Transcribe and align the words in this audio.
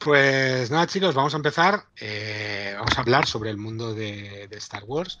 Pues 0.00 0.70
nada 0.70 0.86
chicos, 0.86 1.14
vamos 1.14 1.34
a 1.34 1.36
empezar. 1.36 1.84
Eh, 2.00 2.72
vamos 2.74 2.96
a 2.96 3.02
hablar 3.02 3.26
sobre 3.26 3.50
el 3.50 3.58
mundo 3.58 3.92
de, 3.92 4.48
Star 4.52 4.84
Wars 4.84 5.20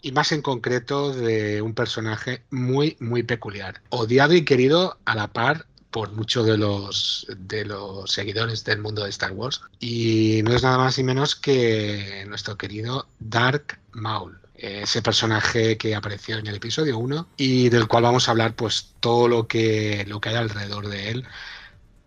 y 0.00 0.12
más 0.12 0.32
en 0.32 0.40
concreto 0.40 1.12
de 1.12 1.60
un 1.60 1.74
personaje 1.74 2.42
muy, 2.50 2.96
muy 3.00 3.22
peculiar. 3.22 3.82
Odiado 3.90 4.32
y 4.32 4.46
querido 4.46 4.98
a 5.04 5.14
la 5.14 5.28
par 5.28 5.66
por 5.90 6.12
muchos 6.12 6.46
de 6.46 6.56
los, 6.56 7.26
de 7.36 7.66
los 7.66 8.10
seguidores 8.10 8.64
del 8.64 8.80
mundo 8.80 9.04
de 9.04 9.10
Star 9.10 9.32
Wars. 9.32 9.60
Y 9.78 10.40
no 10.44 10.54
es 10.54 10.62
nada 10.62 10.78
más 10.78 10.98
y 10.98 11.04
menos 11.04 11.36
que 11.36 12.24
nuestro 12.26 12.56
querido 12.56 13.06
Dark 13.20 13.78
Maul 13.92 14.38
ese 14.56 15.02
personaje 15.02 15.76
que 15.76 15.94
apareció 15.94 16.38
en 16.38 16.46
el 16.46 16.54
episodio 16.54 16.96
1 16.96 17.28
y 17.36 17.68
del 17.68 17.86
cual 17.88 18.04
vamos 18.04 18.28
a 18.28 18.30
hablar 18.30 18.54
pues 18.54 18.94
todo 19.00 19.28
lo 19.28 19.46
que, 19.46 20.06
lo 20.08 20.20
que 20.20 20.30
hay 20.30 20.36
alrededor 20.36 20.88
de 20.88 21.10
él 21.10 21.26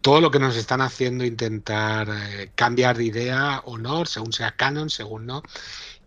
todo 0.01 0.21
lo 0.21 0.31
que 0.31 0.39
nos 0.39 0.55
están 0.55 0.81
haciendo 0.81 1.25
intentar 1.25 2.07
eh, 2.09 2.51
cambiar 2.55 2.97
de 2.97 3.05
idea 3.05 3.61
o 3.65 3.77
no, 3.77 4.05
según 4.05 4.33
sea 4.33 4.51
canon, 4.51 4.89
según 4.89 5.25
no. 5.25 5.43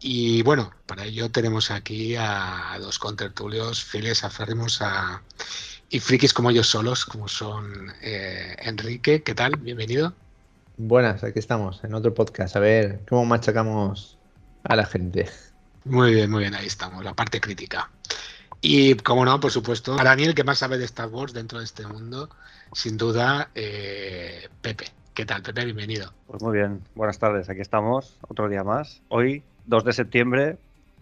Y 0.00 0.42
bueno, 0.42 0.72
para 0.86 1.04
ello 1.04 1.30
tenemos 1.30 1.70
aquí 1.70 2.16
a, 2.16 2.76
dos 2.80 2.98
contertulios 2.98 3.84
fieles, 3.84 4.24
aférrimos 4.24 4.80
a, 4.80 5.22
y 5.90 6.00
frikis 6.00 6.32
como 6.32 6.50
ellos 6.50 6.68
solos, 6.68 7.04
como 7.04 7.28
son 7.28 7.92
eh, 8.00 8.56
Enrique. 8.60 9.22
¿Qué 9.22 9.34
tal? 9.34 9.56
Bienvenido. 9.56 10.14
Buenas, 10.78 11.22
aquí 11.22 11.38
estamos, 11.38 11.84
en 11.84 11.92
otro 11.92 12.14
podcast. 12.14 12.56
A 12.56 12.60
ver 12.60 13.02
cómo 13.08 13.26
machacamos 13.26 14.16
a 14.64 14.76
la 14.76 14.86
gente. 14.86 15.28
Muy 15.84 16.14
bien, 16.14 16.30
muy 16.30 16.40
bien, 16.40 16.54
ahí 16.54 16.66
estamos, 16.66 17.04
la 17.04 17.12
parte 17.12 17.40
crítica. 17.40 17.90
Y 18.62 18.94
como 18.94 19.24
no, 19.24 19.40
por 19.40 19.50
supuesto, 19.50 19.98
a 19.98 20.04
Daniel, 20.04 20.34
que 20.34 20.44
más 20.44 20.58
sabe 20.58 20.78
de 20.78 20.84
Star 20.84 21.08
Wars 21.08 21.32
dentro 21.32 21.58
de 21.58 21.64
este 21.64 21.86
mundo, 21.86 22.30
sin 22.72 22.96
duda, 22.96 23.50
eh, 23.54 24.48
Pepe. 24.60 24.86
¿Qué 25.14 25.24
tal, 25.24 25.42
Pepe? 25.42 25.64
Bienvenido. 25.64 26.12
Pues 26.26 26.42
muy 26.42 26.56
bien, 26.56 26.82
buenas 26.94 27.18
tardes, 27.18 27.48
aquí 27.48 27.60
estamos, 27.60 28.18
otro 28.28 28.48
día 28.48 28.64
más. 28.64 29.02
Hoy, 29.08 29.42
2 29.66 29.84
de 29.84 29.92
septiembre, 29.92 30.56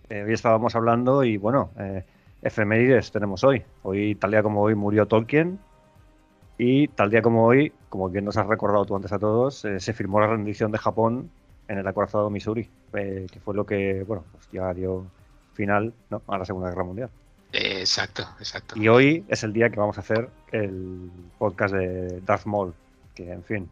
eh, 0.09 0.23
hoy 0.23 0.33
estábamos 0.33 0.75
hablando 0.75 1.23
y 1.25 1.37
bueno, 1.37 1.71
eh, 1.79 2.05
efemérides 2.43 3.13
tenemos 3.13 3.45
hoy. 3.45 3.63
Hoy, 3.83 4.15
tal 4.15 4.31
día 4.31 4.43
como 4.43 4.63
hoy, 4.63 4.75
murió 4.75 5.07
Tolkien 5.07 5.59
y 6.57 6.89
tal 6.89 7.11
día 7.11 7.23
como 7.23 7.45
hoy, 7.45 7.73
como 7.91 8.09
bien 8.09 8.25
nos 8.25 8.37
has 8.37 8.47
recordado 8.47 8.87
tú 8.87 8.97
antes 8.97 9.13
a 9.13 9.19
todos, 9.19 9.65
eh, 9.65 9.79
se 9.81 9.93
firmó 9.93 10.21
la 10.21 10.29
rendición 10.29 10.73
de 10.73 10.79
Japón 10.79 11.31
en 11.69 11.79
el 11.79 11.87
acorazado 11.87 12.31
Missouri, 12.31 12.71
que 12.93 13.41
fue 13.45 13.55
lo 13.55 13.67
que, 13.67 14.03
bueno, 14.05 14.25
pues 14.33 14.49
ya 14.51 14.73
dio 14.73 15.05
final 15.53 15.93
a 16.27 16.39
la 16.39 16.45
Segunda 16.47 16.71
Guerra 16.71 16.85
Mundial. 16.85 17.11
Exacto, 17.53 18.29
exacto. 18.39 18.79
Y 18.79 18.89
hoy 18.89 19.25
es 19.29 19.43
el 19.43 19.53
día 19.53 19.71
que 19.71 19.81
vamos 19.81 19.97
a 19.97 20.01
hacer 20.01 20.29
el 20.53 21.11
podcast 21.39 21.75
de 21.75 22.21
Darth 22.21 22.47
Maul, 22.47 22.75
que 23.15 23.33
en 23.33 23.45
fin, 23.45 23.71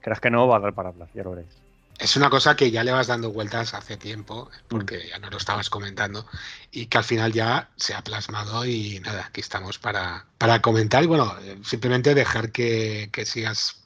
creas 0.00 0.20
que 0.20 0.30
no 0.30 0.46
va 0.48 0.56
a 0.56 0.60
dar 0.60 0.72
para 0.72 0.90
hablar, 0.90 1.08
ya 1.14 1.22
lo 1.22 1.30
veréis. 1.30 1.62
Es 1.98 2.16
una 2.16 2.30
cosa 2.30 2.56
que 2.56 2.70
ya 2.70 2.82
le 2.82 2.90
vas 2.90 3.06
dando 3.06 3.30
vueltas 3.30 3.74
hace 3.74 3.96
tiempo, 3.96 4.50
porque 4.66 4.96
mm. 4.96 5.08
ya 5.10 5.18
no 5.18 5.30
lo 5.30 5.36
estabas 5.36 5.70
comentando, 5.70 6.26
y 6.70 6.86
que 6.86 6.98
al 6.98 7.04
final 7.04 7.32
ya 7.32 7.70
se 7.76 7.94
ha 7.94 8.02
plasmado 8.02 8.64
y 8.64 8.98
nada, 9.00 9.26
aquí 9.26 9.40
estamos 9.40 9.78
para, 9.78 10.26
para 10.38 10.60
comentar 10.62 11.04
y 11.04 11.06
bueno, 11.06 11.34
simplemente 11.62 12.14
dejar 12.14 12.50
que, 12.50 13.10
que 13.12 13.26
sigas 13.26 13.81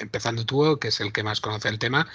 empezando 0.00 0.44
tú, 0.44 0.78
que 0.78 0.88
es 0.88 1.00
el 1.00 1.12
que 1.12 1.22
más 1.22 1.40
conoce 1.40 1.68
el 1.68 1.78
tema, 1.78 2.06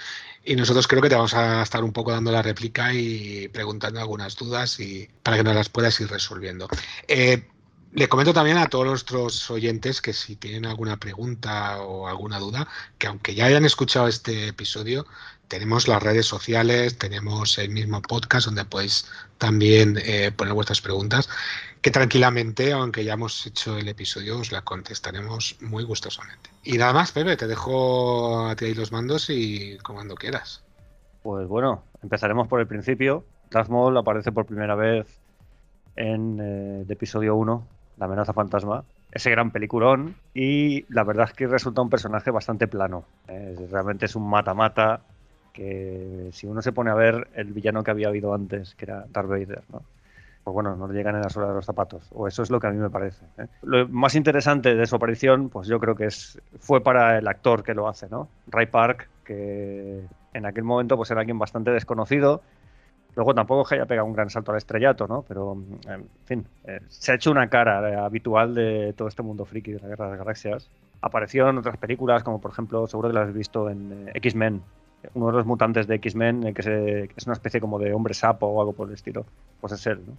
y 0.43 0.55
nosotros 0.55 0.87
creo 0.87 1.01
que 1.01 1.09
te 1.09 1.15
vamos 1.15 1.33
a 1.33 1.61
estar 1.63 1.83
un 1.83 1.93
poco 1.93 2.11
dando 2.11 2.31
la 2.31 2.41
réplica 2.41 2.93
y 2.93 3.47
preguntando 3.49 3.99
algunas 3.99 4.35
dudas 4.35 4.79
y 4.79 5.09
para 5.23 5.37
que 5.37 5.43
nos 5.43 5.55
las 5.55 5.69
puedas 5.69 5.99
ir 5.99 6.09
resolviendo. 6.09 6.67
Eh, 7.07 7.47
le 7.91 8.07
comento 8.07 8.33
también 8.33 8.57
a 8.57 8.67
todos 8.67 8.85
nuestros 8.85 9.49
oyentes 9.49 10.01
que 10.01 10.13
si 10.13 10.35
tienen 10.35 10.65
alguna 10.67 10.97
pregunta 10.97 11.81
o 11.81 12.07
alguna 12.07 12.37
duda, 12.37 12.67
que 12.99 13.07
aunque 13.07 13.33
ya 13.33 13.45
hayan 13.45 13.65
escuchado 13.65 14.07
este 14.07 14.49
episodio, 14.49 15.07
tenemos 15.49 15.87
las 15.87 16.01
redes 16.01 16.25
sociales, 16.25 16.97
tenemos 16.97 17.57
el 17.57 17.71
mismo 17.71 18.01
podcast 18.01 18.45
donde 18.45 18.63
podéis 18.65 19.09
también 19.37 19.97
eh, 19.97 20.31
poner 20.31 20.53
vuestras 20.53 20.79
preguntas, 20.79 21.27
que 21.81 21.91
tranquilamente, 21.91 22.71
aunque 22.71 23.03
ya 23.03 23.13
hemos 23.13 23.45
hecho 23.47 23.77
el 23.77 23.87
episodio, 23.87 24.39
os 24.39 24.51
la 24.51 24.61
contestaremos 24.61 25.57
muy 25.59 25.83
gustosamente. 25.83 26.51
Y 26.63 26.77
nada 26.77 26.93
más, 26.93 27.11
Pepe, 27.11 27.35
te 27.35 27.47
dejo 27.47 28.47
a 28.47 28.55
ti 28.55 28.65
ahí 28.65 28.73
los 28.75 28.91
mandos 28.91 29.29
y 29.29 29.77
cuando 29.79 30.15
quieras. 30.15 30.63
Pues 31.23 31.47
bueno, 31.47 31.83
empezaremos 32.03 32.47
por 32.47 32.61
el 32.61 32.67
principio. 32.67 33.25
Darth 33.49 33.71
aparece 33.97 34.31
por 34.31 34.45
primera 34.45 34.75
vez 34.75 35.07
en 35.95 36.39
eh, 36.39 36.81
el 36.85 36.91
episodio 36.91 37.35
1 37.35 37.67
la 37.97 38.05
amenaza 38.05 38.31
fantasma, 38.31 38.85
ese 39.11 39.29
gran 39.29 39.51
peliculón 39.51 40.15
y 40.33 40.85
la 40.93 41.03
verdad 41.03 41.27
es 41.27 41.33
que 41.33 41.47
resulta 41.47 41.81
un 41.81 41.89
personaje 41.89 42.31
bastante 42.31 42.67
plano. 42.67 43.03
realmente 43.27 44.05
es 44.05 44.15
un 44.15 44.29
mata-mata 44.29 45.01
que 45.53 46.29
si 46.31 46.47
uno 46.47 46.61
se 46.61 46.71
pone 46.71 46.91
a 46.91 46.95
ver 46.95 47.27
el 47.35 47.53
villano 47.53 47.83
que 47.83 47.91
había 47.91 48.07
habido 48.07 48.33
antes, 48.33 48.75
que 48.75 48.85
era 48.85 49.05
Darth 49.11 49.29
Vader, 49.29 49.63
¿no? 49.71 49.81
pues 50.43 50.53
bueno, 50.53 50.75
no 50.75 50.87
le 50.87 50.93
llegan 50.93 51.15
en 51.15 51.21
la 51.21 51.29
suela 51.29 51.49
de 51.49 51.55
los 51.55 51.65
zapatos, 51.65 52.07
o 52.11 52.27
eso 52.27 52.43
es 52.43 52.49
lo 52.49 52.59
que 52.59 52.67
a 52.67 52.71
mí 52.71 52.77
me 52.77 52.89
parece. 52.89 53.25
¿eh? 53.37 53.47
Lo 53.61 53.87
más 53.89 54.15
interesante 54.15 54.73
de 54.73 54.85
su 54.87 54.95
aparición, 54.95 55.49
pues 55.49 55.67
yo 55.67 55.79
creo 55.79 55.95
que 55.95 56.05
es 56.05 56.41
fue 56.59 56.81
para 56.81 57.17
el 57.17 57.27
actor 57.27 57.63
que 57.63 57.73
lo 57.73 57.87
hace, 57.87 58.07
¿no? 58.09 58.29
Ray 58.47 58.67
Park, 58.67 59.09
que 59.25 60.01
en 60.33 60.45
aquel 60.45 60.63
momento 60.63 60.95
pues 60.95 61.11
era 61.11 61.19
alguien 61.19 61.37
bastante 61.37 61.71
desconocido, 61.71 62.41
Luego 63.15 63.33
tampoco 63.33 63.67
que 63.67 63.75
haya 63.75 63.85
pegado 63.85 64.07
un 64.07 64.13
gran 64.13 64.29
salto 64.29 64.51
al 64.51 64.57
estrellato, 64.57 65.07
¿no? 65.07 65.23
Pero, 65.27 65.57
en 65.87 66.07
fin, 66.25 66.45
eh, 66.63 66.79
se 66.87 67.11
ha 67.11 67.15
hecho 67.15 67.31
una 67.31 67.49
cara 67.49 67.89
eh, 67.89 67.95
habitual 67.95 68.53
de 68.53 68.93
todo 68.93 69.07
este 69.07 69.23
mundo 69.23 69.45
friki 69.45 69.73
de 69.73 69.79
la 69.79 69.87
Guerra 69.87 70.05
de 70.05 70.11
las 70.11 70.19
Galaxias. 70.19 70.69
Apareció 71.01 71.49
en 71.49 71.57
otras 71.57 71.77
películas, 71.77 72.23
como 72.23 72.39
por 72.39 72.51
ejemplo, 72.51 72.87
seguro 72.87 73.09
que 73.09 73.15
lo 73.15 73.21
has 73.21 73.33
visto 73.33 73.69
en 73.69 74.09
X-Men, 74.13 74.61
uno 75.13 75.27
de 75.27 75.33
los 75.33 75.45
mutantes 75.45 75.87
de 75.87 75.95
X-Men, 75.95 76.53
que, 76.53 77.09
es 77.15 77.25
una 77.25 77.33
especie 77.33 77.61
como 77.61 77.79
de 77.79 77.93
hombre 77.93 78.13
sapo 78.13 78.47
o 78.47 78.59
algo 78.59 78.73
por 78.73 78.87
el 78.87 78.93
estilo. 78.93 79.25
Pues 79.61 79.73
es 79.73 79.87
él, 79.87 80.01
¿no? 80.05 80.13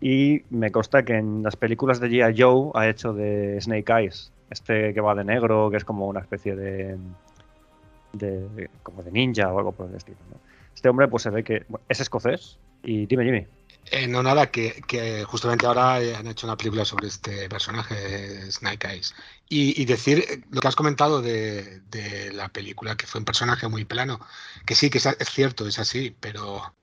Y 0.00 0.42
me 0.50 0.70
consta 0.70 1.04
que 1.04 1.14
en 1.14 1.42
las 1.42 1.56
películas 1.56 1.98
de 1.98 2.08
G.I. 2.08 2.40
Joe 2.40 2.70
ha 2.74 2.88
hecho 2.88 3.12
de 3.12 3.60
Snake 3.60 3.92
Eyes, 3.92 4.30
este 4.48 4.94
que 4.94 5.00
va 5.00 5.14
de 5.14 5.24
negro, 5.24 5.70
que 5.70 5.76
es 5.76 5.84
como 5.84 6.06
una 6.06 6.20
especie 6.20 6.54
de, 6.54 6.96
de 8.12 8.70
como 8.84 9.02
de 9.02 9.10
ninja 9.10 9.52
o 9.52 9.58
algo 9.58 9.72
por 9.72 9.88
el 9.88 9.96
estilo. 9.96 10.18
Este 10.72 10.88
hombre 10.88 11.08
pues 11.08 11.24
se 11.24 11.30
ve 11.30 11.42
que 11.42 11.64
es 11.88 12.00
escocés 12.00 12.58
y 12.84 13.06
dime, 13.06 13.24
Jimmy. 13.24 13.46
Eh, 13.90 14.06
no, 14.06 14.22
nada, 14.22 14.50
que, 14.50 15.24
justamente 15.26 15.66
ahora 15.66 15.94
han 15.96 16.26
hecho 16.26 16.46
una 16.46 16.56
película 16.56 16.84
sobre 16.84 17.08
este 17.08 17.48
personaje, 17.48 18.50
Snake 18.50 18.86
Eyes. 18.86 19.14
Y, 19.48 19.84
decir 19.86 20.24
eh, 20.28 20.42
lo 20.50 20.60
que 20.60 20.68
has 20.68 20.76
comentado 20.76 21.22
de, 21.22 21.80
la 22.34 22.48
película, 22.50 22.96
que 22.96 23.06
fue 23.06 23.20
un 23.20 23.24
personaje 23.24 23.66
muy 23.68 23.84
plano, 23.84 24.20
que 24.66 24.74
sí, 24.74 24.90
que 24.90 24.98
es, 24.98 25.30
cierto, 25.30 25.66
es 25.66 25.78
así, 25.78 26.14
pero 26.20 26.74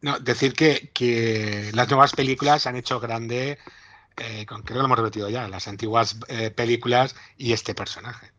no, 0.00 0.18
decir 0.18 0.54
que, 0.54 1.70
las 1.74 1.88
nuevas 1.90 2.12
películas 2.14 2.66
han 2.66 2.76
hecho 2.76 3.00
grande, 3.00 3.58
eh, 4.16 4.46
creo 4.46 4.62
que 4.64 4.74
lo 4.74 4.84
hemos 4.84 4.98
repetido 4.98 5.28
ya, 5.28 5.48
las 5.48 5.68
antiguas 5.68 6.18
películas 6.54 7.14
y 7.36 7.52
este 7.52 7.74
personaje. 7.74 8.32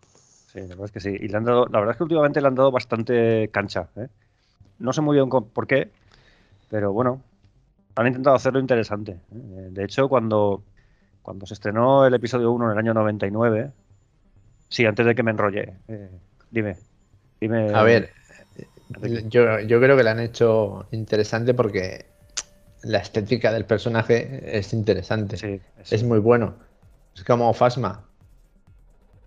Sí, 0.48 0.62
la 0.62 0.68
verdad 0.70 0.86
es 0.86 0.92
que 0.92 1.00
sí. 1.00 1.10
Y 1.10 1.28
le 1.28 1.38
han 1.38 1.44
dado, 1.44 1.68
la 1.68 1.80
verdad 1.80 1.94
es 1.94 1.98
que 1.98 2.04
últimamente 2.04 2.42
le 2.42 2.48
han 2.48 2.56
dado 2.56 2.72
bastante 2.72 3.50
cancha. 3.50 3.90
¿eh? 3.96 4.08
No 4.80 4.94
sé 4.94 5.02
muy 5.02 5.16
bien 5.16 5.30
por 5.30 5.68
qué, 5.68 5.92
pero 6.70 6.94
bueno, 6.94 7.22
han 7.98 8.08
intentado 8.08 8.36
hacerlo 8.36 8.60
interesante. 8.60 9.12
¿eh? 9.12 9.70
De 9.72 9.84
hecho, 9.84 10.08
cuando, 10.08 10.64
cuando 11.24 11.46
se 11.46 11.56
estrenó 11.56 12.06
el 12.06 12.14
episodio 12.14 12.52
1 12.52 12.66
en 12.66 12.72
el 12.72 12.78
año 12.78 12.94
99, 12.94 13.72
sí, 14.70 14.86
antes 14.86 15.06
de 15.06 15.16
que 15.16 15.24
me 15.24 15.32
enrolle, 15.32 15.74
eh, 15.88 16.10
dime, 16.52 16.78
dime. 17.42 17.74
A 17.74 17.82
ver, 17.82 18.12
yo, 19.30 19.60
yo 19.62 19.80
creo 19.82 19.98
que 19.98 20.04
lo 20.04 20.10
han 20.12 20.20
hecho 20.20 20.88
interesante 20.92 21.56
porque 21.56 22.06
la 22.84 23.00
estética 23.00 23.52
del 23.52 23.66
personaje 23.66 24.58
es 24.58 24.74
interesante. 24.74 25.38
Sí, 25.38 25.60
es, 25.90 26.04
muy 26.04 26.20
bueno. 26.20 26.54
Es 27.16 27.24
como 27.24 27.52
Fasma. 27.54 28.04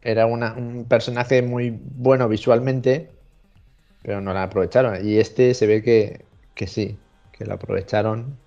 Era 0.00 0.26
un 0.26 0.86
personaje 0.88 1.42
muy 1.42 1.76
bueno 1.96 2.28
visualmente, 2.28 3.10
pero 4.02 4.20
no 4.20 4.32
la 4.32 4.44
aprovecharon. 4.44 5.04
Y 5.06 5.18
este 5.18 5.54
se 5.54 5.66
ve 5.66 5.82
que, 5.82 6.24
que 6.54 6.68
sí, 6.68 6.96
que 7.32 7.44
lo 7.44 7.54
aprovecharon 7.54 8.38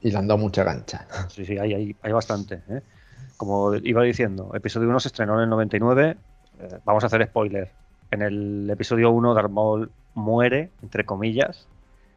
y 0.00 0.10
le 0.10 0.18
han 0.18 0.26
dado 0.26 0.38
mucha 0.38 0.64
gancha. 0.64 1.06
Sí, 1.28 1.44
sí, 1.44 1.58
hay, 1.58 1.74
hay, 1.74 1.96
hay 2.02 2.12
bastante. 2.12 2.62
¿eh? 2.68 2.82
Como 3.36 3.74
iba 3.76 4.02
diciendo, 4.02 4.50
episodio 4.54 4.88
1 4.88 5.00
se 5.00 5.08
estrenó 5.08 5.36
en 5.36 5.44
el 5.44 5.50
99. 5.50 6.16
Eh, 6.60 6.78
vamos 6.84 7.04
a 7.04 7.06
hacer 7.06 7.24
spoiler. 7.26 7.70
En 8.10 8.22
el 8.22 8.68
episodio 8.70 9.10
1, 9.10 9.34
Darth 9.34 9.50
Maul 9.50 9.90
muere, 10.14 10.70
entre 10.82 11.04
comillas, 11.04 11.68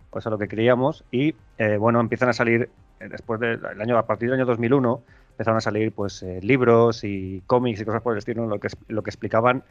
pues 0.10 0.26
a 0.26 0.30
lo 0.30 0.38
que 0.38 0.48
creíamos, 0.48 1.04
y 1.12 1.36
eh, 1.58 1.78
bueno, 1.78 2.00
empiezan 2.00 2.30
a 2.30 2.34
salir, 2.34 2.70
eh, 3.00 3.08
después 3.10 3.40
del 3.40 3.64
año, 3.80 3.98
a 3.98 4.06
partir 4.06 4.30
del 4.30 4.40
año 4.40 4.46
2001, 4.48 5.02
empezaron 5.32 5.58
a 5.58 5.62
salir 5.62 5.92
pues 5.92 6.24
libros 6.42 7.04
y 7.04 7.44
cómics 7.46 7.80
y 7.82 7.86
cosas 7.86 8.02
por 8.02 8.14
el 8.14 8.20
estilo, 8.20 8.48
lo 8.48 8.60
que, 8.60 8.70
lo 8.88 9.04
que 9.04 9.10
explicaban 9.10 9.64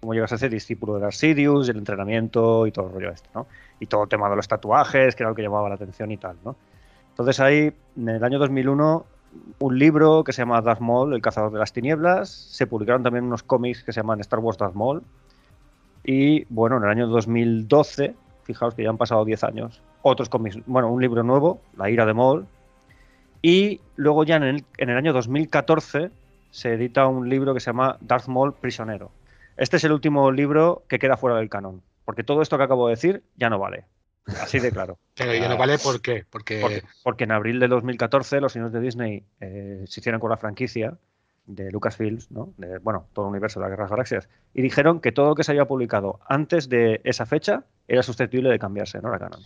cómo 0.00 0.14
llegas 0.14 0.32
a 0.32 0.38
ser 0.38 0.50
discípulo 0.50 0.94
de 0.94 1.00
Darth 1.00 1.14
Sidious, 1.14 1.68
el 1.68 1.78
entrenamiento 1.78 2.66
y 2.66 2.70
todo 2.70 2.86
el 2.86 2.92
rollo 2.92 3.10
este, 3.10 3.28
¿no? 3.34 3.46
Y 3.80 3.86
todo 3.86 4.04
el 4.04 4.08
tema 4.08 4.28
de 4.30 4.36
los 4.36 4.46
tatuajes, 4.46 5.16
que 5.16 5.22
era 5.22 5.30
lo 5.30 5.34
que 5.34 5.42
llamaba 5.42 5.68
la 5.68 5.74
atención 5.74 6.10
y 6.12 6.16
tal, 6.16 6.36
¿no? 6.44 6.56
Entonces 7.16 7.40
ahí, 7.40 7.72
en 7.96 8.08
el 8.10 8.22
año 8.22 8.38
2001, 8.38 9.06
un 9.60 9.78
libro 9.78 10.22
que 10.22 10.34
se 10.34 10.42
llama 10.42 10.60
Darth 10.60 10.80
Maul, 10.80 11.14
El 11.14 11.22
cazador 11.22 11.50
de 11.50 11.58
las 11.58 11.72
tinieblas, 11.72 12.28
se 12.28 12.66
publicaron 12.66 13.02
también 13.02 13.24
unos 13.24 13.42
cómics 13.42 13.82
que 13.82 13.94
se 13.94 14.00
llaman 14.00 14.20
Star 14.20 14.38
Wars 14.40 14.58
Darth 14.58 14.74
Maul, 14.74 15.02
y 16.04 16.44
bueno, 16.50 16.76
en 16.76 16.84
el 16.84 16.90
año 16.90 17.06
2012, 17.06 18.14
fijaos 18.42 18.74
que 18.74 18.82
ya 18.82 18.90
han 18.90 18.98
pasado 18.98 19.24
10 19.24 19.44
años, 19.44 19.80
otros 20.02 20.28
cómics, 20.28 20.58
bueno, 20.66 20.92
un 20.92 21.00
libro 21.00 21.22
nuevo, 21.22 21.62
La 21.78 21.88
ira 21.88 22.04
de 22.04 22.12
Maul, 22.12 22.46
y 23.40 23.80
luego 23.96 24.24
ya 24.24 24.36
en 24.36 24.42
el, 24.42 24.64
en 24.76 24.90
el 24.90 24.98
año 24.98 25.14
2014 25.14 26.10
se 26.50 26.74
edita 26.74 27.06
un 27.06 27.30
libro 27.30 27.54
que 27.54 27.60
se 27.60 27.70
llama 27.70 27.96
Darth 28.02 28.28
Maul 28.28 28.52
Prisionero, 28.52 29.10
este 29.56 29.78
es 29.78 29.84
el 29.84 29.92
último 29.92 30.30
libro 30.32 30.82
que 30.86 30.98
queda 30.98 31.16
fuera 31.16 31.38
del 31.38 31.48
canon, 31.48 31.80
porque 32.04 32.24
todo 32.24 32.42
esto 32.42 32.58
que 32.58 32.64
acabo 32.64 32.88
de 32.88 32.94
decir 32.96 33.22
ya 33.38 33.48
no 33.48 33.58
vale. 33.58 33.86
Así 34.40 34.58
de 34.58 34.70
claro. 34.70 34.98
Pero 35.14 35.34
ya 35.34 35.48
no 35.48 35.56
vale 35.56 35.78
¿por 35.78 36.00
qué? 36.00 36.24
Porque... 36.28 36.82
porque, 37.02 37.24
en 37.24 37.32
abril 37.32 37.60
de 37.60 37.68
2014 37.68 38.40
los 38.40 38.52
señores 38.52 38.72
de 38.72 38.80
Disney 38.80 39.24
eh, 39.40 39.84
se 39.86 40.00
hicieron 40.00 40.20
con 40.20 40.30
la 40.30 40.36
franquicia 40.36 40.98
de 41.46 41.70
Lucasfilms, 41.70 42.30
¿no? 42.30 42.52
de, 42.56 42.78
bueno, 42.78 43.06
todo 43.12 43.26
el 43.26 43.30
universo 43.30 43.60
de 43.60 43.64
las 43.64 43.70
Guerras 43.70 43.90
Galaxias, 43.90 44.28
y 44.52 44.62
dijeron 44.62 45.00
que 45.00 45.12
todo 45.12 45.28
lo 45.28 45.34
que 45.34 45.44
se 45.44 45.52
había 45.52 45.66
publicado 45.66 46.20
antes 46.28 46.68
de 46.68 47.00
esa 47.04 47.24
fecha 47.24 47.64
era 47.86 48.02
susceptible 48.02 48.50
de 48.50 48.58
cambiarse, 48.58 49.00
¿no? 49.00 49.10
La 49.10 49.18
canon. 49.18 49.40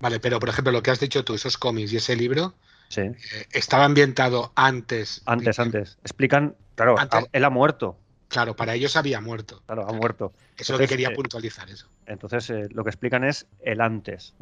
Vale, 0.00 0.20
pero 0.20 0.38
por 0.38 0.50
ejemplo, 0.50 0.70
lo 0.70 0.82
que 0.82 0.90
has 0.90 1.00
dicho 1.00 1.24
tú, 1.24 1.34
esos 1.34 1.56
cómics 1.56 1.92
y 1.92 1.96
ese 1.96 2.14
libro, 2.14 2.54
sí. 2.88 3.00
Eh, 3.00 3.14
estaba 3.52 3.84
ambientado 3.86 4.52
antes. 4.54 5.22
Antes, 5.24 5.58
antes. 5.58 5.98
Explican, 6.02 6.56
claro, 6.74 6.96
él 7.32 7.44
ha 7.44 7.50
muerto. 7.50 7.96
Claro, 8.34 8.56
para 8.56 8.74
ellos 8.74 8.96
había 8.96 9.20
muerto. 9.20 9.62
Claro, 9.64 9.88
ha 9.88 9.92
muerto. 9.92 10.32
Eso 10.56 10.64
es 10.64 10.70
lo 10.70 10.78
que 10.78 10.88
quería 10.88 11.10
eh, 11.10 11.14
puntualizar 11.14 11.70
eso. 11.70 11.88
Entonces, 12.04 12.50
eh, 12.50 12.68
lo 12.72 12.82
que 12.82 12.90
explican 12.90 13.22
es 13.22 13.46
el 13.60 13.80
antes. 13.80 14.34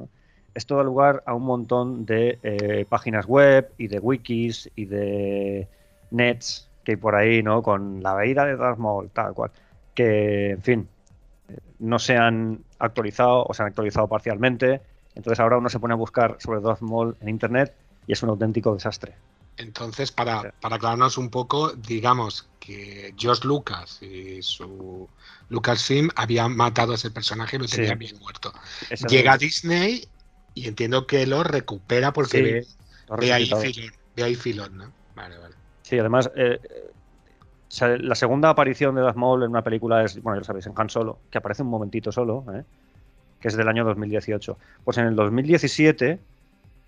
Esto 0.54 0.76
da 0.76 0.82
lugar 0.82 1.22
a 1.26 1.34
un 1.34 1.42
montón 1.42 2.06
de 2.06 2.38
eh, 2.42 2.86
páginas 2.88 3.26
web 3.26 3.70
y 3.76 3.88
de 3.88 3.98
wikis 3.98 4.70
y 4.76 4.86
de 4.86 5.68
nets 6.10 6.70
que 6.84 6.92
hay 6.92 6.96
por 6.96 7.14
ahí, 7.14 7.42
¿no? 7.42 7.62
Con 7.62 8.02
la 8.02 8.14
veída 8.14 8.46
de 8.46 8.56
Darth 8.56 8.78
Maul, 8.78 9.10
tal 9.10 9.34
cual. 9.34 9.50
Que, 9.92 10.52
en 10.52 10.62
fin, 10.62 10.88
no 11.78 11.98
se 11.98 12.16
han 12.16 12.64
actualizado 12.78 13.44
o 13.44 13.52
se 13.52 13.62
han 13.62 13.68
actualizado 13.68 14.08
parcialmente. 14.08 14.80
Entonces 15.14 15.38
ahora 15.38 15.58
uno 15.58 15.68
se 15.68 15.78
pone 15.78 15.92
a 15.92 15.98
buscar 15.98 16.36
sobre 16.38 16.62
Darth 16.62 16.80
Maul 16.80 17.14
en 17.20 17.28
internet 17.28 17.74
y 18.06 18.12
es 18.14 18.22
un 18.22 18.30
auténtico 18.30 18.72
desastre. 18.72 19.12
Entonces, 19.56 20.10
para, 20.12 20.52
para 20.60 20.76
aclararnos 20.76 21.19
un 21.19 21.31
poco, 21.31 21.72
digamos 21.72 22.49
que 22.58 23.14
George 23.19 23.46
Lucas 23.46 24.00
y 24.02 24.40
su 24.43 25.08
Lucasfilm 25.49 26.10
habían 26.16 26.56
matado 26.56 26.93
a 26.93 26.94
ese 26.94 27.10
personaje 27.10 27.56
y 27.56 27.58
lo 27.60 27.66
tenían 27.66 27.99
bien 27.99 28.19
muerto. 28.19 28.52
Llega 29.08 29.32
a 29.32 29.38
Disney 29.38 30.08
y 30.54 30.69
entiendo 30.69 31.06
que 31.06 31.26
lo 31.26 31.43
recupera 31.43 32.12
porque 32.12 32.64
ve, 33.16 33.32
ahí 34.22 34.34
filón, 34.37 34.76
¿no? 34.76 34.93
Vale, 35.14 35.38
vale. 35.38 35.54
Sí, 35.82 35.99
además, 35.99 36.31
eh, 36.37 36.58
la 37.81 38.14
segunda 38.14 38.50
aparición 38.50 38.94
de 38.94 39.02
Darth 39.02 39.16
Maul 39.16 39.43
en 39.43 39.50
una 39.50 39.62
película 39.62 40.04
es, 40.04 40.22
bueno, 40.22 40.37
ya 40.37 40.40
lo 40.40 40.44
sabéis, 40.44 40.66
en 40.66 40.75
Han 40.76 40.88
Solo, 40.88 41.19
que 41.31 41.38
aparece 41.38 41.62
un 41.62 41.69
momentito 41.69 42.12
solo, 42.12 42.44
¿eh? 42.54 42.64
que 43.40 43.49
es 43.49 43.56
del 43.56 43.69
año 43.69 43.84
2018. 43.84 44.56
Pues 44.84 44.99
en 44.99 45.06
el 45.06 45.16
2017, 45.16 46.20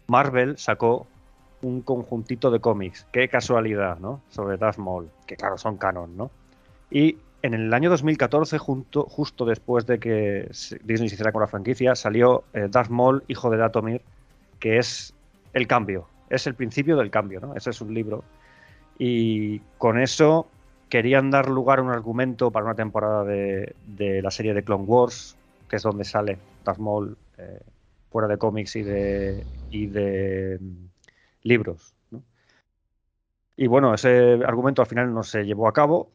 Marvel 0.06 0.56
sacó 0.56 1.06
un 1.64 1.80
conjuntito 1.80 2.50
de 2.50 2.60
cómics. 2.60 3.06
Qué 3.10 3.28
casualidad, 3.28 3.98
¿no? 3.98 4.20
Sobre 4.28 4.56
Darth 4.56 4.78
Maul, 4.78 5.10
que 5.26 5.36
claro, 5.36 5.58
son 5.58 5.76
canon, 5.76 6.16
¿no? 6.16 6.30
Y 6.90 7.16
en 7.42 7.54
el 7.54 7.72
año 7.72 7.90
2014, 7.90 8.58
junto, 8.58 9.04
justo 9.04 9.44
después 9.44 9.86
de 9.86 9.98
que 9.98 10.48
Disney 10.84 11.08
se 11.08 11.14
hiciera 11.14 11.32
con 11.32 11.40
la 11.40 11.46
franquicia, 11.46 11.94
salió 11.94 12.44
eh, 12.52 12.68
Darth 12.70 12.90
Maul, 12.90 13.24
hijo 13.28 13.50
de 13.50 13.56
Datomir, 13.56 14.02
que 14.60 14.78
es 14.78 15.14
el 15.52 15.66
cambio, 15.66 16.06
es 16.30 16.46
el 16.46 16.54
principio 16.54 16.96
del 16.96 17.10
cambio, 17.10 17.40
¿no? 17.40 17.54
Ese 17.54 17.70
es 17.70 17.80
un 17.80 17.92
libro. 17.94 18.24
Y 18.98 19.60
con 19.78 19.98
eso 19.98 20.46
querían 20.88 21.30
dar 21.30 21.48
lugar 21.48 21.78
a 21.78 21.82
un 21.82 21.90
argumento 21.90 22.50
para 22.50 22.66
una 22.66 22.74
temporada 22.74 23.24
de, 23.24 23.74
la 24.22 24.30
serie 24.30 24.54
de 24.54 24.62
Clone 24.62 24.84
Wars, 24.84 25.36
que 25.68 25.76
es 25.76 25.82
donde 25.82 26.04
sale 26.04 26.38
Darth 26.64 26.78
Maul 26.78 27.16
eh, 27.38 27.60
fuera 28.10 28.28
de 28.28 28.38
cómics 28.38 28.76
y 28.76 28.82
de, 28.82 29.44
y 29.70 29.86
de 29.86 30.60
libros. 31.44 31.94
Y 33.56 33.68
bueno, 33.68 33.94
ese 33.94 34.40
argumento 34.44 34.82
al 34.82 34.88
final 34.88 35.14
no 35.14 35.22
se 35.22 35.44
llevó 35.44 35.68
a 35.68 35.72
cabo, 35.72 36.10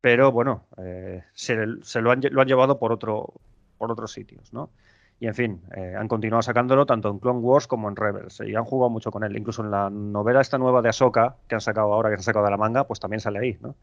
pero 0.00 0.30
bueno, 0.30 0.66
eh, 0.78 1.24
se, 1.32 1.56
lo, 1.56 2.10
han, 2.10 2.20
llevado 2.20 2.78
por, 2.78 2.92
otro, 2.92 3.34
por 3.76 3.90
otros 3.90 4.12
sitios, 4.12 4.52
¿no? 4.52 4.70
Y 5.18 5.26
en 5.26 5.34
fin, 5.34 5.62
eh, 5.76 5.94
han 5.98 6.08
continuado 6.08 6.42
sacándolo 6.42 6.86
tanto 6.86 7.10
en 7.10 7.18
Clone 7.18 7.40
Wars 7.40 7.66
como 7.66 7.88
en 7.90 7.96
Rebels. 7.96 8.40
Y 8.46 8.54
han 8.54 8.64
jugado 8.64 8.88
mucho 8.88 9.10
con 9.10 9.22
él. 9.22 9.36
Incluso 9.36 9.62
en 9.62 9.70
la 9.70 9.90
novela 9.90 10.40
esta 10.40 10.56
nueva 10.56 10.80
de 10.80 10.88
Ahsoka, 10.88 11.36
que 11.46 11.56
han 11.56 11.60
sacado 11.60 11.92
ahora, 11.92 12.08
que 12.08 12.16
se 12.16 12.20
han 12.20 12.24
sacado 12.24 12.46
de 12.46 12.50
la 12.50 12.56
manga, 12.56 12.86
pues 12.86 13.00
también 13.00 13.20
sale 13.20 13.38
ahí, 13.38 13.58
¿no? 13.60 13.74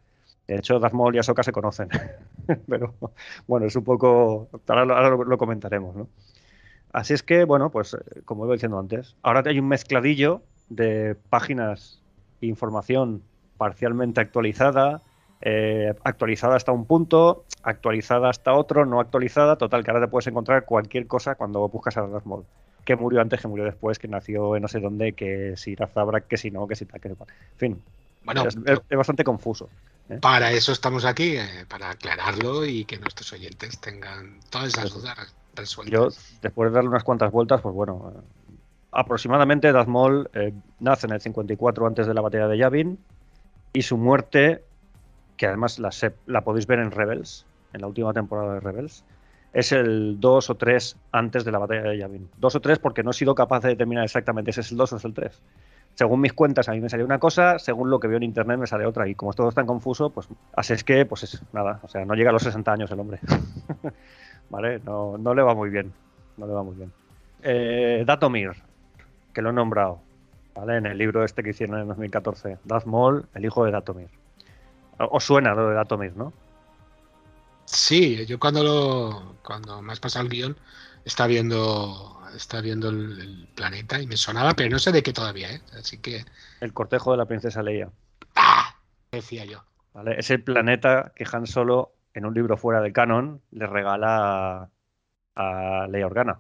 De 0.48 0.56
hecho, 0.56 0.80
Darth 0.80 0.94
Maul 0.94 1.16
y 1.16 1.20
Ahsoka 1.20 1.44
se 1.44 1.52
conocen. 1.52 1.90
Pero 2.68 2.96
bueno, 3.46 3.68
es 3.68 3.76
un 3.76 3.84
poco... 3.84 4.50
Ahora, 4.68 4.86
lo, 4.86 5.24
lo, 5.26 5.38
comentaremos, 5.38 5.96
¿no? 5.96 6.08
Así 6.92 7.14
es 7.14 7.22
que, 7.22 7.44
bueno, 7.44 7.70
pues 7.70 7.94
eh, 7.94 8.22
como 8.26 8.46
iba 8.46 8.54
diciendo 8.54 8.80
antes, 8.80 9.16
ahora 9.22 9.44
hay 9.46 9.60
un 9.60 9.68
mezcladillo 9.68 10.42
de 10.70 11.16
páginas 11.30 12.02
e 12.42 12.48
información 12.48 13.24
parcialmente 13.58 14.22
actualizada, 14.22 15.02
eh, 15.42 15.94
actualizada 16.04 16.56
hasta 16.56 16.72
un 16.72 16.86
punto, 16.86 17.46
actualizada 17.64 18.30
hasta 18.30 18.54
otro, 18.54 18.86
no 18.86 19.00
actualizada, 19.00 19.58
total, 19.58 19.84
que 19.84 19.92
ahora 19.92 20.06
te 20.06 20.10
puedes 20.10 20.28
encontrar 20.28 20.66
cualquier 20.66 21.08
cosa 21.08 21.36
cuando 21.36 21.68
buscas 21.68 21.98
a 21.98 22.08
Darth 22.08 22.26
Maul. 22.26 22.46
Que 22.86 22.96
murió 22.96 23.22
antes, 23.22 23.42
que 23.42 23.48
murió 23.48 23.66
después, 23.66 24.00
que 24.00 24.08
nació 24.08 24.56
en 24.56 24.62
no 24.62 24.68
sé 24.68 24.80
dónde, 24.80 25.14
que 25.14 25.56
si 25.58 25.74
era 25.74 25.88
Zabrak, 25.88 26.28
que 26.28 26.38
si 26.38 26.52
no, 26.52 26.68
que 26.68 26.76
si 26.76 26.86
tal, 26.86 27.02
que 27.02 27.10
En 27.10 27.18
fin, 27.58 27.84
bueno, 28.24 28.46
es, 28.46 28.98
bastante 28.98 29.24
confuso. 29.24 29.70
¿eh? 30.10 30.18
Para 30.18 30.52
eso 30.52 30.74
estamos 30.74 31.06
aquí, 31.06 31.38
eh, 31.38 31.66
para 31.68 31.92
aclararlo 31.92 32.66
y 32.66 32.84
que 32.86 32.98
nuestros 32.98 33.32
oyentes 33.34 33.80
tengan 33.80 34.40
todas 34.50 34.68
esas 34.70 34.94
dudas 34.94 35.34
resueltas. 35.56 35.94
Yo, 35.94 36.10
después 36.42 36.70
de 36.70 36.76
darle 36.76 36.90
unas 36.90 37.06
cuantas 37.06 37.32
vueltas, 37.32 37.62
pues 37.62 37.74
bueno, 37.74 38.24
aproximadamente 38.98 39.72
Darth 39.72 39.88
Maul 39.88 40.28
eh, 40.34 40.54
nace 40.80 41.06
en 41.06 41.14
el 41.14 41.22
54 41.22 41.86
antes 41.86 42.08
de 42.08 42.14
la 42.16 42.22
batalla 42.22 42.48
de 42.48 42.58
Yavin 42.58 42.98
y 43.72 43.84
su 43.84 43.96
muerte, 43.96 44.64
que 45.38 45.46
además 45.46 45.78
la, 45.78 45.92
la 46.26 46.42
podéis 46.42 46.66
ver 46.66 46.80
en 46.80 46.90
Rebels, 46.90 47.46
en 47.74 47.82
la 47.82 47.88
última 47.88 48.12
temporada 48.12 48.56
de 48.56 48.60
Rebels, 48.60 49.06
es 49.54 49.72
el 49.72 50.20
2 50.20 50.50
o 50.50 50.56
3 50.56 50.98
antes 51.12 51.46
de 51.46 51.52
la 51.52 51.60
batalla 51.60 51.84
de 51.84 52.00
Yavin. 52.00 52.28
2 52.40 52.56
o 52.56 52.60
3 52.60 52.80
porque 52.80 53.04
no 53.04 53.12
he 53.12 53.14
sido 53.14 53.36
capaz 53.36 53.60
de 53.62 53.70
determinar 53.70 54.04
exactamente 54.04 54.52
si 54.52 54.62
es 54.62 54.72
el 54.72 54.78
2 54.78 54.94
o 54.94 54.98
es 54.98 55.06
el 55.06 55.14
3. 55.14 55.42
Según 55.94 56.20
mis 56.20 56.34
cuentas, 56.34 56.68
a 56.68 56.72
mí 56.72 56.82
me 56.82 56.90
salió 56.90 57.06
una 57.06 57.20
cosa, 57.20 57.60
según 57.60 57.92
lo 57.92 58.00
que 58.00 58.08
veo 58.08 58.18
en 58.18 58.24
internet 58.24 58.58
me 58.58 58.66
sale 58.66 58.88
otra. 58.88 59.08
Y 59.08 59.14
como 59.14 59.34
todo 59.34 59.50
es 59.50 59.56
tan 59.56 59.68
confuso, 59.68 60.10
pues 60.10 60.28
así 60.56 60.74
es 60.74 60.84
que, 60.84 61.06
pues 61.06 61.22
es 61.22 61.44
nada. 61.54 61.80
O 61.84 61.88
sea, 61.88 62.04
no 62.04 62.16
llega 62.16 62.32
a 62.32 62.34
los 62.34 62.44
60 62.44 62.72
años 62.72 62.90
el 62.90 63.00
hombre. 63.00 63.20
¿Vale? 64.50 64.80
No, 64.80 65.20
no 65.20 65.36
le 65.36 65.44
va 65.44 65.54
muy 65.54 65.70
bien. 65.70 65.94
No 66.38 66.48
le 66.48 66.54
va 66.54 66.64
muy 66.64 66.76
bien. 66.76 66.92
Eh, 67.44 68.04
Datomir, 68.06 68.52
que 69.38 69.44
lo 69.44 69.52
he 69.52 69.54
nombrado, 69.54 70.02
¿vale? 70.56 70.78
En 70.78 70.88
el 70.88 70.98
libro 70.98 71.24
este 71.24 71.44
que 71.44 71.52
hicieron 71.52 71.80
en 71.80 71.88
2014, 71.88 72.58
Darth 72.64 72.88
Maul, 72.88 73.28
el 73.36 73.46
hijo 73.46 73.64
de 73.64 73.72
Datomir. 73.72 74.10
¿Os 74.98 75.26
suena 75.26 75.54
lo 75.54 75.70
de 75.70 75.76
Datomir, 75.76 76.18
no? 76.18 76.34
Sí, 77.66 78.26
yo 78.26 78.40
cuando 78.40 78.64
lo, 78.64 79.36
cuando 79.44 79.84
me 79.84 79.94
has 79.94 80.00
pasado 80.00 80.26
el 80.26 80.32
guion, 80.32 80.58
está 81.06 81.28
viendo, 81.28 82.20
está 82.36 82.62
viendo 82.62 82.90
el, 82.90 83.48
planeta 83.54 84.02
y 84.02 84.08
me 84.08 84.18
sonaba, 84.18 84.56
pero 84.56 84.72
no 84.72 84.80
sé 84.80 84.92
de 84.92 85.04
qué 85.04 85.14
todavía, 85.14 85.52
¿eh? 85.52 85.62
Así 85.80 86.00
que. 86.00 86.26
El 86.60 86.74
cortejo 86.74 87.12
de 87.12 87.18
la 87.18 87.26
princesa 87.28 87.62
Leia. 87.62 87.92
¡Ah! 88.36 88.76
Decía 89.12 89.46
yo. 89.46 89.64
¿Vale? 89.94 90.16
Es 90.18 90.32
el 90.32 90.42
planeta 90.42 91.12
que 91.16 91.28
Han 91.32 91.46
Solo, 91.46 91.94
en 92.16 92.26
un 92.26 92.34
libro 92.34 92.58
fuera 92.58 92.82
de 92.82 92.92
canon, 92.92 93.44
le 93.52 93.68
regala 93.68 94.64
a, 95.36 95.84
a 95.84 95.88
Leia 95.90 96.08
Organa, 96.08 96.40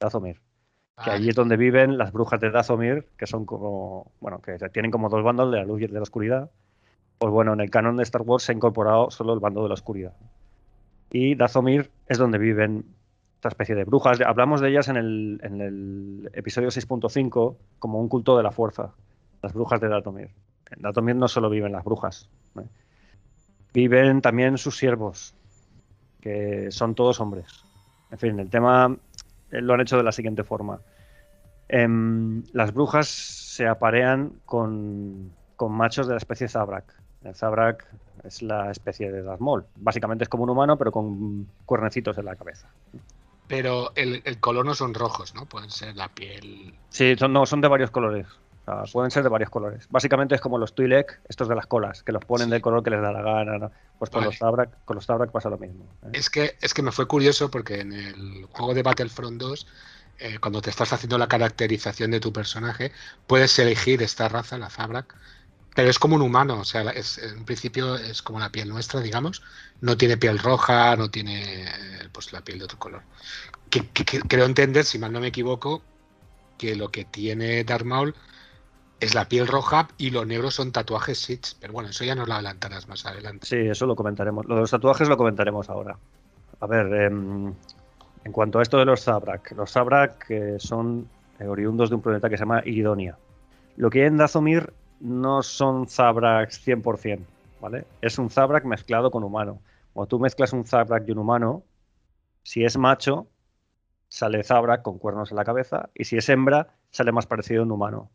Dathomir 0.00 0.47
que 1.04 1.10
allí 1.10 1.28
es 1.28 1.34
donde 1.34 1.56
viven 1.56 1.98
las 1.98 2.12
brujas 2.12 2.40
de 2.40 2.50
Dathomir, 2.50 3.06
que 3.16 3.26
son 3.26 3.44
como, 3.44 4.10
bueno, 4.20 4.40
que 4.40 4.58
tienen 4.70 4.90
como 4.90 5.08
dos 5.08 5.22
bandos 5.22 5.50
de 5.50 5.58
la 5.58 5.64
luz 5.64 5.82
y 5.82 5.86
de 5.86 5.92
la 5.92 6.02
oscuridad. 6.02 6.50
Pues 7.18 7.32
bueno, 7.32 7.52
en 7.52 7.60
el 7.60 7.70
canon 7.70 7.96
de 7.96 8.02
Star 8.02 8.22
Wars 8.22 8.44
se 8.44 8.52
ha 8.52 8.54
incorporado 8.54 9.10
solo 9.10 9.32
el 9.32 9.40
bando 9.40 9.62
de 9.62 9.68
la 9.68 9.74
oscuridad. 9.74 10.14
Y 11.10 11.34
Dathomir 11.34 11.90
es 12.06 12.18
donde 12.18 12.38
viven 12.38 12.84
esta 13.36 13.48
especie 13.48 13.74
de 13.74 13.84
brujas. 13.84 14.20
Hablamos 14.20 14.60
de 14.60 14.70
ellas 14.70 14.88
en 14.88 14.96
el, 14.96 15.40
en 15.42 15.60
el 15.60 16.30
episodio 16.32 16.68
6.5 16.68 17.56
como 17.78 18.00
un 18.00 18.08
culto 18.08 18.36
de 18.36 18.42
la 18.42 18.50
fuerza, 18.50 18.92
las 19.42 19.52
brujas 19.52 19.80
de 19.80 19.88
Dathomir. 19.88 20.30
En 20.70 20.82
Dathomir 20.82 21.16
no 21.16 21.28
solo 21.28 21.48
viven 21.48 21.72
las 21.72 21.84
brujas, 21.84 22.28
¿eh? 22.58 22.66
viven 23.72 24.20
también 24.20 24.58
sus 24.58 24.76
siervos, 24.76 25.34
que 26.20 26.70
son 26.70 26.94
todos 26.94 27.20
hombres. 27.20 27.64
En 28.10 28.18
fin, 28.18 28.38
el 28.40 28.50
tema 28.50 28.96
lo 29.50 29.74
han 29.74 29.80
hecho 29.80 29.96
de 29.96 30.02
la 30.02 30.12
siguiente 30.12 30.44
forma. 30.44 30.80
Em, 31.68 32.42
las 32.52 32.72
brujas 32.72 33.08
se 33.08 33.66
aparean 33.66 34.32
con, 34.46 35.32
machos 35.68 36.06
de 36.06 36.14
la 36.14 36.18
especie 36.18 36.48
Zabrak. 36.48 36.84
El 37.24 37.34
Zabrak 37.34 37.84
es 38.24 38.42
la 38.42 38.70
especie 38.70 39.10
de 39.12 39.22
Darmol. 39.22 39.66
Básicamente 39.76 40.24
es 40.24 40.28
como 40.28 40.44
un 40.44 40.50
humano, 40.50 40.78
pero 40.78 40.92
con 40.92 41.46
cuernecitos 41.66 42.16
en 42.18 42.24
la 42.24 42.36
cabeza. 42.36 42.68
Pero 43.48 43.92
el, 43.96 44.22
color 44.40 44.64
no 44.64 44.74
son 44.74 44.94
rojos, 44.94 45.34
¿no? 45.34 45.46
Pueden 45.46 45.70
ser 45.70 45.96
la 45.96 46.08
piel. 46.08 46.74
Sí, 46.90 47.16
son, 47.16 47.32
no, 47.32 47.46
son 47.46 47.60
de 47.60 47.68
varios 47.68 47.90
colores. 47.90 48.26
Pueden 48.92 49.10
ser 49.10 49.22
de 49.22 49.28
varios 49.28 49.50
colores. 49.50 49.86
Básicamente 49.90 50.34
es 50.34 50.40
como 50.40 50.58
los 50.58 50.74
Twi'lek, 50.74 51.20
estos 51.28 51.48
de 51.48 51.54
las 51.54 51.66
colas, 51.66 52.02
que 52.02 52.12
los 52.12 52.24
ponen 52.24 52.50
del 52.50 52.60
color 52.60 52.82
que 52.82 52.90
les 52.90 53.00
da 53.00 53.12
la 53.12 53.22
gana. 53.22 53.70
Pues 53.98 54.10
con, 54.10 54.24
los 54.24 54.38
Zabrak, 54.38 54.84
con 54.84 54.96
los 54.96 55.06
Zabrak 55.06 55.30
pasa 55.30 55.50
lo 55.50 55.58
mismo. 55.58 55.84
¿eh? 56.04 56.10
Es, 56.12 56.30
que, 56.30 56.56
es 56.60 56.74
que 56.74 56.82
me 56.82 56.92
fue 56.92 57.06
curioso 57.06 57.50
porque 57.50 57.80
en 57.80 57.92
el 57.92 58.46
juego 58.52 58.74
de 58.74 58.82
Battlefront 58.82 59.40
2 59.40 59.66
eh, 60.20 60.38
cuando 60.40 60.60
te 60.60 60.70
estás 60.70 60.92
haciendo 60.92 61.16
la 61.16 61.28
caracterización 61.28 62.10
de 62.10 62.18
tu 62.18 62.32
personaje, 62.32 62.90
puedes 63.26 63.56
elegir 63.58 64.02
esta 64.02 64.28
raza, 64.28 64.58
la 64.58 64.68
Zabrak, 64.68 65.14
pero 65.76 65.90
es 65.90 65.98
como 66.00 66.16
un 66.16 66.22
humano, 66.22 66.58
o 66.58 66.64
sea, 66.64 66.90
es, 66.90 67.18
en 67.18 67.44
principio 67.44 67.94
es 67.94 68.20
como 68.20 68.40
la 68.40 68.50
piel 68.50 68.68
nuestra, 68.68 69.00
digamos, 69.00 69.42
no 69.80 69.96
tiene 69.96 70.16
piel 70.16 70.40
roja, 70.40 70.96
no 70.96 71.08
tiene 71.08 71.66
pues 72.10 72.32
la 72.32 72.40
piel 72.40 72.58
de 72.58 72.64
otro 72.64 72.80
color. 72.80 73.02
Que, 73.70 73.86
creo 73.86 74.44
entender, 74.44 74.84
si 74.84 74.98
mal 74.98 75.12
no 75.12 75.20
me 75.20 75.28
equivoco, 75.28 75.82
que 76.56 76.74
lo 76.74 76.90
que 76.90 77.04
tiene 77.04 77.62
Darth 77.62 77.84
Maul 77.84 78.16
es 79.00 79.14
la 79.14 79.28
piel 79.28 79.46
roja 79.46 79.88
y 79.96 80.10
lo 80.10 80.24
negro 80.24 80.50
son 80.50 80.72
tatuajes 80.72 81.18
Sith, 81.18 81.48
pero 81.60 81.72
bueno, 81.72 81.90
eso 81.90 82.04
ya 82.04 82.14
nos 82.14 82.28
lo 82.28 82.34
adelantarás 82.34 82.88
más 82.88 83.06
adelante. 83.06 83.46
Sí, 83.46 83.56
eso 83.56 83.86
lo 83.86 83.96
comentaremos. 83.96 84.46
Lo 84.46 84.56
de 84.56 84.62
los 84.62 84.70
tatuajes 84.70 85.08
lo 85.08 85.16
comentaremos 85.16 85.70
ahora. 85.70 85.96
A 86.60 86.66
ver, 86.66 86.92
eh, 86.92 87.06
en 87.06 88.32
cuanto 88.32 88.58
a 88.58 88.62
esto 88.62 88.78
de 88.78 88.84
los 88.84 89.02
Zabrak, 89.04 89.52
los 89.52 89.70
Zabrak 89.70 90.26
son 90.58 91.08
eh, 91.38 91.46
oriundos 91.46 91.88
de 91.88 91.96
un 91.96 92.02
planeta 92.02 92.28
que 92.28 92.36
se 92.36 92.42
llama 92.42 92.62
Iridonia. 92.64 93.16
Lo 93.76 93.90
que 93.90 94.02
hay 94.02 94.08
en 94.08 94.16
Dazomir 94.16 94.72
no 95.00 95.42
son 95.42 95.86
Zabraks 95.86 96.66
100%, 96.66 97.20
¿vale? 97.60 97.86
Es 98.02 98.18
un 98.18 98.28
Zabrak 98.28 98.64
mezclado 98.64 99.10
con 99.10 99.22
humano. 99.22 99.60
Cuando 99.92 100.08
tú 100.08 100.18
mezclas 100.18 100.52
un 100.52 100.64
Zabrak 100.64 101.06
y 101.06 101.12
un 101.12 101.18
humano, 101.18 101.62
si 102.42 102.64
es 102.64 102.76
macho, 102.76 103.28
sale 104.08 104.42
Zabrak 104.42 104.82
con 104.82 104.98
cuernos 104.98 105.30
en 105.30 105.36
la 105.36 105.44
cabeza, 105.44 105.90
y 105.94 106.04
si 106.04 106.16
es 106.16 106.28
hembra, 106.28 106.74
sale 106.90 107.12
más 107.12 107.26
parecido 107.26 107.62
a 107.62 107.64
un 107.66 107.72
humano, 107.72 108.10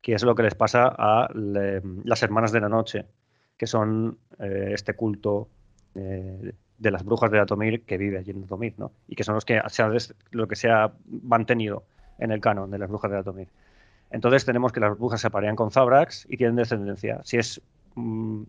que 0.00 0.14
es 0.14 0.22
lo 0.22 0.34
que 0.34 0.42
les 0.42 0.54
pasa 0.54 0.94
a 0.96 1.28
las 1.34 2.22
hermanas 2.22 2.52
de 2.52 2.60
la 2.60 2.68
noche, 2.68 3.06
que 3.56 3.66
son 3.66 4.18
eh, 4.38 4.70
este 4.72 4.94
culto 4.94 5.48
eh, 5.94 6.54
de 6.78 6.90
las 6.90 7.04
brujas 7.04 7.30
de 7.30 7.38
Atomir 7.38 7.84
que 7.84 7.98
vive 7.98 8.18
allí 8.18 8.30
en 8.30 8.44
Atomir, 8.44 8.74
¿no? 8.78 8.92
Y 9.06 9.16
que 9.16 9.24
son 9.24 9.34
los 9.34 9.44
que 9.44 9.60
se 9.68 10.14
lo 10.30 10.48
que 10.48 10.56
se 10.56 10.70
ha 10.70 10.92
mantenido 11.06 11.84
en 12.18 12.32
el 12.32 12.40
canon 12.40 12.70
de 12.70 12.78
las 12.78 12.88
brujas 12.88 13.10
de 13.10 13.18
Atomir. 13.18 13.48
Entonces 14.10 14.44
tenemos 14.44 14.72
que 14.72 14.80
las 14.80 14.98
brujas 14.98 15.20
se 15.20 15.26
aparean 15.26 15.56
con 15.56 15.70
Zabrax 15.70 16.26
y 16.28 16.36
tienen 16.36 16.56
descendencia. 16.56 17.20
Si 17.24 17.36
es 17.36 17.60
mm, 17.94 18.42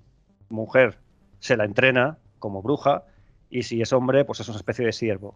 mujer, 0.50 0.98
se 1.39 1.58
la 1.58 1.65
entrena 1.65 2.17
como 2.39 2.62
bruja, 2.62 3.03
y 3.50 3.63
si 3.63 3.81
es 3.81 3.91
hombre, 3.93 4.24
pues 4.25 4.39
es 4.39 4.48
una 4.48 4.58
especie 4.58 4.86
de 4.86 4.93
siervo. 4.93 5.36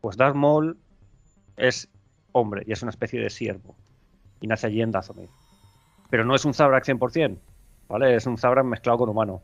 Pues 0.00 0.16
Darth 0.16 0.36
Maul 0.36 0.78
es 1.56 1.88
hombre 2.32 2.62
y 2.66 2.72
es 2.72 2.82
una 2.82 2.90
especie 2.90 3.20
de 3.20 3.28
siervo. 3.28 3.76
Y 4.40 4.46
nace 4.46 4.68
allí 4.68 4.80
en 4.80 4.92
Dathomir. 4.92 5.28
Pero 6.10 6.24
no 6.24 6.34
es 6.34 6.44
un 6.44 6.54
Zabrax 6.54 6.88
100%, 6.88 7.36
¿vale? 7.88 8.16
Es 8.16 8.26
un 8.26 8.38
Zabrax 8.38 8.66
mezclado 8.66 8.98
con 8.98 9.08
humano. 9.08 9.42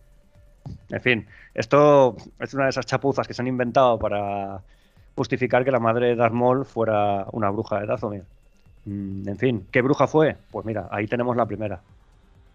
En 0.90 1.00
fin, 1.00 1.26
esto 1.54 2.16
es 2.38 2.54
una 2.54 2.64
de 2.64 2.70
esas 2.70 2.86
chapuzas 2.86 3.26
que 3.26 3.34
se 3.34 3.42
han 3.42 3.48
inventado 3.48 3.98
para 3.98 4.62
justificar 5.16 5.64
que 5.64 5.70
la 5.70 5.80
madre 5.80 6.08
de 6.08 6.16
Darth 6.16 6.32
Maul 6.32 6.64
fuera 6.64 7.26
una 7.32 7.50
bruja 7.50 7.80
de 7.80 7.86
Dathomir. 7.86 8.24
Mm, 8.84 9.28
en 9.28 9.36
fin, 9.36 9.66
¿qué 9.70 9.82
bruja 9.82 10.06
fue? 10.06 10.36
Pues 10.50 10.66
mira, 10.66 10.88
ahí 10.90 11.06
tenemos 11.06 11.36
la 11.36 11.46
primera. 11.46 11.80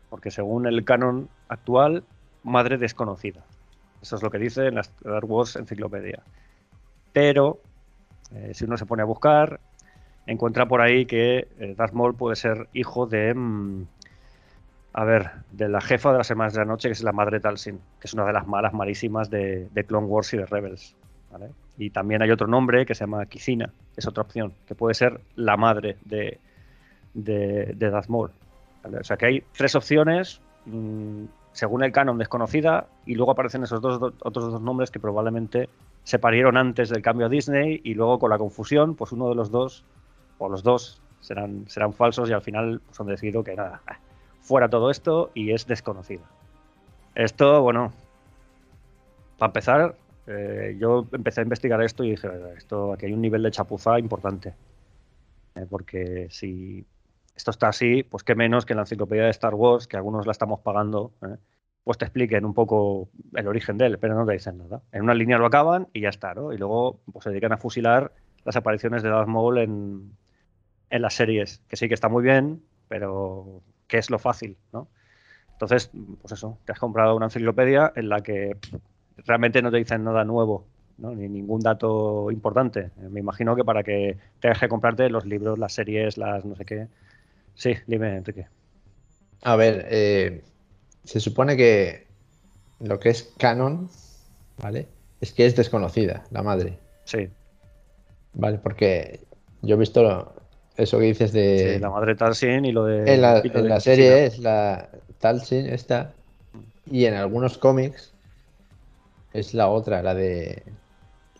Porque 0.10 0.32
según 0.32 0.68
el 0.68 0.84
canon 0.86 1.30
actual, 1.50 2.04
madre 2.44 2.78
desconocida. 2.78 3.44
Eso 4.02 4.16
es 4.16 4.24
lo 4.24 4.30
que 4.30 4.38
dice 4.38 4.68
en 4.68 4.76
la 4.76 4.82
Star 4.82 5.26
Wars 5.26 5.56
Enciclopedia. 5.56 6.22
Pero, 7.14 7.60
eh, 8.32 8.52
si 8.54 8.66
uno 8.66 8.78
se 8.78 8.86
pone 8.86 9.02
a 9.02 9.06
buscar, 9.06 9.60
encuentra 10.26 10.68
por 10.68 10.82
ahí 10.82 11.06
que 11.06 11.48
eh, 11.60 11.76
Darth 11.76 11.94
Maul 11.94 12.16
puede 12.16 12.36
ser 12.36 12.68
hijo 12.74 13.06
de... 13.06 13.34
Mm, 13.34 13.88
a 14.98 15.04
ver, 15.04 15.30
de 15.52 15.70
la 15.70 15.80
jefa 15.80 16.12
de 16.12 16.18
las 16.18 16.32
Hermanas 16.32 16.54
de 16.54 16.60
la 16.60 16.66
Noche, 16.66 16.90
que 16.90 16.94
es 16.94 17.04
la 17.04 17.12
madre 17.12 17.40
Talsin, 17.40 17.80
que 18.00 18.08
es 18.08 18.16
una 18.16 18.26
de 18.26 18.34
las 18.34 18.48
malas 18.48 18.74
malísimas 18.74 19.30
de, 19.30 19.70
Clone 19.88 20.08
Wars 20.08 20.34
y 20.34 20.38
de 20.38 20.48
Rebels. 20.48 20.96
Y 21.78 21.92
también 21.92 22.24
hay 22.24 22.32
otro 22.32 22.48
nombre 22.48 22.84
que 22.84 22.96
se 22.96 23.02
llama 23.02 23.24
Kizina, 23.28 23.72
es 23.96 24.08
otra 24.08 24.24
opción, 24.24 24.54
que 24.66 24.74
puede 24.74 24.96
ser 24.96 25.22
la 25.36 25.56
madre 25.56 25.98
de, 26.04 26.40
de, 27.14 27.76
de 27.76 27.90
Darth 27.92 28.08
Maul. 28.08 28.32
O 29.00 29.04
sea 29.04 29.18
que 29.18 29.28
hay 29.28 29.44
tres 29.56 29.76
opciones, 29.76 30.42
mm, 30.66 31.26
según 31.52 31.84
el 31.84 31.92
canon, 31.92 32.18
desconocida, 32.18 32.88
y 33.06 33.14
luego 33.14 33.34
aparecen 33.34 33.62
esos 33.62 33.80
dos, 33.80 34.02
otros 34.02 34.52
dos 34.52 34.62
nombres 34.64 34.90
que 34.90 35.00
probablemente 35.00 35.70
se 36.06 36.18
parieron 36.18 36.58
antes 36.58 36.90
del 36.90 37.04
cambio 37.04 37.28
a 37.28 37.30
Disney 37.30 37.82
y 37.84 37.94
luego 37.94 38.18
con 38.18 38.32
la 38.32 38.40
confusión, 38.40 38.96
pues 38.96 39.12
uno 39.12 39.30
de 39.30 39.36
los 39.36 39.52
dos, 39.52 39.86
o 40.40 40.50
los 40.50 40.64
dos, 40.64 41.04
serán, 41.20 41.66
serán 41.68 41.94
falsos 41.94 42.32
y 42.32 42.34
al 42.34 42.42
final 42.42 42.82
pues, 42.84 43.00
han 43.00 43.06
decidido 43.06 43.44
que 43.44 43.56
nada, 43.56 43.80
fuera 44.48 44.70
todo 44.70 44.90
esto 44.90 45.30
y 45.34 45.52
es 45.52 45.68
desconocido. 45.68 46.24
Esto, 47.16 47.62
bueno, 47.62 47.92
para 49.38 49.50
empezar, 49.50 49.96
eh, 50.26 50.78
yo 50.80 51.06
empecé 51.12 51.42
a 51.42 51.44
investigar 51.44 51.82
esto 51.82 52.04
y 52.04 52.12
dije, 52.12 52.30
esto 52.56 52.94
aquí 52.94 53.08
hay 53.08 53.14
un 53.14 53.22
nivel 53.22 53.44
de 53.44 53.52
chapuza 53.52 54.00
importante. 54.00 54.54
Eh, 55.56 55.66
porque 55.70 56.28
si 56.30 56.86
esto 57.36 57.52
está 57.52 57.68
así, 57.68 58.04
pues 58.04 58.24
qué 58.24 58.36
menos 58.36 58.66
que 58.66 58.74
en 58.74 58.78
la 58.78 58.84
enciclopedia 58.84 59.26
de 59.26 59.32
Star 59.32 59.54
Wars, 59.54 59.86
que 59.86 59.98
algunos 59.98 60.26
la 60.26 60.32
estamos 60.32 60.62
pagando, 60.62 61.12
eh, 61.24 61.36
pues 61.84 61.98
te 61.98 62.06
expliquen 62.06 62.46
un 62.46 62.54
poco 62.54 63.10
el 63.34 63.48
origen 63.48 63.78
de 63.78 63.88
él, 63.88 64.00
pero 64.00 64.16
no 64.16 64.26
te 64.26 64.34
dicen 64.34 64.58
nada. 64.58 64.82
En 64.94 65.04
una 65.04 65.14
línea 65.14 65.38
lo 65.38 65.46
acaban 65.46 65.90
y 65.92 66.02
ya 66.02 66.10
está, 66.10 66.34
¿no? 66.34 66.54
Y 66.54 66.58
luego 66.58 67.02
pues, 67.12 67.24
se 67.24 67.32
dedican 67.32 67.52
a 67.52 67.58
fusilar 67.58 68.14
las 68.46 68.56
apariciones 68.56 69.04
de 69.04 69.10
Darth 69.10 69.28
Maul 69.28 69.58
en, 69.58 70.12
en 70.90 71.02
las 71.02 71.16
series, 71.16 71.62
que 71.68 71.76
sí 71.76 71.90
que 71.90 71.94
está 71.94 72.08
muy 72.08 72.24
bien, 72.24 72.62
pero 72.88 73.62
que 73.88 73.98
es 73.98 74.10
lo 74.10 74.20
fácil, 74.20 74.58
¿no? 74.74 74.88
Entonces, 75.54 75.90
pues 76.22 76.34
eso, 76.34 76.60
te 76.66 76.72
has 76.72 76.80
comprado 76.80 77.16
una 77.16 77.26
enciclopedia 77.26 77.92
en 77.96 78.10
la 78.10 78.22
que 78.22 78.58
realmente 79.26 79.62
no 79.62 79.72
te 79.72 79.78
dicen 79.78 80.04
nada 80.04 80.24
nuevo, 80.24 80.68
¿no? 81.00 81.16
ni 81.16 81.28
ningún 81.28 81.62
dato 81.62 82.30
importante. 82.30 82.92
Me 83.10 83.20
imagino 83.20 83.56
que 83.56 83.64
para 83.64 83.82
que 83.82 84.18
tengas 84.40 84.60
que 84.60 84.70
comprarte 84.70 85.10
los 85.10 85.26
libros, 85.26 85.58
las 85.58 85.74
series, 85.74 86.18
las 86.18 86.46
no 86.46 86.56
sé 86.56 86.66
qué. 86.66 86.88
Sí, 87.56 87.74
dime, 87.88 88.18
Enrique. 88.18 88.48
A 89.42 89.56
ver, 89.56 89.88
eh, 89.90 90.44
se 91.04 91.20
supone 91.20 91.58
que 91.58 92.06
lo 92.80 93.00
que 93.00 93.10
es 93.10 93.34
canon, 93.38 93.90
¿vale? 94.62 94.88
Es 95.22 95.34
que 95.34 95.48
es 95.48 95.56
desconocida, 95.56 96.26
la 96.30 96.44
madre. 96.44 96.78
Sí. 97.06 97.30
Vale, 98.34 98.60
porque 98.60 99.22
yo 99.64 99.76
he 99.76 99.80
visto 99.80 100.36
eso 100.78 101.00
que 101.00 101.06
dices 101.06 101.34
de. 101.34 101.80
la 101.80 101.90
madre 101.90 102.16
Talsin 102.16 102.64
y 102.64 102.72
lo 102.72 102.86
de. 102.86 103.14
En 103.14 103.22
la, 103.22 103.80
serie 103.80 104.26
es 104.26 104.40
la 104.40 104.90
Talsin, 105.20 105.66
esta. 105.66 106.14
Y 106.90 107.06
en 107.06 107.16
algunos 107.16 107.58
cómics 107.58 108.14
es 109.34 109.54
la 109.54 109.68
otra, 109.70 110.04
la 110.04 110.14
de. 110.14 110.64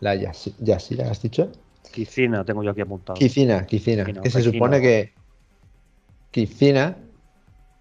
La 0.00 0.14
Yasira, 0.14 1.10
¿has 1.10 1.22
dicho? 1.22 1.50
Kizina, 1.90 2.44
tengo 2.44 2.62
yo 2.62 2.70
aquí 2.70 2.82
apuntado. 2.82 3.18
Kizina, 3.18 3.64
Kizina. 3.66 4.04
que 4.04 4.30
se 4.30 4.42
supone 4.42 4.80
que. 4.80 5.12
Kizina 6.30 6.96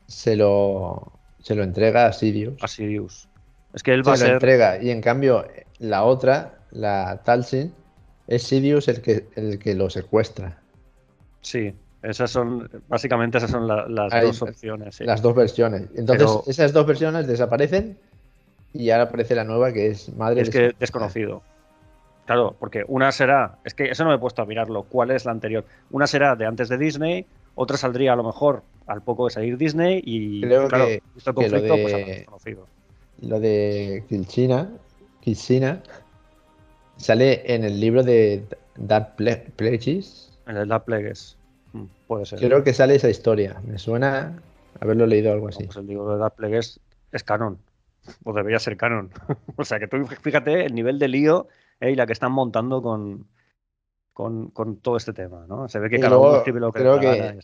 se 0.08 0.36
lo. 0.36 1.12
Se 1.42 1.56
lo 1.56 1.64
entrega 1.64 2.08
a 2.08 2.14
Sirius. 2.14 2.62
A 2.64 2.68
Sirius. 2.68 3.28
Es 3.74 3.84
que 3.84 3.94
él 3.94 4.08
va 4.08 4.14
a 4.14 4.18
ser. 4.18 4.34
entrega. 4.34 4.82
Y 4.82 4.92
en 4.92 5.02
cambio, 5.02 5.48
la 5.80 6.04
otra, 6.04 6.60
la 6.72 7.22
Talsin, 7.24 7.74
es 8.28 8.44
Sirius 8.44 8.88
el 8.88 9.02
que, 9.02 9.28
el 9.36 9.58
que 9.58 9.74
lo 9.74 9.90
secuestra. 9.90 10.62
Sí, 11.42 11.74
esas 12.02 12.30
son, 12.32 12.70
básicamente 12.88 13.38
esas 13.38 13.52
son 13.52 13.68
las 13.68 14.22
dos 14.22 14.42
opciones. 14.42 15.00
Las 15.02 15.22
dos 15.22 15.36
versiones. 15.36 15.88
Entonces, 15.96 16.30
esas 16.48 16.74
dos 16.74 16.86
versiones 16.86 17.28
desaparecen 17.28 17.98
y 18.74 18.90
ahora 18.92 19.06
aparece 19.06 19.36
la 19.36 19.44
nueva 19.44 19.72
que 19.74 19.88
es 19.88 20.14
Madre 20.16 20.42
Es 20.42 20.50
que 20.50 20.74
desconocido. 20.80 21.42
Claro, 22.26 22.56
porque 22.60 22.84
una 22.88 23.12
será, 23.12 23.58
es 23.64 23.74
que 23.74 23.90
eso 23.90 24.04
no 24.04 24.10
me 24.10 24.18
he 24.18 24.20
puesto 24.20 24.42
a 24.42 24.46
mirarlo, 24.46 24.84
¿cuál 24.84 25.12
es 25.12 25.24
la 25.26 25.32
anterior? 25.32 25.64
Una 25.92 26.08
será 26.08 26.36
de 26.36 26.46
antes 26.46 26.68
de 26.68 26.78
Disney, 26.78 27.26
otra 27.56 27.78
saldría 27.78 28.14
a 28.14 28.16
lo 28.18 28.24
mejor 28.24 28.64
al 28.86 29.02
poco 29.02 29.26
de 29.26 29.32
salir 29.32 29.58
Disney 29.58 30.02
y 30.06 30.42
Creo 30.42 30.68
claro, 30.68 30.86
que, 30.86 31.02
conflicto, 31.34 31.56
lo 31.56 31.62
de, 31.62 31.82
pues, 31.84 32.06
desconocido. 32.08 32.68
Lo 33.22 33.40
de 33.40 34.04
Kilchina, 34.10 34.70
Kilchina 35.22 35.82
sale 36.98 37.54
en 37.54 37.64
el 37.64 37.80
libro 37.80 38.04
de 38.04 38.44
Dark 38.76 39.16
en 39.20 40.27
el 40.56 40.68
Dark 40.70 40.86
Plagues. 40.86 41.38
Mm, 41.74 41.84
puede 42.08 42.26
ser. 42.26 42.40
Creo 42.40 42.64
que 42.64 42.74
sale 42.74 42.96
esa 42.96 43.10
historia. 43.10 43.62
Me 43.66 43.78
suena 43.78 44.42
haberlo 44.80 45.06
leído 45.06 45.34
algo 45.34 45.50
así. 45.50 45.66
pues 45.66 45.78
el 45.78 45.88
libro 45.88 46.14
de 46.14 46.20
Dark 46.20 46.36
Plagues 46.36 46.80
es 47.12 47.24
canon. 47.24 47.58
O 48.24 48.34
debería 48.34 48.60
ser 48.60 48.78
canon. 48.78 49.12
o 49.58 49.66
sea 49.66 49.80
que 49.80 49.88
tú 49.88 50.06
fíjate 50.22 50.66
el 50.66 50.76
nivel 50.76 51.00
de 51.00 51.08
lío 51.10 51.48
eh, 51.82 51.92
y 51.92 51.96
la 51.96 52.06
que 52.06 52.14
están 52.14 52.32
montando 52.32 52.82
con, 52.82 53.28
con, 54.14 54.78
todo 54.78 54.98
este 54.98 55.14
tema, 55.14 55.46
¿no? 55.48 55.68
Se 55.68 55.80
ve 55.80 55.90
que 55.90 56.00
cada 56.00 56.18
uno 56.18 56.38
escribe 56.38 56.60
lo 56.60 56.72
que 56.72 56.80
creo 56.80 57.00
que, 57.00 57.40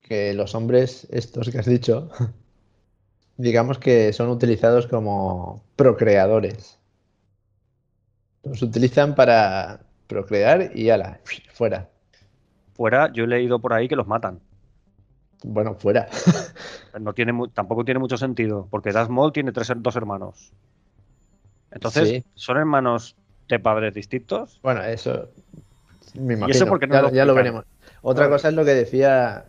que 0.00 0.34
los 0.34 0.54
hombres 0.54 1.06
estos 1.10 1.50
que 1.50 1.58
has 1.58 1.66
dicho, 1.66 2.10
digamos 3.36 3.78
que 3.78 4.12
son 4.12 4.28
utilizados 4.30 4.86
como 4.86 5.62
procreadores. 5.76 6.78
Los 8.42 8.62
utilizan 8.62 9.14
para 9.14 9.80
procrear 10.06 10.70
y 10.74 10.90
ala, 10.90 11.20
fuera. 11.52 11.90
Fuera, 12.78 13.12
yo 13.12 13.24
he 13.24 13.26
leído 13.26 13.58
por 13.58 13.72
ahí 13.72 13.88
que 13.88 13.96
los 13.96 14.06
matan. 14.06 14.38
Bueno, 15.42 15.74
fuera. 15.74 16.06
no 17.00 17.12
tiene, 17.12 17.32
tampoco 17.52 17.84
tiene 17.84 17.98
mucho 17.98 18.16
sentido, 18.16 18.68
porque 18.70 18.92
Das 18.92 19.08
Maul 19.08 19.32
tiene 19.32 19.50
tres, 19.50 19.72
dos 19.78 19.96
hermanos. 19.96 20.52
Entonces, 21.72 22.22
¿son 22.34 22.56
hermanos 22.56 23.16
de 23.48 23.58
padres 23.58 23.94
distintos? 23.94 24.60
Bueno, 24.62 24.84
eso 24.84 25.28
me 26.14 26.34
imagino. 26.34 26.78
ya, 27.10 27.24
lo, 27.24 27.34
veremos. 27.34 27.64
Otra 28.00 28.28
cosa 28.28 28.50
es 28.50 28.54
lo 28.54 28.64
que 28.64 28.74
decía 28.74 29.44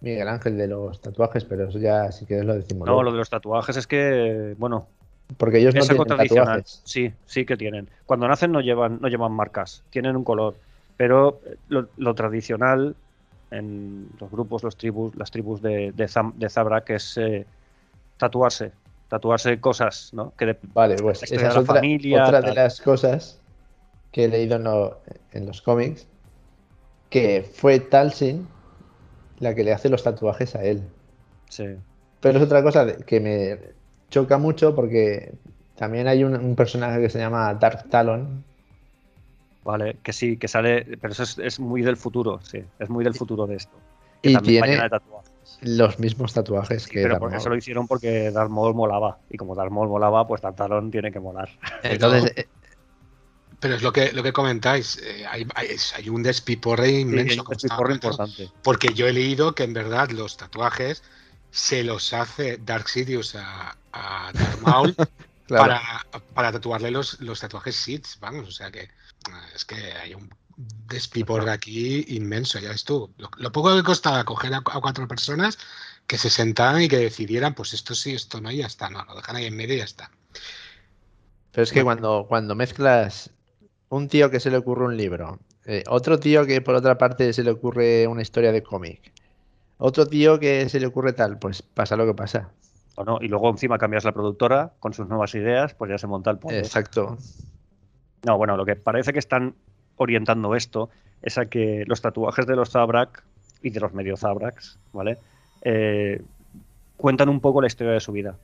Miguel 0.00 0.26
Ángel 0.26 0.58
de 0.58 0.66
los 0.66 1.00
tatuajes, 1.00 1.44
pero 1.44 1.68
eso 1.68 1.78
ya 1.78 2.10
sí 2.10 2.26
que 2.26 2.42
lo 2.42 2.54
decimos. 2.54 2.84
No, 2.84 3.04
lo 3.04 3.12
de 3.12 3.18
los 3.18 3.30
tatuajes 3.30 3.76
es 3.76 3.86
que, 3.86 4.56
bueno. 4.58 4.88
Porque 5.36 5.58
ellos 5.58 5.72
no 5.72 5.82
tienen 5.82 6.04
tatuajes. 6.04 6.82
Sí, 6.82 7.12
sí 7.26 7.46
que 7.46 7.56
tienen. 7.56 7.88
Cuando 8.06 8.26
nacen 8.26 8.50
no 8.50 8.60
llevan, 8.60 8.98
no 9.00 9.06
llevan 9.06 9.30
marcas, 9.30 9.84
tienen 9.90 10.16
un 10.16 10.24
color. 10.24 10.56
Pero 11.00 11.40
lo, 11.70 12.14
tradicional 12.14 12.94
en 13.50 14.10
los 14.20 14.30
grupos, 14.30 14.62
los 14.62 14.76
tribus, 14.76 15.16
las 15.16 15.30
tribus 15.30 15.62
de, 15.62 15.92
de, 15.92 16.48
Zabra, 16.50 16.84
que 16.84 16.96
es 16.96 17.16
eh, 17.16 17.46
tatuarse, 18.18 18.72
tatuarse 19.08 19.58
cosas, 19.60 20.12
¿no? 20.12 20.34
Que 20.36 20.58
vale, 20.74 20.96
pues 20.96 21.22
esa 21.22 21.34
es 21.34 21.56
otra, 21.56 21.80
otra 22.22 22.42
de 22.42 22.54
las 22.54 22.82
cosas 22.82 23.40
que 24.12 24.24
he 24.24 24.28
leído 24.28 24.56
en, 25.32 25.46
los 25.46 25.62
cómics, 25.62 26.06
que 27.08 27.50
fue 27.50 27.80
Talsin 27.80 28.46
la 29.38 29.54
que 29.54 29.64
le 29.64 29.72
hace 29.72 29.88
los 29.88 30.02
tatuajes 30.02 30.54
a 30.54 30.64
él. 30.64 30.82
Sí. 31.48 31.64
Pero 32.20 32.40
es 32.40 32.44
otra 32.44 32.62
cosa 32.62 32.98
que 32.98 33.20
me 33.20 33.58
choca 34.10 34.36
mucho 34.36 34.74
porque 34.74 35.32
también 35.76 36.08
hay 36.08 36.24
un, 36.24 36.54
personaje 36.56 37.00
que 37.00 37.08
se 37.08 37.20
llama 37.20 37.54
Dark 37.54 37.88
Talon. 37.88 38.44
Vale, 39.70 39.98
que 40.02 40.12
sí, 40.12 40.36
que 40.36 40.48
sale, 40.48 40.98
pero 41.00 41.12
eso 41.12 41.22
es, 41.40 41.60
muy 41.60 41.82
del 41.82 41.96
futuro, 41.96 42.40
sí, 42.42 42.64
es 42.78 42.90
muy 42.90 43.04
del 43.04 43.14
futuro 43.14 43.46
de 43.46 43.54
esto. 43.56 43.76
y 44.20 44.36
tiene 44.38 44.80
los 45.62 45.98
mismos 45.98 46.32
tatuajes 46.32 46.86
que 46.88 47.02
Pero 47.02 47.18
porque 47.18 47.36
eso 47.36 47.48
lo 47.48 47.56
hicieron 47.56 47.86
porque 47.86 48.30
Darth 48.30 48.50
Maul 48.50 48.74
molaba. 48.74 49.18
Y 49.30 49.36
como 49.36 49.54
Darth 49.54 49.70
Maul 49.70 49.88
molaba, 49.88 50.26
pues 50.26 50.40
Dark 50.40 50.56
Talon 50.56 50.90
tiene 50.90 51.12
que 51.12 51.20
molar. 51.20 51.50
Entonces, 51.82 52.46
pero 53.60 53.74
es 53.74 53.82
lo 53.82 53.92
que, 53.92 54.12
lo 54.12 54.22
que 54.22 54.32
comentáis, 54.32 54.98
eh, 55.04 55.24
hay, 55.28 55.46
hay, 55.54 56.08
un 56.08 56.22
despiporre 56.22 56.90
inmenso. 56.90 57.44
importante. 57.90 58.50
Porque 58.62 58.92
yo 58.94 59.06
he 59.06 59.12
leído 59.12 59.54
que 59.54 59.64
en 59.64 59.74
verdad 59.74 60.10
los 60.10 60.36
tatuajes 60.36 61.02
se 61.50 61.84
los 61.84 62.12
hace 62.12 62.56
Dark 62.56 62.88
Sidious 62.88 63.36
a, 63.36 63.76
a 63.92 64.32
Darth 64.32 64.60
Maul 64.62 64.96
para, 65.48 65.80
para, 66.34 66.52
tatuarle 66.52 66.90
los, 66.90 67.20
los 67.20 67.40
tatuajes 67.40 67.76
Sith, 67.76 68.06
vamos, 68.20 68.48
o 68.48 68.52
sea 68.52 68.70
que 68.70 68.88
es 69.54 69.64
que 69.64 69.76
hay 69.76 70.14
un 70.14 70.30
despiporre 70.88 71.50
aquí 71.50 72.04
inmenso, 72.08 72.58
ya 72.58 72.70
ves 72.70 72.84
tú. 72.84 73.12
Lo, 73.16 73.52
poco 73.52 73.74
que 73.74 73.82
costaba 73.82 74.24
coger 74.24 74.52
a, 74.54 74.60
cuatro 74.62 75.08
personas 75.08 75.58
que 76.06 76.18
se 76.18 76.28
sentaran 76.28 76.82
y 76.82 76.88
que 76.88 76.98
decidieran, 76.98 77.54
pues 77.54 77.72
esto 77.72 77.94
sí, 77.94 78.14
esto 78.14 78.40
no, 78.40 78.50
y 78.50 78.58
ya 78.58 78.66
está, 78.66 78.90
no, 78.90 79.04
lo 79.04 79.14
dejan 79.14 79.36
ahí 79.36 79.46
en 79.46 79.56
medio 79.56 79.74
y 79.74 79.78
ya 79.78 79.84
está. 79.84 80.10
Pero 81.52 81.62
es 81.62 81.72
que 81.72 81.82
cuando, 81.82 82.26
cuando 82.28 82.54
mezclas 82.54 83.30
un 83.88 84.08
tío 84.08 84.30
que 84.30 84.40
se 84.40 84.50
le 84.50 84.56
ocurre 84.56 84.84
un 84.84 84.96
libro, 84.96 85.38
eh, 85.64 85.84
otro 85.88 86.18
tío 86.18 86.46
que 86.46 86.60
por 86.60 86.74
otra 86.74 86.98
parte 86.98 87.32
se 87.32 87.42
le 87.42 87.50
ocurre 87.50 88.06
una 88.06 88.22
historia 88.22 88.52
de 88.52 88.62
cómic, 88.62 89.12
otro 89.78 90.06
tío 90.06 90.38
que 90.38 90.68
se 90.68 90.78
le 90.78 90.86
ocurre 90.86 91.12
tal, 91.12 91.38
pues 91.38 91.62
pasa 91.62 91.96
lo 91.96 92.06
que 92.06 92.14
pasa. 92.14 92.50
O 92.96 93.04
no, 93.04 93.18
y 93.20 93.28
luego 93.28 93.48
encima 93.48 93.78
cambias 93.78 94.04
la 94.04 94.12
productora 94.12 94.74
con 94.78 94.92
sus 94.92 95.08
nuevas 95.08 95.34
ideas, 95.34 95.74
pues 95.74 95.90
ya 95.90 95.98
se 95.98 96.06
monta 96.06 96.30
el 96.30 96.38
pollo. 96.38 96.58
Exacto. 96.58 97.16
No, 98.24 98.36
bueno, 98.36 98.56
lo 98.56 98.64
que 98.64 98.76
parece 98.76 99.12
que 99.12 99.18
están 99.18 99.54
orientando 99.96 100.54
esto 100.54 100.90
es 101.22 101.38
a 101.38 101.46
que 101.46 101.84
los 101.86 102.00
tatuajes 102.00 102.46
de 102.46 102.56
los 102.56 102.70
Zabrak 102.70 103.22
y 103.62 103.70
de 103.70 103.80
los 103.80 103.92
medio 103.92 104.16
Zabraks, 104.16 104.78
¿vale? 104.92 105.18
Eh, 105.62 106.22
cuentan 106.96 107.28
un 107.28 107.40
poco 107.40 107.60
la 107.60 107.66
historia 107.66 107.92
de 107.92 108.00
su 108.00 108.12
vida. 108.12 108.36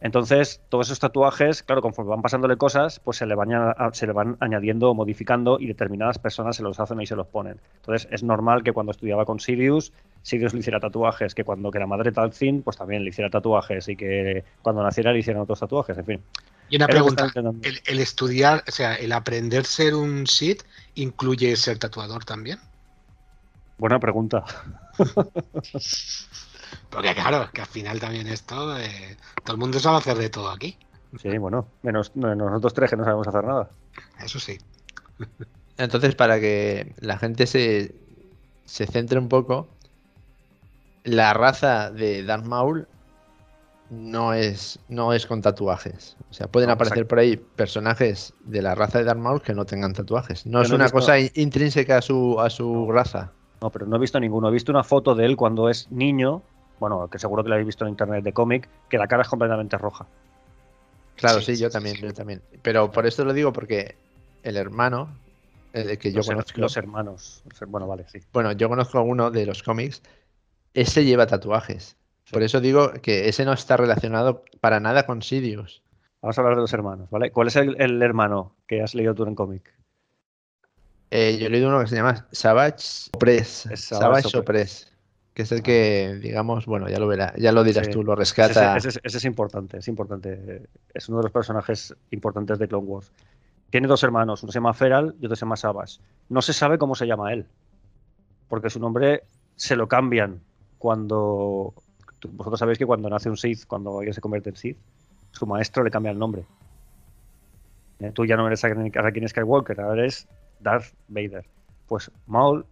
Entonces, 0.00 0.60
todos 0.68 0.88
esos 0.88 1.00
tatuajes, 1.00 1.62
claro, 1.62 1.80
conforme 1.80 2.10
van 2.10 2.20
pasándole 2.20 2.58
cosas, 2.58 3.00
pues 3.00 3.16
se 3.16 3.24
le, 3.24 3.34
van, 3.34 3.48
se 3.94 4.06
le 4.06 4.12
van 4.12 4.36
añadiendo 4.38 4.90
o 4.90 4.94
modificando 4.94 5.58
y 5.58 5.66
determinadas 5.66 6.18
personas 6.18 6.56
se 6.56 6.62
los 6.62 6.78
hacen 6.78 7.00
y 7.00 7.06
se 7.06 7.16
los 7.16 7.26
ponen. 7.26 7.58
Entonces, 7.76 8.06
es 8.10 8.22
normal 8.22 8.62
que 8.62 8.72
cuando 8.72 8.92
estudiaba 8.92 9.24
con 9.24 9.40
Sirius, 9.40 9.94
Sirius 10.20 10.52
le 10.52 10.60
hiciera 10.60 10.78
tatuajes, 10.78 11.34
que 11.34 11.44
cuando 11.44 11.70
que 11.70 11.78
la 11.78 11.86
madre 11.86 12.12
Talzin, 12.12 12.62
pues 12.62 12.76
también 12.76 13.02
le 13.02 13.10
hiciera 13.10 13.30
tatuajes 13.30 13.88
y 13.88 13.96
que 13.96 14.44
cuando 14.60 14.82
naciera 14.82 15.10
le 15.10 15.20
hicieran 15.20 15.42
otros 15.42 15.60
tatuajes, 15.60 15.96
en 15.96 16.04
fin. 16.04 16.20
Y 16.74 16.76
una 16.76 16.88
pregunta, 16.88 17.32
¿el, 17.62 18.00
estudiar, 18.00 18.64
o 18.66 18.72
sea, 18.72 18.96
el 18.96 19.12
aprender 19.12 19.64
ser 19.64 19.94
un 19.94 20.26
Sith 20.26 20.64
incluye 20.96 21.54
ser 21.54 21.78
tatuador 21.78 22.24
también? 22.24 22.58
Buena 23.78 24.00
pregunta. 24.00 24.44
Porque 26.90 27.14
claro, 27.14 27.48
que 27.52 27.60
al 27.60 27.68
final 27.68 28.00
también 28.00 28.26
esto, 28.26 28.76
eh, 28.76 29.16
todo 29.44 29.54
el 29.54 29.60
mundo 29.60 29.78
sabe 29.78 29.98
hacer 29.98 30.18
de 30.18 30.30
todo 30.30 30.50
aquí. 30.50 30.76
Sí, 31.22 31.38
bueno, 31.38 31.68
menos, 31.82 32.10
nosotros 32.16 32.74
tres 32.74 32.90
que 32.90 32.96
no 32.96 33.04
sabemos 33.04 33.28
hacer 33.28 33.44
nada. 33.44 33.70
Eso 34.18 34.40
sí. 34.40 34.58
Entonces, 35.78 36.16
para 36.16 36.40
que 36.40 36.92
la 36.98 37.18
gente 37.18 37.46
se, 37.46 37.94
se 38.64 38.86
centre 38.88 39.20
un 39.20 39.28
poco, 39.28 39.68
la 41.04 41.34
raza 41.34 41.92
de 41.92 42.24
Darth 42.24 42.46
Maul 42.46 42.88
no 43.94 44.34
es, 44.34 44.78
no 44.88 45.12
es 45.12 45.26
con 45.26 45.42
tatuajes. 45.42 46.16
O 46.30 46.34
sea, 46.34 46.48
pueden 46.48 46.70
aparecer 46.70 47.06
por 47.06 47.18
ahí 47.18 47.36
personajes 47.36 48.34
de 48.44 48.62
la 48.62 48.74
raza 48.74 48.98
de 48.98 49.04
Darth 49.04 49.18
Maul 49.18 49.42
que 49.42 49.54
no 49.54 49.64
tengan 49.64 49.92
tatuajes. 49.92 50.46
No 50.46 50.62
es 50.62 50.70
una 50.70 50.88
cosa 50.90 51.18
intrínseca 51.18 51.98
a 51.98 52.02
su, 52.02 52.40
a 52.40 52.50
su 52.50 52.90
raza. 52.90 53.32
No, 53.62 53.70
pero 53.70 53.86
no 53.86 53.96
he 53.96 54.00
visto 54.00 54.20
ninguno. 54.20 54.48
He 54.48 54.52
visto 54.52 54.72
una 54.72 54.84
foto 54.84 55.14
de 55.14 55.24
él 55.24 55.36
cuando 55.36 55.68
es 55.68 55.90
niño 55.90 56.42
bueno, 56.78 57.08
que 57.08 57.18
seguro 57.18 57.42
que 57.42 57.48
lo 57.48 57.54
habéis 57.54 57.66
visto 57.66 57.84
en 57.84 57.90
internet 57.90 58.24
de 58.24 58.32
cómic, 58.32 58.68
que 58.88 58.98
la 58.98 59.06
cara 59.06 59.22
es 59.22 59.28
completamente 59.28 59.78
roja. 59.78 60.06
Claro, 61.16 61.40
sí, 61.40 61.56
yo 61.56 61.70
también, 61.70 61.96
yo 61.96 62.12
también. 62.12 62.42
Pero 62.62 62.90
por 62.90 63.06
esto 63.06 63.24
lo 63.24 63.32
digo 63.32 63.52
porque 63.52 63.96
el 64.42 64.56
hermano, 64.56 65.16
el 65.72 65.96
que 65.98 66.12
yo 66.12 66.22
conozco. 66.22 66.60
Los 66.60 66.76
hermanos. 66.76 67.42
Bueno, 67.68 67.86
vale, 67.86 68.06
sí. 68.08 68.18
Bueno, 68.32 68.52
yo 68.52 68.68
conozco 68.68 68.98
a 68.98 69.02
uno 69.02 69.30
de 69.30 69.46
los 69.46 69.62
cómics. 69.62 70.02
Ese 70.74 71.04
lleva 71.04 71.26
tatuajes. 71.26 71.96
Por 72.30 72.42
eso 72.42 72.60
digo 72.60 72.92
que 73.02 73.28
ese 73.28 73.44
no 73.44 73.52
está 73.52 73.76
relacionado 73.76 74.44
para 74.60 74.80
nada 74.80 75.06
con 75.06 75.22
Sidious. 75.22 75.82
Vamos 76.22 76.38
a 76.38 76.40
hablar 76.40 76.56
de 76.56 76.62
los 76.62 76.72
hermanos, 76.72 77.10
¿vale? 77.10 77.30
¿Cuál 77.30 77.48
es 77.48 77.56
el, 77.56 78.02
hermano 78.02 78.54
que 78.66 78.82
has 78.82 78.94
leído 78.94 79.14
tú 79.14 79.24
en 79.24 79.34
cómic? 79.34 79.72
Eh, 81.10 81.36
yo 81.38 81.46
he 81.46 81.50
leído 81.50 81.68
uno 81.68 81.80
que 81.80 81.86
se 81.86 81.96
llama 81.96 82.26
Savage 82.32 83.10
Opress. 83.12 83.68
Savage 83.74 84.36
Opress 84.36 84.94
que 85.34 85.42
es 85.42 85.52
el 85.52 85.62
que, 85.62 86.18
digamos, 86.22 86.64
bueno, 86.64 86.88
ya 86.88 86.98
lo 87.00 87.08
verá, 87.08 87.34
ya 87.36 87.50
lo 87.50 87.64
dirás 87.64 87.90
tú, 87.90 88.04
lo 88.04 88.14
rescata. 88.14 88.76
Ese, 88.76 89.00
es 89.02 89.24
importante, 89.24 89.78
es 89.78 89.88
importante. 89.88 90.62
Es 90.94 91.08
uno 91.08 91.18
de 91.18 91.24
los 91.24 91.32
personajes 91.32 91.94
importantes 92.12 92.60
de 92.60 92.68
Clone 92.68 92.86
Wars. 92.86 93.12
Tiene 93.68 93.88
dos 93.88 94.04
hermanos, 94.04 94.44
uno 94.44 94.52
se 94.52 94.58
llama 94.58 94.72
Feral 94.72 95.16
y 95.20 95.26
otro 95.26 95.34
se 95.34 95.40
llama 95.40 95.56
Savage. 95.56 95.98
No 96.28 96.40
se 96.40 96.52
sabe 96.52 96.78
cómo 96.78 96.94
se 96.94 97.08
llama 97.08 97.32
él, 97.32 97.46
porque 98.48 98.70
su 98.70 98.78
nombre 98.78 99.24
se 99.56 99.74
lo 99.74 99.88
cambian 99.88 100.40
cuando. 100.78 101.74
Vosotros 102.32 102.58
sabéis 102.58 102.78
que 102.78 102.86
cuando 102.86 103.08
nace 103.08 103.28
un 103.28 103.36
Sith, 103.36 103.66
cuando 103.66 103.98
alguien 103.98 104.14
se 104.14 104.20
convierte 104.20 104.50
en 104.50 104.56
Sith, 104.56 104.78
su 105.32 105.46
maestro 105.46 105.82
le 105.84 105.90
cambia 105.90 106.12
el 106.12 106.18
nombre. 106.18 106.44
Eh, 108.00 108.10
tú 108.12 108.24
ya 108.24 108.36
no 108.36 108.46
eres 108.46 108.64
Anakin 108.64 109.28
Skywalker, 109.28 109.80
ahora 109.80 110.02
eres 110.02 110.26
Darth 110.60 110.94
Vader. 111.08 111.44
Pues 111.86 112.10
Maul 112.26 112.64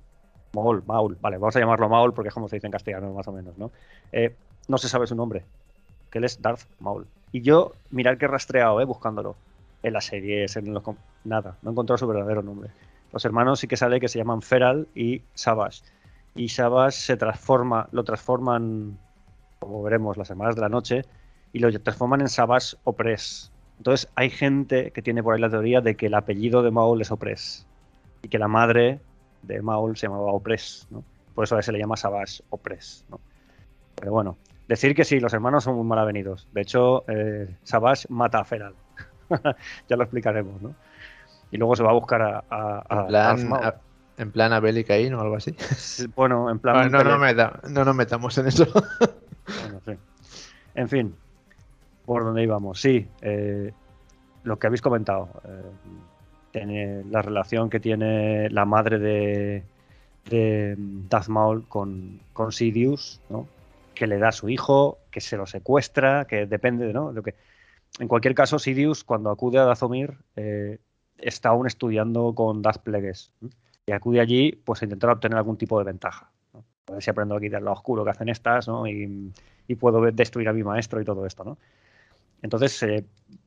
Maul, 0.54 0.82
Maul, 0.86 1.16
vale, 1.20 1.38
vamos 1.38 1.56
a 1.56 1.60
llamarlo 1.60 1.88
Maul 1.88 2.12
porque 2.12 2.28
es 2.28 2.34
como 2.34 2.48
se 2.48 2.56
dice 2.56 2.66
en 2.66 2.72
castellano, 2.72 3.12
más 3.12 3.26
o 3.26 3.32
menos, 3.32 3.56
¿no? 3.56 3.70
Eh, 4.12 4.34
no 4.68 4.78
se 4.78 4.88
sabe 4.88 5.06
su 5.06 5.14
nombre, 5.14 5.44
que 6.10 6.18
él 6.18 6.24
es 6.24 6.40
Darth 6.40 6.66
Maul. 6.78 7.06
Y 7.32 7.40
yo, 7.40 7.72
mirad 7.90 8.18
que 8.18 8.26
he 8.26 8.28
rastreado, 8.28 8.80
¿eh? 8.80 8.84
Buscándolo. 8.84 9.34
En 9.82 9.94
las 9.94 10.04
series, 10.04 10.56
en 10.56 10.72
los... 10.72 10.82
Nada, 11.24 11.56
no 11.62 11.70
he 11.70 11.72
encontrado 11.72 11.98
su 11.98 12.06
verdadero 12.06 12.42
nombre. 12.42 12.70
Los 13.12 13.24
hermanos 13.24 13.60
sí 13.60 13.66
que 13.66 13.76
sale 13.76 13.98
que 13.98 14.08
se 14.08 14.18
llaman 14.18 14.42
Feral 14.42 14.86
y 14.94 15.22
Savage. 15.34 15.82
Y 16.34 16.50
Savage 16.50 16.98
se 16.98 17.16
transforma, 17.16 17.88
lo 17.90 18.04
transforman, 18.04 18.98
como 19.66 19.82
veremos, 19.82 20.16
las 20.16 20.30
hermanas 20.30 20.54
de 20.54 20.60
la 20.60 20.68
noche, 20.68 21.02
y 21.52 21.58
lo 21.58 21.70
transforman 21.80 22.20
en 22.20 22.28
Savage 22.28 22.76
Opress. 22.84 23.52
Entonces 23.78 24.08
hay 24.14 24.30
gente 24.30 24.90
que 24.90 25.02
tiene 25.02 25.22
por 25.22 25.34
ahí 25.34 25.40
la 25.40 25.50
teoría 25.50 25.80
de 25.80 25.96
que 25.96 26.06
el 26.06 26.14
apellido 26.14 26.62
de 26.62 26.70
Maul 26.70 27.00
es 27.00 27.10
Opress. 27.10 27.66
Y 28.22 28.28
que 28.28 28.38
la 28.38 28.48
madre 28.48 29.00
de 29.42 29.60
Maul 29.62 29.96
se 29.96 30.06
llamaba 30.06 30.32
Opress, 30.32 30.86
¿no? 30.90 31.02
Por 31.34 31.44
eso 31.44 31.56
a 31.56 31.62
se 31.62 31.72
le 31.72 31.78
llama 31.78 31.96
Savage 31.96 32.42
Opress, 32.50 33.04
¿no? 33.08 33.18
Pero 33.96 34.12
bueno, 34.12 34.36
decir 34.68 34.94
que 34.94 35.04
sí, 35.04 35.18
los 35.18 35.32
hermanos 35.32 35.64
son 35.64 35.76
muy 35.76 35.86
mal 35.86 35.98
avenidos. 35.98 36.46
De 36.52 36.60
hecho, 36.60 37.04
eh, 37.08 37.56
Savage 37.64 38.06
mata 38.10 38.40
a 38.40 38.44
Feral. 38.44 38.74
ya 39.88 39.96
lo 39.96 40.02
explicaremos, 40.02 40.60
¿no? 40.60 40.74
y 41.52 41.58
luego 41.58 41.76
se 41.76 41.84
va 41.84 41.90
a 41.90 41.94
buscar 41.94 42.22
a, 42.22 42.44
a, 42.50 43.00
en, 43.02 43.06
plan, 43.06 43.74
en 44.16 44.32
plan 44.32 44.52
Abel 44.54 44.78
y 44.78 44.84
Caín 44.84 45.14
o 45.14 45.20
algo 45.20 45.36
así. 45.36 45.54
Bueno, 46.16 46.50
en 46.50 46.58
plan. 46.58 46.90
no, 46.90 47.04
no, 47.04 47.84
nos 47.84 47.94
metamos 47.94 48.36
en 48.38 48.46
eso. 48.48 48.66
En 50.74 50.88
fin, 50.88 51.14
por 52.04 52.24
donde 52.24 52.42
íbamos. 52.42 52.80
Sí, 52.80 53.06
eh, 53.20 53.72
lo 54.44 54.58
que 54.58 54.66
habéis 54.66 54.82
comentado. 54.82 55.28
Eh, 56.54 57.02
la 57.10 57.22
relación 57.22 57.70
que 57.70 57.80
tiene 57.80 58.50
la 58.50 58.64
madre 58.64 58.98
de, 58.98 59.64
de 60.28 60.76
Darth 61.08 61.28
Maul 61.28 61.66
con, 61.66 62.20
con 62.32 62.52
Sidious, 62.52 63.20
que 63.94 64.06
le 64.06 64.18
da 64.18 64.28
a 64.28 64.32
su 64.32 64.48
hijo, 64.48 64.98
que 65.10 65.20
se 65.20 65.36
lo 65.36 65.46
secuestra, 65.46 66.26
que 66.26 66.46
depende 66.46 66.86
de 66.86 66.92
¿no? 66.92 67.12
lo 67.12 67.22
que. 67.22 67.34
En 67.98 68.08
cualquier 68.08 68.34
caso, 68.34 68.58
Sidious, 68.58 69.04
cuando 69.04 69.30
acude 69.30 69.58
a 69.58 69.64
Dazomir, 69.64 70.16
eh, 70.36 70.78
está 71.18 71.50
aún 71.50 71.66
estudiando 71.66 72.34
con 72.34 72.62
Darth 72.62 72.82
Plagueis. 72.82 73.32
Y 73.86 73.92
acude 73.92 74.20
allí 74.20 74.52
pues, 74.64 74.80
a 74.80 74.86
intentar 74.86 75.10
obtener 75.10 75.36
algún 75.36 75.58
tipo 75.58 75.78
de 75.78 75.84
ventaja. 75.84 76.31
A 76.88 76.92
ver 76.94 77.02
si 77.02 77.10
aprendo 77.10 77.36
a 77.36 77.40
quitar 77.40 77.62
lo 77.62 77.72
oscuro 77.72 78.04
que 78.04 78.10
hacen 78.10 78.28
estas, 78.28 78.68
¿no? 78.68 78.86
Y, 78.86 79.32
puedo 79.80 80.02
destruir 80.12 80.50
a 80.50 80.52
mi 80.52 80.62
maestro 80.62 81.00
y 81.00 81.04
todo 81.04 81.24
esto, 81.24 81.44
¿no? 81.44 81.56
Entonces 82.42 82.84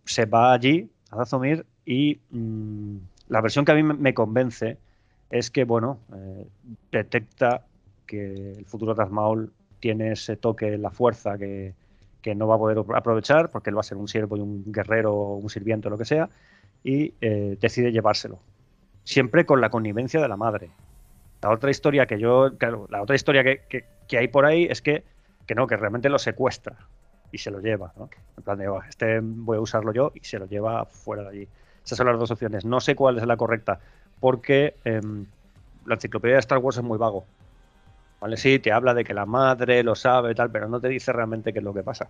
se 0.06 0.26
va 0.26 0.54
allí 0.54 0.89
a 1.12 1.17
Dazomir 1.17 1.67
y 1.86 2.19
mm, 2.32 2.98
la 3.28 3.41
versión 3.41 3.63
que 3.63 3.71
a 3.71 3.76
mí 3.76 3.84
me 3.84 4.15
convence 4.15 4.80
es 5.30 5.52
que, 5.52 5.63
bueno, 5.63 6.00
eh, 6.15 6.48
detecta 6.91 7.63
que 8.06 8.54
el 8.54 8.65
futuro 8.65 8.95
Darth 8.95 9.12
Maul 9.12 9.52
tiene 9.80 10.13
ese 10.13 10.36
toque 10.38 10.74
en 10.74 10.82
la 10.82 10.89
fuerza 10.89 11.38
que, 11.38 11.74
no 12.36 12.48
va 12.48 12.56
a 12.56 12.58
poder 12.58 12.84
aprovechar 12.95 13.52
porque 13.52 13.69
él 13.69 13.78
va 13.78 13.82
a 13.82 13.84
ser 13.84 14.00
un 14.00 14.08
siervo 14.08 14.36
y 14.36 14.39
un 14.39 14.63
guerrero, 14.71 15.13
un 15.13 15.48
sirviente 15.48 15.89
o 15.89 15.91
lo 15.91 15.98
que 16.00 16.06
sea, 16.06 16.28
y 16.84 17.13
eh, 17.21 17.56
decide 17.62 17.91
llevárselo. 17.91 18.39
Siempre 19.04 19.45
con 19.45 19.62
la 19.62 19.69
connivencia 19.69 20.19
de 20.19 20.28
la 20.28 20.36
madre. 20.36 20.71
La 21.41 21.52
otra 21.52 21.69
historia 21.69 22.06
que 22.06 22.19
yo, 22.19 22.58
claro, 22.58 22.88
la 22.89 23.02
otra 23.02 23.15
historia 23.15 23.43
que, 23.43 23.86
hay 24.17 24.28
por 24.28 24.45
ahí 24.45 24.65
es 24.69 24.82
que, 24.82 25.04
que, 25.45 25.56
no, 25.56 25.67
que 25.67 25.78
realmente 25.78 26.10
lo 26.10 26.19
secuestra 26.19 26.76
y 27.32 27.38
se 27.38 27.52
lo 27.52 27.60
lleva, 27.60 27.93
¿no? 27.98 28.10
En 28.38 28.43
plan 28.43 28.58
de, 28.58 28.67
oh, 28.67 28.82
este 28.88 29.19
voy 29.21 29.58
a 29.58 29.62
usarlo 29.62 29.93
yo 29.93 30.12
y 30.15 30.21
se 30.21 30.39
lo 30.39 30.48
lleva 30.48 30.86
fuera 30.86 31.24
de 31.24 31.30
allí. 31.30 31.48
Esas 31.86 31.98
son 31.98 32.08
las 32.08 32.17
dos 32.17 32.32
opciones. 32.32 32.65
No 32.65 32.80
sé 32.80 32.95
cuál 32.95 33.17
es 33.17 33.26
la 33.26 33.38
correcta, 33.38 33.80
porque 34.19 34.76
em, 34.86 35.26
la 35.86 35.95
enciclopedia 35.95 36.36
de 36.36 36.39
Star 36.39 36.58
Wars 36.58 36.78
es 36.78 36.84
muy 36.84 36.98
vago. 36.98 37.26
¿Vale? 38.19 38.38
Sí, 38.38 38.60
te 38.60 38.71
habla 38.71 38.93
de 38.93 39.04
que 39.04 39.13
la 39.13 39.26
madre 39.26 39.84
lo 39.84 39.95
sabe 39.95 40.32
y 40.32 40.36
tal, 40.36 40.50
pero 40.50 40.67
no 40.67 40.80
te 40.80 40.88
dice 40.88 41.13
realmente 41.13 41.54
qué 41.54 41.60
es 41.60 41.65
lo 41.65 41.74
que 41.74 41.84
pasa. 41.84 42.10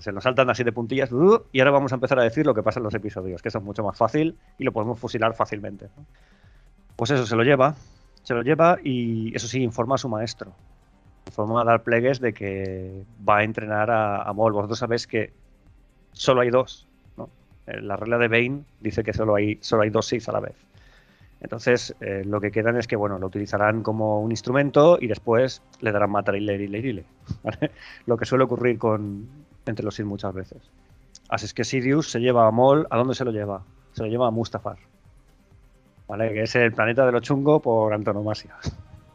se 0.00 0.12
nos 0.12 0.24
saltan 0.24 0.50
así 0.50 0.64
de 0.64 0.72
puntillas 0.72 1.12
uh, 1.12 1.44
y 1.52 1.60
ahora 1.60 1.70
vamos 1.70 1.92
a 1.92 1.94
empezar 1.94 2.18
a 2.18 2.24
decir 2.24 2.44
lo 2.44 2.54
que 2.54 2.62
pasa 2.62 2.80
en 2.80 2.84
los 2.84 2.94
episodios, 2.94 3.40
que 3.42 3.48
eso 3.48 3.58
es 3.58 3.64
mucho 3.64 3.84
más 3.84 3.96
fácil 3.96 4.36
y 4.58 4.64
lo 4.64 4.72
podemos 4.72 4.98
fusilar 4.98 5.34
fácilmente. 5.34 5.88
Pues 6.96 7.10
eso, 7.10 7.26
se 7.26 7.36
lo 7.36 7.42
lleva, 7.42 7.74
se 8.22 8.34
lo 8.34 8.42
lleva 8.42 8.78
y 8.82 9.34
eso 9.34 9.48
sí, 9.48 9.62
informa 9.62 9.96
a 9.96 9.98
su 9.98 10.08
maestro. 10.08 10.52
Informa 11.26 11.62
a 11.62 11.64
dar 11.64 11.82
plegues 11.82 12.20
de 12.20 12.32
que 12.32 13.04
va 13.28 13.38
a 13.38 13.44
entrenar 13.44 13.90
a, 13.90 14.22
a. 14.22 14.32
Vosotros 14.32 14.78
sabéis 14.78 15.06
que 15.06 15.32
solo 16.12 16.40
hay 16.40 16.50
dos. 16.50 16.86
Eh, 17.66 17.80
la 17.80 17.96
regla 17.96 18.18
de 18.18 18.28
Bane 18.28 18.64
dice 18.80 19.04
que 19.04 19.12
solo 19.12 19.34
hay, 19.34 19.58
solo 19.60 19.82
hay 19.82 19.90
dos 19.90 20.06
Sith 20.06 20.28
a 20.28 20.32
la 20.32 20.40
vez. 20.40 20.56
Entonces, 21.40 21.94
eh, 22.00 22.22
lo 22.24 22.40
que 22.40 22.52
quedan 22.52 22.76
es 22.76 22.86
que, 22.86 22.94
bueno, 22.94 23.18
lo 23.18 23.26
utilizarán 23.26 23.82
como 23.82 24.20
un 24.20 24.30
instrumento 24.30 24.98
y 25.00 25.08
después 25.08 25.60
le 25.80 25.90
darán 25.90 26.10
matar 26.10 26.36
y 26.36 26.40
leer 26.40 27.04
Lo 28.06 28.16
que 28.16 28.26
suele 28.26 28.44
ocurrir 28.44 28.78
con, 28.78 29.26
entre 29.66 29.84
los 29.84 29.96
Sith 29.96 30.06
muchas 30.06 30.32
veces. 30.34 30.62
Así 31.28 31.46
es 31.46 31.54
que 31.54 31.64
Sidious 31.64 32.10
se 32.10 32.20
lleva 32.20 32.46
a 32.46 32.50
Maul, 32.50 32.86
¿a 32.90 32.96
dónde 32.96 33.14
se 33.14 33.24
lo 33.24 33.32
lleva? 33.32 33.62
Se 33.92 34.02
lo 34.02 34.08
lleva 34.08 34.28
a 34.28 34.30
Mustafar. 34.30 34.76
Que 36.18 36.42
es 36.42 36.54
el 36.56 36.72
planeta 36.72 37.06
de 37.06 37.12
lo 37.12 37.20
chungo 37.20 37.60
por 37.60 37.92
antonomasia. 37.92 38.56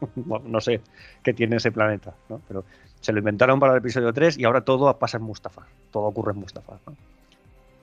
no 0.44 0.60
sé 0.60 0.80
qué 1.22 1.32
tiene 1.32 1.56
ese 1.56 1.72
planeta. 1.72 2.14
Pero 2.48 2.64
se 3.00 3.12
lo 3.12 3.18
inventaron 3.18 3.60
para 3.60 3.72
el 3.72 3.78
episodio 3.78 4.12
3 4.12 4.38
y 4.38 4.44
ahora 4.44 4.62
todo 4.62 4.98
pasa 4.98 5.18
en 5.18 5.24
Mustafar. 5.24 5.66
Todo 5.90 6.04
ocurre 6.04 6.32
en 6.32 6.38
Mustafar, 6.38 6.78
¿no? 6.86 6.96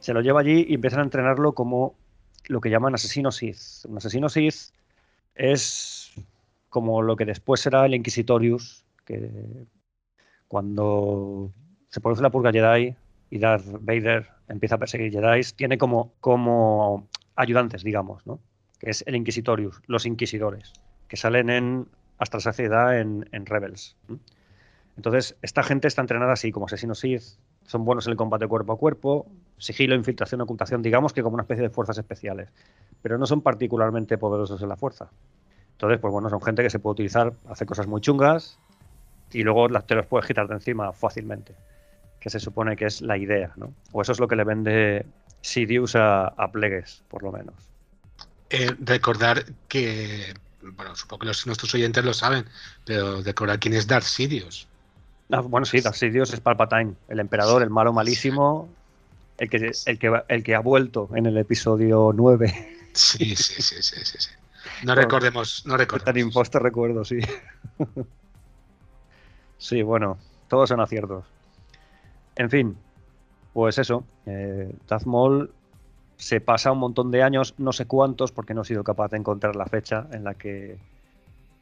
se 0.06 0.14
lo 0.14 0.22
lleva 0.22 0.42
allí 0.42 0.68
y 0.70 0.76
empiezan 0.76 1.00
a 1.00 1.04
entrenarlo 1.04 1.54
como 1.54 1.96
lo 2.48 2.62
que 2.62 2.70
llaman 2.70 2.94
asesino 2.94 3.32
Sith. 3.32 3.86
Un 3.90 3.98
asesino 3.98 4.30
Sith 4.30 4.72
es 5.34 6.14
como 6.70 7.02
lo 7.02 7.16
que 7.16 7.26
después 7.26 7.60
será 7.60 7.88
el 7.88 7.96
Inquisitorius, 7.96 8.86
que 9.04 9.66
cuando 10.48 11.52
se 11.90 12.02
produce 12.02 12.22
la 12.22 12.30
purga 12.30 12.52
Jedi 12.52 12.96
y 13.32 13.40
Darth 13.40 13.66
Vader 13.82 14.28
empieza 14.48 14.76
a 14.76 14.78
perseguir 14.78 15.12
Jedi, 15.12 15.42
tiene 15.56 15.80
como, 15.80 16.14
como 16.22 17.08
ayudantes, 17.36 17.84
digamos, 17.84 18.28
¿no? 18.28 18.40
Que 18.86 18.92
es 18.92 19.04
el 19.08 19.16
Inquisitorius, 19.16 19.82
los 19.88 20.06
inquisidores, 20.06 20.72
que 21.10 21.18
salen 21.18 21.50
en 21.50 21.88
hasta 22.18 22.38
la 22.38 22.42
saciedad 22.42 22.98
en, 22.98 23.28
en 23.34 23.46
Rebels. 23.46 23.98
Entonces, 24.96 25.36
esta 25.42 25.64
gente 25.64 25.90
está 25.90 26.02
entrenada 26.02 26.34
así, 26.34 26.52
como 26.52 26.68
asesinos 26.68 27.00
Sith, 27.00 27.24
son 27.66 27.84
buenos 27.84 28.08
en 28.08 28.12
el 28.12 28.18
combate 28.18 28.48
cuerpo 28.48 28.74
a 28.74 28.78
cuerpo, 28.78 29.28
sigilo, 29.58 29.96
infiltración, 29.96 30.40
ocultación, 30.42 30.82
digamos 30.82 31.12
que 31.12 31.22
como 31.22 31.34
una 31.34 31.44
especie 31.44 31.64
de 31.64 31.70
fuerzas 31.70 31.98
especiales, 31.98 32.50
pero 33.02 33.18
no 33.18 33.26
son 33.26 33.42
particularmente 33.42 34.18
poderosos 34.18 34.62
en 34.62 34.70
la 34.70 34.78
fuerza. 34.78 35.10
Entonces, 35.74 36.00
pues 36.00 36.12
bueno, 36.14 36.30
son 36.30 36.42
gente 36.42 36.64
que 36.64 36.70
se 36.70 36.80
puede 36.80 36.94
utilizar, 36.94 37.34
hace 37.50 37.66
cosas 37.66 37.88
muy 37.88 38.00
chungas 38.00 38.58
y 39.34 39.44
luego 39.44 39.68
te 39.82 39.96
los 39.96 40.06
puedes 40.06 40.26
quitar 40.26 40.48
de 40.48 40.54
encima 40.54 40.94
fácilmente, 40.94 41.54
que 42.22 42.30
se 42.30 42.40
supone 42.40 42.78
que 42.78 42.86
es 42.86 43.02
la 43.02 43.18
idea, 43.18 43.52
¿no? 43.58 43.74
O 43.92 44.02
eso 44.02 44.14
es 44.14 44.20
lo 44.20 44.28
que 44.28 44.38
le 44.38 44.46
vende 44.46 45.06
Sidious 45.42 45.96
a, 45.96 46.28
a 46.28 46.52
Plegues, 46.52 47.04
por 47.10 47.24
lo 47.24 47.34
menos. 47.34 47.75
Eh, 48.58 48.74
recordar 48.80 49.44
que, 49.68 50.34
bueno, 50.62 50.96
supongo 50.96 51.22
que 51.22 51.26
nuestros 51.26 51.74
oyentes 51.74 52.06
lo 52.06 52.14
saben, 52.14 52.46
pero 52.86 53.22
recordar 53.22 53.60
quién 53.60 53.74
es 53.74 53.86
Darth 53.86 54.06
Sidious. 54.06 54.68
Ah, 55.30 55.42
bueno, 55.42 55.66
sí, 55.66 55.82
Darth 55.82 55.98
Sidious 55.98 56.34
es 56.34 56.40
Palpatine, 56.40 56.94
el 57.10 57.20
emperador, 57.20 57.64
el 57.64 57.70
malo 57.70 57.92
malísimo, 57.92 58.70
el 59.38 59.50
que, 59.50 59.72
el 59.86 60.00
que, 60.00 60.22
el 60.30 60.44
que 60.44 60.56
ha 60.56 60.60
vuelto 60.60 61.10
en 61.16 61.26
el 61.26 61.38
episodio 61.38 62.12
9. 62.16 62.72
Sí, 62.94 63.36
sí, 63.36 63.62
sí, 63.62 63.82
sí, 63.82 64.00
sí. 64.06 64.30
No 64.84 64.96
recordemos, 64.96 65.66
no 65.66 65.76
recordemos. 65.76 66.06
Tan 66.06 66.18
imposto 66.18 66.60
recuerdo, 66.60 67.04
sí. 67.04 67.20
sí, 69.58 69.82
bueno, 69.82 70.18
todos 70.48 70.70
son 70.70 70.80
aciertos. 70.80 71.26
En 72.38 72.50
fin, 72.50 72.78
pues 73.52 73.78
eso, 73.80 74.06
eh, 74.26 74.74
Darth 74.88 75.06
Maul 75.06 75.52
se 76.18 76.42
pasa 76.42 76.72
un 76.72 76.80
montón 76.80 77.12
de 77.12 77.24
años, 77.24 77.56
no 77.58 77.74
sé 77.74 77.86
cuántos, 77.86 78.32
porque 78.32 78.54
no 78.54 78.62
he 78.62 78.66
sido 78.66 78.84
capaz 78.84 79.12
de 79.12 79.18
encontrar 79.18 79.56
la 79.56 79.66
fecha 79.66 80.08
en 80.12 80.24
la 80.24 80.34
que 80.34 80.78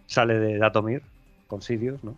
sale 0.06 0.40
de 0.40 0.58
Datomir 0.58 1.04
con 1.48 1.62
Sidious, 1.62 2.04
¿no? 2.04 2.16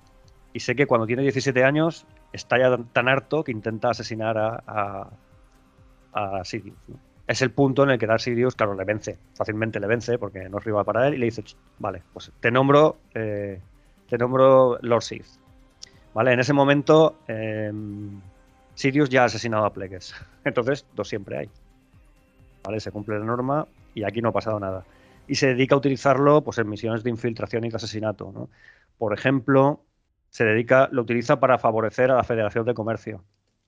Y 0.55 0.61
sé 0.61 0.73
que 0.75 0.87
cuando 0.87 1.05
tiene 1.05 1.21
17 1.21 1.65
años 1.65 2.05
está 2.31 2.57
ya 2.57 2.77
tan 2.93 3.09
harto 3.09 3.43
que 3.43 3.51
intenta 3.51 3.89
asesinar 3.89 4.37
a, 4.37 5.09
a, 6.13 6.45
Sirius. 6.45 6.77
Es 7.27 7.41
el 7.41 7.51
punto 7.51 7.83
en 7.83 7.89
el 7.89 7.99
que 7.99 8.07
Darth 8.07 8.21
Sirius, 8.21 8.55
claro, 8.55 8.73
le 8.73 8.85
vence, 8.85 9.17
fácilmente 9.33 9.81
le 9.81 9.87
vence 9.87 10.17
porque 10.17 10.47
no 10.47 10.59
es 10.59 10.63
rival 10.63 10.85
para 10.85 11.07
él 11.07 11.15
y 11.15 11.17
le 11.17 11.25
dice, 11.25 11.43
vale, 11.79 12.03
pues 12.13 12.31
te 12.39 12.51
nombro, 12.51 12.97
eh, 13.13 13.59
te 14.07 14.17
nombro 14.17 14.77
Lord 14.81 15.01
Sith. 15.01 15.25
Vale, 16.13 16.31
en 16.31 16.39
ese 16.39 16.53
momento 16.53 17.17
em, 17.27 18.21
Sirius 18.75 19.09
ya 19.09 19.23
ha 19.23 19.25
asesinado 19.25 19.65
a 19.65 19.73
Plegues. 19.73 20.15
Entonces, 20.45 20.85
dos 20.95 21.09
siempre 21.09 21.37
hay. 21.37 21.49
Se 22.79 22.91
cumple 22.91 23.19
la 23.19 23.25
norma 23.25 23.67
y 23.93 24.03
aquí 24.03 24.21
no 24.21 24.29
ha 24.29 24.33
pasado 24.33 24.59
nada. 24.59 24.85
Y 25.27 25.35
se 25.35 25.47
dedica 25.47 25.75
a 25.75 25.77
utilizarlo 25.77 26.43
pues, 26.43 26.57
en 26.57 26.69
misiones 26.69 27.03
de 27.03 27.09
infiltración 27.09 27.63
y 27.63 27.69
de 27.69 27.75
asesinato. 27.75 28.31
¿no? 28.33 28.49
Por 28.97 29.13
ejemplo, 29.13 29.83
se 30.29 30.45
dedica, 30.45 30.89
lo 30.91 31.03
utiliza 31.03 31.39
para 31.39 31.57
favorecer 31.57 32.11
a 32.11 32.15
la 32.15 32.23
Federación 32.23 32.65
de 32.65 32.73
Comercio. 32.73 33.23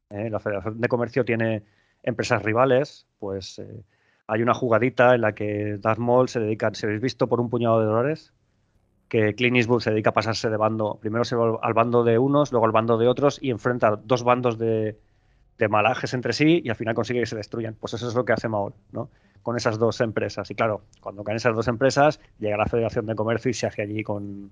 ¿eh? 0.10 0.30
La 0.30 0.40
Federación 0.40 0.82
de 0.82 0.88
Comercio 0.88 1.26
tiene 1.26 1.64
empresas 2.04 2.44
rivales, 2.44 3.08
pues 3.20 3.60
eh, 3.60 3.84
hay 4.28 4.42
una 4.42 4.54
jugadita 4.54 5.16
en 5.16 5.22
la 5.22 5.34
que 5.34 5.78
Darth 5.80 6.00
Maul 6.00 6.30
se 6.30 6.40
dedica, 6.40 6.74
si 6.74 6.86
habéis 6.86 7.02
visto, 7.02 7.28
por 7.28 7.40
un 7.40 7.50
puñado 7.50 7.80
de 7.80 7.86
dólares, 7.86 8.34
que 9.08 9.36
Clint 9.36 9.58
Eastwood 9.58 9.82
se 9.82 9.92
dedica 9.92 10.10
a 10.10 10.14
pasarse 10.14 10.50
de 10.50 10.58
bando. 10.58 10.98
Primero 11.00 11.24
se 11.24 11.36
va 11.36 11.58
al 11.62 11.74
bando 11.74 12.04
de 12.04 12.18
unos, 12.18 12.52
luego 12.52 12.66
al 12.66 12.72
bando 12.72 12.98
de 12.98 13.08
otros 13.08 13.40
y 13.42 13.52
enfrenta 13.52 13.96
dos 13.96 14.24
bandos 14.24 14.58
de, 14.58 14.98
malajes 15.68 16.14
entre 16.14 16.34
sí 16.34 16.62
y 16.64 16.70
al 16.70 16.76
final 16.76 16.94
consigue 16.94 17.22
que 17.22 17.26
se 17.26 17.36
destruyan. 17.36 17.76
Pues 17.76 17.94
eso 17.94 18.08
es 18.08 18.14
lo 18.14 18.26
que 18.26 18.34
hace 18.34 18.48
Maul, 18.48 18.74
¿no? 18.92 19.10
Con 19.42 19.58
esas 19.58 19.80
dos 19.80 20.02
empresas. 20.02 20.50
Y 20.52 20.56
claro, 20.56 20.84
cuando 21.02 21.24
caen 21.24 21.38
esas 21.38 21.56
dos 21.56 21.68
empresas, 21.68 22.20
llega 22.40 22.58
la 22.58 22.66
Federación 22.66 23.06
de 23.06 23.16
Comercio 23.16 23.50
y 23.50 23.54
se 23.54 23.66
hace 23.66 23.82
allí 23.82 24.04
con, 24.04 24.52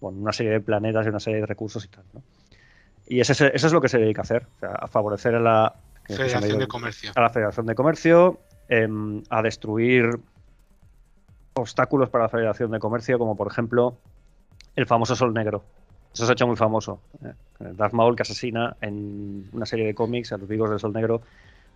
con 0.00 0.20
una 0.20 0.32
serie 0.32 0.52
de 0.52 0.60
planetas 0.60 1.06
y 1.06 1.10
una 1.10 1.20
serie 1.20 1.40
de 1.40 1.46
recursos 1.46 1.84
y 1.84 1.88
tal. 1.88 2.04
¿no? 2.12 2.22
Y 3.06 3.20
eso 3.20 3.32
es 3.46 3.72
lo 3.72 3.80
que 3.80 3.88
se 3.88 3.98
dedica 3.98 4.22
a 4.22 4.24
hacer, 4.24 4.46
a 4.62 4.86
favorecer 4.86 5.34
a 5.34 5.40
la 5.40 5.74
Federación 6.06 6.58
de 6.58 6.66
Comercio. 6.66 7.12
A 7.14 7.20
la 7.20 7.30
Federación 7.30 7.66
de 7.66 7.74
Comercio, 7.74 8.40
em, 8.68 9.22
a 9.30 9.42
destruir 9.42 10.18
obstáculos 11.54 12.08
para 12.08 12.24
la 12.24 12.28
Federación 12.28 12.70
de 12.70 12.78
Comercio, 12.78 13.18
como 13.18 13.36
por 13.36 13.50
ejemplo 13.50 13.98
el 14.76 14.86
famoso 14.86 15.14
Sol 15.14 15.34
Negro. 15.34 15.64
Eso 16.12 16.26
se 16.26 16.32
ha 16.32 16.34
hecho 16.34 16.46
muy 16.46 16.56
famoso. 16.56 17.00
¿eh? 17.24 17.32
Darth 17.58 17.92
Maul 17.92 18.16
que 18.16 18.22
asesina 18.22 18.76
en 18.80 19.48
una 19.52 19.66
serie 19.66 19.86
de 19.86 19.94
cómics 19.94 20.32
a 20.32 20.38
los 20.38 20.48
vivos 20.48 20.70
del 20.70 20.78
Sol 20.78 20.92
Negro. 20.92 21.22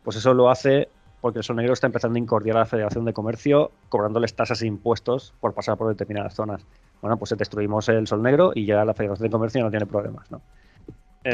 Pues 0.04 0.16
eso 0.16 0.34
lo 0.34 0.50
hace 0.50 0.88
porque 1.20 1.38
el 1.38 1.44
Sol 1.44 1.56
Negro 1.56 1.72
está 1.72 1.86
empezando 1.86 2.16
a 2.16 2.20
incordiar 2.20 2.56
a 2.56 2.60
la 2.60 2.66
Federación 2.66 3.04
de 3.04 3.12
Comercio, 3.12 3.72
cobrándoles 3.88 4.34
tasas 4.34 4.62
e 4.62 4.66
impuestos 4.66 5.32
por 5.40 5.54
pasar 5.54 5.76
por 5.76 5.88
determinadas 5.88 6.34
zonas. 6.34 6.62
Bueno, 7.00 7.16
pues 7.16 7.34
destruimos 7.36 7.88
el 7.88 8.06
Sol 8.06 8.22
Negro 8.22 8.52
y 8.54 8.66
ya 8.66 8.84
la 8.84 8.94
Federación 8.94 9.26
de 9.26 9.32
Comercio 9.32 9.62
no 9.62 9.70
tiene 9.70 9.86
problemas, 9.86 10.30
¿no? 10.30 10.42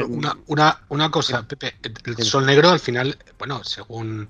Una, 0.07 0.35
una, 0.47 0.79
una, 0.89 1.11
cosa, 1.11 1.47
Pepe, 1.47 1.75
el 1.83 2.23
Sol 2.23 2.47
Negro 2.47 2.69
al 2.69 2.79
final, 2.79 3.15
bueno, 3.37 3.63
según 3.63 4.27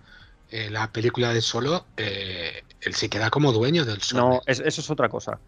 eh, 0.52 0.70
la 0.70 0.92
película 0.92 1.34
de 1.34 1.40
Solo, 1.40 1.86
eh, 1.96 2.64
él 2.82 2.94
se 2.94 3.08
queda 3.08 3.30
como 3.30 3.54
dueño 3.54 3.86
del 3.86 4.02
Sol. 4.02 4.20
No, 4.20 4.42
eso 4.46 4.64
es 4.66 4.90
otra 4.90 5.08
cosa. 5.08 5.40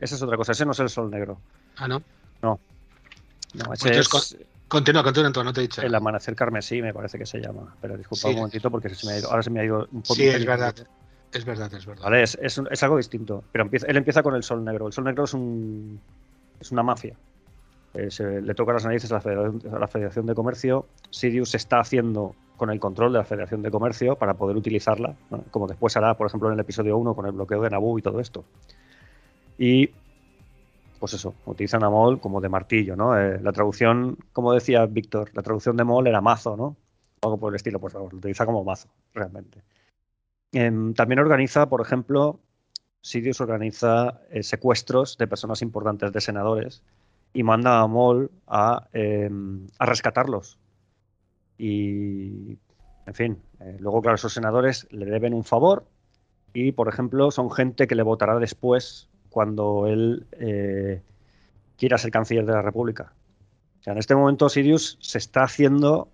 Esa 0.00 0.14
es 0.14 0.22
otra 0.22 0.38
cosa, 0.38 0.52
ese 0.52 0.64
no 0.64 0.72
es 0.72 0.80
el 0.80 0.88
Sol 0.88 1.10
Negro. 1.10 1.38
Ah, 1.76 1.86
¿no? 1.86 2.02
No. 2.42 2.60
No, 3.54 3.64
pues 3.64 3.84
ese 3.84 4.00
es... 4.00 4.36
Continúa, 4.68 5.04
continúa, 5.04 5.30
no 5.44 5.52
te 5.52 5.60
he 5.60 5.62
dicho. 5.62 5.80
El 5.80 5.94
amanecer 5.94 6.34
carmesí 6.34 6.82
me 6.82 6.92
parece 6.92 7.18
que 7.18 7.26
se 7.26 7.38
llama. 7.38 7.76
Pero 7.80 7.96
disculpa 7.96 8.28
un 8.28 8.34
momentito 8.36 8.70
porque 8.70 8.88
se 8.88 9.06
me 9.06 9.12
ha 9.12 9.18
ido, 9.18 9.30
ahora 9.30 9.42
se 9.42 9.50
me 9.50 9.60
ha 9.60 9.64
ido 9.64 9.86
un 9.92 10.02
poco. 10.02 10.14
Sí, 10.14 10.26
es 10.26 10.44
verdad. 10.44 10.74
Es 11.32 11.44
verdad, 11.44 11.72
es 11.72 11.86
verdad. 11.86 12.02
Vale, 12.02 12.22
es, 12.22 12.36
es, 12.40 12.82
algo 12.82 12.96
distinto. 12.96 13.44
Pero 13.52 13.64
empieza, 13.64 13.86
él 13.86 13.96
empieza 13.96 14.22
con 14.22 14.34
el 14.34 14.42
sol 14.42 14.64
negro. 14.64 14.88
El 14.88 14.92
sol 14.92 15.04
negro 15.04 15.24
es 15.24 15.34
un 15.34 16.00
es 16.60 16.72
una 16.72 16.82
mafia. 16.82 17.14
Eh, 17.94 18.10
se, 18.10 18.42
le 18.42 18.54
toca 18.54 18.72
las 18.72 18.84
narices 18.84 19.10
a 19.12 19.14
la, 19.14 19.20
Federación, 19.20 19.74
a 19.74 19.78
la, 19.78 19.88
Federación, 19.88 20.26
de 20.26 20.34
Comercio. 20.34 20.86
Sirius 21.10 21.50
se 21.50 21.56
está 21.58 21.78
haciendo 21.78 22.34
con 22.56 22.70
el 22.70 22.80
control 22.80 23.12
de 23.12 23.18
la 23.18 23.24
Federación 23.24 23.62
de 23.62 23.70
Comercio 23.70 24.16
para 24.16 24.34
poder 24.34 24.56
utilizarla, 24.56 25.14
como 25.50 25.66
después 25.66 25.96
hará, 25.96 26.14
por 26.14 26.26
ejemplo, 26.26 26.48
en 26.48 26.54
el 26.54 26.60
episodio 26.60 26.96
1 26.96 27.14
con 27.14 27.26
el 27.26 27.32
bloqueo 27.32 27.62
de 27.62 27.70
Naboo 27.70 27.98
y 27.98 28.02
todo 28.02 28.20
esto. 28.20 28.44
Y 29.58 29.90
pues 31.06 31.14
eso, 31.14 31.36
utilizan 31.44 31.84
a 31.84 31.88
Mol 31.88 32.18
como 32.20 32.40
de 32.40 32.48
martillo, 32.48 32.96
¿no? 32.96 33.16
Eh, 33.16 33.38
la 33.40 33.52
traducción, 33.52 34.18
como 34.32 34.52
decía 34.52 34.84
Víctor, 34.86 35.30
la 35.34 35.42
traducción 35.42 35.76
de 35.76 35.84
Mol 35.84 36.08
era 36.08 36.20
mazo, 36.20 36.56
¿no? 36.56 36.76
Algo 37.22 37.38
por 37.38 37.52
el 37.52 37.54
estilo, 37.54 37.78
favor, 37.78 38.12
lo 38.12 38.18
utiliza 38.18 38.44
como 38.44 38.64
mazo, 38.64 38.88
realmente. 39.14 39.62
Em, 40.50 40.94
también 40.94 41.20
organiza, 41.20 41.68
por 41.68 41.80
ejemplo, 41.80 42.40
Sidious 43.02 43.40
organiza 43.40 44.20
eh, 44.30 44.42
secuestros 44.42 45.16
de 45.16 45.28
personas 45.28 45.62
importantes, 45.62 46.10
de 46.10 46.20
senadores, 46.20 46.82
y 47.32 47.44
manda 47.44 47.78
a 47.78 47.86
Mol 47.86 48.32
a, 48.48 48.88
em, 48.92 49.68
a 49.78 49.86
rescatarlos. 49.86 50.58
Y, 51.56 52.58
en 53.06 53.14
fin, 53.14 53.42
eh, 53.60 53.76
luego, 53.78 54.02
claro, 54.02 54.16
esos 54.16 54.32
senadores 54.32 54.88
le 54.90 55.06
deben 55.06 55.34
un 55.34 55.44
favor 55.44 55.86
y, 56.52 56.72
por 56.72 56.88
ejemplo, 56.88 57.30
son 57.30 57.48
gente 57.52 57.86
que 57.86 57.94
le 57.94 58.02
votará 58.02 58.40
después 58.40 59.08
cuando 59.36 59.86
él 59.86 60.24
eh, 60.40 61.02
quiera 61.76 61.98
ser 61.98 62.10
canciller 62.10 62.46
de 62.46 62.54
la 62.54 62.62
República. 62.62 63.12
O 63.80 63.82
sea, 63.82 63.92
en 63.92 63.98
este 63.98 64.14
momento 64.14 64.48
Sirius 64.48 64.96
se 65.02 65.18
está 65.18 65.42
haciendo 65.42 66.08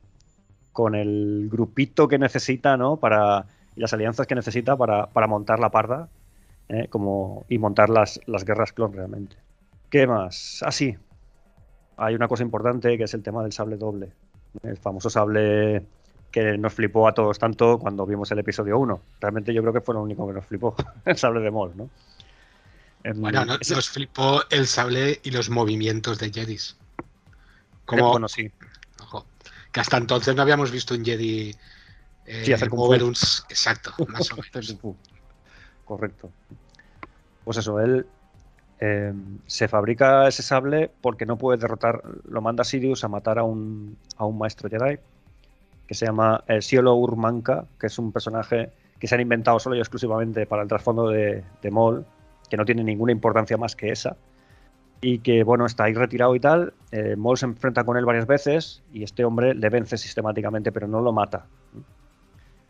con 0.72 0.96
el 0.96 1.48
grupito 1.48 2.08
que 2.08 2.18
necesita, 2.18 2.76
¿no? 2.76 2.96
Para, 2.96 3.46
y 3.76 3.80
las 3.80 3.92
alianzas 3.92 4.26
que 4.26 4.34
necesita 4.34 4.76
para, 4.76 5.06
montar 5.28 5.60
la 5.60 5.70
parda 5.70 6.08
¿eh? 6.68 6.88
como, 6.88 7.46
y 7.48 7.58
montar 7.58 7.90
las, 7.90 8.18
las 8.26 8.44
guerras 8.44 8.72
clon 8.72 8.92
realmente. 8.92 9.36
¿Qué 9.88 10.08
más? 10.08 10.60
Ah, 10.66 10.72
sí. 10.72 10.96
Hay 11.98 12.16
una 12.16 12.26
cosa 12.26 12.42
importante 12.42 12.98
que 12.98 13.04
es 13.04 13.14
el 13.14 13.22
tema 13.22 13.44
del 13.44 13.52
sable 13.52 13.76
doble. 13.76 14.10
El 14.64 14.78
famoso 14.78 15.10
sable 15.10 15.86
que 16.32 16.58
nos 16.58 16.72
flipó 16.72 17.06
a 17.06 17.14
todos 17.14 17.38
tanto 17.38 17.78
cuando 17.78 18.04
vimos 18.04 18.32
el 18.32 18.40
episodio 18.40 18.80
1. 18.80 19.00
Realmente 19.20 19.54
yo 19.54 19.62
creo 19.62 19.72
que 19.72 19.80
fue 19.80 19.94
lo 19.94 20.02
único 20.02 20.26
que 20.26 20.32
nos 20.32 20.44
flipó, 20.44 20.74
el 21.04 21.16
sable 21.16 21.38
de 21.38 21.52
Mol, 21.52 21.70
¿no? 21.76 21.88
Bueno, 23.14 23.44
nos, 23.44 23.88
flipó 23.88 24.42
el 24.50 24.66
sable 24.66 25.20
y 25.22 25.30
los 25.30 25.50
movimientos 25.50 26.18
de 26.18 26.30
Jedis. 26.30 26.76
Como, 27.84 28.12
bueno, 28.12 28.28
sí. 28.28 28.50
que 29.72 29.80
hasta 29.80 29.96
entonces 29.96 30.36
no 30.36 30.42
habíamos 30.42 30.70
visto 30.70 30.94
un 30.94 31.04
Jedi 31.04 31.54
eh, 32.26 32.54
hacer 32.54 32.70
mover 32.70 33.02
un... 33.02 33.14
Exacto, 33.48 33.92
más 34.08 34.30
o 34.30 34.36
menos. 34.36 34.76
Correcto. 35.84 36.30
Pues 37.44 37.56
eso, 37.56 37.80
él 37.80 38.06
eh, 38.80 39.12
se 39.46 39.66
fabrica 39.66 40.28
ese 40.28 40.42
sable 40.42 40.90
porque 41.00 41.26
no 41.26 41.36
puede 41.36 41.58
derrotar, 41.58 42.02
lo 42.28 42.40
manda 42.40 42.62
Sirius 42.62 43.02
a 43.04 43.08
matar 43.08 43.38
a 43.38 43.42
un, 43.42 43.98
a 44.16 44.24
un 44.24 44.38
maestro 44.38 44.68
Jedi 44.70 44.98
que 45.86 45.94
se 45.94 46.06
llama 46.06 46.44
eh, 46.46 46.62
Cielo 46.62 46.94
Urmanka, 46.94 47.66
que 47.78 47.88
es 47.88 47.98
un 47.98 48.12
personaje 48.12 48.70
que 49.00 49.08
se 49.08 49.16
han 49.16 49.20
inventado 49.20 49.58
solo 49.58 49.74
y 49.74 49.80
exclusivamente 49.80 50.46
para 50.46 50.62
el 50.62 50.68
trasfondo 50.68 51.08
de, 51.08 51.42
de 51.60 51.70
Maul 51.72 52.06
que 52.52 52.58
no 52.58 52.66
tiene 52.66 52.84
ninguna 52.84 53.12
importancia 53.12 53.56
más 53.56 53.74
que 53.74 53.88
esa. 53.88 54.18
Y 55.00 55.20
que, 55.20 55.42
bueno, 55.42 55.64
está 55.64 55.84
ahí 55.84 55.94
retirado 55.94 56.34
y 56.34 56.40
tal. 56.40 56.74
Eh, 56.90 57.16
se 57.34 57.46
enfrenta 57.46 57.82
con 57.82 57.96
él 57.96 58.04
varias 58.04 58.26
veces 58.26 58.82
y 58.92 59.04
este 59.04 59.24
hombre 59.24 59.54
le 59.54 59.70
vence 59.70 59.96
sistemáticamente, 59.96 60.70
pero 60.70 60.86
no 60.86 61.00
lo 61.00 61.14
mata. 61.14 61.46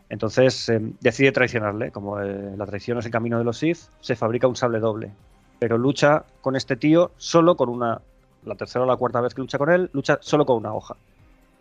Entonces 0.07 0.69
eh, 0.69 0.79
decide 1.01 1.33
traicionarle. 1.33 1.91
Como 1.91 2.21
eh, 2.21 2.55
la 2.55 2.65
traición 2.65 2.97
es 2.97 3.05
el 3.05 3.11
camino 3.11 3.37
de 3.37 3.43
los 3.43 3.57
Sith, 3.57 3.79
se 3.99 4.15
fabrica 4.15 4.47
un 4.47 4.55
sable 4.55 4.79
doble. 4.79 5.11
Pero 5.59 5.77
lucha 5.77 6.23
con 6.39 6.55
este 6.55 6.77
tío 6.77 7.11
solo 7.17 7.57
con 7.57 7.67
una. 7.67 7.99
La 8.45 8.55
tercera 8.55 8.85
o 8.85 8.87
la 8.87 8.95
cuarta 8.95 9.19
vez 9.19 9.33
que 9.33 9.41
lucha 9.41 9.57
con 9.57 9.69
él, 9.69 9.89
lucha 9.91 10.17
solo 10.21 10.45
con 10.45 10.55
una 10.55 10.73
hoja. 10.73 10.95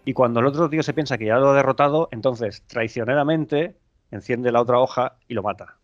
Y 0.04 0.12
cuando 0.12 0.38
el 0.38 0.46
otro 0.46 0.70
tío 0.70 0.84
se 0.84 0.94
piensa 0.94 1.18
que 1.18 1.26
ya 1.26 1.38
lo 1.38 1.50
ha 1.50 1.56
derrotado, 1.56 2.08
entonces 2.12 2.62
traicioneramente 2.68 3.74
enciende 4.12 4.52
la 4.52 4.60
otra 4.60 4.78
hoja 4.78 5.16
y 5.26 5.34
lo 5.34 5.42
mata 5.42 5.81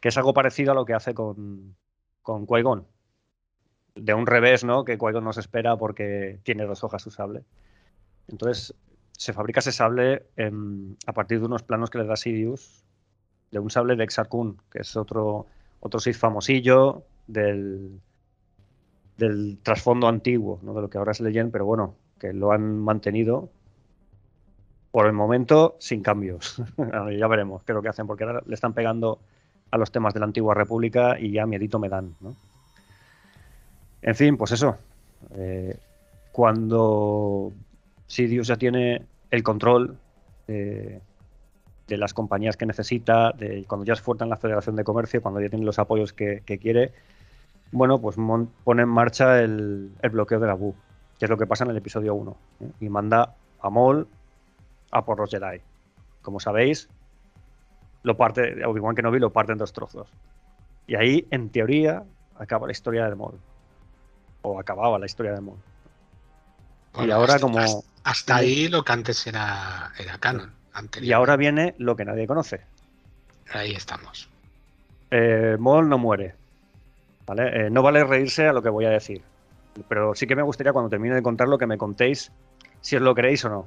que 0.00 0.08
es 0.08 0.16
algo 0.16 0.34
parecido 0.34 0.72
a 0.72 0.74
lo 0.74 0.84
que 0.84 0.94
hace 0.94 1.14
con, 1.14 1.76
con 2.22 2.46
Qui-Gon. 2.46 2.86
De 3.94 4.14
un 4.14 4.26
revés, 4.26 4.64
¿no? 4.64 4.84
Que 4.84 4.98
Qui-Gon 4.98 5.24
nos 5.24 5.38
espera 5.38 5.76
porque 5.76 6.40
tiene 6.42 6.64
dos 6.64 6.82
hojas 6.84 7.02
su 7.02 7.10
sable. 7.10 7.44
Entonces, 8.28 8.74
se 9.12 9.32
fabrica 9.32 9.60
ese 9.60 9.72
sable 9.72 10.26
a 11.06 11.12
partir 11.12 11.40
de 11.40 11.46
unos 11.46 11.62
planos 11.62 11.90
que 11.90 11.98
le 11.98 12.06
da 12.06 12.16
Sidious, 12.16 12.84
de 13.50 13.58
un 13.58 13.70
sable 13.70 13.96
de 13.96 14.04
Exar 14.04 14.28
que 14.70 14.78
es 14.80 14.96
otro, 14.96 15.46
otro 15.80 16.00
Sith 16.00 16.16
famosillo 16.16 17.04
del, 17.26 18.00
del 19.18 19.58
trasfondo 19.62 20.08
antiguo, 20.08 20.60
¿no? 20.62 20.72
de 20.72 20.82
lo 20.82 20.88
que 20.88 20.98
ahora 20.98 21.12
es 21.12 21.20
Legend, 21.20 21.52
pero 21.52 21.66
bueno, 21.66 21.96
que 22.18 22.32
lo 22.32 22.52
han 22.52 22.78
mantenido 22.78 23.50
por 24.90 25.06
el 25.06 25.12
momento 25.12 25.76
sin 25.78 26.02
cambios. 26.02 26.62
ya 27.18 27.26
veremos 27.26 27.62
qué 27.64 27.72
es 27.72 27.76
lo 27.76 27.82
que 27.82 27.88
hacen, 27.88 28.06
porque 28.06 28.24
ahora 28.24 28.42
le 28.46 28.54
están 28.54 28.72
pegando 28.72 29.20
a 29.70 29.78
los 29.78 29.90
temas 29.92 30.14
de 30.14 30.20
la 30.20 30.26
antigua 30.26 30.54
república 30.54 31.18
y 31.18 31.32
ya 31.32 31.46
miedito 31.46 31.78
me 31.78 31.88
dan. 31.88 32.14
¿no? 32.20 32.34
En 34.02 34.14
fin, 34.14 34.36
pues 34.36 34.52
eso. 34.52 34.76
Eh, 35.34 35.76
cuando 36.32 37.52
Sidious 38.06 38.46
ya 38.46 38.56
tiene 38.56 39.02
el 39.30 39.42
control 39.42 39.98
de, 40.46 41.00
las 41.88 42.14
compañías 42.14 42.56
que 42.56 42.66
necesita, 42.66 43.32
de, 43.32 43.64
cuando 43.68 43.84
ya 43.84 43.92
es 43.92 44.00
fuerte 44.00 44.24
en 44.24 44.30
la 44.30 44.36
Federación 44.36 44.76
de 44.76 44.84
Comercio, 44.84 45.22
cuando 45.22 45.40
ya 45.40 45.48
tiene 45.48 45.64
los 45.64 45.78
apoyos 45.78 46.12
que, 46.12 46.42
quiere, 46.60 46.92
bueno, 47.72 48.00
pues 48.00 48.16
pone 48.64 48.82
en 48.82 48.88
marcha 48.88 49.40
el, 49.40 49.92
bloqueo 50.10 50.40
de 50.40 50.46
la 50.46 50.54
BU, 50.54 50.74
que 51.18 51.26
es 51.26 51.30
lo 51.30 51.36
que 51.36 51.46
pasa 51.46 51.64
en 51.64 51.70
el 51.70 51.76
episodio 51.76 52.14
1, 52.14 52.36
¿eh? 52.60 52.70
y 52.80 52.88
manda 52.88 53.34
a 53.60 53.70
Maul 53.70 54.06
a 54.90 55.04
por 55.04 55.18
los 55.18 55.30
Jedi. 55.30 55.60
Como 56.22 56.40
sabéis, 56.40 56.88
lo 58.02 58.16
parte, 58.16 58.64
Obi-Wan 58.64 58.94
Kenobi 58.94 59.18
lo 59.18 59.30
parte 59.30 59.52
en 59.52 59.58
dos 59.58 59.72
trozos. 59.72 60.08
Y 60.86 60.96
ahí, 60.96 61.26
en 61.30 61.50
teoría, 61.50 62.02
acaba 62.38 62.66
la 62.66 62.72
historia 62.72 63.08
de 63.08 63.14
Maul. 63.14 63.38
O 64.42 64.58
acababa 64.58 64.98
la 64.98 65.06
historia 65.06 65.32
de 65.32 65.40
Maul. 65.40 65.58
y 67.06 67.10
ahora 67.10 67.38
como... 67.38 67.58
Hasta, 68.02 68.36
ahí 68.36 68.68
lo 68.68 68.82
que 68.82 68.92
antes 68.92 69.26
era, 69.26 69.92
era 69.98 70.18
canon. 70.18 70.52
Y 71.00 71.12
ahora 71.12 71.36
viene 71.36 71.74
lo 71.78 71.96
que 71.96 72.04
nadie 72.04 72.26
conoce. 72.26 72.62
Ahí 73.52 73.72
estamos. 73.72 74.28
Eh, 75.10 75.56
Maul 75.58 75.88
no 75.88 75.98
muere. 75.98 76.34
¿vale? 77.26 77.66
Eh, 77.66 77.70
no 77.70 77.82
vale 77.82 78.02
reírse 78.02 78.48
a 78.48 78.52
lo 78.52 78.62
que 78.62 78.68
voy 78.68 78.86
a 78.86 78.90
decir. 78.90 79.22
Pero 79.88 80.14
sí 80.14 80.26
que 80.26 80.34
me 80.34 80.42
gustaría 80.42 80.72
cuando 80.72 80.90
termine 80.90 81.14
de 81.14 81.22
contar 81.22 81.48
lo 81.48 81.58
que 81.58 81.66
me 81.66 81.78
contéis 81.78 82.32
si 82.80 82.96
os 82.96 83.02
lo 83.02 83.14
queréis 83.14 83.44
o 83.44 83.48
no. 83.48 83.66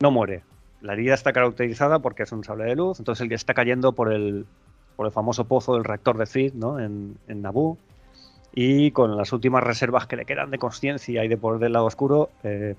No 0.00 0.10
muere. 0.10 0.42
La 0.86 0.92
herida 0.92 1.14
está 1.14 1.32
caracterizada 1.32 1.98
porque 1.98 2.22
es 2.22 2.32
un 2.32 2.44
sable 2.44 2.64
de 2.64 2.76
luz, 2.76 3.00
entonces 3.00 3.22
el 3.22 3.28
que 3.28 3.34
está 3.34 3.54
cayendo 3.54 3.92
por 3.92 4.12
el, 4.12 4.46
por 4.94 5.06
el 5.06 5.12
famoso 5.12 5.44
pozo 5.44 5.74
del 5.74 5.84
reactor 5.84 6.16
de 6.16 6.26
Cid 6.26 6.54
¿no? 6.54 6.78
en, 6.78 7.18
en 7.26 7.42
Naboo 7.42 7.76
y 8.54 8.92
con 8.92 9.16
las 9.16 9.32
últimas 9.32 9.62
reservas 9.64 10.06
que 10.06 10.16
le 10.16 10.24
quedan 10.24 10.50
de 10.50 10.58
conciencia 10.58 11.24
y 11.24 11.28
de 11.28 11.36
poder 11.36 11.60
del 11.60 11.72
lado 11.72 11.86
oscuro, 11.86 12.30
eh, 12.42 12.74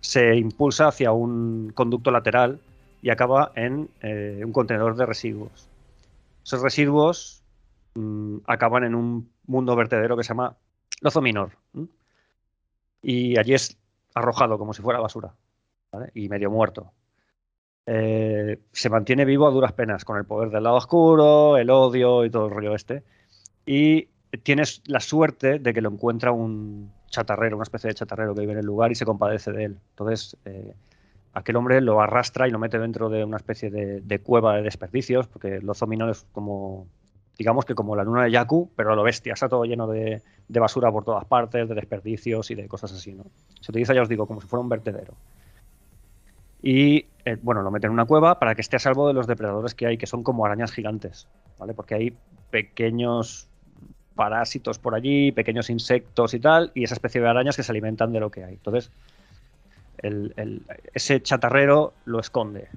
se 0.00 0.36
impulsa 0.36 0.88
hacia 0.88 1.12
un 1.12 1.72
conducto 1.74 2.10
lateral 2.10 2.60
y 3.02 3.10
acaba 3.10 3.52
en 3.54 3.90
eh, 4.00 4.40
un 4.44 4.52
contenedor 4.52 4.96
de 4.96 5.04
residuos. 5.04 5.68
Esos 6.42 6.62
residuos 6.62 7.42
mm, 7.94 8.38
acaban 8.46 8.84
en 8.84 8.94
un 8.94 9.28
mundo 9.46 9.76
vertedero 9.76 10.16
que 10.16 10.22
se 10.22 10.28
llama 10.28 10.56
Lozo 11.02 11.20
Minor. 11.20 11.50
Y 13.02 13.36
allí 13.38 13.54
es 13.54 13.76
arrojado 14.14 14.56
como 14.56 14.72
si 14.72 14.80
fuera 14.82 15.00
basura 15.00 15.34
y 16.14 16.28
medio 16.28 16.50
muerto. 16.50 16.92
Eh, 17.86 18.58
se 18.72 18.90
mantiene 18.90 19.24
vivo 19.24 19.46
a 19.46 19.50
duras 19.50 19.72
penas 19.72 20.04
con 20.04 20.16
el 20.16 20.24
poder 20.24 20.50
del 20.50 20.64
lado 20.64 20.76
oscuro, 20.76 21.56
el 21.56 21.70
odio 21.70 22.24
y 22.24 22.30
todo 22.30 22.46
el 22.46 22.54
rollo 22.54 22.74
este. 22.74 23.02
Y 23.66 24.08
tienes 24.42 24.82
la 24.86 25.00
suerte 25.00 25.58
de 25.58 25.74
que 25.74 25.80
lo 25.80 25.90
encuentra 25.90 26.32
un 26.32 26.90
chatarrero, 27.08 27.56
una 27.56 27.64
especie 27.64 27.88
de 27.88 27.94
chatarrero 27.94 28.34
que 28.34 28.40
vive 28.40 28.52
en 28.52 28.58
el 28.58 28.66
lugar 28.66 28.90
y 28.90 28.94
se 28.94 29.04
compadece 29.04 29.52
de 29.52 29.64
él. 29.64 29.76
Entonces, 29.90 30.36
eh, 30.44 30.74
aquel 31.34 31.56
hombre 31.56 31.80
lo 31.80 32.00
arrastra 32.00 32.48
y 32.48 32.50
lo 32.50 32.58
mete 32.58 32.78
dentro 32.78 33.08
de 33.08 33.24
una 33.24 33.36
especie 33.36 33.70
de, 33.70 34.18
cueva 34.20 34.56
de 34.56 34.62
desperdicios, 34.62 35.26
porque 35.26 35.60
los 35.60 35.78
Zominol 35.78 36.10
es 36.10 36.26
como, 36.32 36.86
digamos 37.38 37.64
que 37.64 37.74
como 37.74 37.94
la 37.96 38.04
luna 38.04 38.24
de 38.24 38.30
Yaku, 38.30 38.70
pero 38.74 38.92
a 38.92 38.96
lo 38.96 39.02
bestia, 39.02 39.34
está 39.34 39.48
todo 39.48 39.64
lleno 39.64 39.86
de, 39.86 40.22
basura 40.48 40.90
por 40.90 41.04
todas 41.04 41.24
partes, 41.24 41.68
de 41.68 41.74
desperdicios 41.74 42.50
y 42.50 42.54
de 42.54 42.68
cosas 42.68 42.92
así, 42.92 43.12
¿no? 43.12 43.24
Se 43.60 43.70
utiliza, 43.70 43.94
ya 43.94 44.02
os 44.02 44.08
digo, 44.08 44.26
como 44.26 44.40
si 44.40 44.46
fuera 44.46 44.62
un 44.62 44.68
vertedero. 44.68 45.14
Y, 46.66 47.04
eh, 47.26 47.36
bueno, 47.42 47.60
lo 47.60 47.70
mete 47.70 47.88
en 47.88 47.92
una 47.92 48.06
cueva 48.06 48.38
para 48.38 48.54
que 48.54 48.62
esté 48.62 48.76
a 48.76 48.78
salvo 48.78 49.06
de 49.06 49.12
los 49.12 49.26
depredadores 49.26 49.74
que 49.74 49.86
hay, 49.86 49.98
que 49.98 50.06
son 50.06 50.22
como 50.22 50.46
arañas 50.46 50.72
gigantes, 50.72 51.28
¿vale? 51.58 51.74
Porque 51.74 51.94
hay 51.94 52.16
pequeños 52.50 53.50
parásitos 54.14 54.78
por 54.78 54.94
allí, 54.94 55.30
pequeños 55.30 55.68
insectos 55.68 56.32
y 56.32 56.40
tal, 56.40 56.72
y 56.74 56.84
esa 56.84 56.94
especie 56.94 57.20
de 57.20 57.28
arañas 57.28 57.56
que 57.56 57.62
se 57.62 57.70
alimentan 57.70 58.14
de 58.14 58.20
lo 58.20 58.30
que 58.30 58.44
hay. 58.44 58.54
Entonces, 58.54 58.90
ese 60.94 61.22
chatarrero 61.22 61.92
lo 62.06 62.18
esconde. 62.18 62.68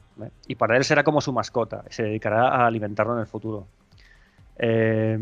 Y 0.47 0.55
para 0.55 0.75
él 0.75 0.83
será 0.83 1.05
como 1.05 1.21
su 1.21 1.31
mascota. 1.31 1.85
Se 1.89 2.03
dedicará 2.03 2.49
a 2.49 2.67
alimentarlo 2.67 3.13
en 3.13 3.19
el 3.19 3.27
futuro. 3.27 3.67
Eh, 4.57 5.17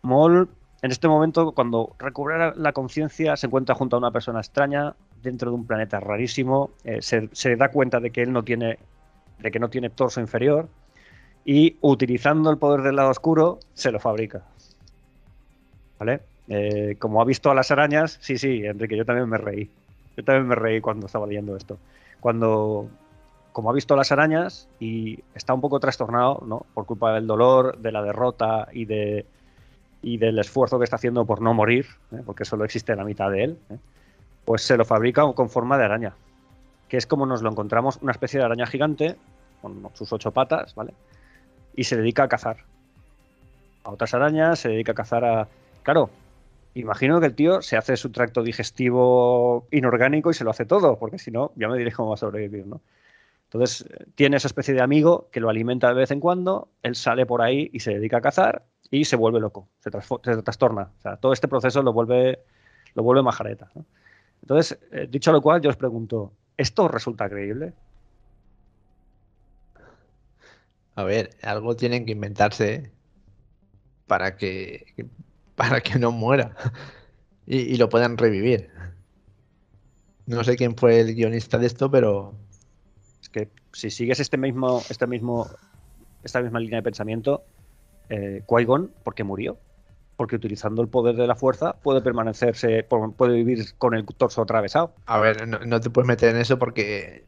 Moll, 0.00 0.48
en 0.80 0.90
este 0.90 1.06
momento, 1.06 1.52
cuando 1.52 1.94
recupera 1.98 2.54
la 2.56 2.72
conciencia, 2.72 3.36
se 3.36 3.46
encuentra 3.46 3.74
junto 3.74 3.96
a 3.96 3.98
una 3.98 4.10
persona 4.10 4.38
extraña 4.38 4.94
dentro 5.22 5.50
de 5.50 5.56
un 5.56 5.66
planeta 5.66 6.00
rarísimo. 6.00 6.70
Eh, 6.84 7.00
se, 7.00 7.56
da 7.56 7.68
cuenta 7.70 8.00
de 8.00 8.10
que 8.10 8.22
él 8.22 8.32
no 8.32 8.44
tiene, 8.44 8.78
de 9.38 9.50
que 9.50 9.58
no 9.58 9.70
tiene 9.70 9.90
torso 9.90 10.20
inferior 10.20 10.68
y 11.44 11.76
utilizando 11.80 12.50
el 12.50 12.58
poder 12.58 12.82
del 12.82 12.96
lado 12.96 13.10
oscuro 13.10 13.58
se 13.74 13.90
lo 13.90 14.00
fabrica. 14.00 14.42
¿Vale? 15.98 16.20
Eh, 16.48 16.96
como 16.98 17.20
ha 17.20 17.24
visto 17.24 17.50
a 17.50 17.54
las 17.54 17.70
arañas, 17.70 18.18
sí, 18.20 18.38
sí, 18.38 18.64
Enrique, 18.64 18.96
yo 18.96 19.04
también 19.04 19.28
me 19.28 19.38
reí. 19.38 19.70
Yo 20.16 20.24
también 20.24 20.48
me 20.48 20.54
reí 20.54 20.80
cuando 20.80 21.06
estaba 21.06 21.26
leyendo 21.26 21.56
esto. 21.56 21.78
Cuando, 22.20 22.88
como 23.52 23.70
ha 23.70 23.72
visto 23.72 23.96
las 23.96 24.12
arañas 24.12 24.68
y 24.80 25.18
está 25.34 25.54
un 25.54 25.60
poco 25.60 25.80
trastornado, 25.80 26.42
¿no? 26.46 26.66
Por 26.74 26.86
culpa 26.86 27.12
del 27.14 27.26
dolor, 27.26 27.78
de 27.78 27.92
la 27.92 28.02
derrota 28.02 28.68
y 28.72 28.84
de 28.84 29.26
y 30.02 30.18
del 30.18 30.38
esfuerzo 30.38 30.78
que 30.78 30.84
está 30.84 30.96
haciendo 30.96 31.24
por 31.24 31.40
no 31.40 31.54
morir, 31.54 31.86
¿eh? 32.12 32.22
porque 32.24 32.44
solo 32.44 32.64
existe 32.64 32.94
la 32.94 33.04
mitad 33.04 33.30
de 33.30 33.44
él, 33.44 33.58
¿eh? 33.70 33.78
Pues 34.48 34.62
se 34.62 34.78
lo 34.78 34.86
fabrica 34.86 35.30
con 35.34 35.50
forma 35.50 35.76
de 35.76 35.84
araña, 35.84 36.14
que 36.88 36.96
es 36.96 37.06
como 37.06 37.26
nos 37.26 37.42
lo 37.42 37.50
encontramos, 37.50 37.98
una 38.00 38.12
especie 38.12 38.40
de 38.40 38.46
araña 38.46 38.66
gigante 38.66 39.14
con 39.60 39.90
sus 39.92 40.10
ocho 40.10 40.30
patas, 40.30 40.74
¿vale? 40.74 40.94
Y 41.76 41.84
se 41.84 41.98
dedica 41.98 42.22
a 42.22 42.28
cazar 42.28 42.64
a 43.84 43.90
otras 43.90 44.14
arañas, 44.14 44.60
se 44.60 44.70
dedica 44.70 44.92
a 44.92 44.94
cazar 44.94 45.22
a... 45.26 45.48
Claro, 45.82 46.08
imagino 46.72 47.20
que 47.20 47.26
el 47.26 47.34
tío 47.34 47.60
se 47.60 47.76
hace 47.76 47.98
su 47.98 48.08
tracto 48.08 48.42
digestivo 48.42 49.66
inorgánico 49.70 50.30
y 50.30 50.34
se 50.34 50.44
lo 50.44 50.50
hace 50.50 50.64
todo, 50.64 50.98
porque 50.98 51.18
si 51.18 51.30
no, 51.30 51.52
ya 51.54 51.68
me 51.68 51.76
diré 51.76 51.92
cómo 51.92 52.08
va 52.08 52.14
a 52.14 52.16
sobrevivir, 52.16 52.66
¿no? 52.66 52.80
Entonces, 53.52 53.86
tiene 54.14 54.38
esa 54.38 54.48
especie 54.48 54.72
de 54.72 54.80
amigo 54.80 55.28
que 55.30 55.40
lo 55.40 55.50
alimenta 55.50 55.88
de 55.88 55.94
vez 55.94 56.10
en 56.10 56.20
cuando, 56.20 56.68
él 56.82 56.94
sale 56.94 57.26
por 57.26 57.42
ahí 57.42 57.68
y 57.74 57.80
se 57.80 57.92
dedica 57.92 58.16
a 58.16 58.22
cazar 58.22 58.64
y 58.90 59.04
se 59.04 59.16
vuelve 59.16 59.40
loco, 59.40 59.68
se, 59.80 59.90
trastorna. 59.90 60.92
O 60.96 61.02
sea, 61.02 61.16
todo 61.18 61.34
este 61.34 61.48
proceso 61.48 61.82
lo 61.82 61.92
vuelve, 61.92 62.38
lo 62.94 63.02
vuelve 63.02 63.22
majareta. 63.22 63.70
Entonces, 64.42 64.78
eh, 64.92 65.06
dicho 65.10 65.32
lo 65.32 65.42
cual, 65.42 65.60
yo 65.60 65.70
os 65.70 65.76
pregunto, 65.76 66.32
¿esto 66.56 66.88
resulta 66.88 67.28
creíble? 67.28 67.72
A 70.94 71.04
ver, 71.04 71.30
algo 71.42 71.76
tienen 71.76 72.06
que 72.06 72.12
inventarse 72.12 72.90
para 74.06 74.36
que 74.36 74.86
para 75.54 75.80
que 75.80 75.98
no 75.98 76.12
muera 76.12 76.56
y, 77.46 77.76
lo 77.76 77.88
puedan 77.88 78.18
revivir. 78.18 78.70
No 80.26 80.44
sé 80.44 80.56
quién 80.56 80.76
fue 80.76 81.00
el 81.00 81.14
guionista 81.14 81.56
de 81.58 81.66
esto, 81.66 81.90
pero 81.90 82.34
es 83.22 83.28
que 83.28 83.48
si 83.72 83.90
sigues 83.90 84.20
este 84.20 84.36
mismo, 84.36 84.82
este 84.90 85.06
mismo, 85.06 85.48
esta 86.22 86.42
misma 86.42 86.60
línea 86.60 86.78
de 86.78 86.82
pensamiento, 86.82 87.44
eh, 88.10 88.42
Qui-Gon, 88.46 88.92
¿por 89.02 89.14
qué 89.14 89.24
murió? 89.24 89.58
Porque 90.18 90.36
utilizando 90.36 90.82
el 90.82 90.88
poder 90.88 91.16
de 91.16 91.26
la 91.26 91.34
fuerza 91.34 91.72
puede 91.72 92.02
permanecerse, 92.02 92.82
puede 92.82 93.34
vivir 93.34 93.72
con 93.78 93.94
el 93.94 94.04
torso 94.04 94.42
atravesado. 94.42 94.92
A 95.06 95.18
ver, 95.18 95.48
no, 95.48 95.80
te 95.80 95.88
puedes 95.88 96.06
meter 96.06 96.34
en 96.34 96.42
eso 96.42 96.58
porque 96.58 97.24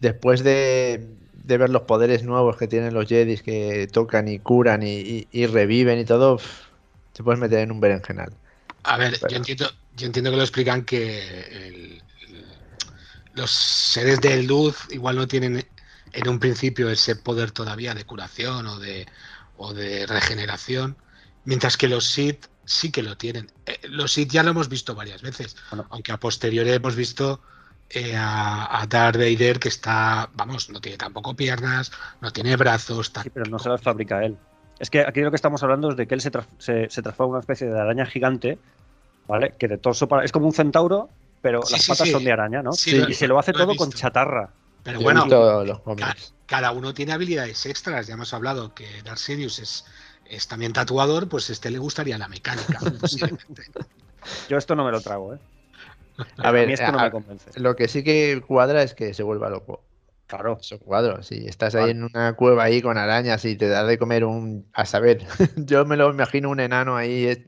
después 0.00 0.42
de, 0.42 1.06
ver 1.44 1.70
los 1.70 1.82
poderes 1.82 2.24
nuevos 2.24 2.56
que 2.56 2.66
tienen 2.66 2.94
los 2.94 3.06
Jedis 3.06 3.42
que 3.42 3.86
tocan 3.92 4.26
y 4.26 4.40
curan 4.40 4.82
y, 4.82 5.28
y 5.30 5.46
reviven 5.46 6.00
y 6.00 6.04
todo, 6.04 6.40
te 7.12 7.22
puedes 7.22 7.38
meter 7.38 7.60
en 7.60 7.70
un 7.70 7.80
berenjenal. 7.80 8.32
A 8.84 8.96
ver, 8.96 9.18
yo, 9.28 9.36
entiendo, 9.36 9.70
yo 9.96 10.06
entiendo 10.06 10.30
que 10.30 10.36
lo 10.38 10.42
explican 10.42 10.84
que 10.84 12.00
los 13.34 13.50
seres 13.50 14.20
de 14.20 14.42
luz 14.42 14.88
igual 14.90 15.16
no 15.16 15.28
tienen 15.28 15.66
en 16.12 16.28
un 16.28 16.38
principio 16.38 16.90
ese 16.90 17.16
poder 17.16 17.52
todavía 17.52 17.94
de 17.94 18.04
curación 18.04 18.66
o 18.66 18.78
de, 18.78 19.06
o 19.56 19.74
de 19.74 20.06
regeneración, 20.06 20.96
mientras 21.44 21.76
que 21.76 21.88
los 21.88 22.06
Sith 22.06 22.46
sí 22.64 22.90
que 22.90 23.02
lo 23.02 23.16
tienen. 23.16 23.50
Eh, 23.66 23.78
los 23.88 24.12
Sith 24.12 24.30
ya 24.30 24.42
lo 24.42 24.50
hemos 24.50 24.68
visto 24.68 24.94
varias 24.94 25.22
veces, 25.22 25.56
aunque 25.90 26.12
a 26.12 26.18
posteriori 26.18 26.70
hemos 26.70 26.94
visto 26.94 27.40
eh, 27.88 28.14
a, 28.16 28.80
a, 28.80 28.86
Darth 28.86 29.16
Vader 29.16 29.58
que 29.58 29.68
está, 29.68 30.30
vamos, 30.34 30.70
no 30.70 30.80
tiene 30.80 30.96
tampoco 30.96 31.34
piernas, 31.34 31.90
no 32.20 32.30
tiene 32.32 32.56
brazos. 32.56 33.12
Sí, 33.22 33.30
pero 33.30 33.46
no 33.46 33.58
se 33.58 33.68
las 33.68 33.80
fabrica 33.80 34.24
él. 34.24 34.36
Es 34.80 34.88
que 34.88 35.00
aquí 35.00 35.20
lo 35.20 35.30
que 35.30 35.36
estamos 35.36 35.62
hablando 35.62 35.90
es 35.90 35.96
de 35.96 36.06
que 36.06 36.14
él 36.14 36.22
se, 36.22 36.30
transforma 36.30 37.26
en 37.26 37.30
una 37.30 37.40
especie 37.40 37.68
de 37.68 37.78
araña 37.78 38.06
gigante, 38.06 38.58
¿vale? 39.28 39.54
Que 39.58 39.68
de 39.68 39.76
torso 39.76 40.08
para... 40.08 40.24
Es 40.24 40.32
como 40.32 40.46
un 40.46 40.54
centauro, 40.54 41.10
pero 41.42 41.60
las 41.70 41.86
patas 41.86 42.08
son 42.08 42.24
de 42.24 42.32
araña, 42.32 42.62
¿no? 42.62 42.72
Sí, 42.72 43.02
y 43.06 43.12
se 43.12 43.28
lo 43.28 43.38
hace 43.38 43.52
todo 43.52 43.76
con 43.76 43.92
chatarra. 43.92 44.50
Pero 44.82 45.00
bueno, 45.00 45.26
cada, 46.46 46.72
uno 46.72 46.94
tiene 46.94 47.12
habilidades 47.12 47.66
extras. 47.66 48.06
Ya 48.06 48.14
hemos 48.14 48.32
hablado 48.32 48.74
que 48.74 49.02
Darth 49.02 49.18
Sirius 49.18 49.58
es, 49.58 49.84
es 50.30 50.46
también 50.46 50.72
tatuador, 50.72 51.28
pues 51.28 51.50
este 51.50 51.70
le 51.70 51.78
gustaría 51.78 52.16
la 52.16 52.28
mecánica, 52.28 52.78
Yo 54.48 54.58
esto 54.58 54.76
no 54.76 54.84
me 54.84 54.92
lo 54.92 55.00
trago, 55.00 55.34
¿eh? 55.34 55.38
A, 56.36 56.50
ver, 56.50 56.70
esto 56.70 56.92
no 56.92 57.00
me 57.00 57.10
convence. 57.10 57.58
Lo 57.58 57.74
que 57.74 57.88
sí 57.88 58.04
que 58.04 58.42
cuadra 58.46 58.82
es 58.82 58.94
que 58.94 59.14
se 59.14 59.22
vuelva 59.22 59.48
loco. 59.48 59.82
Claro. 60.26 60.58
Son 60.60 60.78
cuadros. 60.78 61.26
Si 61.26 61.46
estás 61.46 61.74
ahí 61.74 61.90
en 61.90 62.04
una 62.04 62.34
cueva 62.34 62.64
ahí 62.64 62.82
con 62.82 62.98
arañas 62.98 63.44
y 63.46 63.56
te 63.56 63.68
das 63.68 63.88
de 63.88 63.98
comer 63.98 64.24
un. 64.24 64.68
A 64.74 64.84
saber, 64.84 65.26
yo 65.56 65.84
me 65.86 65.96
lo 65.96 66.10
imagino 66.10 66.50
un 66.50 66.60
enano 66.60 66.96
ahí 66.96 67.26
eh, 67.26 67.46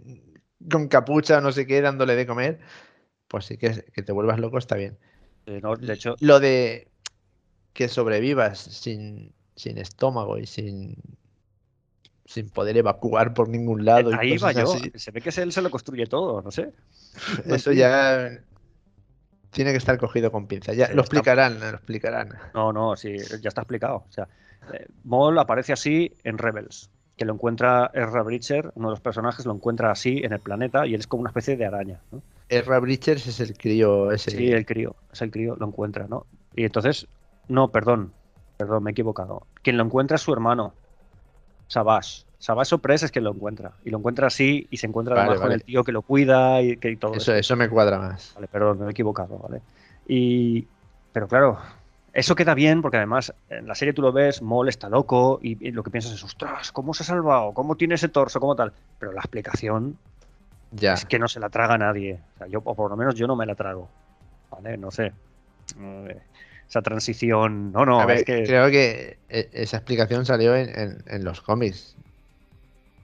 con 0.71 0.89
capucha, 0.89 1.41
no 1.41 1.53
sé 1.53 1.67
qué, 1.67 1.83
dándole 1.83 2.17
de 2.17 2.27
comer. 2.27 2.61
Pues 3.29 3.45
sí 3.45 3.59
que, 3.59 3.85
que 3.93 4.03
te 4.03 4.13
vuelvas 4.13 4.41
loco 4.41 4.57
está 4.59 4.77
bien. 4.77 4.99
de 5.45 5.93
hecho. 5.93 6.17
Lo 6.21 6.41
de 6.41 6.89
que 7.75 7.89
sobrevivas 7.89 8.59
sin, 8.59 9.35
sin 9.55 9.77
estómago 9.77 10.39
y 10.39 10.47
sin, 10.47 10.97
sin 12.25 12.49
poder 12.49 12.77
evacuar 12.77 13.35
por 13.35 13.49
ningún 13.49 13.85
lado. 13.85 14.11
Ahí 14.19 14.39
va 14.39 14.53
yo. 14.53 14.67
Se 14.95 15.11
ve 15.11 15.21
que 15.21 15.31
él 15.41 15.53
se 15.53 15.63
lo 15.63 15.71
construye 15.71 16.07
todo, 16.07 16.43
no 16.43 16.51
sé. 16.51 16.73
Eso 17.47 17.73
ya 17.73 18.31
tiene 19.51 19.71
que 19.73 19.79
estar 19.79 19.99
cogido 19.99 20.33
con 20.33 20.47
pinza. 20.47 20.73
Ya 20.73 20.89
lo 20.93 21.03
explicarán, 21.03 21.61
lo 21.61 21.69
explicarán. 21.69 22.31
No, 22.55 22.73
no, 22.73 22.97
sí, 22.97 23.17
ya 23.41 23.49
está 23.49 23.63
explicado. 23.63 24.05
O 24.09 24.13
sea, 24.13 24.29
eh, 24.73 24.87
Maul 25.05 25.39
aparece 25.39 25.73
así 25.73 26.15
en 26.25 26.39
Rebels, 26.39 26.91
que 27.17 27.25
lo 27.25 27.35
encuentra 27.35 27.91
Ezra 27.93 28.23
Bridger, 28.23 28.73
uno 28.75 28.89
de 28.89 28.93
los 28.93 29.01
personajes 29.01 29.45
lo 29.45 29.55
encuentra 29.55 29.91
así 29.91 30.23
en 30.25 30.33
el 30.33 30.41
planeta 30.41 30.87
y 30.87 30.95
él 30.95 31.01
es 31.01 31.07
como 31.07 31.21
una 31.21 31.31
especie 31.31 31.57
de 31.57 31.67
araña. 31.67 32.01
¿no? 32.11 32.23
Ezra 32.49 32.79
Bridger 32.81 33.17
es 33.17 33.41
el 33.41 33.57
crío 33.57 34.11
ese. 34.11 34.31
Sí, 34.31 34.51
el 34.51 34.65
crío, 34.65 34.97
es 35.13 35.23
el 35.23 35.31
crío, 35.31 35.57
lo 35.57 35.67
encuentra, 35.67 36.07
¿no? 36.09 36.27
Y 36.55 36.65
entonces, 36.65 37.07
no, 37.49 37.69
perdón, 37.69 38.13
perdón, 38.57 38.85
me 38.85 38.91
he 38.91 38.93
equivocado. 38.93 39.47
Quien 39.63 39.77
lo 39.77 39.85
encuentra 39.85 40.17
es 40.17 40.23
su 40.23 40.33
hermano, 40.33 40.75
Savage. 41.73 42.25
Sabaso 42.39 42.79
Press 42.79 43.05
es 43.05 43.11
quien 43.11 43.25
lo 43.25 43.33
encuentra. 43.33 43.73
Y 43.85 43.91
lo 43.91 43.99
encuentra 43.99 44.27
así 44.27 44.67
y 44.71 44.77
se 44.77 44.87
encuentra 44.87 45.19
además 45.19 45.41
con 45.41 45.53
el 45.53 45.63
tío 45.63 45.83
que 45.83 45.93
lo 45.93 46.03
cuida 46.03 46.61
y, 46.61 46.77
que, 46.77 46.95
todo 46.97 47.15
eso. 47.15 47.35
Eso 47.35 47.57
me 47.57 47.69
cuadra 47.69 47.99
más. 47.99 48.33
Vale, 48.35 48.47
perdón, 48.49 48.81
me 48.81 48.87
he 48.87 48.91
equivocado, 48.91 49.39
¿vale? 49.39 49.63
Y, 50.07 50.67
pero 51.13 51.29
claro, 51.29 51.59
eso 52.13 52.35
queda 52.35 52.55
bien 52.55 52.83
porque 52.83 52.99
además 52.99 53.33
en 53.49 53.67
la 53.67 53.75
serie 53.75 53.95
tú 53.95 54.03
lo 54.03 54.13
ves, 54.13 54.43
Mol 54.43 54.69
está 54.69 54.91
loco 54.91 55.39
y, 55.43 55.71
lo 55.71 55.83
que 55.83 55.91
piensas 55.91 56.13
es, 56.13 56.23
ostras, 56.23 56.73
¿cómo 56.73 56.93
se 56.93 57.05
ha 57.05 57.07
salvado? 57.07 57.55
¿Cómo 57.55 57.77
tiene 57.77 57.95
ese 57.95 58.09
torso? 58.09 58.39
¿Cómo 58.39 58.55
tal? 58.55 58.73
Pero 58.99 59.13
la 59.13 59.21
explicación 59.21 59.97
ya. 60.73 60.93
es 60.93 61.07
que 61.07 61.19
no 61.19 61.29
se 61.29 61.41
la 61.41 61.49
traga 61.49 61.79
nadie. 61.79 62.21
O, 62.35 62.39
sea, 62.39 62.47
yo, 62.49 62.61
o 62.65 62.75
por 62.75 62.91
lo 62.91 62.97
menos 62.99 63.15
yo 63.15 63.27
no 63.27 63.35
me 63.35 63.47
la 63.47 63.55
trago. 63.55 63.89
¿Vale? 64.51 64.77
No 64.77 64.91
sé. 64.91 65.13
Esa 66.69 66.83
transición. 66.83 67.73
No, 67.73 67.85
no. 67.85 68.09
es 68.09 68.25
que... 68.25 68.45
Creo 68.45 68.71
que 68.71 69.19
e, 69.29 69.51
esa 69.53 69.77
explicación 69.77 70.25
salió 70.25 70.57
en, 70.57 71.03
en 71.07 71.25
los 71.25 71.41
cómics. 71.41 71.97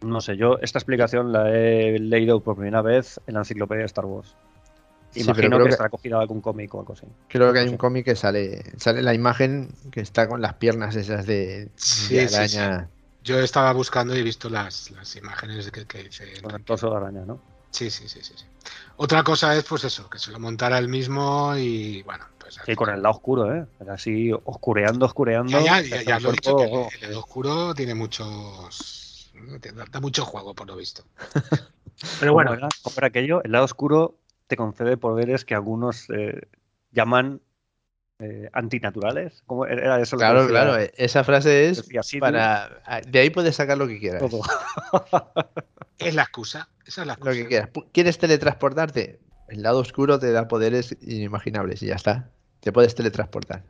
No 0.00 0.20
sé, 0.20 0.36
yo 0.36 0.58
esta 0.62 0.78
explicación 0.78 1.32
la 1.32 1.50
he 1.50 1.98
leído 1.98 2.40
por 2.40 2.56
primera 2.56 2.82
vez 2.82 3.20
en 3.26 3.34
la 3.34 3.40
enciclopedia 3.40 3.80
de 3.80 3.86
Star 3.86 4.04
Wars. 4.04 4.34
Imagino 5.14 5.62
que, 5.62 5.70
estará 5.70 5.88
cogida 5.88 6.20
algún 6.20 6.40
cómic 6.40 6.74
o 6.74 6.80
algo 6.80 6.92
así. 6.92 7.06
Creo 7.28 7.52
que 7.52 7.60
hay 7.60 7.68
un 7.68 7.76
cómic 7.76 8.04
que 8.04 8.14
sale, 8.14 8.62
sale 8.76 9.02
la 9.02 9.14
imagen 9.14 9.70
que 9.90 10.00
está 10.00 10.28
con 10.28 10.40
las 10.40 10.54
piernas 10.54 10.94
esas 10.96 11.26
de, 11.26 11.70
araña. 12.10 12.88
Yo 13.24 13.40
estaba 13.40 13.72
buscando 13.72 14.14
y 14.14 14.20
he 14.20 14.22
visto 14.22 14.48
las, 14.48 14.90
las 14.92 15.16
imágenes 15.16 15.70
que, 15.70 15.86
que 15.86 16.04
dice. 16.04 16.24
Con 16.42 16.54
el 16.54 16.62
torso 16.62 16.90
de 16.90 16.96
araña, 16.96 17.24
¿no? 17.26 17.40
Sí, 17.70 17.90
sí, 17.90 18.08
sí, 18.08 18.20
sí, 18.22 18.32
Otra 18.96 19.22
cosa 19.22 19.54
es, 19.54 19.64
pues 19.64 19.84
eso, 19.84 20.08
que 20.08 20.18
se 20.18 20.30
lo 20.30 20.40
montara 20.40 20.78
él 20.78 20.88
mismo 20.88 21.54
y, 21.56 22.02
bueno, 22.02 22.24
Sí, 22.48 22.74
con 22.74 22.90
el 22.90 23.02
lado 23.02 23.14
oscuro, 23.14 23.54
¿eh? 23.54 23.66
Así 23.88 24.32
oscureando, 24.32 25.06
oscureando. 25.06 25.60
Ya, 25.60 25.80
ya, 25.80 26.02
ya, 26.02 26.20
lo 26.20 26.30
he 26.30 26.32
dicho, 26.32 26.56
que 26.56 26.64
el, 26.64 27.10
lado 27.10 27.20
oscuro 27.20 27.74
tiene 27.74 27.94
muchos. 27.94 29.32
Da 29.90 30.00
mucho 30.00 30.24
juego, 30.24 30.54
por 30.54 30.66
lo 30.66 30.76
visto. 30.76 31.04
Pero 32.20 32.32
bueno. 32.32 32.50
Como 32.82 32.94
era, 32.96 33.06
aquello, 33.06 33.42
el 33.44 33.52
lado 33.52 33.64
oscuro 33.64 34.18
te 34.46 34.56
concede 34.56 34.96
poderes 34.96 35.44
que 35.44 35.54
algunos 35.54 36.08
eh, 36.10 36.40
llaman 36.92 37.40
eh, 38.20 38.48
antinaturales. 38.52 39.42
¿Cómo 39.46 39.66
era 39.66 40.00
eso? 40.00 40.16
Claro, 40.16 40.46
claro. 40.48 40.76
Esa 40.96 41.24
frase 41.24 41.68
es 41.68 41.88
para. 42.18 42.82
De 43.06 43.20
ahí 43.20 43.30
puedes 43.30 43.56
sacar 43.56 43.78
lo 43.78 43.86
que 43.86 43.98
quieras. 43.98 44.22
es 45.98 46.14
la 46.14 46.22
excusa. 46.22 46.68
Esa 46.84 47.02
es 47.02 47.06
la 47.06 47.12
excusa. 47.14 47.30
Lo 47.30 47.36
que 47.36 47.46
quieras. 47.46 47.70
¿Quieres 47.92 48.18
teletransportarte? 48.18 49.20
El 49.48 49.62
lado 49.62 49.78
oscuro 49.78 50.18
te 50.18 50.30
da 50.30 50.46
poderes 50.46 50.96
inimaginables 51.00 51.82
y 51.82 51.86
ya 51.86 51.94
está. 51.94 52.30
Te 52.60 52.72
puedes 52.72 52.94
teletransportar. 52.94 53.62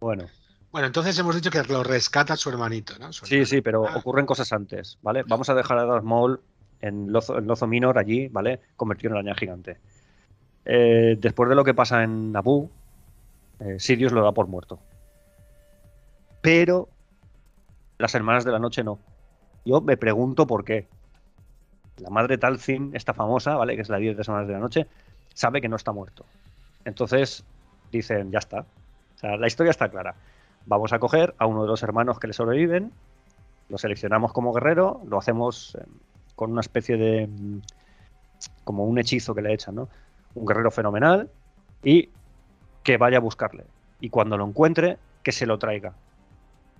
Bueno. 0.00 0.26
Bueno, 0.70 0.86
entonces 0.86 1.18
hemos 1.18 1.34
dicho 1.34 1.50
que 1.50 1.62
lo 1.64 1.82
rescata 1.82 2.36
su 2.36 2.48
hermanito, 2.48 2.98
¿no? 2.98 3.12
sí, 3.12 3.44
sí, 3.44 3.60
pero 3.60 3.86
ah. 3.86 3.96
ocurren 3.96 4.24
cosas 4.24 4.52
antes, 4.52 4.98
¿vale? 5.02 5.22
Vamos 5.26 5.50
a 5.50 5.54
dejar 5.54 5.78
a 5.78 5.84
Darth 5.84 6.02
Maul 6.02 6.40
en 6.80 7.12
Lozo, 7.12 7.38
en 7.38 7.46
Lozo 7.46 7.66
Minor 7.66 7.98
allí, 7.98 8.28
¿vale? 8.28 8.60
Convertido 8.76 9.10
en 9.10 9.18
araña 9.18 9.34
gigante. 9.34 9.78
Eh, 10.64 11.16
después 11.20 11.48
de 11.48 11.54
lo 11.54 11.64
que 11.64 11.74
pasa 11.74 12.02
en 12.02 12.32
Naboo, 12.32 12.70
eh, 13.60 13.78
Sirius 13.78 14.12
lo 14.12 14.24
da 14.24 14.32
por 14.32 14.46
muerto. 14.46 14.78
Pero 16.40 16.88
las 17.98 18.14
hermanas 18.14 18.44
de 18.44 18.52
la 18.52 18.58
noche 18.58 18.82
no. 18.82 18.98
Yo 19.64 19.80
me 19.80 19.96
pregunto 19.96 20.46
por 20.46 20.64
qué. 20.64 20.88
La 21.98 22.10
madre 22.10 22.38
Talzin, 22.38 22.90
esta 22.94 23.14
famosa, 23.14 23.56
¿vale? 23.56 23.76
Que 23.76 23.82
es 23.82 23.88
la 23.88 23.98
10 23.98 24.16
de 24.16 24.24
semanas 24.24 24.48
de 24.48 24.54
la 24.54 24.58
noche, 24.58 24.86
sabe 25.34 25.60
que 25.60 25.68
no 25.68 25.76
está 25.76 25.92
muerto. 25.92 26.24
Entonces 26.84 27.44
dicen, 27.90 28.30
ya 28.30 28.38
está. 28.38 28.60
O 28.60 29.18
sea, 29.18 29.36
la 29.36 29.46
historia 29.46 29.70
está 29.70 29.88
clara. 29.88 30.14
Vamos 30.66 30.92
a 30.92 30.98
coger 30.98 31.34
a 31.38 31.46
uno 31.46 31.62
de 31.62 31.68
los 31.68 31.82
hermanos 31.82 32.18
que 32.18 32.26
le 32.26 32.32
sobreviven, 32.32 32.92
lo 33.68 33.78
seleccionamos 33.78 34.32
como 34.32 34.52
guerrero, 34.52 35.00
lo 35.06 35.18
hacemos 35.18 35.76
eh, 35.80 35.84
con 36.36 36.52
una 36.52 36.60
especie 36.60 36.96
de. 36.96 37.26
Mm, 37.26 37.60
como 38.64 38.84
un 38.84 38.98
hechizo 38.98 39.34
que 39.34 39.42
le 39.42 39.52
echan, 39.52 39.76
¿no? 39.76 39.88
Un 40.34 40.46
guerrero 40.46 40.70
fenomenal 40.70 41.30
y 41.82 42.08
que 42.82 42.96
vaya 42.96 43.18
a 43.18 43.20
buscarle. 43.20 43.64
Y 44.00 44.08
cuando 44.10 44.36
lo 44.36 44.46
encuentre, 44.46 44.98
que 45.22 45.32
se 45.32 45.46
lo 45.46 45.58
traiga. 45.58 45.94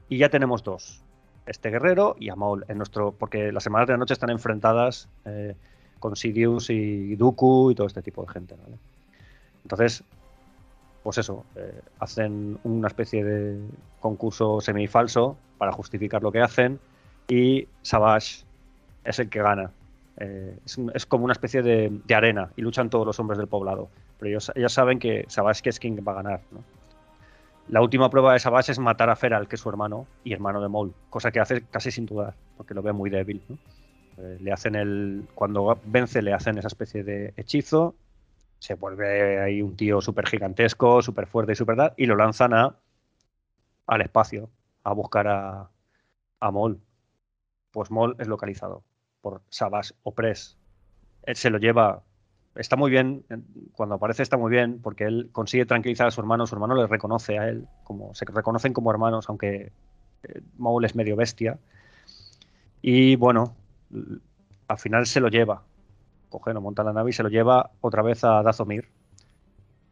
Y 0.09 0.19
ya 0.19 0.29
tenemos 0.29 0.63
dos. 0.63 1.03
Este 1.47 1.71
guerrero 1.71 2.17
y 2.19 2.31
a 2.31 2.37
Maul 2.37 2.65
en 2.69 2.79
nuestro. 2.79 3.13
Porque 3.13 3.53
las 3.53 3.63
semanas 3.63 3.87
de 3.87 3.95
la 3.95 3.99
noche 3.99 4.15
están 4.15 4.31
enfrentadas 4.31 5.09
eh, 5.25 5.55
con 5.99 6.17
Sidious 6.17 6.71
y 6.71 7.15
Dooku 7.17 7.71
y 7.71 7.75
todo 7.75 7.87
este 7.87 8.03
tipo 8.03 8.23
de 8.23 8.33
gente. 8.33 8.57
Entonces, 9.65 10.05
pues 11.03 11.19
eso, 11.19 11.45
eh, 11.57 11.81
hacen 11.99 12.59
una 12.65 12.89
especie 12.89 13.25
de 13.25 13.61
concurso 14.01 14.61
semifalso 14.61 15.37
para 15.59 15.73
justificar 15.73 16.23
lo 16.23 16.33
que 16.33 16.41
hacen 16.41 16.79
y 17.29 17.69
Savage 17.83 18.45
es 19.05 19.19
el 19.19 19.29
que 19.29 19.43
gana. 19.43 19.71
Eh, 20.19 20.59
es, 20.95 21.07
como 21.07 21.25
una 21.25 21.33
especie 21.33 21.63
de, 21.63 22.01
arena 22.15 22.51
y 22.57 22.63
luchan 22.63 22.91
todos 22.91 23.07
los 23.07 23.19
hombres 23.19 23.39
del 23.39 23.49
poblado. 23.49 23.89
Pero 24.19 24.29
ellos, 24.31 24.53
ellos 24.55 24.73
saben 24.73 24.99
que 24.99 25.25
Savage 25.29 25.69
es 25.69 25.79
quien 25.79 25.97
va 26.07 26.13
a 26.13 26.17
ganar. 26.17 26.41
La 27.69 27.81
última 27.81 28.11
prueba 28.11 28.33
de 28.33 28.39
Savage 28.39 28.73
es 28.73 28.79
matar 28.79 29.09
a 29.09 29.17
Feral, 29.17 29.49
que 29.49 29.57
es 29.57 29.61
su 29.61 29.69
hermano 29.69 30.07
y 30.25 30.33
hermano 30.33 30.61
de 30.61 30.69
Maul, 30.69 30.93
cosa 31.11 31.31
que 31.31 31.41
hace 31.41 31.63
casi 31.63 31.91
sin 31.91 32.07
dudar, 32.07 32.35
porque 32.57 32.75
lo 32.75 32.83
ve 32.83 32.93
muy 32.93 33.09
débil. 33.09 33.43
Eh, 34.19 34.39
le 34.41 34.53
hacen 34.53 34.75
el. 34.75 35.25
Cuando 35.35 35.79
vence, 35.85 36.23
le 36.23 36.33
hacen 36.33 36.59
esa 36.59 36.69
especie 36.69 37.03
de 37.03 37.33
hechizo. 37.37 37.95
Se 38.63 38.75
vuelve 38.75 39.41
ahí 39.41 39.61
un 39.61 39.75
tío 39.75 40.01
súper 40.01 40.25
gigantesco, 40.29 41.03
súper 41.03 41.27
fuerte 41.27 41.51
y 41.51 41.57
súper 41.57 41.75
tal, 41.75 41.95
y 41.97 42.07
lo 42.07 42.15
lanzan 42.15 42.55
a, 42.55 42.77
al 43.89 44.01
espacio 44.03 44.51
a 44.85 44.93
buscar 44.93 45.27
a, 45.27 45.69
a 46.39 46.51
Maul. 46.53 46.81
Pues 47.73 47.91
Maul 47.91 48.15
es 48.21 48.29
localizado 48.29 48.85
por 49.21 49.43
Sabas 49.49 49.97
o 50.05 50.15
Press. 50.15 50.57
Él 51.25 51.35
se 51.35 51.51
lo 51.51 51.59
lleva. 51.59 52.05
Está 52.55 52.77
muy 52.77 52.93
bien, 52.93 53.25
cuando 53.73 53.97
aparece 53.97 54.23
está 54.23 54.37
muy 54.37 54.53
bien, 54.53 54.81
porque 54.81 55.07
él 55.07 55.31
consigue 55.33 55.67
tranquilizar 55.67 56.07
a 56.07 56.13
su 56.13 56.21
hermano, 56.21 56.47
su 56.47 56.55
hermano 56.55 56.77
le 56.77 56.87
reconoce 56.87 57.41
a 57.41 57.49
él, 57.49 57.67
como 57.83 58.15
se 58.15 58.27
reconocen 58.27 58.73
como 58.73 58.93
hermanos, 58.93 59.29
aunque 59.29 59.73
eh, 60.23 60.41
Maul 60.57 60.85
es 60.85 60.95
medio 60.95 61.17
bestia. 61.17 61.59
Y 62.81 63.17
bueno, 63.17 63.57
al 64.69 64.79
final 64.79 65.05
se 65.07 65.19
lo 65.19 65.31
lleva, 65.31 65.65
coge, 66.33 66.53
no 66.53 66.61
monta 66.61 66.83
la 66.83 66.93
nave 66.93 67.11
y 67.11 67.13
se 67.13 67.23
lo 67.23 67.29
lleva 67.29 67.71
otra 67.81 68.03
vez 68.03 68.25
a 68.25 68.43
Dazomir, 68.43 68.89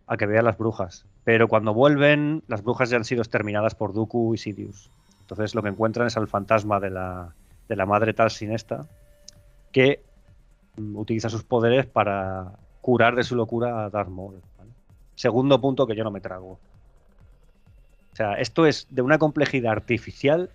a 0.07 0.17
que 0.17 0.27
vea 0.27 0.43
las 0.43 0.59
brujas. 0.59 1.07
Pero 1.23 1.47
cuando 1.47 1.73
vuelven, 1.73 2.43
las 2.49 2.65
brujas 2.65 2.91
ya 2.91 2.97
han 2.97 3.05
sido 3.05 3.23
exterminadas 3.23 3.77
por 3.77 3.93
Dooku 3.93 4.35
y 4.35 4.39
Sidious. 4.39 4.91
Entonces 5.21 5.55
lo 5.55 5.63
que 5.63 5.69
encuentran 5.69 6.09
es 6.09 6.17
al 6.17 6.27
fantasma 6.27 6.81
de 6.81 6.91
la, 6.91 7.35
de 7.69 7.77
la 7.77 7.87
madre 7.87 8.15
tal 8.15 8.33
esta 8.41 8.87
que 9.71 10.03
mm, 10.77 10.97
utiliza 10.97 11.29
sus 11.29 11.45
poderes 11.45 11.87
para 11.87 12.53
curar 12.81 13.15
de 13.15 13.23
su 13.23 13.37
locura 13.37 13.85
a 13.85 13.91
Darth 13.91 14.09
Maul. 14.09 14.41
Segundo 15.15 15.61
punto 15.61 15.87
que 15.87 15.95
yo 15.95 16.03
no 16.03 16.11
me 16.11 16.21
trago. 16.21 16.59
O 18.13 18.17
sea, 18.17 18.35
esto 18.35 18.67
es 18.67 18.87
de 18.91 19.03
una 19.03 19.19
complejidad 19.19 19.73
artificial 19.73 20.51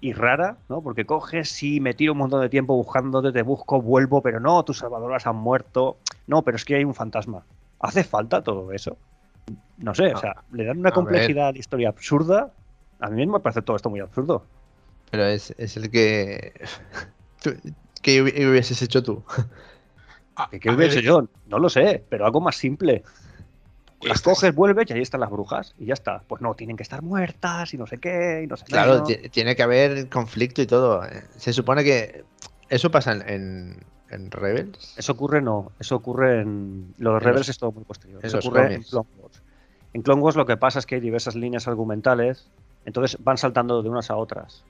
y 0.00 0.12
rara, 0.12 0.56
¿no? 0.68 0.82
Porque 0.82 1.04
coges, 1.04 1.50
sí, 1.50 1.80
me 1.80 1.94
tiro 1.94 2.12
un 2.12 2.18
montón 2.18 2.40
de 2.40 2.48
tiempo 2.48 2.74
buscándote, 2.74 3.32
te 3.32 3.42
busco, 3.42 3.82
vuelvo, 3.82 4.22
pero 4.22 4.40
no, 4.40 4.64
tus 4.64 4.78
salvadoras 4.78 5.26
han 5.26 5.36
muerto. 5.36 5.98
No, 6.26 6.42
pero 6.42 6.56
es 6.56 6.64
que 6.64 6.76
hay 6.76 6.84
un 6.84 6.94
fantasma. 6.94 7.44
¿Hace 7.80 8.04
falta 8.04 8.42
todo 8.42 8.72
eso? 8.72 8.96
No 9.78 9.94
sé, 9.94 10.14
o 10.14 10.18
sea, 10.18 10.36
le 10.52 10.64
dan 10.64 10.78
una 10.78 10.90
complejidad 10.90 11.48
a 11.48 11.52
la 11.52 11.58
historia 11.58 11.88
absurda. 11.88 12.52
A 13.00 13.08
mí 13.08 13.16
mismo 13.16 13.34
me 13.34 13.40
parece 13.40 13.62
todo 13.62 13.76
esto 13.76 13.90
muy 13.90 14.00
absurdo. 14.00 14.44
Pero 15.10 15.24
es, 15.24 15.54
es 15.58 15.76
el 15.76 15.90
que. 15.90 16.52
¿Qué 18.02 18.22
hubieses 18.22 18.80
hecho 18.82 19.02
tú? 19.02 19.22
Ah, 20.36 20.48
¿Qué, 20.50 20.70
hubiese 20.70 21.02
yo? 21.02 21.28
No 21.48 21.58
lo 21.58 21.68
sé, 21.68 22.02
pero 22.08 22.24
algo 22.24 22.40
más 22.40 22.56
simple. 22.56 23.02
Las 24.02 24.22
coges, 24.22 24.54
vuelves 24.54 24.88
y 24.88 24.94
ahí 24.94 25.02
están 25.02 25.20
las 25.20 25.30
brujas 25.30 25.74
y 25.78 25.86
ya 25.86 25.94
está. 25.94 26.22
Pues 26.26 26.40
no, 26.40 26.54
tienen 26.54 26.76
que 26.76 26.82
estar 26.82 27.02
muertas 27.02 27.74
y 27.74 27.78
no 27.78 27.86
sé 27.86 27.98
qué 27.98 28.42
y 28.44 28.46
no 28.46 28.56
sé 28.56 28.64
Claro, 28.64 29.02
tiene 29.04 29.54
que 29.54 29.62
haber 29.62 30.08
conflicto 30.08 30.62
y 30.62 30.66
todo. 30.66 31.02
Se 31.36 31.52
supone 31.52 31.84
que 31.84 32.24
eso 32.68 32.90
pasa 32.90 33.12
en, 33.12 33.84
Rebels. 34.08 34.94
Eso 34.96 35.12
ocurre 35.12 35.40
no, 35.40 35.70
eso 35.78 35.96
ocurre 35.96 36.40
en 36.40 36.94
los 36.98 37.22
Rebels 37.22 37.48
es 37.48 37.58
todo 37.58 37.72
muy 37.72 37.84
posterior. 37.84 38.24
Eso 38.24 38.38
ocurre 38.38 38.74
en 38.74 38.82
Clone 38.82 39.08
Wars. 39.18 39.42
En 39.92 40.02
Clone 40.02 40.22
Wars 40.22 40.36
lo 40.36 40.46
que 40.46 40.56
pasa 40.56 40.78
es 40.78 40.86
que 40.86 40.96
hay 40.96 41.00
diversas 41.00 41.34
líneas 41.34 41.68
argumentales, 41.68 42.48
entonces 42.86 43.22
van 43.22 43.38
saltando 43.38 43.82
de 43.82 43.88
unas 43.88 44.10
a 44.10 44.16
otras. 44.16 44.64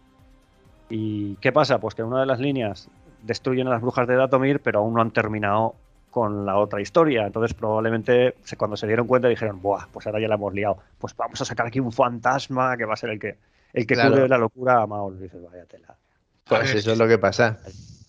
¿Y 0.89 1.37
qué 1.37 1.53
pasa? 1.53 1.79
Pues 1.79 1.95
que 1.95 2.03
en 2.03 2.09
una 2.09 2.21
de 2.21 2.27
las 2.27 2.41
líneas 2.41 2.89
destruyen 3.23 3.69
a 3.69 3.71
las 3.71 3.81
brujas 3.81 4.09
de 4.09 4.17
Datomir, 4.17 4.61
pero 4.61 4.81
aún 4.81 4.95
no 4.95 5.01
han 5.01 5.11
terminado 5.11 5.75
con 6.11 6.45
la 6.45 6.59
otra 6.59 6.81
historia. 6.81 7.27
Entonces, 7.27 7.55
probablemente 7.55 8.35
cuando 8.57 8.77
se 8.77 8.87
dieron 8.87 9.07
cuenta 9.07 9.29
dijeron, 9.29 9.63
Buah, 9.63 9.87
pues 9.93 10.07
ahora 10.07 10.21
ya 10.21 10.29
la 10.29 10.35
hemos 10.35 10.53
liado. 10.53 10.79
Pues 10.99 11.17
vamos 11.17 11.41
a 11.41 11.45
sacar 11.45 11.67
aquí 11.67 11.81
un 11.81 11.93
fantasma 11.93 12.77
que 12.77 12.85
va 12.85 12.95
a 12.95 12.97
ser 12.97 13.11
el 13.11 13.19
que 13.19 13.39
el 13.73 13.87
que 13.87 13.95
claro. 13.95 14.27
la 14.27 14.39
locura 14.39 14.83
a 14.83 14.87
Maul. 14.87 15.21
Dices, 15.21 15.41
vaya 15.43 15.65
tela. 15.67 15.97
Pues 16.45 16.75
eso 16.75 16.93
es 16.93 16.99
lo 16.99 17.07
que 17.07 17.19
pasa. 17.19 17.59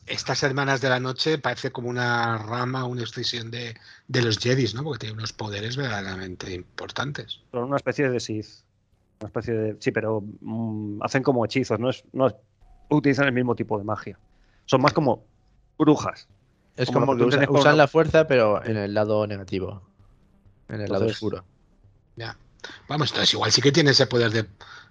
Estas 0.07 0.43
hermanas 0.43 0.81
de 0.81 0.89
la 0.89 0.99
noche 0.99 1.37
parece 1.37 1.71
como 1.71 1.89
una 1.89 2.37
rama, 2.39 2.85
una 2.85 3.01
extensión 3.01 3.51
de, 3.51 3.75
los 4.07 4.39
Jedis, 4.39 4.73
¿no? 4.73 4.83
Porque 4.83 4.99
tienen 4.99 5.19
unos 5.19 5.33
poderes 5.33 5.77
verdaderamente 5.77 6.53
importantes. 6.53 7.41
Son 7.51 7.65
una 7.65 7.77
especie 7.77 8.09
de 8.09 8.19
Sith. 8.19 8.47
Una 9.19 9.27
especie 9.27 9.53
de. 9.53 9.77
Sí, 9.79 9.91
pero 9.91 10.23
mm, 10.41 11.03
hacen 11.03 11.21
como 11.21 11.45
hechizos, 11.45 11.79
no 11.79 11.91
es, 11.91 12.03
no 12.11 12.35
utilizan 12.89 13.27
el 13.27 13.33
mismo 13.33 13.55
tipo 13.55 13.77
de 13.77 13.83
magia. 13.83 14.17
Son 14.65 14.81
más 14.81 14.93
como 14.93 15.23
brujas. 15.77 16.27
Es 16.77 16.89
como, 16.89 17.15
que 17.15 17.23
usan, 17.23 17.77
la 17.77 17.87
fuerza, 17.87 18.27
pero 18.27 18.63
en 18.63 18.77
el 18.77 18.93
lado 18.93 19.27
negativo. 19.27 19.81
En 20.69 20.81
el 20.81 20.91
lado 20.91 21.05
oscuro. 21.05 21.43
Ya. 22.15 22.37
Vamos, 22.87 23.09
entonces 23.09 23.33
igual 23.33 23.51
sí 23.51 23.61
que 23.61 23.71
tiene 23.71 23.91
ese 23.91 24.07
poder 24.07 24.31
de. 24.31 24.45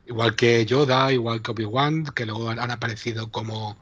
Igual 0.06 0.34
que 0.34 0.66
Yoda, 0.66 1.12
igual 1.12 1.40
que 1.40 1.52
Obi-Wan, 1.52 2.04
que 2.06 2.26
luego 2.26 2.50
han 2.50 2.70
aparecido 2.70 3.30
como, 3.30 3.76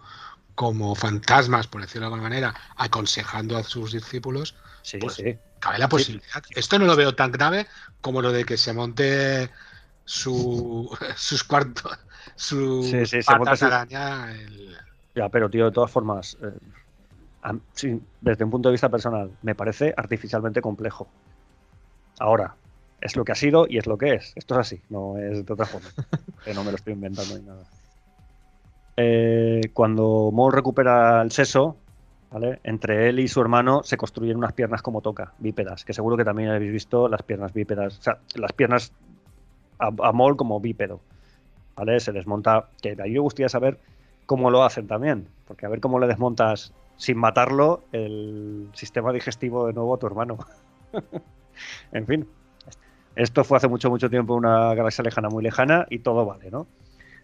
como 0.54 0.94
fantasmas, 0.94 1.66
por 1.66 1.80
decirlo 1.80 2.02
de 2.02 2.06
alguna 2.06 2.28
manera, 2.28 2.54
aconsejando 2.76 3.56
a 3.56 3.62
sus 3.62 3.92
discípulos. 3.92 4.54
Sí, 4.82 4.98
pues 4.98 5.14
sí. 5.14 5.38
Cabe 5.58 5.78
la 5.78 5.88
posibilidad. 5.88 6.42
Esto 6.50 6.78
no 6.78 6.86
lo 6.86 6.96
veo 6.96 7.14
tan 7.14 7.32
grave 7.32 7.66
como 8.00 8.22
lo 8.22 8.32
de 8.32 8.44
que 8.44 8.56
se 8.56 8.72
monte 8.72 9.50
su, 10.04 10.96
sus 11.16 11.44
cuartos, 11.44 11.98
su 12.36 13.06
patas 13.26 13.62
araña. 13.62 14.32
El, 14.32 14.76
ya, 15.14 15.28
pero 15.28 15.50
tío, 15.50 15.66
de 15.66 15.72
todas 15.72 15.90
formas, 15.90 16.36
eh, 16.42 16.52
desde 18.20 18.44
un 18.44 18.50
punto 18.50 18.68
de 18.68 18.72
vista 18.72 18.88
personal, 18.88 19.30
me 19.42 19.54
parece 19.54 19.94
artificialmente 19.96 20.60
complejo. 20.60 21.08
Ahora, 22.18 22.56
es 23.00 23.16
lo 23.16 23.24
que 23.24 23.32
ha 23.32 23.36
sido 23.36 23.66
y 23.68 23.78
es 23.78 23.86
lo 23.86 23.96
que 23.96 24.14
es. 24.14 24.32
Esto 24.36 24.54
es 24.54 24.60
así, 24.60 24.82
no 24.90 25.16
es 25.18 25.46
de 25.46 25.52
otra 25.52 25.66
forma. 25.66 25.88
que 26.44 26.54
no 26.54 26.64
me 26.64 26.70
lo 26.70 26.76
estoy 26.76 26.94
inventando 26.94 27.38
ni 27.38 27.44
nada. 27.44 27.64
Eh, 28.96 29.70
cuando 29.72 30.30
Maul 30.32 30.52
recupera 30.52 31.22
el 31.22 31.30
seso, 31.30 31.76
¿vale? 32.32 32.58
Entre 32.64 33.08
él 33.08 33.20
y 33.20 33.28
su 33.28 33.40
hermano 33.40 33.82
se 33.84 33.96
construyen 33.96 34.36
unas 34.36 34.52
piernas 34.52 34.82
como 34.82 35.00
toca, 35.00 35.34
bípedas, 35.38 35.84
que 35.84 35.92
seguro 35.92 36.16
que 36.16 36.24
también 36.24 36.50
habéis 36.50 36.72
visto 36.72 37.08
las 37.08 37.22
piernas 37.22 37.52
bípedas, 37.52 37.98
o 37.98 38.02
sea, 38.02 38.18
las 38.34 38.52
piernas 38.52 38.92
a, 39.78 39.92
a 40.02 40.12
mol 40.12 40.36
como 40.36 40.58
bípedo, 40.58 41.00
¿vale? 41.76 42.00
Se 42.00 42.10
desmonta, 42.10 42.70
que 42.82 42.96
de 42.96 43.02
ahí 43.04 43.12
me 43.12 43.20
gustaría 43.20 43.48
saber 43.48 43.78
cómo 44.26 44.50
lo 44.50 44.64
hacen 44.64 44.88
también, 44.88 45.28
porque 45.46 45.64
a 45.64 45.68
ver 45.68 45.80
cómo 45.80 46.00
le 46.00 46.08
desmontas 46.08 46.74
sin 46.98 47.16
matarlo 47.16 47.84
el 47.92 48.68
sistema 48.74 49.12
digestivo 49.12 49.66
de 49.66 49.72
nuevo 49.72 49.94
a 49.94 49.98
tu 49.98 50.06
hermano. 50.06 50.36
en 51.92 52.06
fin, 52.06 52.28
esto 53.16 53.44
fue 53.44 53.56
hace 53.56 53.68
mucho, 53.68 53.88
mucho 53.88 54.10
tiempo, 54.10 54.34
una 54.34 54.74
galaxia 54.74 55.02
lejana, 55.02 55.28
muy 55.28 55.42
lejana, 55.42 55.86
y 55.88 56.00
todo 56.00 56.26
vale, 56.26 56.50
¿no? 56.50 56.66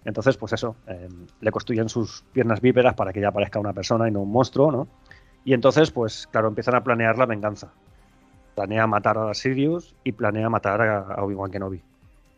Entonces, 0.05 0.37
pues 0.37 0.53
eso, 0.53 0.77
eh, 0.87 1.09
le 1.41 1.51
construyen 1.51 1.89
sus 1.89 2.25
piernas 2.33 2.61
víperas 2.61 2.95
para 2.95 3.12
que 3.12 3.20
ya 3.20 3.33
parezca 3.33 3.59
una 3.59 3.72
persona 3.72 4.09
y 4.09 4.11
no 4.11 4.22
un 4.22 4.31
monstruo, 4.31 4.70
¿no? 4.70 4.89
Y 5.45 5.55
entonces, 5.55 5.91
pues 5.91 6.27
claro, 6.31 6.49
empiezan 6.49 6.75
a 6.75 6.85
planear 6.85 7.18
la 7.18 7.27
venganza. 7.27 7.72
Planea 8.55 8.87
matar 8.87 9.18
a 9.18 9.35
Sirius 9.35 9.95
y 10.05 10.12
planea 10.12 10.49
matar 10.49 10.83
a, 10.83 11.22
Obi-Wan 11.22 11.51
Kenobi. 11.51 11.83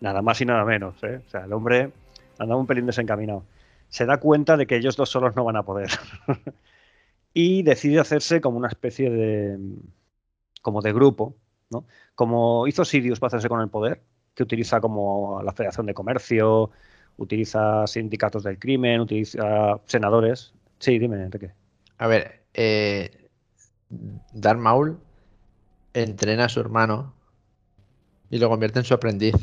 Nada 0.01 0.23
más 0.23 0.41
y 0.41 0.47
nada 0.47 0.65
menos, 0.65 1.03
¿eh? 1.03 1.21
O 1.27 1.31
sea, 1.31 1.45
el 1.45 1.53
hombre 1.53 1.93
anda 2.39 2.57
un 2.57 2.67
pelín 2.67 2.87
desencaminado. 2.87 3.45
Se 3.89 4.07
da 4.07 4.19
cuenta 4.19 4.57
de 4.57 4.67
que 4.67 4.77
ellos 4.77 4.97
dos 4.97 5.11
solos 5.11 5.37
no 5.37 5.45
van 5.45 5.57
a 5.57 5.63
poder. 5.63 5.91
y 7.39 7.63
decide 7.63 8.01
hacerse 8.01 8.41
como 8.41 8.57
una 8.57 8.69
especie 8.69 9.11
de. 9.11 9.59
como 10.63 10.81
de 10.81 10.91
grupo, 10.95 11.37
¿no? 11.69 11.87
Como 12.15 12.67
hizo 12.67 12.83
Sirius 12.83 13.21
para 13.21 13.29
hacerse 13.29 13.51
con 13.51 13.61
el 13.61 13.69
poder, 13.69 14.01
que 14.35 14.43
utiliza 14.43 14.81
como 14.81 15.43
la 15.43 15.53
Federación 15.53 15.85
de 15.85 15.93
Comercio, 15.93 16.71
utiliza 17.19 17.87
sindicatos 17.87 18.43
del 18.43 18.59
crimen, 18.59 19.03
utiliza 19.03 19.79
senadores. 19.85 20.55
Sí, 20.79 20.99
dime, 20.99 21.23
Enrique. 21.23 21.53
A 21.99 22.07
ver, 22.07 22.45
eh, 22.55 23.29
Darth 24.33 24.59
Maul 24.59 24.99
entrena 25.93 26.47
a 26.47 26.49
su 26.49 26.61
hermano 26.61 27.13
y 28.31 28.39
lo 28.39 28.49
convierte 28.49 28.79
en 28.79 28.87
su 28.87 28.95
aprendiz. 28.95 29.35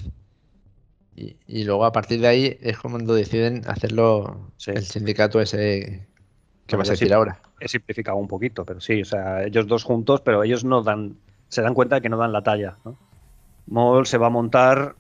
Y, 1.16 1.64
luego 1.64 1.86
a 1.86 1.92
partir 1.92 2.22
de 2.22 2.28
ahí 2.28 2.58
es 2.60 2.80
cuando 2.80 3.14
deciden 3.14 3.62
hacerlo 3.68 4.52
el 4.66 4.84
sindicato 4.84 5.40
ese 5.40 6.08
que 6.66 6.76
vas 6.76 6.90
a 6.90 6.94
decir 6.94 7.14
ahora. 7.14 7.40
He 7.60 7.68
simplificado 7.68 8.18
un 8.18 8.28
poquito, 8.28 8.66
pero 8.66 8.80
sí, 8.80 9.02
o 9.02 9.06
sea, 9.06 9.44
ellos 9.44 9.68
dos 9.68 9.84
juntos, 9.84 10.22
pero 10.22 10.44
ellos 10.44 10.64
no 10.64 10.82
dan, 10.82 11.18
se 11.50 11.62
dan 11.62 11.74
cuenta 11.74 11.96
de 11.96 12.02
que 12.02 12.10
no 12.10 12.18
dan 12.18 12.32
la 12.32 12.42
talla. 12.42 12.78
¿no? 12.86 14.06
Se 14.06 14.18
va 14.18 14.28
a 14.28 14.30
montar 14.30 14.96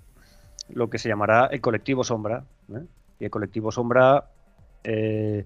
lo 0.70 0.90
que 0.90 0.98
se 0.98 1.10
llamará 1.10 1.48
el 1.48 1.62
colectivo 1.62 2.04
Sombra. 2.04 2.44
¿eh? 2.74 2.84
Y 3.20 3.26
el 3.26 3.32
colectivo 3.32 3.72
Sombra, 3.72 4.26
eh, 4.84 5.46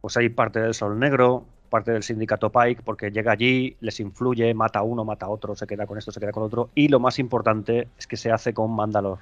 pues 0.00 0.16
hay 0.16 0.28
parte 0.28 0.60
del 0.60 0.74
Sol 0.74 0.98
Negro, 0.98 1.44
parte 1.68 1.92
del 1.92 2.02
sindicato 2.02 2.50
Pike, 2.50 2.82
porque 2.82 3.10
llega 3.10 3.32
allí, 3.32 3.76
les 3.80 4.00
influye, 4.00 4.54
mata 4.54 4.80
a 4.80 4.82
uno, 4.82 5.04
mata 5.04 5.26
a 5.26 5.28
otro, 5.28 5.54
se 5.54 5.66
queda 5.66 5.86
con 5.86 5.98
esto, 5.98 6.12
se 6.12 6.20
queda 6.20 6.32
con 6.32 6.44
otro. 6.44 6.70
Y 6.74 6.88
lo 6.88 7.00
más 7.00 7.18
importante 7.18 7.88
es 7.98 8.06
que 8.06 8.16
se 8.16 8.30
hace 8.30 8.54
con 8.54 8.70
Mandalor. 8.74 9.18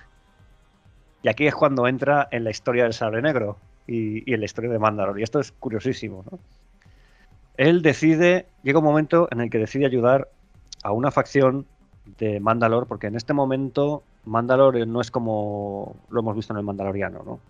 Y 1.23 1.29
aquí 1.29 1.47
es 1.47 1.55
cuando 1.55 1.89
entra 1.89 2.29
en 2.31 2.45
la 2.45 2.51
historia 2.51 2.85
del 2.85 2.93
Sable 2.93 3.23
Negro 3.23 3.57
y, 3.87 4.33
en 4.33 4.41
la 4.41 4.47
historia 4.47 4.71
de 4.71 4.79
Mandalor. 4.79 5.19
Y 5.19 5.23
esto 5.23 5.41
es 5.41 5.53
curiosísimo. 5.53 6.25
Él 7.57 7.83
decide, 7.83 8.47
llega 8.63 8.79
un 8.79 8.85
momento 8.85 9.29
en 9.31 9.41
el 9.41 9.51
que 9.51 9.59
decide 9.59 9.87
ayudar 9.87 10.29
a 10.83 10.93
una 10.93 11.11
facción 11.11 11.67
de 12.19 12.41
Mandalor, 12.41 12.87
porque 12.87 13.07
en 13.07 13.17
este 13.17 13.33
momento 13.33 14.03
Mandalor 14.25 14.87
no 14.87 15.01
es 15.01 15.11
como 15.11 15.97
lo 16.11 16.21
hemos 16.21 16.37
visto 16.37 16.53
en 16.53 16.59
el 16.59 16.65
Mandaloriano, 16.65 17.23
¿no? 17.25 17.41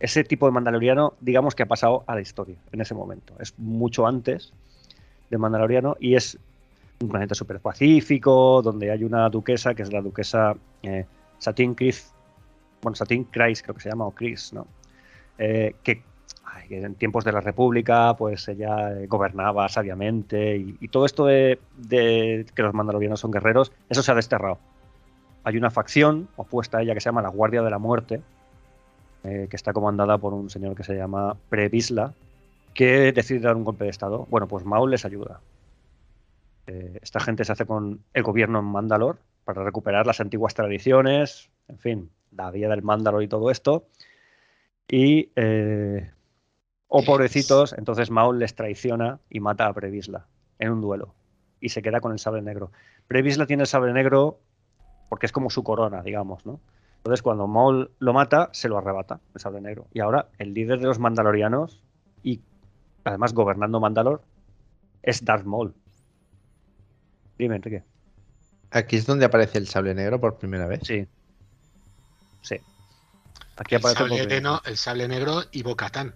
Ese 0.00 0.24
tipo 0.24 0.46
de 0.46 0.52
Mandaloriano, 0.52 1.14
digamos 1.20 1.54
que 1.54 1.62
ha 1.62 1.66
pasado 1.66 2.04
a 2.06 2.14
la 2.14 2.20
historia 2.20 2.56
en 2.72 2.80
ese 2.80 2.94
momento. 2.94 3.34
Es 3.38 3.54
mucho 3.58 4.06
antes 4.06 4.52
de 5.30 5.38
Mandaloriano 5.38 5.96
y 6.00 6.16
es 6.16 6.36
un 7.00 7.08
planeta 7.08 7.34
súper 7.34 7.60
pacífico, 7.60 8.60
donde 8.60 8.90
hay 8.90 9.04
una 9.04 9.28
duquesa, 9.30 9.74
que 9.74 9.82
es 9.82 9.92
la 9.92 10.00
duquesa 10.00 10.54
eh, 10.82 11.06
Satin 11.38 11.74
Chris, 11.74 12.12
bueno, 12.82 12.96
Satin 12.96 13.24
Chris 13.24 13.62
creo 13.62 13.74
que 13.74 13.80
se 13.80 13.88
llama, 13.88 14.06
o 14.06 14.10
Chris, 14.10 14.52
¿no? 14.52 14.66
Eh, 15.38 15.74
que, 15.82 16.02
en 16.70 16.94
tiempos 16.94 17.24
de 17.24 17.32
la 17.32 17.40
República, 17.40 18.16
pues 18.16 18.48
ella 18.48 18.90
gobernaba 19.06 19.68
sabiamente 19.68 20.56
y, 20.56 20.88
todo 20.88 21.04
esto 21.04 21.26
de, 21.26 21.58
de, 21.76 22.46
que 22.54 22.62
los 22.62 22.72
mandalorianos 22.72 23.20
son 23.20 23.30
guerreros, 23.30 23.70
eso 23.90 24.02
se 24.02 24.12
ha 24.12 24.14
desterrado 24.14 24.58
hay 25.44 25.58
una 25.58 25.70
facción 25.70 26.28
opuesta 26.36 26.78
a 26.78 26.82
ella 26.82 26.94
que 26.94 27.00
se 27.00 27.10
llama 27.10 27.22
la 27.22 27.28
Guardia 27.28 27.62
de 27.62 27.70
la 27.70 27.78
Muerte, 27.78 28.22
eh, 29.22 29.46
que 29.48 29.56
está 29.56 29.72
comandada 29.72 30.18
por 30.18 30.32
un 30.32 30.50
señor 30.50 30.74
que 30.74 30.84
se 30.84 30.96
llama 30.96 31.36
Previsla, 31.50 32.14
que 32.72 33.12
decide 33.12 33.40
dar 33.40 33.54
un 33.54 33.64
golpe 33.64 33.84
de 33.84 33.90
Estado. 33.90 34.26
Bueno, 34.30 34.48
pues 34.48 34.64
Maul 34.64 34.90
les 34.90 35.04
ayuda. 35.04 35.40
Eh, 36.66 36.98
esta 37.02 37.20
gente 37.20 37.44
se 37.44 37.52
hace 37.52 37.66
con 37.66 38.00
el 38.14 38.22
gobierno 38.22 38.58
en 38.58 38.64
Mandalor 38.64 39.18
para 39.44 39.62
recuperar 39.62 40.06
las 40.06 40.20
antiguas 40.20 40.54
tradiciones, 40.54 41.50
en 41.68 41.78
fin, 41.78 42.10
la 42.34 42.50
vida 42.50 42.70
del 42.70 42.82
Mandalor 42.82 43.22
y 43.22 43.28
todo 43.28 43.50
esto. 43.50 43.84
Y, 44.88 45.30
eh, 45.36 46.10
oh 46.88 47.04
pobrecitos, 47.04 47.74
entonces 47.76 48.10
Maul 48.10 48.38
les 48.38 48.54
traiciona 48.54 49.18
y 49.30 49.40
mata 49.40 49.66
a 49.66 49.72
Previsla 49.72 50.26
en 50.58 50.70
un 50.70 50.80
duelo 50.80 51.14
y 51.60 51.70
se 51.70 51.82
queda 51.82 52.00
con 52.00 52.12
el 52.12 52.18
sable 52.18 52.42
negro. 52.42 52.70
Previsla 53.08 53.46
tiene 53.46 53.62
el 53.62 53.66
sable 53.66 53.92
negro 53.92 54.38
porque 55.08 55.26
es 55.26 55.32
como 55.32 55.50
su 55.50 55.62
corona, 55.64 56.02
digamos, 56.02 56.44
¿no? 56.44 56.60
Entonces, 56.98 57.22
cuando 57.22 57.46
Maul 57.46 57.90
lo 57.98 58.12
mata, 58.14 58.48
se 58.52 58.68
lo 58.68 58.78
arrebata, 58.78 59.20
el 59.34 59.40
sable 59.40 59.60
negro. 59.60 59.86
Y 59.92 60.00
ahora, 60.00 60.28
el 60.38 60.54
líder 60.54 60.80
de 60.80 60.86
los 60.86 60.98
mandalorianos, 60.98 61.82
y 62.22 62.40
además 63.04 63.34
gobernando 63.34 63.78
Mandalor, 63.78 64.22
es 65.02 65.22
Darth 65.22 65.44
Maul. 65.44 65.74
Dime, 67.38 67.56
Enrique. 67.56 67.82
¿Aquí 68.70 68.96
es 68.96 69.06
donde 69.06 69.26
aparece 69.26 69.58
el 69.58 69.68
sable 69.68 69.94
negro 69.94 70.18
por 70.18 70.38
primera 70.38 70.66
vez? 70.66 70.80
Sí. 70.82 71.06
Sí. 72.40 72.56
Aquí 73.56 73.74
aparece 73.76 74.02
el 74.02 74.08
sable, 74.10 74.60
el 74.64 74.76
sable 74.76 75.08
negro 75.08 75.42
y 75.52 75.62
Bocatán. 75.62 76.14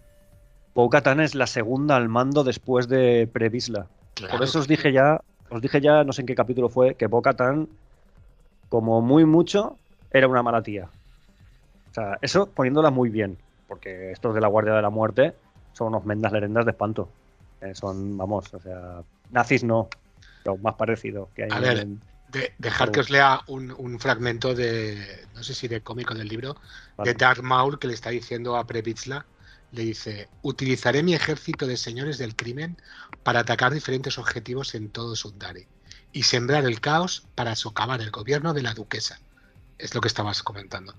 Bocatán 0.74 1.20
es 1.20 1.34
la 1.34 1.46
segunda 1.46 1.96
al 1.96 2.08
mando 2.08 2.44
después 2.44 2.88
de 2.88 3.28
Previsla. 3.32 3.86
Por 4.30 4.42
eso 4.42 4.60
os 4.60 4.68
dije 4.68 4.92
ya, 4.92 5.20
os 5.50 5.60
dije 5.60 5.80
ya, 5.80 6.04
no 6.04 6.12
sé 6.12 6.22
en 6.22 6.26
qué 6.26 6.34
capítulo 6.34 6.68
fue, 6.68 6.94
que 6.94 7.06
Bocatán 7.06 7.68
como 8.68 9.00
muy 9.00 9.24
mucho, 9.24 9.78
era 10.10 10.28
una 10.28 10.42
mala 10.42 10.62
tía. 10.62 10.88
O 11.90 11.94
sea, 11.94 12.18
eso 12.20 12.50
poniéndola 12.50 12.90
muy 12.90 13.08
bien, 13.08 13.38
porque 13.66 14.12
estos 14.12 14.34
de 14.34 14.40
la 14.40 14.48
Guardia 14.48 14.74
de 14.74 14.82
la 14.82 14.90
Muerte 14.90 15.34
son 15.72 15.88
unos 15.88 16.04
mendas 16.04 16.32
lerendas 16.32 16.64
de 16.64 16.72
espanto. 16.72 17.08
Eh, 17.60 17.74
son, 17.74 18.16
vamos, 18.16 18.52
o 18.52 18.60
sea, 18.60 19.02
nazis 19.30 19.64
no, 19.64 19.88
lo 20.44 20.56
más 20.58 20.74
parecido 20.74 21.28
que 21.34 21.44
hay. 21.44 21.50
A 21.50 21.60
ver, 21.60 21.86
dejar 22.58 22.90
que 22.92 23.00
os 23.00 23.10
lea 23.10 23.40
un, 23.46 23.98
fragmento 24.00 24.54
de, 24.54 25.26
no 25.34 25.42
sé 25.42 25.54
si 25.54 25.68
de 25.68 25.80
cómico 25.80 26.14
del 26.14 26.28
libro, 26.28 26.56
de 27.02 27.14
Darth 27.14 27.42
Maul 27.42 27.78
que 27.78 27.88
le 27.88 27.94
está 27.94 28.10
diciendo 28.10 28.56
a 28.56 28.66
Previtzla, 28.66 29.26
le 29.72 29.82
dice, 29.82 30.28
utilizaré 30.42 31.02
mi 31.02 31.14
ejército 31.14 31.66
de 31.66 31.76
señores 31.76 32.18
del 32.18 32.34
crimen 32.34 32.76
para 33.22 33.40
atacar 33.40 33.72
diferentes 33.72 34.18
objetivos 34.18 34.74
en 34.74 34.88
todo 34.88 35.14
Sundari 35.14 35.66
y 36.12 36.22
sembrar 36.22 36.64
el 36.64 36.80
caos 36.80 37.26
para 37.34 37.54
socavar 37.54 38.00
el 38.00 38.10
gobierno 38.10 38.54
de 38.54 38.62
la 38.62 38.74
duquesa. 38.74 39.20
Es 39.76 39.94
lo 39.94 40.00
que 40.00 40.08
estabas 40.08 40.42
comentando. 40.42 40.94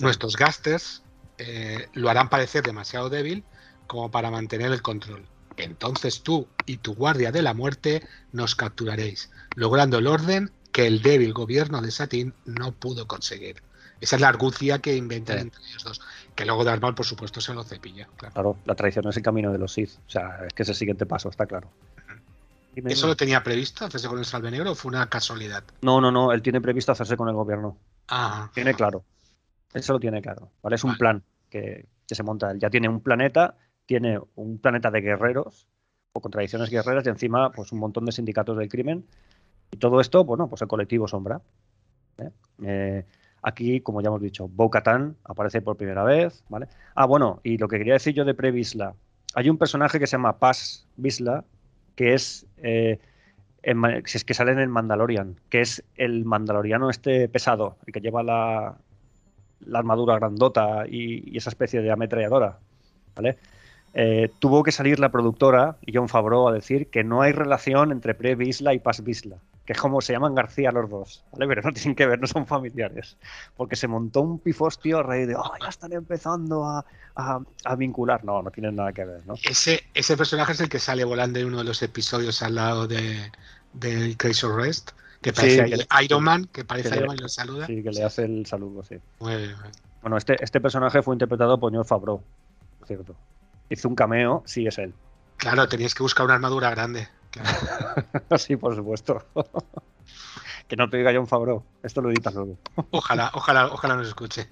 Nuestros 0.00 0.36
gasters 0.36 1.02
eh, 1.38 1.88
lo 1.94 2.10
harán 2.10 2.28
parecer 2.28 2.62
demasiado 2.62 3.08
débil 3.08 3.44
como 3.86 4.10
para 4.10 4.30
mantener 4.30 4.72
el 4.72 4.82
control. 4.82 5.26
Entonces 5.56 6.22
tú 6.22 6.48
y 6.66 6.78
tu 6.78 6.94
guardia 6.94 7.32
de 7.32 7.42
la 7.42 7.54
muerte 7.54 8.02
nos 8.32 8.54
capturaréis, 8.54 9.30
logrando 9.54 9.98
el 9.98 10.06
orden 10.06 10.50
que 10.72 10.86
el 10.86 11.02
débil 11.02 11.32
gobierno 11.32 11.80
de 11.80 11.90
Satín 11.90 12.34
no 12.44 12.72
pudo 12.72 13.06
conseguir. 13.06 13.62
Esa 14.00 14.16
es 14.16 14.22
la 14.22 14.28
argucia 14.28 14.80
que 14.80 14.96
inventan 14.96 15.38
entre 15.38 15.62
ellos 15.64 15.84
dos. 15.84 16.00
Que 16.34 16.44
luego 16.44 16.64
Darth 16.64 16.82
por 16.94 17.06
supuesto, 17.06 17.40
se 17.40 17.54
lo 17.54 17.62
cepilla. 17.62 18.08
Claro. 18.16 18.34
claro, 18.34 18.56
la 18.64 18.74
traición 18.74 19.08
es 19.08 19.16
el 19.16 19.22
camino 19.22 19.52
de 19.52 19.58
los 19.58 19.72
Sith. 19.72 19.92
O 20.06 20.10
sea, 20.10 20.40
es 20.46 20.52
que 20.52 20.64
es 20.64 20.68
el 20.68 20.74
siguiente 20.74 21.06
paso, 21.06 21.28
está 21.28 21.46
claro. 21.46 21.70
¿Eso 22.74 23.06
lo 23.06 23.16
tenía 23.16 23.42
previsto, 23.42 23.84
hacerse 23.84 24.08
con 24.08 24.18
el 24.18 24.24
salve 24.24 24.50
negro 24.50 24.72
o 24.72 24.74
fue 24.74 24.90
una 24.90 25.08
casualidad? 25.08 25.62
No, 25.82 26.00
no, 26.00 26.10
no, 26.10 26.32
él 26.32 26.42
tiene 26.42 26.60
previsto 26.60 26.92
hacerse 26.92 27.16
con 27.16 27.28
el 27.28 27.34
gobierno. 27.34 27.78
Ah. 28.08 28.50
Tiene 28.52 28.74
claro. 28.74 29.04
Eso 29.72 29.92
lo 29.92 30.00
tiene 30.00 30.20
claro. 30.20 30.50
¿vale? 30.62 30.76
Es 30.76 30.84
un 30.84 30.96
plan 30.96 31.22
que, 31.50 31.86
se 32.06 32.22
monta 32.22 32.50
él. 32.50 32.58
Ya 32.58 32.70
tiene 32.70 32.88
un 32.88 33.00
planeta, 33.00 33.56
tiene 33.86 34.18
un 34.34 34.58
planeta 34.58 34.90
de 34.90 35.00
guerreros 35.00 35.68
o 36.12 36.20
contradicciones 36.20 36.70
guerreras 36.70 37.06
y 37.06 37.08
encima 37.08 37.50
pues 37.50 37.72
un 37.72 37.78
montón 37.78 38.04
de 38.04 38.12
sindicatos 38.12 38.56
del 38.56 38.68
crimen. 38.68 39.06
Y 39.72 39.76
todo 39.78 40.00
esto, 40.00 40.24
bueno, 40.24 40.48
pues 40.48 40.62
el 40.62 40.68
colectivo 40.68 41.08
Sombra. 41.08 41.40
¿eh? 42.18 42.30
Eh, 42.62 43.04
aquí, 43.42 43.80
como 43.80 44.00
ya 44.00 44.08
hemos 44.08 44.22
dicho, 44.22 44.48
Bo 44.48 44.70
aparece 45.24 45.62
por 45.62 45.76
primera 45.76 46.04
vez, 46.04 46.44
¿vale? 46.48 46.68
Ah, 46.94 47.06
bueno, 47.06 47.40
y 47.42 47.58
lo 47.58 47.68
que 47.68 47.78
quería 47.78 47.94
decir 47.94 48.14
yo 48.14 48.24
de 48.24 48.34
Previsla. 48.34 48.94
Hay 49.34 49.50
un 49.50 49.58
personaje 49.58 49.98
que 49.98 50.06
se 50.06 50.12
llama 50.12 50.38
Paz 50.38 50.86
Visla, 50.96 51.44
que 51.96 52.14
es, 52.14 52.46
eh, 52.58 53.00
si 54.04 54.16
es 54.16 54.24
que 54.24 54.34
sale 54.34 54.52
en 54.52 54.60
el 54.60 54.68
Mandalorian, 54.68 55.40
que 55.48 55.60
es 55.60 55.84
el 55.96 56.24
mandaloriano 56.24 56.90
este 56.90 57.28
pesado, 57.28 57.78
el 57.86 57.92
que 57.92 58.00
lleva 58.00 58.22
la, 58.22 58.78
la 59.66 59.78
armadura 59.78 60.16
grandota 60.16 60.84
y, 60.88 61.36
esa 61.36 61.50
especie 61.50 61.82
de 61.82 61.90
ametralladora, 61.90 62.58
¿vale? 63.14 63.38
Eh, 63.96 64.28
tuvo 64.40 64.64
que 64.64 64.72
salir 64.72 64.98
la 64.98 65.12
productora 65.12 65.76
y 65.86 65.96
John 65.96 66.08
Favreau 66.08 66.48
a 66.48 66.52
decir 66.52 66.88
que 66.88 67.04
no 67.04 67.22
hay 67.22 67.30
relación 67.30 67.92
entre 67.92 68.14
pre-Bisla 68.14 68.74
y 68.74 68.80
Pas-Bisla, 68.80 69.36
que 69.64 69.72
es 69.72 69.78
como 69.78 70.00
se 70.00 70.12
llaman 70.12 70.34
García 70.34 70.72
los 70.72 70.90
dos, 70.90 71.24
¿vale? 71.30 71.46
pero 71.46 71.62
no 71.62 71.72
tienen 71.72 71.94
que 71.94 72.04
ver, 72.04 72.20
no 72.20 72.26
son 72.26 72.44
familiares, 72.44 73.16
porque 73.56 73.76
se 73.76 73.86
montó 73.86 74.20
un 74.20 74.40
pifostio 74.40 74.98
a 74.98 75.04
raíz 75.04 75.28
de, 75.28 75.36
oh, 75.36 75.52
ya 75.62 75.68
están 75.68 75.92
empezando 75.92 76.64
a, 76.64 76.84
vincular, 77.78 78.24
no, 78.24 78.42
no 78.42 78.50
tienen 78.50 78.74
nada 78.74 78.92
que 78.92 79.04
ver, 79.04 79.24
¿no? 79.26 79.34
Ese, 79.44 79.84
ese 79.94 80.16
personaje 80.16 80.52
es 80.52 80.60
el 80.60 80.68
que 80.68 80.80
sale 80.80 81.04
volando 81.04 81.38
en 81.38 81.46
uno 81.46 81.58
de 81.58 81.64
los 81.64 81.80
episodios 81.80 82.42
al 82.42 82.56
lado 82.56 82.88
de, 82.88 83.30
de 83.74 84.16
Crazy 84.16 84.48
Rest, 84.48 84.90
que 85.22 85.32
parece 85.32 85.86
Iron 86.02 86.24
Man, 86.24 86.46
que 86.46 86.64
parece 86.64 86.96
Iron 86.96 87.06
Man 87.06 87.16
y 87.16 87.22
lo 87.22 87.28
saluda. 87.28 87.66
Sí, 87.68 87.80
que 87.80 87.90
le 87.92 88.02
hace 88.02 88.24
el 88.24 88.44
saludo, 88.44 88.82
sí. 88.82 88.96
Bueno, 89.20 90.16
este, 90.16 90.34
este 90.42 90.60
personaje 90.60 91.00
fue 91.00 91.14
interpretado 91.14 91.60
por 91.60 91.72
John 91.72 91.84
Favreau, 91.84 92.20
cierto 92.86 93.14
hizo 93.70 93.88
un 93.88 93.94
cameo, 93.94 94.42
sí 94.46 94.66
es 94.66 94.78
él. 94.78 94.94
Claro, 95.36 95.68
tenías 95.68 95.94
que 95.94 96.02
buscar 96.02 96.26
una 96.26 96.34
armadura 96.34 96.70
grande. 96.70 97.08
sí, 98.38 98.56
por 98.56 98.74
supuesto. 98.74 99.22
que 100.68 100.76
no 100.76 100.88
te 100.88 100.96
diga 100.96 101.12
John 101.14 101.26
Favreau. 101.26 101.62
Esto 101.82 102.00
lo 102.00 102.10
editas 102.10 102.34
luego. 102.34 102.56
ojalá, 102.90 103.30
ojalá, 103.34 103.66
ojalá 103.66 103.96
nos 103.96 104.08
escuche. 104.08 104.48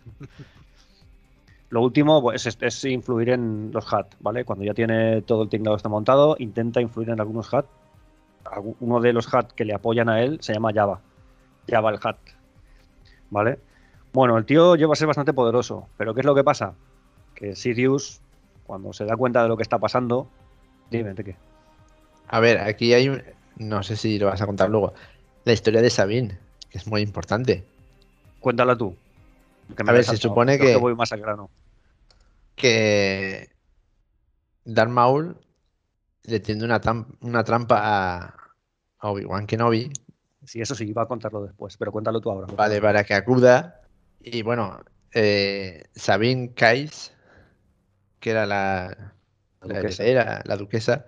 Lo 1.71 1.81
último 1.81 2.21
pues, 2.21 2.47
es, 2.47 2.85
influir 2.85 3.31
en 3.31 3.71
los 3.73 3.91
HAT, 3.91 4.17
¿vale? 4.21 4.45
Cuando 4.45 4.65
ya 4.65 4.75
tiene 4.75 5.23
todo 5.23 5.45
el 5.45 5.49
tinglado 5.49 5.77
está 5.77 5.89
montado, 5.89 6.37
intenta 6.39 6.81
influir 6.81 7.11
en 7.11 7.21
algunos 7.21 7.53
HAT. 7.53 7.67
Uno 8.81 9.01
de 9.01 9.13
los 9.13 9.33
HAT 9.33 9.53
que 9.53 9.65
le 9.65 9.73
apoyan 9.73 10.09
a 10.09 10.21
él 10.21 10.39
se 10.43 10.53
llama 10.53 10.73
Java. 10.75 11.01
Java 11.67 11.91
el 11.91 11.99
HAT. 12.03 12.19
¿Vale? 13.31 13.59
Bueno, 14.13 14.37
el 14.37 14.45
tío 14.45 14.77
lleva 14.77 14.93
a 14.93 14.97
ser 14.97 15.07
bastante 15.07 15.33
poderoso, 15.33 15.89
pero 15.97 16.13
¿qué 16.13 16.21
es 16.21 16.27
lo 16.27 16.35
que 16.35 16.45
pasa? 16.45 16.75
Que 17.35 17.57
Sirius 17.57 18.21
cuando 18.65 18.93
se 18.93 19.05
da 19.05 19.17
cuenta 19.17 19.43
de 19.43 19.49
lo 19.49 19.57
que 19.57 19.63
está 19.63 19.79
pasando, 19.79 20.29
dime, 20.91 21.15
¿de 21.15 21.25
qué? 21.25 21.37
A 22.29 22.41
ver, 22.41 22.59
aquí 22.59 22.95
hay 22.95 23.09
un... 23.09 23.23
No 23.57 23.83
sé 23.83 23.97
si 23.97 24.19
lo 24.19 24.27
vas 24.27 24.41
a 24.41 24.47
contar 24.47 24.71
luego. 24.71 24.95
La 25.45 25.53
historia 25.53 25.83
de 25.83 25.91
Sabine, 25.91 26.39
que 26.71 26.79
es 26.79 26.87
muy 26.87 27.03
importante. 27.03 27.65
Cuéntala 28.41 28.77
tú. 28.77 28.97
a 29.77 29.93
ver, 29.93 30.05
se 30.05 30.17
supone 30.17 30.59
que... 30.59 30.77
voy 30.77 30.95
más 30.95 31.13
al 31.13 31.21
grano. 31.21 31.51
Que... 32.57 33.51
Darth 34.65 34.91
Maul 34.91 35.37
le 36.25 36.41
tiende 36.41 36.65
una, 36.65 36.81
una 37.21 37.45
trampa 37.45 37.81
a, 37.83 38.35
Obi-Wan 39.01 39.47
Kenobi. 39.47 39.93
Sí, 40.45 40.61
eso 40.61 40.75
sí, 40.75 40.89
iba 40.89 41.03
a 41.03 41.07
contarlo 41.07 41.43
después, 41.43 41.77
pero 41.77 41.93
cuéntalo 41.93 42.21
tú 42.21 42.31
ahora. 42.31 42.47
Vale, 42.55 42.81
para 42.81 43.05
que 43.05 43.15
acuda. 43.15 43.81
Y 44.21 44.43
bueno, 44.43 44.81
eh, 45.13 45.85
Sabine 45.95 46.53
Kais 46.55 47.13
que 48.23 48.31
era 48.31 48.47
la, 48.47 49.12
la, 49.62 50.43
la 50.45 50.57
duquesa, 50.57 51.05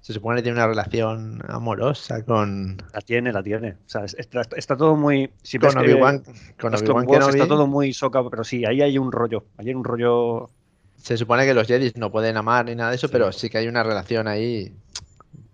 se 0.00 0.12
supone 0.12 0.38
que 0.38 0.42
tiene 0.42 0.58
una 0.58 0.66
relación 0.66 1.40
amorosa 1.48 2.24
con. 2.24 2.76
La 2.92 3.00
tiene, 3.00 3.32
la 3.32 3.42
tiene. 3.42 3.70
O 3.70 3.88
sea, 3.88 4.04
está, 4.04 4.76
todo 4.76 4.96
muy. 4.96 5.30
con 5.60 5.78
Obi-Wan 5.78 6.24
con 6.60 6.74
Obi 6.74 7.16
Está 7.28 7.46
todo 7.46 7.68
muy 7.68 7.92
soca, 7.94 8.28
pero 8.28 8.42
sí, 8.42 8.64
ahí 8.66 8.82
hay 8.82 8.98
un 8.98 9.12
rollo. 9.12 9.44
Ahí 9.56 9.68
hay 9.68 9.74
un 9.74 9.84
rollo. 9.84 10.50
Se 10.96 11.16
supone 11.16 11.46
que 11.46 11.54
los 11.54 11.68
Jedi 11.68 11.92
no 11.94 12.10
pueden 12.10 12.36
amar 12.36 12.64
ni 12.64 12.74
nada 12.74 12.90
de 12.90 12.96
eso, 12.96 13.08
pero 13.08 13.30
sí 13.30 13.48
que 13.48 13.58
hay 13.58 13.68
una 13.68 13.84
relación 13.84 14.26
ahí 14.26 14.74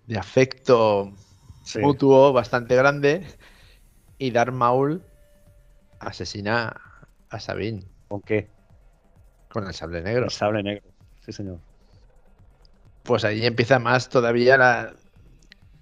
de 0.07 0.17
afecto 0.17 1.13
mutuo 1.79 2.33
bastante 2.33 2.75
grande. 2.75 3.27
Y 4.17 4.31
Darth 4.31 4.53
Maul 4.53 5.03
asesina 5.99 6.75
a 7.29 7.39
Sabine. 7.39 7.83
¿Con 8.07 8.21
qué? 8.21 8.49
Con 9.51 9.65
el 9.65 9.73
sable 9.73 10.01
negro. 10.01 10.25
El 10.25 10.31
sable 10.31 10.63
negro, 10.63 10.87
sí 11.21 11.31
señor. 11.31 11.57
Pues 13.03 13.25
ahí 13.25 13.45
empieza 13.45 13.79
más 13.79 14.09
todavía 14.09 14.57
la, 14.57 14.93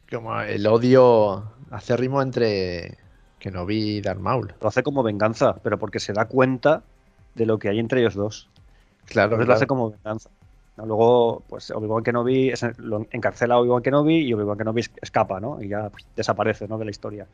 como 0.09 0.39
el 0.41 0.65
odio 0.67 1.51
acérrimo 1.71 2.21
entre 2.21 2.97
Kenobi 3.39 3.97
y 3.97 4.01
Darth 4.01 4.19
Maul. 4.19 4.53
Lo 4.61 4.67
hace 4.67 4.83
como 4.83 5.03
venganza, 5.03 5.55
pero 5.61 5.77
porque 5.77 5.99
se 5.99 6.13
da 6.13 6.25
cuenta 6.25 6.83
de 7.35 7.45
lo 7.45 7.59
que 7.59 7.69
hay 7.69 7.79
entre 7.79 7.99
ellos 7.99 8.15
dos. 8.15 8.49
Claro. 9.05 9.31
Entonces 9.31 9.47
lo 9.47 9.53
hace 9.53 9.67
como 9.67 9.91
venganza. 9.91 10.29
Luego, 10.77 11.43
pues 11.49 11.71
Obi-Wan 11.71 12.03
Kenobi 12.03 12.53
lo 12.77 13.07
encarcela 13.11 13.55
a 13.55 13.59
Obi-Wan 13.59 13.81
Kenobi 13.81 14.17
y 14.17 14.33
Obi-Wan 14.33 14.57
Kenobi 14.57 14.85
escapa, 15.01 15.39
¿no? 15.39 15.61
Y 15.61 15.69
ya 15.69 15.89
pues, 15.89 16.05
desaparece, 16.15 16.67
¿no? 16.67 16.77
De 16.77 16.85
la 16.85 16.91
historia. 16.91 17.27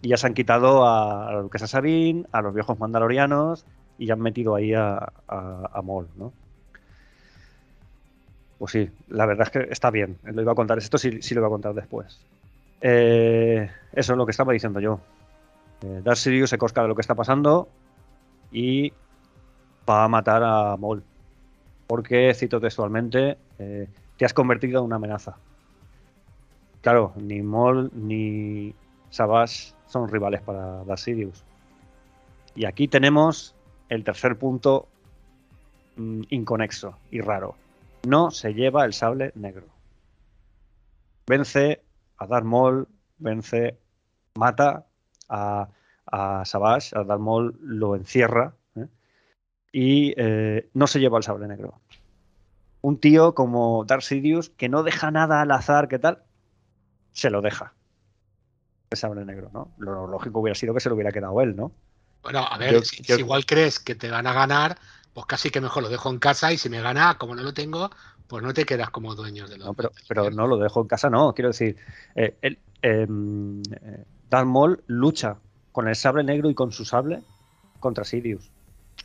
Y 0.00 0.08
ya 0.08 0.16
se 0.16 0.28
han 0.28 0.34
quitado 0.34 0.86
a, 0.86 1.28
a 1.28 1.32
lo 1.32 1.50
que 1.50 1.56
es 1.56 1.62
a 1.62 1.66
Sabine, 1.66 2.24
a 2.30 2.40
los 2.40 2.54
viejos 2.54 2.78
mandalorianos 2.78 3.66
y 3.98 4.10
han 4.10 4.20
metido 4.20 4.54
ahí 4.54 4.74
a, 4.74 5.12
a, 5.28 5.82
Mol, 5.82 6.08
¿no? 6.16 6.32
Pues 8.58 8.72
sí, 8.72 8.90
la 9.08 9.26
verdad 9.26 9.46
es 9.46 9.50
que 9.50 9.72
está 9.72 9.90
bien. 9.90 10.18
Lo 10.24 10.42
iba 10.42 10.52
a 10.52 10.56
contar, 10.56 10.78
esto 10.78 10.98
sí, 10.98 11.22
sí 11.22 11.34
lo 11.34 11.40
iba 11.40 11.48
a 11.48 11.50
contar 11.50 11.74
después. 11.74 12.18
Eh, 12.80 13.70
eso 13.92 14.12
es 14.12 14.18
lo 14.18 14.26
que 14.26 14.30
estaba 14.30 14.52
diciendo 14.52 14.80
yo. 14.80 15.00
Eh, 15.82 16.02
Sirius 16.14 16.50
se 16.50 16.58
cosca 16.58 16.82
de 16.82 16.88
lo 16.88 16.94
que 16.94 17.00
está 17.00 17.14
pasando 17.14 17.68
y 18.52 18.92
va 19.88 20.04
a 20.04 20.08
matar 20.08 20.42
a 20.42 20.76
Mol. 20.76 21.02
Porque, 21.86 22.32
cito 22.34 22.60
textualmente, 22.60 23.36
eh, 23.58 23.88
te 24.16 24.24
has 24.24 24.32
convertido 24.32 24.80
en 24.80 24.86
una 24.86 24.96
amenaza. 24.96 25.36
Claro, 26.80 27.12
ni 27.16 27.42
Mol 27.42 27.90
ni 27.94 28.74
Savage 29.10 29.72
son 29.86 30.08
rivales 30.08 30.40
para 30.40 30.84
Darth 30.84 31.00
Sirius. 31.00 31.44
Y 32.54 32.66
aquí 32.66 32.88
tenemos 32.88 33.53
el 33.88 34.04
tercer 34.04 34.38
punto 34.38 34.88
mm, 35.96 36.22
inconexo 36.30 36.98
y 37.10 37.20
raro. 37.20 37.56
No 38.06 38.30
se 38.30 38.54
lleva 38.54 38.84
el 38.84 38.92
sable 38.92 39.32
negro. 39.34 39.66
Vence 41.26 41.82
a 42.18 42.26
Darth 42.26 42.44
Maul, 42.44 42.86
vence, 43.18 43.78
mata 44.34 44.86
a, 45.28 45.68
a 46.06 46.44
Savage, 46.44 46.96
a 46.96 47.04
Darth 47.04 47.20
Maul 47.20 47.58
lo 47.60 47.96
encierra 47.96 48.54
¿eh? 48.76 48.88
y 49.72 50.14
eh, 50.16 50.68
no 50.74 50.86
se 50.86 51.00
lleva 51.00 51.18
el 51.18 51.24
sable 51.24 51.48
negro. 51.48 51.80
Un 52.82 52.98
tío 52.98 53.34
como 53.34 53.84
Darth 53.86 54.02
Sidious 54.02 54.50
que 54.50 54.68
no 54.68 54.82
deja 54.82 55.10
nada 55.10 55.40
al 55.40 55.50
azar, 55.50 55.88
¿qué 55.88 55.98
tal? 55.98 56.22
Se 57.12 57.30
lo 57.30 57.40
deja. 57.40 57.72
El 58.90 58.98
sable 58.98 59.24
negro, 59.24 59.50
¿no? 59.54 59.72
Lo 59.78 60.06
lógico 60.06 60.40
hubiera 60.40 60.54
sido 60.54 60.74
que 60.74 60.80
se 60.80 60.90
lo 60.90 60.94
hubiera 60.94 61.12
quedado 61.12 61.40
él, 61.40 61.56
¿no? 61.56 61.72
Bueno, 62.24 62.46
a 62.50 62.56
ver, 62.56 62.82
si, 62.84 63.02
igual 63.12 63.44
crees 63.44 63.78
que 63.78 63.94
te 63.94 64.10
van 64.10 64.26
a 64.26 64.32
ganar, 64.32 64.78
pues 65.12 65.26
casi 65.26 65.50
que 65.50 65.60
mejor 65.60 65.82
lo 65.82 65.90
dejo 65.90 66.10
en 66.10 66.18
casa 66.18 66.52
y 66.52 66.58
si 66.58 66.70
me 66.70 66.80
gana, 66.80 67.18
como 67.18 67.34
no 67.34 67.42
lo 67.42 67.52
tengo, 67.52 67.90
pues 68.26 68.42
no 68.42 68.54
te 68.54 68.64
quedas 68.64 68.88
como 68.90 69.14
dueño 69.14 69.46
de 69.46 69.58
lo 69.58 69.66
No, 69.66 69.74
pero, 69.74 69.92
pero 70.08 70.30
no 70.30 70.46
lo 70.46 70.56
dejo 70.56 70.80
en 70.80 70.88
casa, 70.88 71.10
no. 71.10 71.34
Quiero 71.34 71.50
decir, 71.50 71.76
eh, 72.16 72.36
el, 72.40 72.58
em, 72.80 73.60
eh, 73.60 74.04
Darth 74.30 74.46
Maul 74.46 74.82
lucha 74.86 75.36
con 75.70 75.86
el 75.86 75.94
sable 75.94 76.24
negro 76.24 76.48
y 76.48 76.54
con 76.54 76.72
su 76.72 76.86
sable 76.86 77.22
contra 77.78 78.04
Sidious. 78.04 78.50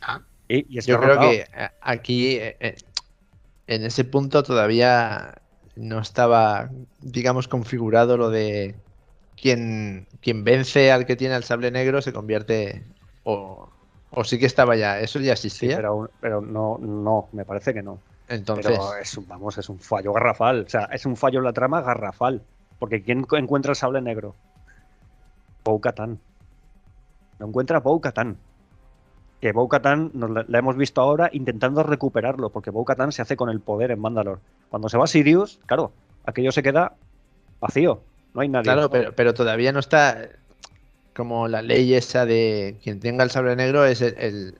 Ah. 0.00 0.22
Y, 0.48 0.80
Yo 0.80 0.98
creo 0.98 1.20
que 1.20 1.40
eh, 1.40 1.68
aquí, 1.82 2.40
en 2.40 3.84
ese 3.84 4.04
punto, 4.04 4.42
todavía 4.42 5.42
no 5.76 6.00
estaba, 6.00 6.70
digamos, 7.00 7.48
configurado 7.48 8.16
lo 8.16 8.30
de 8.30 8.74
quien, 9.40 10.08
quien 10.20 10.42
vence 10.42 10.90
al 10.90 11.06
que 11.06 11.16
tiene 11.16 11.36
el 11.36 11.44
sable 11.44 11.70
negro 11.70 12.02
se 12.02 12.12
convierte 12.12 12.84
o, 13.24 13.68
sí 14.24 14.38
que 14.38 14.46
estaba 14.46 14.76
ya, 14.76 15.00
eso 15.00 15.18
ya 15.20 15.32
existía. 15.32 15.76
pero, 15.76 16.10
pero 16.20 16.40
no, 16.40 16.78
no, 16.78 17.28
me 17.32 17.44
parece 17.44 17.74
que 17.74 17.82
no. 17.82 17.98
Entonces. 18.30 18.78
es 19.02 19.18
un, 19.18 19.26
vamos, 19.26 19.58
es 19.58 19.68
un 19.68 19.78
fallo 19.80 20.12
garrafal. 20.12 20.64
O 20.66 20.68
sea, 20.68 20.84
es 20.92 21.04
un 21.04 21.16
fallo 21.16 21.40
en 21.40 21.44
la 21.44 21.52
trama 21.52 21.82
garrafal. 21.82 22.42
Porque 22.78 23.02
¿quién 23.02 23.26
encuentra 23.32 23.72
el 23.72 23.76
sable 23.76 24.00
negro? 24.00 24.34
Pou 25.62 25.80
Katan. 25.80 26.18
Lo 27.38 27.46
encuentra 27.46 27.82
Pou 27.82 28.00
Katan. 28.00 28.38
Que 29.40 29.52
Pou 29.52 29.68
Katan 29.68 30.12
la, 30.14 30.58
hemos 30.58 30.76
visto 30.76 31.00
ahora 31.00 31.28
intentando 31.32 31.82
recuperarlo. 31.82 32.50
Porque 32.50 32.72
Pou 32.72 32.84
Katan 32.84 33.10
se 33.10 33.20
hace 33.20 33.36
con 33.36 33.50
el 33.50 33.60
poder 33.60 33.90
en 33.90 34.00
Mandalore. 34.00 34.40
Cuando 34.70 34.88
se 34.88 34.96
va 34.96 35.04
a 35.04 35.08
Sirius, 35.08 35.58
claro, 35.66 35.92
aquello 36.24 36.52
se 36.52 36.62
queda 36.62 36.94
vacío. 37.60 38.00
No 38.32 38.42
hay 38.42 38.48
nadie. 38.48 38.64
Claro, 38.64 38.90
pero, 38.90 39.12
pero 39.12 39.34
todavía 39.34 39.72
no 39.72 39.80
está 39.80 40.28
como 41.14 41.48
la 41.48 41.62
ley 41.62 41.94
esa 41.94 42.26
de 42.26 42.78
quien 42.82 43.00
tenga 43.00 43.24
el 43.24 43.30
sable 43.30 43.56
negro 43.56 43.84
es 43.84 44.00
el, 44.00 44.54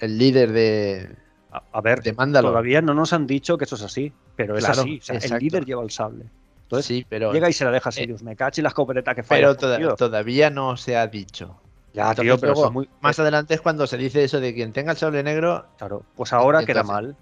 líder 0.00 0.52
de. 0.52 1.16
A, 1.50 1.80
ver, 1.80 2.02
todavía 2.02 2.82
no 2.82 2.94
nos 2.94 3.12
han 3.12 3.26
dicho 3.26 3.56
que 3.56 3.64
eso 3.64 3.76
es 3.76 3.82
así, 3.82 4.12
pero 4.36 4.56
es 4.56 4.68
así. 4.68 5.00
el 5.08 5.38
líder 5.38 5.64
lleva 5.64 5.82
el 5.82 5.90
sable. 5.90 6.26
Entonces, 6.62 6.86
sí, 6.86 7.06
pero, 7.08 7.32
llega 7.32 7.48
y 7.48 7.54
se 7.54 7.64
la 7.64 7.70
deja 7.70 7.88
a 7.88 7.92
eh, 7.92 7.94
Sirius. 7.94 8.22
me 8.22 8.36
cachi 8.36 8.60
la 8.60 8.68
escopeta 8.68 9.14
que 9.14 9.22
falla. 9.22 9.56
Pero 9.56 9.96
todavía 9.96 10.50
no 10.50 10.76
se 10.76 10.98
ha 10.98 11.06
dicho. 11.06 11.58
Ya, 11.94 12.14
tío, 12.14 12.38
pero 12.38 12.70
más 13.00 13.18
adelante 13.18 13.54
es 13.54 13.62
cuando 13.62 13.86
se 13.86 13.96
dice 13.96 14.22
eso 14.22 14.38
de 14.38 14.54
quien 14.54 14.72
tenga 14.74 14.92
el 14.92 14.98
sable 14.98 15.22
negro. 15.22 15.64
Claro, 15.78 16.04
pues 16.14 16.32
ahora 16.34 16.64
queda 16.66 16.82
mal. 16.82 17.16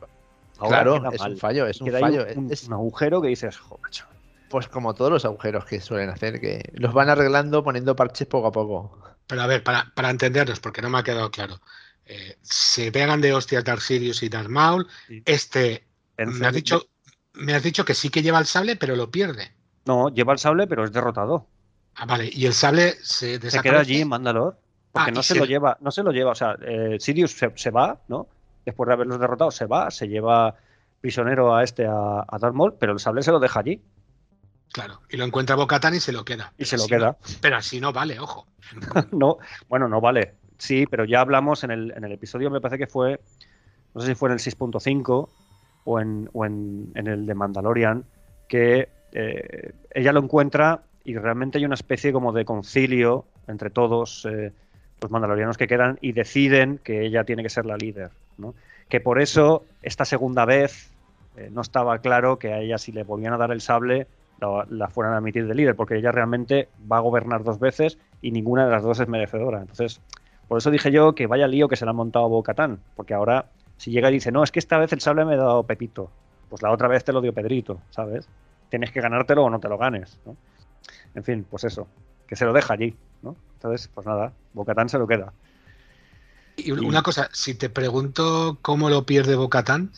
claro, 0.58 1.12
es 1.12 1.20
un 1.20 1.36
fallo, 1.36 1.66
es 1.66 1.80
un 1.80 1.92
fallo. 1.92 2.26
Un, 2.34 2.50
es 2.50 2.66
un 2.66 2.72
agujero 2.72 3.22
que 3.22 3.28
dices, 3.28 3.56
joder, 3.56 3.92
pues 4.48 4.68
como 4.68 4.94
todos 4.94 5.10
los 5.10 5.24
agujeros 5.24 5.64
que 5.64 5.80
suelen 5.80 6.10
hacer, 6.10 6.40
que 6.40 6.62
los 6.74 6.92
van 6.92 7.08
arreglando 7.08 7.62
poniendo 7.62 7.96
parches 7.96 8.26
poco 8.26 8.48
a 8.48 8.52
poco. 8.52 9.00
Pero 9.26 9.42
a 9.42 9.46
ver, 9.46 9.62
para, 9.62 9.92
para 9.94 10.10
entendernos, 10.10 10.60
porque 10.60 10.82
no 10.82 10.90
me 10.90 10.98
ha 10.98 11.02
quedado 11.02 11.30
claro. 11.30 11.60
Eh, 12.04 12.38
se 12.42 12.92
pegan 12.92 13.20
de 13.20 13.34
hostias 13.34 13.64
Dark 13.64 13.80
Sirius 13.80 14.22
y 14.22 14.28
Dark 14.28 14.48
Maul. 14.48 14.86
Este 15.24 15.86
me 16.18 16.46
has 16.46 16.54
dicho, 16.54 16.86
me 17.34 17.54
has 17.54 17.62
dicho 17.62 17.84
que 17.84 17.94
sí 17.94 18.10
que 18.10 18.22
lleva 18.22 18.38
el 18.38 18.46
sable, 18.46 18.76
pero 18.76 18.96
lo 18.96 19.10
pierde. 19.10 19.52
No, 19.84 20.08
lleva 20.08 20.32
el 20.32 20.38
sable, 20.38 20.66
pero 20.66 20.84
es 20.84 20.92
derrotado. 20.92 21.46
Ah, 21.94 22.06
vale. 22.06 22.30
Y 22.32 22.46
el 22.46 22.52
sable 22.52 22.94
se 23.02 23.38
Se 23.50 23.60
queda 23.60 23.80
allí 23.80 24.00
en 24.00 24.08
Mandalor. 24.08 24.58
Porque 24.92 25.10
ah, 25.10 25.14
no 25.14 25.22
se, 25.22 25.34
lo 25.34 25.44
lleva, 25.44 25.76
no 25.80 25.90
se 25.90 26.02
lo 26.02 26.10
lleva. 26.10 26.30
O 26.30 26.34
sea, 26.34 26.56
eh, 26.62 26.96
Sirius 26.98 27.36
se, 27.54 27.70
va, 27.70 28.00
¿no? 28.08 28.28
Después 28.64 28.86
de 28.86 28.94
haberlos 28.94 29.20
derrotado, 29.20 29.50
se 29.50 29.66
va, 29.66 29.90
se 29.90 30.08
lleva 30.08 30.54
prisionero 31.00 31.54
a 31.54 31.62
este, 31.62 31.86
a, 31.86 32.24
a 32.26 32.38
Darth 32.38 32.54
Maul, 32.54 32.74
pero 32.78 32.92
el 32.92 32.98
sable 32.98 33.22
se 33.22 33.30
lo 33.30 33.38
deja 33.38 33.60
allí. 33.60 33.82
Claro, 34.72 35.00
y 35.08 35.16
lo 35.16 35.24
encuentra 35.24 35.56
Bocatán 35.56 35.94
y 35.94 36.00
se 36.00 36.12
lo 36.12 36.24
queda. 36.24 36.52
Y 36.58 36.64
se 36.64 36.76
lo 36.76 36.86
queda. 36.86 37.16
pero 37.40 37.56
así 37.56 37.80
no 37.80 37.92
vale, 37.92 38.18
ojo. 38.20 38.46
no, 39.12 39.38
bueno, 39.68 39.88
no 39.88 40.00
vale. 40.00 40.34
Sí, 40.58 40.86
pero 40.86 41.04
ya 41.04 41.20
hablamos 41.20 41.64
en 41.64 41.70
el, 41.70 41.92
en 41.96 42.04
el 42.04 42.12
episodio, 42.12 42.50
me 42.50 42.60
parece 42.60 42.78
que 42.78 42.86
fue, 42.86 43.20
no 43.94 44.00
sé 44.00 44.08
si 44.08 44.14
fue 44.14 44.28
en 44.28 44.34
el 44.34 44.38
6.5 44.38 45.28
o, 45.84 46.00
en, 46.00 46.30
o 46.32 46.44
en, 46.44 46.92
en, 46.94 47.06
el 47.06 47.26
de 47.26 47.34
Mandalorian, 47.34 48.04
que 48.48 48.88
eh, 49.12 49.72
ella 49.92 50.12
lo 50.12 50.20
encuentra 50.20 50.82
y 51.04 51.16
realmente 51.16 51.58
hay 51.58 51.64
una 51.64 51.74
especie 51.74 52.12
como 52.12 52.32
de 52.32 52.44
concilio 52.44 53.26
entre 53.46 53.70
todos 53.70 54.26
eh, 54.30 54.52
los 55.00 55.10
mandalorianos 55.10 55.56
que 55.56 55.68
quedan 55.68 55.98
y 56.00 56.12
deciden 56.12 56.80
que 56.82 57.06
ella 57.06 57.24
tiene 57.24 57.42
que 57.42 57.48
ser 57.48 57.66
la 57.66 57.76
líder. 57.76 58.10
¿no? 58.38 58.54
Que 58.88 59.00
por 59.00 59.20
eso 59.20 59.64
esta 59.82 60.04
segunda 60.04 60.44
vez 60.44 60.90
eh, 61.36 61.48
no 61.52 61.60
estaba 61.60 61.98
claro 61.98 62.38
que 62.38 62.52
a 62.52 62.60
ella 62.60 62.78
si 62.78 62.92
le 62.92 63.04
volvían 63.04 63.32
a 63.34 63.36
dar 63.36 63.52
el 63.52 63.60
sable 63.60 64.06
la, 64.40 64.88
fueran 64.88 65.14
a 65.14 65.18
admitir 65.18 65.46
de 65.46 65.54
líder, 65.54 65.76
porque 65.76 65.96
ella 65.96 66.12
realmente 66.12 66.68
va 66.90 66.98
a 66.98 67.00
gobernar 67.00 67.42
dos 67.42 67.58
veces 67.58 67.98
y 68.20 68.30
ninguna 68.30 68.66
de 68.66 68.70
las 68.70 68.82
dos 68.82 69.00
es 69.00 69.08
merecedora. 69.08 69.60
Entonces, 69.60 70.00
por 70.48 70.58
eso 70.58 70.70
dije 70.70 70.90
yo 70.90 71.14
que 71.14 71.26
vaya 71.26 71.46
lío 71.46 71.68
que 71.68 71.76
se 71.76 71.84
le 71.84 71.90
ha 71.90 71.94
montado 71.94 72.26
a 72.26 72.28
Bocatán, 72.28 72.80
porque 72.94 73.14
ahora 73.14 73.46
si 73.76 73.90
llega 73.90 74.10
y 74.10 74.14
dice, 74.14 74.32
no, 74.32 74.42
es 74.42 74.50
que 74.50 74.58
esta 74.58 74.78
vez 74.78 74.92
el 74.92 75.00
sable 75.00 75.24
me 75.24 75.34
ha 75.34 75.38
dado 75.38 75.62
Pepito, 75.62 76.10
pues 76.48 76.62
la 76.62 76.70
otra 76.70 76.88
vez 76.88 77.04
te 77.04 77.12
lo 77.12 77.20
dio 77.20 77.32
Pedrito, 77.32 77.80
¿sabes? 77.90 78.28
Tienes 78.70 78.90
que 78.90 79.00
ganártelo 79.00 79.44
o 79.44 79.50
no 79.50 79.60
te 79.60 79.68
lo 79.68 79.78
ganes, 79.78 80.18
¿no? 80.24 80.36
En 81.14 81.24
fin, 81.24 81.46
pues 81.48 81.64
eso, 81.64 81.86
que 82.26 82.36
se 82.36 82.44
lo 82.44 82.52
deja 82.52 82.74
allí, 82.74 82.94
¿no? 83.22 83.36
Entonces, 83.54 83.88
pues 83.92 84.06
nada, 84.06 84.32
Bocatán 84.52 84.88
se 84.88 84.98
lo 84.98 85.06
queda. 85.06 85.32
Y 86.56 86.72
una 86.72 87.02
cosa, 87.02 87.28
si 87.32 87.54
te 87.54 87.68
pregunto 87.68 88.58
cómo 88.62 88.88
lo 88.88 89.04
pierde 89.04 89.36
Bocatán. 89.36 89.92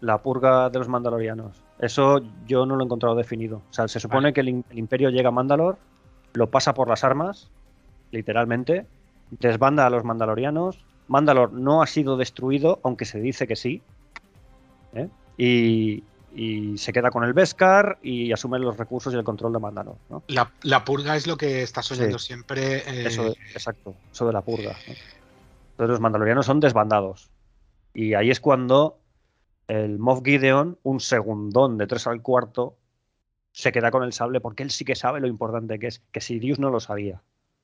La 0.00 0.18
purga 0.18 0.68
de 0.68 0.78
los 0.78 0.88
mandalorianos. 0.88 1.65
Eso 1.78 2.22
yo 2.46 2.64
no 2.64 2.76
lo 2.76 2.82
he 2.82 2.84
encontrado 2.84 3.14
definido. 3.14 3.62
O 3.70 3.72
sea, 3.72 3.88
se 3.88 4.00
supone 4.00 4.32
que 4.32 4.40
el, 4.40 4.64
imperio 4.72 5.10
llega 5.10 5.28
a 5.28 5.32
Mandalor, 5.32 5.78
lo 6.32 6.50
pasa 6.50 6.74
por 6.74 6.88
las 6.88 7.04
armas, 7.04 7.50
literalmente, 8.10 8.86
desbanda 9.30 9.86
a 9.86 9.90
los 9.90 10.04
mandalorianos. 10.04 10.84
Mandalor 11.08 11.52
no 11.52 11.82
ha 11.82 11.86
sido 11.86 12.16
destruido, 12.16 12.80
aunque 12.82 13.04
se 13.04 13.20
dice 13.20 13.46
que 13.46 13.56
sí. 13.56 13.82
¿eh? 14.94 15.08
Y, 15.36 16.02
se 16.76 16.92
queda 16.92 17.10
con 17.10 17.24
el 17.24 17.32
Beskar 17.32 17.98
y 18.02 18.30
asume 18.30 18.58
los 18.58 18.76
recursos 18.76 19.14
y 19.14 19.16
el 19.16 19.24
control 19.24 19.54
de 19.54 19.58
Mandalor. 19.58 19.96
La, 20.28 20.84
purga 20.84 21.16
es 21.16 21.26
lo 21.26 21.38
que 21.38 21.62
estás 21.62 21.90
oyendo 21.90 22.18
siempre. 22.18 22.78
Eh, 22.78 23.06
eso, 23.06 23.28
exacto, 23.54 23.94
eso 24.12 24.26
de 24.26 24.34
la 24.34 24.42
purga. 24.42 24.76
Entonces 24.86 25.90
los 25.92 26.00
mandalorianos 26.00 26.44
son 26.44 26.60
desbandados. 26.60 27.30
Y 27.94 28.12
ahí 28.12 28.30
es 28.30 28.40
cuando 28.40 28.98
el 29.68 29.98
Moff 29.98 30.22
Gideon, 30.24 30.78
un 30.82 31.00
segundón 31.00 31.78
de 31.78 31.86
tres 31.86 32.06
al 32.06 32.22
cuarto, 32.22 32.76
se 33.52 33.72
queda 33.72 33.90
con 33.90 34.02
el 34.02 34.12
sable 34.12 34.40
porque 34.40 34.62
él 34.62 34.70
sí 34.70 34.84
que 34.84 34.94
sabe 34.94 35.20
lo 35.20 35.26
importante 35.26 35.78
que 35.78 35.86
es, 35.88 36.02
que 36.12 36.20
si 36.20 36.38
Dios 36.38 36.58
no 36.58 36.70
lo 36.70 36.80
sabía. 36.80 37.22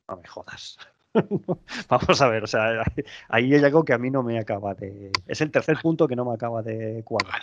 No 0.09 0.16
me 0.16 0.26
jodas. 0.26 0.78
Vamos 1.88 2.20
a 2.22 2.28
ver, 2.28 2.44
o 2.44 2.46
sea, 2.46 2.82
ahí 3.28 3.55
hay 3.55 3.64
algo 3.64 3.84
que 3.84 3.92
a 3.92 3.98
mí 3.98 4.11
no 4.11 4.22
me 4.22 4.38
acaba 4.38 4.74
de. 4.74 5.12
Es 5.26 5.40
el 5.42 5.50
tercer 5.50 5.78
punto 5.80 6.09
que 6.09 6.16
no 6.16 6.24
me 6.24 6.34
acaba 6.34 6.62
de 6.62 7.03
cuadrar. 7.05 7.42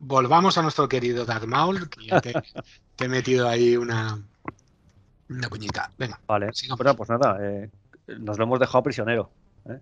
volvamos 0.00 0.58
a 0.58 0.62
nuestro 0.62 0.88
querido 0.88 1.24
Darth 1.24 1.46
Maul, 1.46 1.88
que 1.88 2.06
ya 2.06 2.20
te, 2.20 2.34
he 2.98 3.08
metido 3.08 3.48
ahí 3.48 3.76
una, 3.76 4.20
una 5.28 5.48
puñita. 5.48 5.90
Venga. 5.96 6.20
Vale, 6.26 6.50
bueno, 6.76 6.96
pues 6.96 7.10
nada, 7.10 7.38
eh, 7.40 7.70
nos 8.18 8.38
lo 8.38 8.44
hemos 8.44 8.58
dejado 8.58 8.82
prisionero. 8.82 9.30
¿eh? 9.70 9.78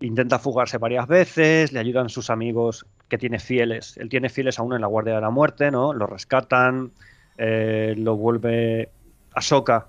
Intenta 0.00 0.38
fugarse 0.38 0.78
varias 0.78 1.08
veces, 1.08 1.72
le 1.72 1.80
ayudan 1.80 2.08
sus 2.08 2.30
amigos 2.30 2.86
que 3.08 3.18
tiene 3.18 3.38
fieles. 3.38 3.96
Él 3.96 4.08
tiene 4.08 4.28
fieles 4.28 4.58
aún 4.58 4.74
en 4.74 4.80
la 4.80 4.86
Guardia 4.86 5.16
de 5.16 5.20
la 5.20 5.30
Muerte, 5.30 5.70
¿no? 5.70 5.92
Lo 5.92 6.06
rescatan, 6.06 6.92
eh, 7.36 7.94
lo 7.96 8.16
vuelve 8.16 8.90
Ahsoka, 9.34 9.88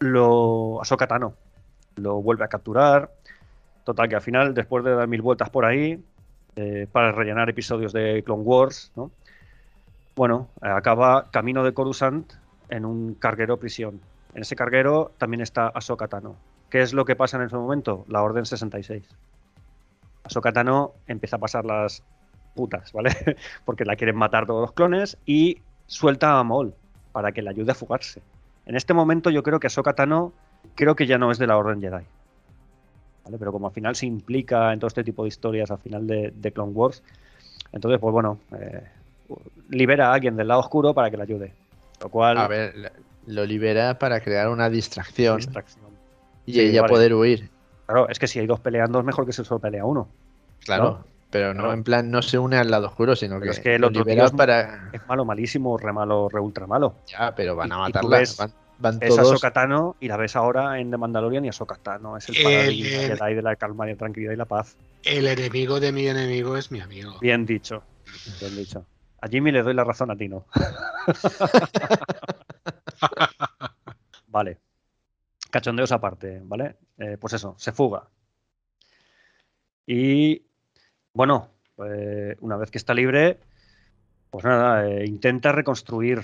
lo 0.00 0.80
Ahsoka 0.82 1.06
Tano, 1.06 1.34
lo 1.96 2.20
vuelve 2.20 2.44
a 2.44 2.48
capturar. 2.48 3.10
Total, 3.84 4.08
que 4.08 4.16
al 4.16 4.22
final, 4.22 4.52
después 4.52 4.84
de 4.84 4.94
dar 4.94 5.08
mil 5.08 5.22
vueltas 5.22 5.48
por 5.48 5.64
ahí, 5.64 6.02
eh, 6.56 6.86
para 6.92 7.12
rellenar 7.12 7.48
episodios 7.48 7.92
de 7.92 8.22
Clone 8.22 8.42
Wars, 8.42 8.92
¿no? 8.96 9.10
Bueno, 10.14 10.48
acaba 10.60 11.30
camino 11.30 11.64
de 11.64 11.72
Coruscant 11.72 12.30
en 12.68 12.84
un 12.84 13.14
carguero 13.14 13.56
prisión. 13.56 14.00
En 14.34 14.42
ese 14.42 14.56
carguero 14.56 15.12
también 15.16 15.40
está 15.40 15.68
Ahsoka 15.68 16.08
Tano. 16.08 16.36
¿Qué 16.70 16.80
es 16.82 16.92
lo 16.94 17.04
que 17.04 17.16
pasa 17.16 17.36
en 17.36 17.44
ese 17.44 17.56
momento? 17.56 18.04
La 18.08 18.22
Orden 18.22 18.46
66. 18.46 19.02
Sokatano 20.26 20.92
empieza 21.08 21.36
a 21.36 21.40
pasar 21.40 21.64
las 21.64 22.04
putas, 22.54 22.92
¿vale? 22.92 23.10
Porque 23.64 23.84
la 23.84 23.96
quieren 23.96 24.16
matar 24.16 24.46
todos 24.46 24.60
los 24.60 24.72
clones 24.72 25.18
y 25.26 25.60
suelta 25.86 26.38
a 26.38 26.44
Maul 26.44 26.72
para 27.12 27.32
que 27.32 27.42
le 27.42 27.50
ayude 27.50 27.72
a 27.72 27.74
fugarse. 27.74 28.22
En 28.66 28.76
este 28.76 28.94
momento 28.94 29.30
yo 29.30 29.42
creo 29.42 29.58
que 29.58 29.68
Sokatano 29.68 30.32
creo 30.76 30.94
que 30.94 31.06
ya 31.06 31.18
no 31.18 31.32
es 31.32 31.38
de 31.38 31.48
la 31.48 31.56
Orden 31.56 31.80
Jedi. 31.80 32.04
¿vale? 33.24 33.38
Pero 33.38 33.50
como 33.50 33.66
al 33.66 33.72
final 33.72 33.96
se 33.96 34.06
implica 34.06 34.72
en 34.72 34.78
todo 34.78 34.88
este 34.88 35.02
tipo 35.02 35.24
de 35.24 35.28
historias 35.28 35.72
al 35.72 35.78
final 35.78 36.06
de, 36.06 36.52
Clone 36.54 36.72
Wars, 36.72 37.02
entonces 37.72 37.98
pues 37.98 38.12
bueno, 38.12 38.38
eh, 38.56 38.84
libera 39.70 40.10
a 40.10 40.14
alguien 40.14 40.36
del 40.36 40.46
lado 40.46 40.60
oscuro 40.60 40.94
para 40.94 41.10
que 41.10 41.16
le 41.16 41.24
ayude. 41.24 41.52
Lo 42.00 42.08
cual... 42.08 42.38
A 42.38 42.46
ver, 42.46 42.92
lo 43.26 43.44
libera 43.44 43.98
para 43.98 44.20
crear 44.20 44.48
una 44.48 44.70
distracción. 44.70 45.40
Y 46.56 46.60
ella 46.60 46.84
poder 46.84 47.14
huir. 47.14 47.48
Claro, 47.86 48.08
es 48.08 48.18
que 48.18 48.26
si 48.26 48.38
hay 48.38 48.46
dos 48.46 48.60
peleando 48.60 49.00
es 49.00 49.04
mejor 49.04 49.26
que 49.26 49.32
se 49.32 49.44
solo 49.44 49.60
pelea 49.60 49.84
uno. 49.84 50.08
Claro, 50.64 51.04
pero 51.30 51.54
no 51.54 51.72
en 51.72 51.84
plan 51.84 52.10
no 52.10 52.22
se 52.22 52.38
une 52.38 52.56
al 52.56 52.70
lado 52.70 52.88
oscuro, 52.88 53.16
sino 53.16 53.40
que, 53.40 53.50
es 53.50 53.60
que 53.60 53.76
el 53.76 53.84
otro 53.84 54.04
es, 54.06 54.30
para... 54.32 54.90
es 54.92 55.06
malo, 55.06 55.24
malísimo, 55.24 55.78
re 55.78 55.92
malo, 55.92 56.28
re 56.28 56.40
ultra 56.40 56.66
malo. 56.66 56.96
Ya, 57.06 57.34
pero 57.34 57.56
van 57.56 57.72
a 57.72 57.78
matarla. 57.78 58.22
van, 58.38 58.52
van 58.78 58.98
es 59.00 59.08
todos... 59.08 59.42
Ahsoka 59.42 59.94
y 60.00 60.08
la 60.08 60.16
ves 60.16 60.36
ahora 60.36 60.80
en 60.80 60.90
The 60.90 60.96
Mandalorian 60.96 61.44
y 61.44 61.48
Ahsoka 61.48 61.76
Tano 61.76 62.16
es 62.16 62.28
el, 62.28 62.42
paradigma 62.42 63.26
de 63.26 63.42
la 63.42 63.56
calma 63.56 63.88
y 63.88 63.92
la 63.92 63.96
tranquilidad 63.96 64.32
y 64.32 64.36
la 64.36 64.44
paz. 64.44 64.76
El 65.04 65.26
enemigo 65.26 65.80
de 65.80 65.92
mi 65.92 66.06
enemigo 66.06 66.56
es 66.56 66.70
mi 66.70 66.80
amigo. 66.80 67.18
Bien 67.20 67.46
dicho, 67.46 67.82
bien 68.40 68.56
dicho. 68.56 68.84
A 69.20 69.28
Jimmy 69.28 69.52
le 69.52 69.62
doy 69.62 69.74
la 69.74 69.84
razón 69.84 70.10
a 70.10 70.16
ti, 70.16 70.28
no. 70.28 70.46
vale 74.28 74.58
cachondeos 75.50 75.92
aparte, 75.92 76.40
¿vale? 76.44 76.76
Eh, 76.98 77.16
pues 77.20 77.32
eso, 77.34 77.54
se 77.58 77.72
fuga. 77.72 78.08
Y 79.86 80.42
bueno, 81.12 81.48
pues 81.76 82.36
una 82.40 82.56
vez 82.56 82.70
que 82.70 82.78
está 82.78 82.94
libre, 82.94 83.38
pues 84.30 84.44
nada, 84.44 84.88
eh, 84.88 85.06
intenta 85.06 85.52
reconstruir 85.52 86.20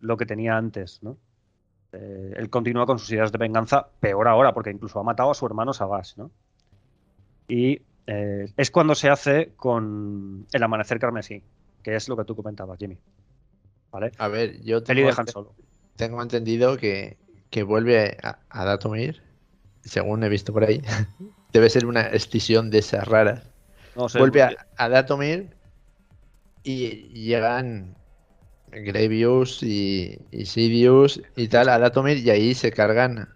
lo 0.00 0.16
que 0.16 0.26
tenía 0.26 0.56
antes, 0.56 1.02
¿no? 1.02 1.16
Eh, 1.92 2.34
él 2.36 2.50
continúa 2.50 2.84
con 2.86 2.98
sus 2.98 3.10
ideas 3.10 3.32
de 3.32 3.38
venganza, 3.38 3.88
peor 4.00 4.28
ahora, 4.28 4.52
porque 4.52 4.70
incluso 4.70 5.00
ha 5.00 5.02
matado 5.02 5.30
a 5.30 5.34
su 5.34 5.46
hermano 5.46 5.72
Savage, 5.72 6.14
¿no? 6.16 6.30
Y 7.48 7.80
es 8.06 8.70
cuando 8.70 8.94
se 8.94 9.10
hace 9.10 9.52
con 9.54 10.46
el 10.50 10.62
amanecer 10.62 10.98
carmesí, 10.98 11.42
que 11.82 11.94
es 11.94 12.08
lo 12.08 12.16
que 12.16 12.24
tú 12.24 12.34
comentabas, 12.34 12.78
Jimmy. 12.78 12.96
¿Vale? 13.90 14.12
A 14.16 14.28
ver, 14.28 14.62
yo 14.62 14.82
tengo, 14.82 15.10
tengo 15.96 16.22
entendido 16.22 16.78
que, 16.78 17.18
que 17.50 17.62
vuelve 17.62 18.16
a, 18.22 18.38
a 18.50 18.64
Datomir, 18.64 19.22
según 19.84 20.22
he 20.24 20.28
visto 20.28 20.52
por 20.52 20.64
ahí. 20.64 20.82
Debe 21.52 21.70
ser 21.70 21.86
una 21.86 22.02
escisión 22.02 22.70
de 22.70 22.78
esas 22.78 23.06
raras. 23.08 23.42
vuelve 23.94 24.42
a, 24.42 24.88
Datomir 24.88 25.50
y 26.62 27.08
llegan 27.08 27.96
Gravius 28.70 29.62
y, 29.62 30.18
y, 30.30 30.44
Sidious 30.44 31.22
y 31.36 31.48
tal 31.48 31.70
a 31.70 31.78
Datomir 31.78 32.18
y 32.18 32.30
ahí 32.30 32.54
se 32.54 32.70
cargan 32.70 33.28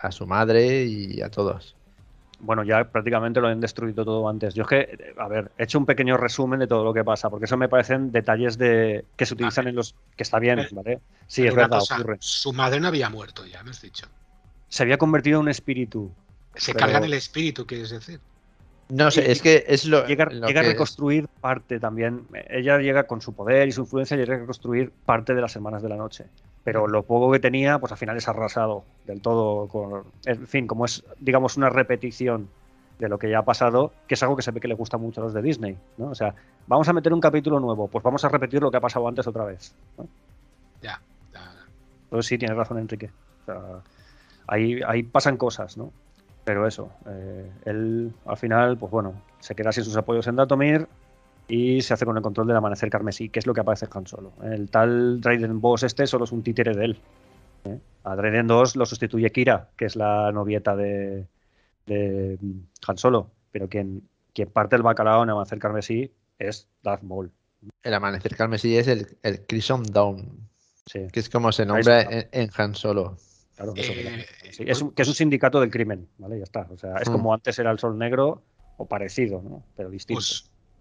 a 0.00 0.10
su 0.12 0.26
madre 0.26 0.84
y 0.84 1.20
a 1.20 1.30
todos 1.30 1.76
bueno, 2.40 2.64
ya 2.64 2.84
prácticamente 2.84 3.40
lo 3.40 3.48
han 3.48 3.60
destruido 3.60 4.04
todo 4.04 4.28
antes. 4.28 4.54
Yo 4.54 4.62
es 4.62 4.68
que, 4.68 5.14
a 5.18 5.28
ver, 5.28 5.50
he 5.58 5.64
hecho 5.64 5.78
un 5.78 5.86
pequeño 5.86 6.16
resumen 6.16 6.60
de 6.60 6.66
todo 6.66 6.84
lo 6.84 6.94
que 6.94 7.04
pasa, 7.04 7.30
porque 7.30 7.44
eso 7.44 7.56
me 7.56 7.68
parecen 7.68 8.12
detalles 8.12 8.58
de 8.58 9.04
que 9.16 9.26
se 9.26 9.34
utilizan 9.34 9.68
en 9.68 9.76
los. 9.76 9.94
que 10.16 10.22
está 10.22 10.38
bien, 10.38 10.66
¿vale? 10.72 11.00
Sí, 11.26 11.46
es 11.46 11.54
verdad, 11.54 11.80
ocurre. 11.80 12.16
Su 12.20 12.52
madre 12.52 12.80
no 12.80 12.88
había 12.88 13.08
muerto, 13.10 13.46
ya 13.46 13.62
me 13.62 13.70
has 13.70 13.82
dicho. 13.82 14.06
Se 14.68 14.82
había 14.82 14.98
convertido 14.98 15.38
en 15.38 15.44
un 15.44 15.48
espíritu. 15.48 16.12
Se 16.54 16.72
carga 16.72 16.86
cargan 16.86 17.04
el 17.04 17.14
espíritu, 17.14 17.66
quieres 17.66 17.90
decir. 17.90 18.20
No 18.88 19.10
sé, 19.10 19.30
es 19.30 19.40
que 19.40 19.64
es 19.68 19.84
lo. 19.84 20.06
Llega, 20.06 20.28
llega 20.28 20.60
a 20.60 20.64
reconstruir 20.64 21.28
parte 21.28 21.78
también. 21.78 22.26
Ella 22.48 22.78
llega 22.78 23.04
con 23.04 23.20
su 23.20 23.34
poder 23.34 23.68
y 23.68 23.72
su 23.72 23.82
influencia, 23.82 24.16
llega 24.16 24.34
a 24.34 24.38
reconstruir 24.38 24.90
parte 24.90 25.34
de 25.34 25.40
las 25.40 25.54
Hermanas 25.54 25.82
de 25.82 25.88
la 25.88 25.96
Noche 25.96 26.26
pero 26.64 26.86
lo 26.86 27.02
poco 27.02 27.32
que 27.32 27.38
tenía, 27.38 27.78
pues 27.78 27.92
al 27.92 27.98
final 27.98 28.16
es 28.16 28.28
arrasado 28.28 28.84
del 29.06 29.20
todo. 29.20 29.66
Con, 29.68 30.04
en 30.26 30.46
fin, 30.46 30.66
como 30.66 30.84
es, 30.84 31.04
digamos, 31.18 31.56
una 31.56 31.70
repetición 31.70 32.48
de 32.98 33.08
lo 33.08 33.18
que 33.18 33.30
ya 33.30 33.38
ha 33.38 33.44
pasado, 33.44 33.92
que 34.06 34.14
es 34.14 34.22
algo 34.22 34.36
que 34.36 34.42
se 34.42 34.50
ve 34.50 34.60
que 34.60 34.68
le 34.68 34.74
gusta 34.74 34.98
mucho 34.98 35.20
a 35.20 35.24
los 35.24 35.32
de 35.32 35.40
Disney, 35.40 35.78
¿no? 35.96 36.10
O 36.10 36.14
sea, 36.14 36.34
vamos 36.66 36.86
a 36.88 36.92
meter 36.92 37.14
un 37.14 37.20
capítulo 37.20 37.58
nuevo, 37.58 37.88
pues 37.88 38.04
vamos 38.04 38.24
a 38.24 38.28
repetir 38.28 38.60
lo 38.60 38.70
que 38.70 38.76
ha 38.76 38.80
pasado 38.80 39.08
antes 39.08 39.26
otra 39.26 39.44
vez. 39.44 39.74
Ya. 40.82 41.00
Pues 42.10 42.26
sí, 42.26 42.36
tienes 42.36 42.56
razón, 42.56 42.78
Enrique. 42.78 43.10
ahí, 44.46 44.80
ahí 44.86 45.02
pasan 45.02 45.38
cosas, 45.38 45.78
¿no? 45.78 45.92
Pero 46.44 46.66
eso, 46.66 46.90
eh, 47.06 47.50
él 47.64 48.12
al 48.26 48.36
final, 48.36 48.76
pues 48.76 48.92
bueno, 48.92 49.14
se 49.38 49.54
queda 49.54 49.72
sin 49.72 49.84
sus 49.84 49.96
apoyos 49.96 50.26
en 50.26 50.36
Datomir 50.36 50.86
y 51.50 51.82
se 51.82 51.92
hace 51.92 52.04
con 52.04 52.16
el 52.16 52.22
control 52.22 52.46
del 52.46 52.56
amanecer 52.56 52.88
carmesí, 52.90 53.28
que 53.28 53.40
es 53.40 53.46
lo 53.46 53.52
que 53.52 53.60
aparece 53.60 53.86
en 53.86 53.90
Han 53.94 54.06
Solo. 54.06 54.32
El 54.42 54.70
tal 54.70 55.20
Raiden 55.20 55.60
Boss 55.60 55.82
este 55.82 56.06
solo 56.06 56.24
es 56.24 56.32
un 56.32 56.44
títere 56.44 56.74
de 56.74 56.84
él. 56.84 57.00
¿eh? 57.64 57.78
A 58.04 58.14
Raiden 58.14 58.46
2 58.46 58.76
lo 58.76 58.86
sustituye 58.86 59.30
Kira, 59.32 59.68
que 59.76 59.86
es 59.86 59.96
la 59.96 60.30
novieta 60.30 60.76
de, 60.76 61.26
de 61.86 62.38
Han 62.86 62.98
Solo, 62.98 63.32
pero 63.50 63.68
quien, 63.68 64.08
quien 64.32 64.48
parte 64.48 64.76
el 64.76 64.82
bacalao 64.82 65.24
en 65.24 65.30
amanecer 65.30 65.58
carmesí 65.58 66.12
es 66.38 66.68
Darth 66.84 67.02
Maul. 67.02 67.32
El 67.82 67.94
amanecer 67.94 68.36
carmesí 68.36 68.76
es 68.76 68.86
el, 68.86 69.18
el 69.24 69.44
Crimson 69.44 69.82
Dawn, 69.82 70.48
que 70.92 71.20
es 71.20 71.28
como 71.28 71.50
se 71.50 71.66
nombra 71.66 72.06
en 72.30 72.50
Han 72.56 72.76
Solo. 72.76 73.16
Eh, 73.74 74.24
es 74.58 74.80
un, 74.80 74.92
que 74.92 75.02
es 75.02 75.08
un 75.08 75.14
sindicato 75.14 75.60
del 75.60 75.70
crimen, 75.70 76.08
¿vale? 76.16 76.38
Ya 76.38 76.44
está. 76.44 76.66
O 76.70 76.78
sea, 76.78 76.96
es 76.96 77.10
hmm. 77.10 77.12
como 77.12 77.34
antes 77.34 77.58
era 77.58 77.70
el 77.70 77.78
Sol 77.78 77.98
Negro 77.98 78.42
o 78.78 78.86
parecido, 78.86 79.42
¿no? 79.42 79.64
Pero 79.76 79.90
distinto. 79.90 80.22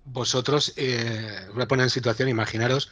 Vosotros, 0.06 0.74
eh, 0.76 1.48
voy 1.54 1.64
a 1.64 1.68
poner 1.68 1.86
en 1.86 1.90
situación, 1.90 2.30
imaginaros 2.30 2.92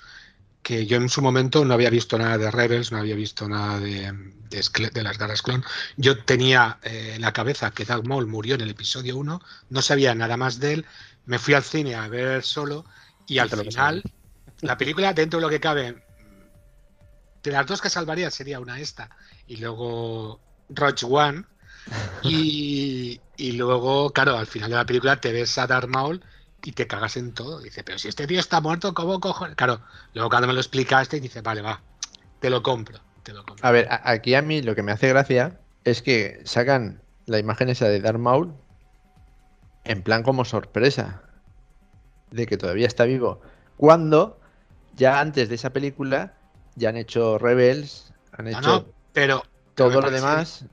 que 0.67 0.85
yo 0.85 0.97
en 0.97 1.07
su 1.07 1.21
momento 1.21 1.63
no 1.63 1.73
había 1.73 1.89
visto 1.89 2.17
nada 2.17 2.37
de 2.37 2.51
Rebels, 2.51 2.91
no 2.91 2.97
había 2.97 3.15
visto 3.15 3.47
nada 3.47 3.79
de, 3.79 4.11
de, 4.49 5.03
las 5.03 5.17
garras 5.17 5.41
clon. 5.41 5.63
Yo 5.95 6.25
tenía 6.25 6.79
eh, 6.83 7.13
en 7.15 7.21
la 7.21 7.31
cabeza 7.31 7.71
que 7.71 7.85
Darth 7.85 8.05
Maul 8.05 8.27
murió 8.27 8.55
en 8.55 8.61
el 8.61 8.71
episodio 8.71 9.15
1, 9.15 9.41
no 9.69 9.81
sabía 9.81 10.13
nada 10.13 10.35
más 10.35 10.59
de 10.59 10.73
él, 10.73 10.85
me 11.25 11.39
fui 11.39 11.53
al 11.53 11.63
cine 11.63 11.95
a 11.95 12.09
ver 12.09 12.43
solo 12.43 12.83
y 13.27 13.37
al 13.37 13.49
final 13.49 14.03
la 14.61 14.77
película, 14.77 15.13
dentro 15.13 15.39
de 15.39 15.45
lo 15.45 15.49
que 15.49 15.59
cabe, 15.59 16.03
de 17.43 17.51
las 17.51 17.65
dos 17.65 17.81
que 17.81 17.89
salvaría 17.89 18.31
sería 18.31 18.59
una 18.59 18.79
esta 18.79 19.09
y 19.47 19.57
luego 19.57 20.39
Roach 20.69 21.03
One. 21.03 21.43
Y, 23.39 23.51
luego, 23.51 24.09
claro, 24.09 24.35
al 24.35 24.47
final 24.47 24.71
de 24.71 24.75
la 24.75 24.85
película 24.85 25.21
te 25.21 25.31
ves 25.31 25.59
a 25.59 25.67
Darth 25.67 25.87
Maul 25.87 26.23
y 26.67 26.73
te 26.73 26.85
cagas 26.85 27.15
en 27.15 27.31
todo. 27.31 27.61
Dice, 27.61 27.81
pero 27.85 27.97
si 27.97 28.09
este 28.09 28.27
tío 28.27 28.41
está 28.41 28.59
muerto, 28.59 28.93
¿cómo 28.93 29.21
cojo? 29.21 29.47
Claro, 29.55 29.79
luego 30.13 30.29
cuando 30.29 30.47
me 30.47 30.53
lo 30.53 30.59
explicaste, 30.59 31.21
dice, 31.21 31.39
vale, 31.39 31.61
va, 31.61 31.79
te 32.41 32.49
lo 32.49 32.61
compro. 32.61 32.99
Te 33.23 33.31
lo 33.31 33.45
compro. 33.45 33.65
A 33.65 33.71
ver, 33.71 33.87
aquí 33.89 34.35
a 34.35 34.41
mí 34.41 34.61
lo 34.61 34.75
que 34.75 34.83
me 34.83 34.91
hace 34.91 35.07
gracia 35.07 35.61
es 35.85 36.01
que 36.01 36.41
sacan 36.43 37.01
la 37.25 37.39
imagen 37.39 37.69
esa 37.69 37.87
de 37.87 38.01
Darth 38.01 38.19
Maul 38.19 38.53
en 39.85 40.01
plan 40.01 40.23
como 40.23 40.43
sorpresa 40.43 41.21
de 42.31 42.45
que 42.47 42.57
todavía 42.57 42.87
está 42.87 43.05
vivo. 43.05 43.39
Cuando 43.77 44.37
ya 44.97 45.21
antes 45.21 45.47
de 45.47 45.55
esa 45.55 45.71
película 45.71 46.33
ya 46.75 46.89
han 46.89 46.97
hecho 46.97 47.37
Rebels, 47.37 48.11
han 48.33 48.49
hecho 48.49 48.93
pero 49.13 49.41
todo 49.73 50.01
lo 50.01 50.11
demás 50.11 50.65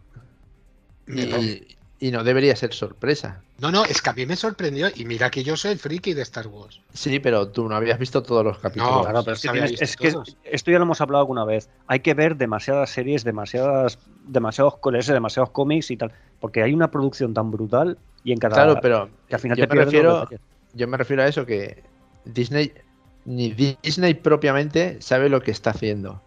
y, 1.07 2.11
no 2.11 2.25
debería 2.25 2.57
ser 2.57 2.75
sorpresa. 2.75 3.44
No, 3.59 3.71
no, 3.71 3.85
es 3.85 4.03
que 4.03 4.11
a 4.11 4.13
mí 4.13 4.27
me 4.27 4.35
sorprendió 4.35 4.89
y 4.95 5.05
mira 5.05 5.31
que 5.31 5.45
yo 5.45 5.57
soy 5.57 5.73
el 5.73 5.79
friki 5.79 6.13
de 6.13 6.23
Star 6.23 6.49
Wars. 6.49 6.81
Sí, 6.93 7.21
pero 7.21 7.49
tú 7.49 7.69
no 7.69 7.77
habías 7.77 7.99
visto 7.99 8.23
todos 8.23 8.45
los 8.45 8.59
capítulos. 8.59 8.93
No, 8.93 9.03
claro, 9.03 9.23
pero 9.23 9.37
es, 9.37 9.97
que, 9.97 10.13
esto 10.45 10.71
ya 10.71 10.79
lo 10.79 10.85
hemos 10.85 11.01
hablado 11.01 11.21
alguna 11.21 11.45
vez. 11.45 11.69
Hay 11.87 12.01
que 12.01 12.15
ver 12.15 12.37
demasiadas 12.37 12.91
series, 12.91 13.23
demasiadas, 13.23 13.99
demasiados 14.27 14.75
demasiados 15.07 15.51
cómics 15.51 15.91
y 15.93 15.97
tal, 15.97 16.13
porque 16.41 16.63
hay 16.63 16.75
una 16.75 16.91
producción 16.91 17.33
tan 17.33 17.53
brutal 17.53 17.97
y 18.25 18.33
en 18.33 18.39
cada 18.39 18.55
Claro, 18.55 18.81
pero 18.81 19.09
que 19.29 19.37
al 19.37 19.41
final 19.41 19.57
yo 19.57 19.67
me 19.69 19.85
refiero, 19.85 20.29
yo 20.73 20.89
me 20.89 20.97
refiero 20.97 21.23
a 21.23 21.29
eso 21.29 21.47
que 21.47 21.85
Disney 22.25 22.73
ni 23.25 23.51
Disney 23.51 24.15
propiamente 24.15 25.01
sabe 25.01 25.29
lo 25.29 25.41
que 25.41 25.51
está 25.51 25.71
haciendo. 25.71 26.21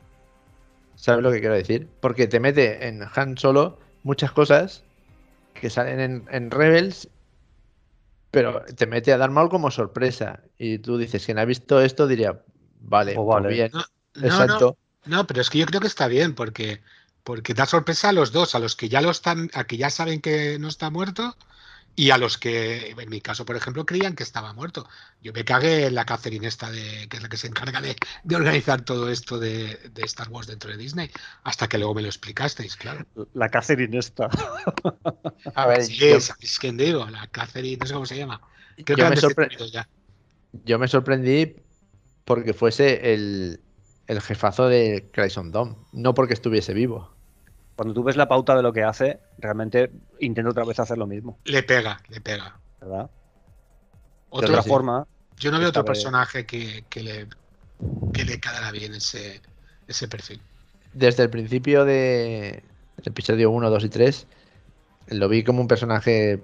¿Sabes 0.96 1.24
lo 1.24 1.32
que 1.32 1.40
quiero 1.40 1.56
decir? 1.56 1.88
Porque 2.00 2.28
te 2.28 2.40
mete 2.40 2.88
en 2.88 3.04
Han 3.14 3.38
Solo 3.38 3.78
muchas 4.04 4.32
cosas 4.32 4.84
que 5.54 5.70
salen 5.70 6.26
en, 6.30 6.52
Rebels, 6.52 7.10
pero 8.32 8.64
te 8.76 8.88
mete 8.88 9.14
a 9.14 9.18
dar 9.18 9.32
mal 9.32 9.50
como 9.50 9.72
sorpresa. 9.72 10.42
Y 10.58 10.80
tú 10.80 10.98
dices, 10.98 11.26
quien 11.26 11.40
ha 11.40 11.46
visto 11.46 11.82
esto 11.82 12.08
diría, 12.08 12.42
vale, 12.80 13.16
vale. 13.18 13.50
bien. 13.50 13.72
No, 13.74 13.84
Exacto. 14.26 14.78
No, 15.06 15.26
pero 15.26 15.42
es 15.42 15.50
que 15.50 15.60
yo 15.60 15.66
creo 15.66 15.80
que 15.80 15.88
está 15.88 16.08
bien, 16.08 16.36
porque, 16.36 16.82
porque 17.24 17.54
da 17.54 17.66
sorpresa 17.66 18.10
a 18.10 18.14
los 18.14 18.32
dos, 18.32 18.56
a 18.56 18.60
los 18.60 18.76
que 18.76 18.90
ya 18.90 19.02
lo 19.02 19.10
están, 19.10 19.50
a 19.54 19.64
que 19.64 19.78
ya 19.78 19.90
saben 19.90 20.22
que 20.22 20.60
no 20.60 20.68
está 20.68 20.90
muerto 20.90 21.36
y 22.00 22.12
a 22.12 22.20
los 22.20 22.38
que, 22.38 22.92
en 22.92 23.10
mi 23.10 23.22
caso, 23.22 23.44
por 23.44 23.56
ejemplo, 23.56 23.84
creían 23.84 24.16
que 24.16 24.22
estaba 24.22 24.54
muerto. 24.54 24.88
Yo 25.24 25.34
me 25.34 25.44
cagué 25.44 25.88
en 25.88 25.96
la 25.96 26.06
Catherine 26.06 26.48
esta, 26.48 26.70
de, 26.70 27.08
que 27.10 27.18
es 27.18 27.24
la 27.24 27.28
que 27.28 27.38
se 27.38 27.48
encarga 27.48 27.82
de, 27.82 27.96
organizar 28.36 28.82
todo 28.82 29.10
esto 29.10 29.40
de, 29.40 29.80
Star 30.04 30.30
Wars 30.30 30.46
dentro 30.46 30.70
de 30.70 30.78
Disney, 30.78 31.10
hasta 31.44 31.68
que 31.68 31.80
luego 31.80 31.96
me 31.96 32.04
lo 32.04 32.08
explicasteis, 32.08 32.76
claro. 32.76 33.04
La 33.34 33.50
Catherine 33.50 33.98
esta. 33.98 34.30
A 35.56 35.66
ver, 35.66 35.86
sí, 35.86 35.98
quien 36.62 36.78
digo, 36.78 37.10
la 37.10 37.26
Catherine, 37.32 37.78
no 37.78 37.88
sé 37.88 37.94
cómo 37.96 38.06
se 38.06 38.16
llama. 38.16 38.42
Creo 38.86 38.96
yo, 39.16 39.30
que 39.30 39.50
me 39.58 39.72
ya. 39.72 39.90
yo 40.66 40.78
me 40.78 40.88
sorprendí 40.88 41.56
porque 42.26 42.54
fuese 42.54 43.16
el, 43.16 43.60
el 44.06 44.22
jefazo 44.22 44.68
de 44.68 45.10
Crimson 45.12 45.52
Dome, 45.52 45.76
no 45.94 46.14
porque 46.14 46.36
estuviese 46.36 46.76
vivo 46.76 47.17
cuando 47.78 47.94
tú 47.94 48.04
ves 48.04 48.18
la 48.18 48.28
pauta 48.28 48.56
de 48.56 48.64
lo 48.64 48.74
que 48.74 48.84
hace, 48.84 49.20
realmente 49.38 49.92
intenta 50.20 50.50
otra 50.50 50.66
vez 50.66 50.80
hacer 50.80 50.98
lo 50.98 51.06
mismo. 51.06 51.38
Le 51.46 51.62
pega, 51.62 52.02
le 52.10 52.20
pega. 52.20 52.60
¿Verdad? 52.82 53.10
otra 54.30 54.64
forma. 54.64 55.08
Yo 55.38 55.52
no 55.52 55.60
veo 55.60 55.70
otro 55.70 55.86
personaje 55.86 56.48
que, 56.48 56.84
le, 56.96 57.28
que 58.14 58.26
le 58.26 58.40
quedara 58.40 58.72
bien 58.72 58.96
ese, 58.96 59.42
ese 59.88 60.08
perfil. 60.08 60.42
Desde 60.94 61.24
el 61.24 61.30
principio 61.30 61.86
de 61.86 62.64
episodio 63.06 63.52
1, 63.52 63.70
2 63.70 63.84
y 63.84 63.90
3, 63.90 64.28
lo 65.10 65.30
vi 65.30 65.44
como 65.44 65.62
un 65.62 65.68
personaje 65.68 66.42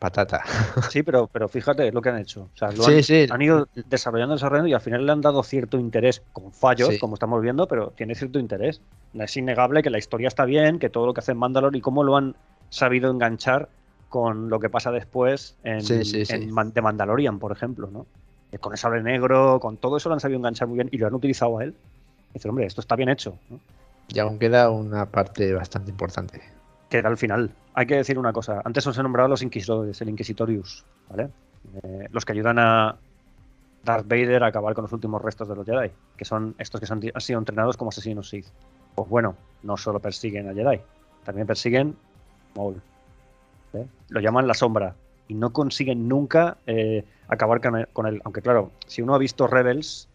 patata. 0.00 0.42
Sí, 0.90 1.04
pero, 1.04 1.28
pero 1.28 1.48
fíjate 1.48 1.92
lo 1.92 2.02
que 2.02 2.08
han 2.08 2.18
hecho. 2.18 2.48
O 2.52 2.56
sea, 2.56 2.68
han, 2.68 3.30
han, 3.30 3.42
ido 3.42 3.68
desarrollando, 3.86 4.34
desarrollando 4.34 4.68
y 4.68 4.72
al 4.72 4.80
final 4.80 5.06
le 5.06 5.12
han 5.12 5.20
dado 5.20 5.42
cierto 5.44 5.78
interés 5.78 6.22
con 6.32 6.52
fallos, 6.52 6.98
como 6.98 7.14
estamos 7.14 7.40
viendo, 7.42 7.68
pero 7.68 7.92
tiene 7.94 8.16
cierto 8.16 8.40
interés. 8.40 8.80
Es 9.14 9.36
innegable 9.36 9.82
que 9.82 9.90
la 9.90 9.98
historia 9.98 10.26
está 10.26 10.44
bien, 10.46 10.80
que 10.80 10.88
todo 10.88 11.06
lo 11.06 11.14
que 11.14 11.20
hace 11.20 11.32
en 11.32 11.38
Mandalore 11.38 11.78
y 11.78 11.80
cómo 11.80 12.02
lo 12.02 12.16
han 12.16 12.34
sabido 12.70 13.10
enganchar 13.10 13.68
con 14.08 14.48
lo 14.48 14.58
que 14.58 14.70
pasa 14.70 14.90
después 14.90 15.56
en, 15.62 15.84
de 15.84 16.82
Mandalorian, 16.82 17.38
por 17.38 17.52
ejemplo, 17.52 17.88
¿no? 17.92 18.06
Con 18.58 18.72
el 18.72 18.78
sable 18.78 19.02
negro, 19.02 19.60
con 19.60 19.76
todo 19.76 19.98
eso 19.98 20.08
lo 20.08 20.14
han 20.14 20.20
sabido 20.20 20.38
enganchar 20.38 20.66
muy 20.66 20.76
bien 20.76 20.88
y 20.90 20.98
lo 20.98 21.06
han 21.06 21.14
utilizado 21.14 21.58
a 21.58 21.64
él. 21.64 21.74
dice, 22.34 22.48
hombre, 22.48 22.66
esto 22.66 22.80
está 22.80 22.96
bien 22.96 23.10
hecho. 23.10 23.38
Y 24.08 24.18
aún 24.18 24.38
queda 24.40 24.70
una 24.70 25.06
parte 25.06 25.52
bastante 25.52 25.92
importante 25.92 26.59
que 26.90 26.98
era 26.98 27.08
al 27.08 27.16
final. 27.16 27.54
Hay 27.72 27.86
que 27.86 27.94
decir 27.94 28.18
una 28.18 28.32
cosa. 28.32 28.60
Antes 28.64 28.86
os 28.86 28.98
he 28.98 29.02
nombrado 29.02 29.28
los 29.28 29.42
inquisidores, 29.42 29.98
el 30.02 30.08
Inquisitorius, 30.10 30.84
¿vale? 31.08 31.30
Eh, 31.82 32.08
los 32.10 32.24
que 32.24 32.32
ayudan 32.32 32.58
a 32.58 32.96
Darth 33.84 34.08
Vader 34.08 34.42
a 34.42 34.48
acabar 34.48 34.74
con 34.74 34.82
los 34.82 34.92
últimos 34.92 35.22
restos 35.22 35.48
de 35.48 35.54
los 35.54 35.64
Jedi, 35.64 35.90
que 36.16 36.24
son 36.24 36.54
estos 36.58 36.80
que 36.80 36.92
han 36.92 37.20
sido 37.20 37.38
entrenados 37.38 37.76
como 37.76 37.90
asesinos 37.90 38.28
Sith. 38.28 38.46
Pues 38.96 39.08
bueno, 39.08 39.36
no 39.62 39.76
solo 39.76 40.00
persiguen 40.00 40.48
a 40.48 40.52
Jedi, 40.52 40.80
también 41.24 41.46
persiguen 41.46 41.96
Maul. 42.56 42.82
Lo 44.08 44.20
llaman 44.20 44.48
la 44.48 44.54
sombra 44.54 44.96
y 45.28 45.34
no 45.34 45.52
consiguen 45.52 46.08
nunca 46.08 46.56
eh, 46.66 47.04
acabar 47.28 47.60
con 47.92 48.06
él. 48.06 48.20
Aunque 48.24 48.42
claro, 48.42 48.72
si 48.86 49.00
uno 49.00 49.14
ha 49.14 49.18
visto 49.18 49.46
Rebels, 49.46 50.08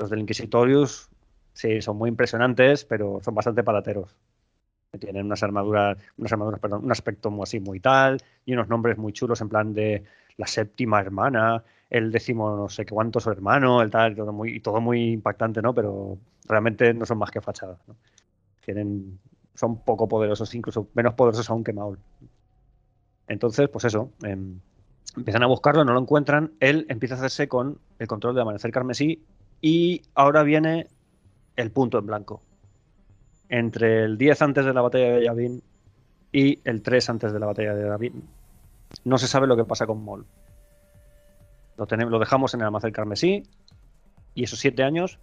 los 0.00 0.10
del 0.10 0.18
Inquisitorius 0.18 1.08
sí 1.52 1.80
son 1.80 1.96
muy 1.96 2.08
impresionantes, 2.08 2.84
pero 2.84 3.20
son 3.22 3.36
bastante 3.36 3.62
palateros 3.62 4.16
tienen 4.98 5.26
unas 5.26 5.42
armaduras, 5.42 5.98
unas 6.16 6.32
armaduras, 6.32 6.60
perdón, 6.60 6.84
un 6.84 6.92
aspecto 6.92 7.30
muy 7.30 7.42
así 7.42 7.60
muy 7.60 7.80
tal, 7.80 8.22
y 8.44 8.52
unos 8.52 8.68
nombres 8.68 8.98
muy 8.98 9.12
chulos 9.12 9.40
en 9.40 9.48
plan 9.48 9.74
de 9.74 10.04
la 10.36 10.46
séptima 10.46 11.00
hermana, 11.00 11.62
el 11.90 12.10
décimo 12.10 12.56
no 12.56 12.68
sé 12.68 12.84
cuánto 12.86 13.20
su 13.20 13.30
hermano, 13.30 13.82
el 13.82 13.90
tal, 13.90 14.14
todo 14.14 14.32
muy, 14.32 14.56
y 14.56 14.60
todo 14.60 14.80
muy 14.80 15.12
impactante, 15.12 15.62
¿no? 15.62 15.74
Pero 15.74 16.18
realmente 16.48 16.92
no 16.94 17.06
son 17.06 17.18
más 17.18 17.30
que 17.30 17.40
fachadas, 17.40 17.78
Tienen, 18.64 19.18
son 19.54 19.82
poco 19.84 20.08
poderosos, 20.08 20.54
incluso 20.54 20.88
menos 20.94 21.14
poderosos 21.14 21.48
aún 21.50 21.64
que 21.64 21.72
Maul. 21.72 21.98
Entonces, 23.28 23.68
pues 23.68 23.84
eso, 23.84 24.10
em, 24.22 24.60
empiezan 25.16 25.42
a 25.42 25.46
buscarlo, 25.46 25.84
no 25.84 25.94
lo 25.94 26.00
encuentran, 26.00 26.52
él 26.60 26.86
empieza 26.88 27.14
a 27.14 27.18
hacerse 27.18 27.48
con 27.48 27.78
el 27.98 28.06
control 28.06 28.34
de 28.34 28.42
Amanecer 28.42 28.70
Carmesí 28.70 29.24
y 29.60 30.02
ahora 30.14 30.42
viene 30.42 30.88
el 31.56 31.70
punto 31.70 31.98
en 31.98 32.06
blanco 32.06 32.42
entre 33.48 34.04
el 34.04 34.18
10 34.18 34.42
antes 34.42 34.64
de 34.64 34.74
la 34.74 34.82
batalla 34.82 35.12
de 35.12 35.24
Yavin 35.24 35.62
y 36.32 36.60
el 36.64 36.82
3 36.82 37.10
antes 37.10 37.32
de 37.32 37.38
la 37.38 37.46
batalla 37.46 37.74
de 37.74 37.88
Yavin. 37.88 38.28
No 39.04 39.18
se 39.18 39.28
sabe 39.28 39.46
lo 39.46 39.56
que 39.56 39.64
pasa 39.64 39.86
con 39.86 40.02
Mol. 40.02 40.26
Lo, 41.76 41.86
tenemos, 41.86 42.12
lo 42.12 42.18
dejamos 42.18 42.54
en 42.54 42.60
el 42.60 42.66
almacén 42.66 42.92
carmesí 42.92 43.42
y 44.34 44.44
esos 44.44 44.58
7 44.58 44.82
años 44.82 45.18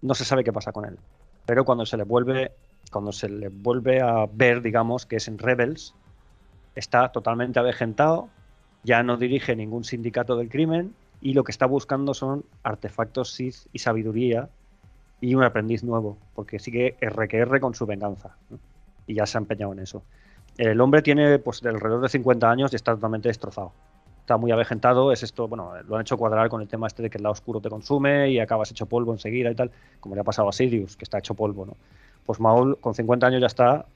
no 0.00 0.14
se 0.14 0.24
sabe 0.24 0.44
qué 0.44 0.52
pasa 0.52 0.72
con 0.72 0.84
él. 0.84 0.98
Pero 1.46 1.64
cuando 1.64 1.86
se 1.86 1.96
le 1.96 2.04
vuelve, 2.04 2.52
cuando 2.90 3.12
se 3.12 3.28
le 3.28 3.48
vuelve 3.48 4.00
a 4.00 4.26
ver, 4.32 4.62
digamos, 4.62 5.06
que 5.06 5.16
es 5.16 5.28
en 5.28 5.38
Rebels, 5.38 5.94
está 6.74 7.10
totalmente 7.12 7.58
avejentado 7.58 8.28
Ya 8.84 9.02
no 9.02 9.16
dirige 9.16 9.54
ningún 9.54 9.84
sindicato 9.84 10.36
del 10.36 10.48
crimen 10.48 10.94
y 11.20 11.34
lo 11.34 11.44
que 11.44 11.52
está 11.52 11.66
buscando 11.66 12.14
son 12.14 12.44
artefactos 12.64 13.32
Sith 13.32 13.66
y 13.72 13.78
sabiduría 13.78 14.48
y 15.22 15.36
un 15.36 15.44
aprendiz 15.44 15.84
nuevo, 15.84 16.18
porque 16.34 16.58
sigue 16.58 16.96
RQR 17.00 17.60
con 17.60 17.74
su 17.74 17.86
venganza. 17.86 18.36
Y 19.06 19.14
ya 19.14 19.24
se 19.24 19.38
ha 19.38 19.40
empeñado 19.40 19.72
en 19.72 19.78
eso. 19.78 20.02
El 20.58 20.80
hombre 20.80 21.00
tiene 21.00 21.38
pues 21.38 21.64
alrededor 21.64 22.02
de 22.02 22.08
50 22.08 22.50
años 22.50 22.72
y 22.72 22.76
está 22.76 22.92
totalmente 22.92 23.28
destrozado. 23.28 23.72
Está 24.20 24.36
muy 24.36 24.50
avejentado, 24.50 25.12
es 25.12 25.22
esto, 25.22 25.46
bueno, 25.46 25.72
lo 25.86 25.94
han 25.94 26.02
hecho 26.02 26.18
cuadrar 26.18 26.48
con 26.48 26.60
el 26.60 26.66
tema 26.66 26.88
este 26.88 27.04
de 27.04 27.10
que 27.10 27.18
el 27.18 27.22
lado 27.22 27.34
oscuro 27.34 27.60
te 27.60 27.70
consume 27.70 28.30
y 28.30 28.40
acabas 28.40 28.72
hecho 28.72 28.86
polvo 28.86 29.12
enseguida 29.12 29.48
y 29.50 29.54
tal, 29.54 29.70
como 30.00 30.16
le 30.16 30.20
ha 30.20 30.24
pasado 30.24 30.48
a 30.48 30.52
Sidious, 30.52 30.96
que 30.96 31.04
está 31.04 31.18
hecho 31.18 31.34
polvo, 31.34 31.66
¿no? 31.66 31.76
Pues 32.26 32.40
Maul 32.40 32.78
con 32.80 32.94
50 32.94 33.24
años 33.24 33.40
ya 33.40 33.46
está 33.46 33.86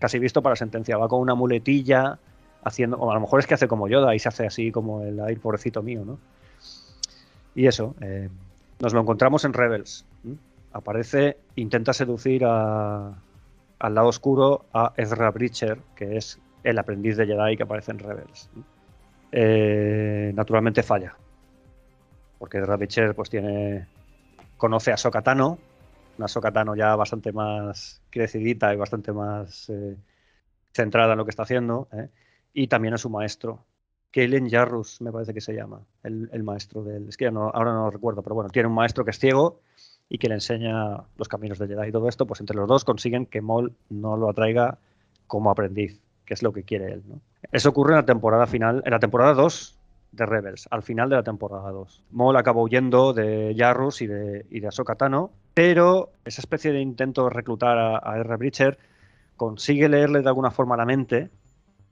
casi 0.00 0.18
visto 0.18 0.42
para 0.42 0.56
sentencia, 0.56 0.96
va 0.96 1.06
con 1.06 1.20
una 1.20 1.36
muletilla 1.36 2.18
haciendo, 2.64 2.96
o 2.96 3.08
a 3.08 3.14
lo 3.14 3.20
mejor 3.20 3.38
es 3.38 3.46
que 3.46 3.54
hace 3.54 3.68
como 3.68 3.86
Yoda 3.86 4.16
y 4.16 4.18
se 4.18 4.28
hace 4.28 4.46
así 4.46 4.72
como 4.72 5.02
el 5.02 5.20
aire 5.20 5.40
pobrecito 5.40 5.80
mío, 5.80 6.02
¿no? 6.04 6.18
Y 7.54 7.66
eso, 7.66 7.94
eh, 8.00 8.28
nos 8.80 8.92
lo 8.94 9.00
encontramos 9.00 9.44
en 9.44 9.52
Rebels. 9.52 10.04
Aparece, 10.72 11.38
intenta 11.56 11.92
seducir 11.92 12.44
al 12.44 13.14
lado 13.80 14.08
oscuro 14.08 14.66
a 14.72 14.92
Ezra 14.96 15.30
Bridger, 15.30 15.78
que 15.96 16.16
es 16.16 16.40
el 16.62 16.78
aprendiz 16.78 17.16
de 17.16 17.26
Jedi 17.26 17.56
que 17.56 17.62
aparece 17.64 17.92
en 17.92 17.98
Rebels. 17.98 18.50
Eh, 19.32 20.32
naturalmente 20.34 20.82
falla, 20.82 21.16
porque 22.38 22.58
Ezra 22.58 22.76
Bridger 22.76 23.14
pues 23.14 23.30
tiene 23.30 23.86
conoce 24.56 24.92
a 24.92 24.96
Sokatano, 24.96 25.58
una 26.18 26.28
Sokatano 26.28 26.76
ya 26.76 26.94
bastante 26.94 27.32
más 27.32 28.02
crecidita 28.10 28.72
y 28.74 28.76
bastante 28.76 29.12
más 29.12 29.70
eh, 29.70 29.96
centrada 30.72 31.12
en 31.12 31.18
lo 31.18 31.24
que 31.24 31.30
está 31.30 31.44
haciendo, 31.44 31.88
y 32.52 32.68
también 32.68 32.94
a 32.94 32.98
su 32.98 33.08
maestro, 33.08 33.64
Kellen 34.10 34.50
Jarrus, 34.50 35.00
me 35.00 35.12
parece 35.12 35.32
que 35.32 35.40
se 35.40 35.54
llama, 35.54 35.80
el, 36.02 36.42
maestro 36.42 36.82
del. 36.82 37.08
Es 37.08 37.16
que 37.16 37.26
ahora 37.26 37.72
no 37.72 37.84
lo 37.84 37.90
recuerdo, 37.90 38.22
pero 38.22 38.34
bueno, 38.34 38.50
tiene 38.50 38.68
un 38.68 38.74
maestro 38.74 39.04
que 39.04 39.12
es 39.12 39.18
ciego 39.18 39.60
y 40.12 40.18
que 40.18 40.28
le 40.28 40.34
enseña 40.34 41.04
los 41.16 41.28
caminos 41.28 41.58
de 41.58 41.68
Jedi 41.68 41.88
y 41.88 41.92
todo 41.92 42.08
esto, 42.08 42.26
pues 42.26 42.40
entre 42.40 42.56
los 42.56 42.68
dos 42.68 42.84
consiguen 42.84 43.26
que 43.26 43.40
Maul 43.40 43.72
no 43.88 44.16
lo 44.16 44.28
atraiga 44.28 44.76
como 45.28 45.50
aprendiz, 45.50 46.00
que 46.26 46.34
es 46.34 46.42
lo 46.42 46.52
que 46.52 46.64
quiere 46.64 46.92
él. 46.92 47.02
Eso 47.52 47.68
ocurre 47.68 47.92
en 47.92 47.98
la 47.98 48.04
temporada 48.04 48.46
final, 48.48 48.82
en 48.84 48.90
la 48.90 48.98
temporada 48.98 49.34
2 49.34 49.78
de 50.10 50.26
Rebels, 50.26 50.66
al 50.72 50.82
final 50.82 51.08
de 51.08 51.16
la 51.16 51.22
temporada 51.22 51.70
2. 51.70 52.02
Maul 52.10 52.36
acaba 52.36 52.60
huyendo 52.60 53.12
de 53.12 53.54
Jarrus 53.56 54.02
y 54.02 54.08
de, 54.08 54.46
y 54.50 54.58
de 54.58 54.66
Ahsoka 54.66 54.96
Tano, 54.96 55.30
pero 55.54 56.10
esa 56.24 56.40
especie 56.40 56.72
de 56.72 56.80
intento 56.80 57.24
de 57.24 57.30
reclutar 57.30 57.78
a, 57.78 57.98
a 57.98 58.18
R. 58.18 58.36
Bridger 58.36 58.78
consigue 59.36 59.88
leerle 59.88 60.22
de 60.22 60.28
alguna 60.28 60.50
forma 60.50 60.76
la 60.76 60.86
mente, 60.86 61.30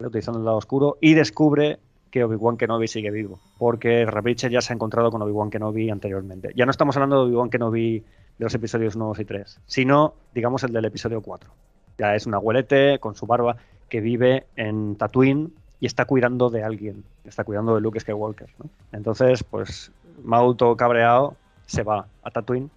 utilizando 0.00 0.40
el 0.40 0.44
lado 0.44 0.56
oscuro, 0.56 0.98
y 1.00 1.14
descubre 1.14 1.78
que 2.10 2.24
Obi-Wan 2.24 2.56
Kenobi 2.56 2.88
sigue 2.88 3.10
vivo, 3.10 3.40
porque 3.58 4.04
Rabricher 4.06 4.50
ya 4.50 4.60
se 4.60 4.72
ha 4.72 4.74
encontrado 4.74 5.10
con 5.10 5.22
Obi-Wan 5.22 5.50
Kenobi 5.50 5.90
anteriormente. 5.90 6.52
Ya 6.54 6.64
no 6.64 6.70
estamos 6.70 6.96
hablando 6.96 7.16
de 7.16 7.28
Obi-Wan 7.28 7.50
Kenobi 7.50 8.00
de 8.00 8.44
los 8.44 8.54
episodios 8.54 8.96
1, 8.96 9.12
y 9.18 9.24
3, 9.24 9.60
sino, 9.66 10.14
digamos, 10.34 10.62
el 10.64 10.72
del 10.72 10.84
episodio 10.84 11.20
4. 11.20 11.50
Ya 11.98 12.14
es 12.14 12.26
un 12.26 12.34
abuelete 12.34 12.98
con 12.98 13.14
su 13.14 13.26
barba 13.26 13.56
que 13.88 14.00
vive 14.00 14.46
en 14.56 14.96
Tatooine 14.96 15.52
y 15.80 15.86
está 15.86 16.04
cuidando 16.04 16.50
de 16.50 16.62
alguien, 16.62 17.04
está 17.24 17.44
cuidando 17.44 17.74
de 17.74 17.80
Luke 17.80 18.00
Skywalker. 18.00 18.48
¿no? 18.58 18.70
Entonces, 18.92 19.42
pues 19.42 19.90
Mauto 20.22 20.76
cabreado 20.76 21.36
se 21.66 21.82
va 21.82 22.06
a 22.22 22.30
Tatooine 22.30 22.70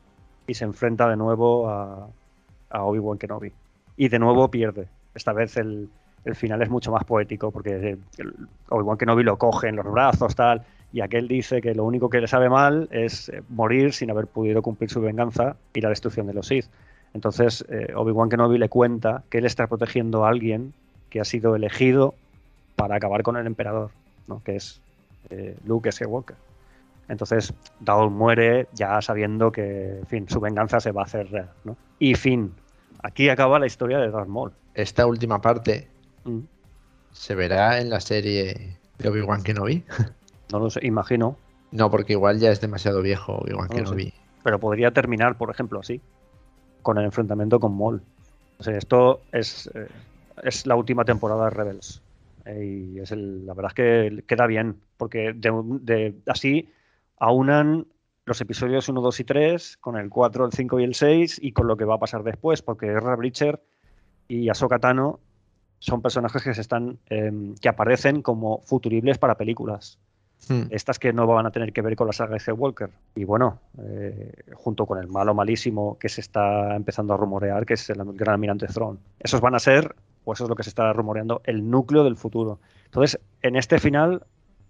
y 0.48 0.54
se 0.54 0.66
enfrenta 0.66 1.08
de 1.08 1.18
nuevo 1.18 1.70
a, 1.70 2.08
a 2.70 2.84
Obi-Wan 2.84 3.18
Kenobi. 3.18 3.52
Y 3.98 4.10
de 4.10 4.20
nuevo 4.20 4.50
pierde. 4.50 4.88
Esta 5.14 5.34
vez 5.34 5.58
el, 5.58 5.90
el 6.26 6.36
final 6.36 6.62
es 6.62 6.70
mucho 6.70 6.92
más 6.92 7.04
poético 7.04 7.52
porque 7.52 7.98
Obi-Wan 8.70 8.98
Kenobi 8.98 9.24
lo 9.24 9.38
coge 9.38 9.70
en 9.70 9.76
los 9.76 9.92
brazos, 9.92 10.36
tal, 10.36 10.64
y 10.94 11.02
aquel 11.02 11.28
dice 11.28 11.62
que 11.62 11.74
lo 11.74 11.86
único 11.86 12.10
que 12.10 12.22
le 12.22 12.28
sabe 12.28 12.50
mal 12.50 12.88
es 12.92 13.30
eh, 13.30 13.42
morir 13.50 13.94
sin 13.94 14.12
haber 14.12 14.28
podido 14.28 14.62
cumplir 14.62 14.90
su 14.90 15.02
venganza 15.02 15.56
y 15.74 15.82
la 15.82 15.90
destrucción 15.90 16.28
de 16.28 16.34
los 16.34 16.48
Sith. 16.48 16.66
Entonces 17.14 17.66
eh, 17.70 17.94
Obi-Wan 17.96 18.30
Kenobi 18.30 18.58
le 18.58 18.70
cuenta 18.70 19.24
que 19.30 19.40
él 19.40 19.46
está 19.46 19.68
protegiendo 19.68 20.26
a 20.26 20.30
alguien 20.30 20.74
que 21.10 21.20
ha 21.20 21.26
sido 21.26 21.56
elegido 21.56 22.14
para 22.76 22.96
acabar 22.96 23.24
con 23.24 23.38
el 23.38 23.48
emperador, 23.48 23.92
¿no? 24.28 24.42
que 24.44 24.56
es 24.56 24.82
eh, 25.30 25.58
Luke 25.66 25.92
Skywalker. 25.92 26.36
Entonces 27.10 27.54
Daul 27.80 28.12
muere 28.12 28.68
ya 28.74 29.02
sabiendo 29.02 29.52
que, 29.52 30.02
fin, 30.08 30.28
su 30.30 30.40
venganza 30.40 30.80
se 30.80 30.92
va 30.92 31.02
a 31.02 31.06
hacer 31.06 31.30
real. 31.30 31.50
Y 32.00 32.16
fin, 32.16 32.54
aquí 33.04 33.30
acaba 33.30 33.60
la 33.60 33.66
historia 33.66 34.00
de 34.00 34.10
Darth 34.10 34.30
Maul. 34.30 34.52
Esta 34.74 35.06
última 35.06 35.42
parte 35.42 35.91
Mm. 36.24 36.40
¿Se 37.12 37.36
verá 37.36 37.80
en 37.80 37.90
la 37.90 38.00
serie 38.00 38.78
de 38.98 39.10
Obi-Wan 39.10 39.44
Kenobi? 39.44 39.84
No 40.52 40.60
lo 40.60 40.70
sé, 40.70 40.86
imagino. 40.86 41.38
No, 41.72 41.90
porque 41.90 42.12
igual 42.12 42.38
ya 42.38 42.52
es 42.52 42.60
demasiado 42.60 43.02
viejo 43.02 43.38
Obi-Wan 43.38 43.70
Kenobi. 43.70 44.14
Pero 44.44 44.60
podría 44.60 44.92
terminar, 44.92 45.38
por 45.38 45.50
ejemplo, 45.50 45.80
así, 45.80 46.02
con 46.82 46.98
el 46.98 47.06
enfrentamiento 47.06 47.58
con 47.58 47.78
Maul. 47.78 48.02
O 48.60 48.64
sea, 48.64 48.78
esto 48.78 49.22
es, 49.32 49.70
eh, 49.74 49.88
es 50.44 50.66
la 50.68 50.76
última 50.76 51.06
temporada 51.06 51.46
de 51.46 51.52
Rebels. 51.52 52.02
y 52.46 53.00
es 53.00 53.12
la 53.12 53.54
verdad 53.54 53.72
es 53.72 53.76
que 53.76 54.24
queda 54.28 54.46
bien, 54.46 54.82
porque 54.98 55.32
de, 55.34 56.16
así 56.28 56.70
aunan 57.18 57.88
los 58.26 58.42
episodios 58.42 58.90
1, 58.90 59.00
2 59.00 59.20
y 59.20 59.24
3 59.24 59.78
con 59.78 59.98
el 59.98 60.10
4, 60.10 60.46
el 60.46 60.52
5 60.52 60.80
y 60.80 60.84
el 60.84 60.96
6 60.96 61.40
y 61.42 61.54
con 61.54 61.68
lo 61.68 61.78
que 61.78 61.86
va 61.86 61.96
a 61.96 62.00
pasar 62.00 62.24
después, 62.24 62.62
porque 62.62 62.88
R. 62.88 63.16
Bridger 63.16 63.64
y 64.28 64.50
Ahsoka 64.50 64.80
Tano 64.80 65.20
son 65.82 66.02
personajes 66.02 66.44
que 66.44 66.54
se 66.54 66.62
están 66.62 67.00
em, 67.10 67.56
que 67.56 67.68
aparecen 67.68 68.22
como 68.22 68.62
futuribles 68.62 69.18
para 69.18 69.36
películas. 69.36 69.98
Hmm. 70.48 70.64
Estas 70.70 71.00
que 71.00 71.12
no 71.12 71.26
van 71.26 71.48
a 71.48 71.52
tener 71.52 71.74
que 71.74 71.82
ver 71.82 71.96
con 71.96 72.06
la 72.06 72.14
saga 72.14 72.38
de 72.38 72.52
Walker. 72.54 72.92
Y 73.16 73.24
bueno, 73.24 73.60
eh, 73.80 74.32
junto 74.54 74.86
con 74.86 75.00
el 75.00 75.08
malo 75.08 75.34
malísimo 75.34 75.98
que 75.98 76.08
se 76.08 76.22
está 76.22 76.76
empezando 76.76 77.16
a 77.16 77.18
rumorear, 77.18 77.66
que 77.66 77.74
es 77.74 77.90
el 77.90 77.98
gran 78.14 78.36
almirante 78.36 78.68
Throne. 78.68 79.00
Esos 79.20 79.42
van 79.42 79.56
a 79.56 79.60
ser, 79.60 79.96
pues 80.24 80.38
eso 80.38 80.46
es 80.46 80.50
lo 80.50 80.56
que 80.56 80.64
se 80.64 80.70
está 80.70 80.94
rumoreando, 80.94 81.42
el 81.46 81.68
núcleo 81.68 82.04
del 82.04 82.16
futuro. 82.16 82.60
Entonces, 82.86 83.20
en 83.42 83.56
este 83.56 83.80
final 83.80 84.24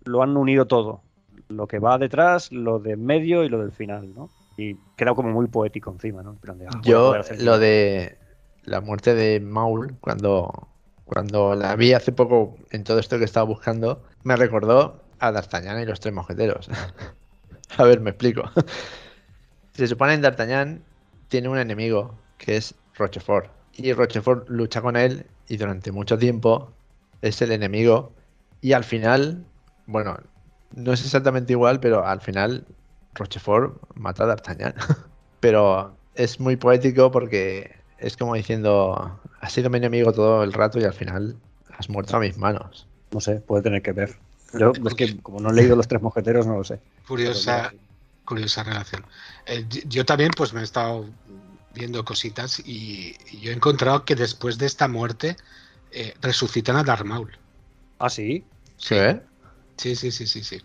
lo 0.05 0.23
han 0.23 0.37
unido 0.37 0.65
todo. 0.65 1.01
Lo 1.49 1.67
que 1.67 1.79
va 1.79 1.97
detrás, 1.97 2.53
lo 2.53 2.79
de 2.79 2.95
medio 2.95 3.43
y 3.43 3.49
lo 3.49 3.59
del 3.59 3.73
final, 3.73 4.13
¿no? 4.15 4.29
Y 4.55 4.75
queda 4.95 5.13
como 5.13 5.29
muy 5.29 5.47
poético 5.47 5.91
encima, 5.91 6.23
¿no? 6.23 6.37
Ah, 6.47 6.81
Yo, 6.83 7.15
lo 7.39 7.59
de 7.59 8.17
la 8.63 8.79
muerte 8.79 9.13
de 9.13 9.41
Maul, 9.41 9.97
cuando 9.99 10.70
cuando 11.13 11.55
la 11.55 11.75
vi 11.75 11.91
hace 11.91 12.13
poco 12.13 12.55
en 12.69 12.85
todo 12.85 12.97
esto 12.97 13.19
que 13.19 13.25
estaba 13.25 13.45
buscando, 13.45 14.01
me 14.23 14.37
recordó 14.37 15.03
a 15.19 15.33
D'Artagnan 15.33 15.81
y 15.81 15.85
los 15.85 15.99
tres 15.99 16.13
mosqueteros. 16.13 16.69
a 17.77 17.83
ver, 17.83 17.99
me 17.99 18.11
explico. 18.11 18.43
Se 19.73 19.87
supone 19.87 20.15
que 20.15 20.21
D'Artagnan 20.21 20.81
tiene 21.27 21.49
un 21.49 21.57
enemigo 21.57 22.17
que 22.37 22.55
es 22.55 22.75
Rochefort. 22.95 23.51
Y 23.73 23.91
Rochefort 23.91 24.47
lucha 24.49 24.81
con 24.81 24.95
él 24.95 25.25
y 25.49 25.57
durante 25.57 25.91
mucho 25.91 26.17
tiempo 26.17 26.71
es 27.21 27.41
el 27.41 27.51
enemigo. 27.51 28.13
Y 28.61 28.71
al 28.71 28.85
final, 28.85 29.43
bueno, 29.87 30.17
no 30.73 30.93
es 30.93 31.03
exactamente 31.03 31.51
igual, 31.51 31.81
pero 31.81 32.05
al 32.05 32.21
final 32.21 32.65
Rochefort 33.15 33.75
mata 33.95 34.23
a 34.23 34.27
D'Artagnan. 34.27 34.75
pero 35.41 35.93
es 36.15 36.39
muy 36.39 36.55
poético 36.55 37.11
porque 37.11 37.75
es 37.97 38.15
como 38.15 38.35
diciendo, 38.35 39.19
has 39.41 39.51
sido 39.51 39.69
mi 39.69 39.77
enemigo 39.77 40.13
todo 40.13 40.43
el 40.43 40.53
rato 40.53 40.79
y 40.79 40.83
al 40.83 40.93
final 40.93 41.35
has 41.77 41.89
muerto 41.89 42.15
a 42.15 42.19
mis 42.19 42.37
manos. 42.37 42.87
No 43.11 43.19
sé, 43.19 43.35
puede 43.35 43.63
tener 43.63 43.81
que 43.81 43.91
ver. 43.91 44.15
Yo 44.57 44.71
es 44.71 44.93
que 44.93 45.17
como 45.17 45.39
no 45.39 45.49
he 45.49 45.53
leído 45.53 45.75
Los 45.75 45.87
Tres 45.87 46.01
Mosqueteros, 46.01 46.45
no 46.45 46.57
lo 46.57 46.63
sé. 46.63 46.79
Curiosa, 47.07 47.73
curiosa 48.23 48.63
relación. 48.63 49.03
Eh, 49.45 49.65
yo 49.87 50.05
también 50.05 50.31
pues 50.35 50.53
me 50.53 50.61
he 50.61 50.63
estado 50.63 51.05
viendo 51.73 52.05
cositas 52.05 52.59
y, 52.59 53.15
yo 53.41 53.51
he 53.51 53.55
encontrado 53.55 54.05
que 54.05 54.15
después 54.15 54.57
de 54.57 54.67
esta 54.67 54.87
muerte 54.87 55.35
eh, 55.91 56.13
resucitan 56.21 56.75
a 56.75 56.83
Darth 56.83 57.05
Maul. 57.05 57.35
¿Ah, 57.99 58.09
sí? 58.09 58.43
Sí. 58.77 58.95
Sí, 59.77 59.95
sí, 59.95 60.11
sí, 60.11 60.27
sí, 60.27 60.43
sí. 60.43 60.61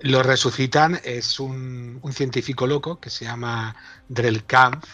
Lo 0.00 0.22
resucitan, 0.22 1.00
es 1.04 1.38
un, 1.38 1.98
un 2.02 2.12
científico 2.12 2.66
loco 2.66 2.98
que 2.98 3.10
se 3.10 3.24
llama 3.24 3.76
Drell 4.08 4.44
Kampf 4.44 4.88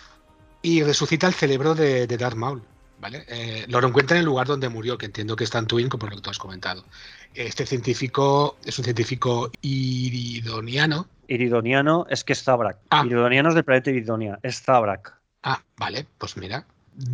y 0.62 0.82
resucita 0.82 1.26
el 1.26 1.34
cerebro 1.34 1.74
de, 1.74 2.06
de 2.06 2.16
Darth 2.16 2.36
Maul. 2.36 2.62
¿Vale? 3.00 3.24
Eh, 3.28 3.64
lo 3.68 3.86
encuentra 3.86 4.16
en 4.16 4.20
el 4.20 4.26
lugar 4.26 4.46
donde 4.46 4.68
murió, 4.68 4.98
que 4.98 5.06
entiendo 5.06 5.36
que 5.36 5.44
está 5.44 5.58
en 5.58 5.66
Twin, 5.66 5.88
como 5.88 6.06
lo 6.06 6.16
que 6.16 6.22
tú 6.22 6.30
has 6.30 6.38
comentado. 6.38 6.84
Este 7.34 7.66
científico 7.66 8.56
es 8.64 8.78
un 8.78 8.84
científico 8.84 9.50
iridoniano. 9.62 11.06
Iridoniano 11.28 12.06
es 12.08 12.24
que 12.24 12.32
es 12.32 12.42
Zabrak. 12.42 12.78
Ah. 12.90 13.04
Iridoniano 13.04 13.50
es 13.50 13.54
del 13.54 13.64
planeta 13.64 13.90
Iridonia, 13.90 14.38
es 14.42 14.62
Zabrak. 14.62 15.14
Ah, 15.42 15.62
vale, 15.76 16.06
pues 16.18 16.36
mira. 16.36 16.66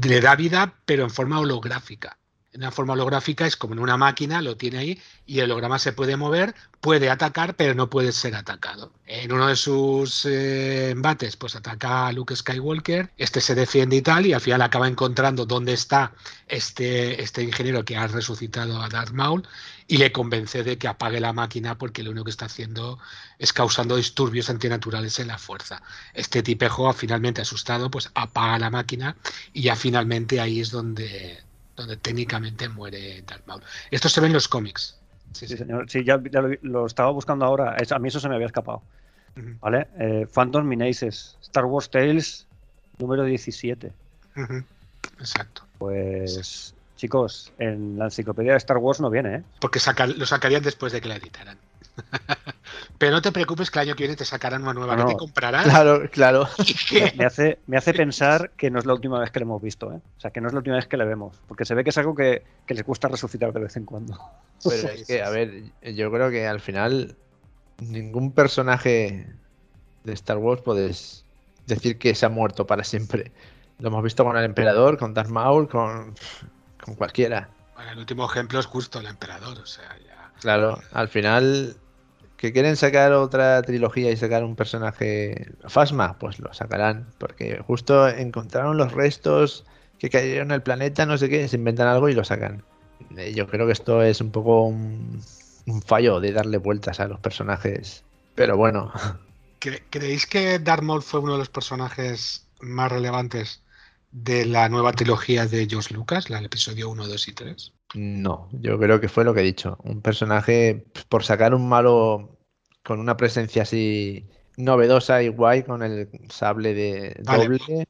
Le 0.03 0.21
da 0.21 0.35
vida, 0.35 0.75
pero 0.87 1.03
en 1.03 1.11
forma 1.11 1.41
holográfica. 1.41 2.17
Una 2.55 2.71
forma 2.71 2.93
holográfica, 2.93 3.47
es 3.47 3.57
como 3.57 3.75
en 3.75 3.81
una 3.81 3.97
máquina, 3.97 4.41
lo 4.41 4.57
tiene 4.57 4.79
ahí, 4.79 5.03
y 5.27 5.41
el 5.41 5.51
holograma 5.51 5.79
se 5.79 5.93
puede 5.93 6.17
mover, 6.17 6.55
puede 6.81 7.11
atacar, 7.11 7.57
pero 7.57 7.75
no 7.75 7.91
puede 7.91 8.13
ser 8.13 8.35
atacado. 8.35 8.93
En 9.07 9.33
uno 9.33 9.49
de 9.49 9.57
sus 9.57 10.25
eh, 10.27 10.91
embates, 10.91 11.37
pues 11.37 11.57
ataca 11.57 12.07
a 12.07 12.13
Luke 12.13 12.37
Skywalker, 12.37 13.11
este 13.17 13.41
se 13.41 13.55
defiende 13.55 13.97
y 13.97 14.03
tal, 14.03 14.27
y 14.27 14.33
al 14.33 14.41
final 14.41 14.63
acaba 14.63 14.87
encontrando 14.87 15.47
dónde 15.47 15.73
está 15.73 16.13
este, 16.47 17.23
este 17.23 17.43
ingeniero 17.43 17.85
que 17.85 17.97
ha 17.97 18.07
resucitado 18.07 18.81
a 18.81 18.89
Darth 18.89 19.13
Maul, 19.13 19.47
y 19.87 19.99
le 19.99 20.13
convence 20.13 20.63
de 20.63 20.79
que 20.79 20.89
apague 20.89 21.21
la 21.21 21.33
máquina 21.33 21.77
porque 21.77 22.03
lo 22.03 22.11
único 22.11 22.25
que 22.25 22.31
está 22.31 22.47
haciendo 22.47 22.99
es 23.39 23.53
causando 23.53 23.97
disturbios 23.97 24.49
antinaturales 24.49 25.19
en 25.19 25.29
la 25.29 25.39
fuerza. 25.39 25.83
Este 26.15 26.43
tipejo, 26.43 26.91
finalmente 26.93 27.43
asustado, 27.43 27.91
pues 27.91 28.11
apaga 28.15 28.59
la 28.59 28.71
máquina 28.71 29.17
y 29.53 29.63
ya 29.63 29.77
finalmente 29.77 30.41
ahí 30.41 30.61
es 30.61 30.71
donde, 30.71 31.43
donde 31.77 31.97
técnicamente 31.97 32.69
muere 32.69 33.23
Darth 33.23 33.47
Maul. 33.47 33.63
Esto 33.91 34.09
se 34.09 34.21
ve 34.21 34.29
en 34.29 34.33
los 34.33 34.49
cómics. 34.49 34.99
Sí, 35.33 35.49
sí. 35.49 35.57
señor. 35.57 35.91
Sí, 35.91 36.05
ya, 36.05 36.21
lo, 36.63 36.87
estaba 36.87 37.11
buscando 37.11 37.45
ahora. 37.45 37.77
a 37.91 37.99
mí 37.99 38.09
eso 38.09 38.21
se 38.21 38.29
me 38.29 38.37
había 38.37 38.47
escapado. 38.47 38.83
¿Vale? 39.61 39.89
Eh, 39.99 40.29
Phantom 40.33 40.65
Menaces, 40.65 41.37
Star 41.43 41.65
Wars 41.65 41.91
Tales, 41.91 42.47
número 42.99 43.25
17. 43.25 43.93
Exacto. 45.19 45.67
Pues, 45.79 46.75
chicos, 46.97 47.53
en 47.59 47.99
la 47.99 48.07
enciclopedia 48.07 48.53
de 48.53 48.59
Star 48.59 48.79
Wars 48.79 49.01
no 49.01 49.11
viene, 49.11 49.37
¿eh? 49.37 49.43
Porque 49.61 49.81
lo 50.17 50.27
sacarían 50.27 50.63
después 50.63 50.93
de 50.93 51.01
que 51.01 51.09
la 51.09 51.17
editaran. 51.17 51.59
Pero 52.99 53.13
no 53.13 53.23
te 53.23 53.33
preocupes 53.33 53.71
que 53.71 53.79
el 53.79 53.89
año 53.89 53.97
que 53.97 54.05
viene 54.05 54.17
te 54.17 54.25
sacarán 54.25 54.63
una 54.63 54.73
nueva 54.73 54.97
que 54.97 55.05
te 55.05 55.17
comprarás. 55.17 55.65
Claro, 55.65 56.09
claro. 56.11 56.49
Me 57.17 57.25
hace, 57.25 57.59
me 57.67 57.77
hace 57.77 57.93
pensar 57.93 58.51
que 58.57 58.71
no 58.71 58.79
es 58.79 58.87
la 58.87 58.95
última 58.95 59.19
vez 59.19 59.31
que 59.31 59.41
le 59.41 59.45
hemos 59.45 59.61
visto, 59.61 59.93
¿eh? 59.93 60.01
O 60.17 60.21
sea, 60.21 60.31
que 60.31 60.41
no 60.41 60.49
es 60.49 60.55
la 60.55 60.59
última 60.59 60.77
vez 60.77 60.87
que 60.87 60.97
le 60.97 61.05
vemos. 61.05 61.41
Porque 61.49 61.65
se 61.65 61.75
ve 61.75 61.85
que 61.85 61.91
es 61.91 61.99
algo 61.99 62.15
que, 62.15 62.45
les 62.69 62.85
gusta 62.85 63.09
resucitar 63.09 63.53
de 63.53 63.61
vez 63.61 63.77
en 63.77 63.85
cuando. 63.85 64.19
Pero 64.63 64.89
es 64.89 65.07
que, 65.07 65.23
a 65.23 65.31
ver, 65.31 65.65
yo 65.83 66.11
creo 66.11 66.31
que 66.31 66.47
al 66.47 66.61
final 66.61 67.17
ningún 67.79 68.33
personaje 68.33 69.27
de 70.05 70.13
Star 70.13 70.39
Wars 70.39 70.63
puedes 70.63 71.25
decir 71.67 71.99
que 71.99 72.15
se 72.15 72.27
ha 72.27 72.29
muerto 72.29 72.67
para 72.67 72.85
siempre. 72.85 73.33
Lo 73.79 73.89
hemos 73.89 74.03
visto 74.03 74.25
con 74.25 74.37
el 74.37 74.45
emperador, 74.45 74.99
con 74.99 75.15
Darth 75.15 75.31
Maul, 75.31 75.69
con, 75.69 76.15
con 76.83 76.95
cualquiera. 76.95 77.49
Bueno, 77.75 77.91
el 77.93 77.99
último 77.99 78.25
ejemplo 78.25 78.61
es 78.61 78.67
justo 78.67 79.01
el 79.01 79.07
emperador, 79.07 79.59
o 79.59 79.67
sea, 79.67 79.97
Claro, 80.41 80.79
al 80.93 81.09
final 81.09 81.77
que 82.45 82.53
quieren 82.53 82.77
sacar 82.77 83.15
otra 83.15 83.63
trilogía 83.63 84.11
y 84.11 84.19
sacar 84.19 84.45
un 84.45 84.55
personaje 84.55 85.51
Fasma, 85.67 86.19
pues 86.19 86.39
lo 86.41 86.53
sacarán, 86.53 87.07
porque 87.17 87.63
justo 87.67 88.07
encontraron 88.07 88.77
los 88.77 88.93
restos 88.93 89.65
que 89.99 90.11
cayeron 90.11 90.49
en 90.49 90.57
el 90.57 90.63
planeta, 90.63 91.07
no 91.07 91.17
sé 91.17 91.31
qué, 91.31 91.49
se 91.49 91.57
inventan 91.57 91.89
algo 91.89 92.11
y 92.11 92.13
lo 92.13 92.23
sacan. 92.23 92.63
Eh, 93.17 93.33
yo 93.35 93.47
creo 93.47 93.65
que 93.65 93.73
esto 93.73 94.03
es 94.03 94.21
un 94.21 94.31
poco 94.31 94.65
un, 94.67 95.23
fallo 95.87 96.21
de 96.21 96.33
darle 96.33 96.59
vueltas 96.59 97.01
a 97.01 97.09
los 97.09 97.19
personajes, 97.19 98.05
pero 98.35 98.59
bueno. 98.59 98.93
¿Creéis 99.59 100.27
que 100.27 100.59
Darth 100.59 100.83
Maul 100.83 101.03
fue 101.03 101.21
uno 101.21 101.33
de 101.33 101.39
los 101.39 101.49
personajes 101.49 102.47
más 102.61 102.93
relevantes 102.93 103.63
de 104.13 104.45
la 104.45 104.69
nueva 104.69 104.93
trilogía 104.93 105.47
de 105.47 105.67
George 105.67 105.95
Lucas, 105.95 106.29
la 106.29 106.37
del 106.37 106.47
episodio 106.47 106.91
1, 106.91 107.09
2 107.09 107.29
y 107.29 107.33
3? 107.33 107.73
No, 107.95 108.51
yo 108.53 108.79
creo 108.79 109.01
que 109.01 109.09
fue 109.09 109.25
lo 109.25 109.33
que 109.33 109.41
he 109.41 109.45
dicho. 109.45 109.79
Un 109.83 110.03
personaje, 110.03 110.85
por 111.09 111.25
sacar 111.25 111.55
un 111.55 111.67
malo 111.67 112.34
con 112.85 113.01
una 113.01 113.17
presencia 113.17 113.63
así 113.63 114.25
novedosa 114.57 115.23
y 115.23 115.29
guay, 115.29 115.65
con 115.65 115.83
el 115.83 116.09
sable 116.31 116.75
de 116.75 117.17
doble. 117.21 117.89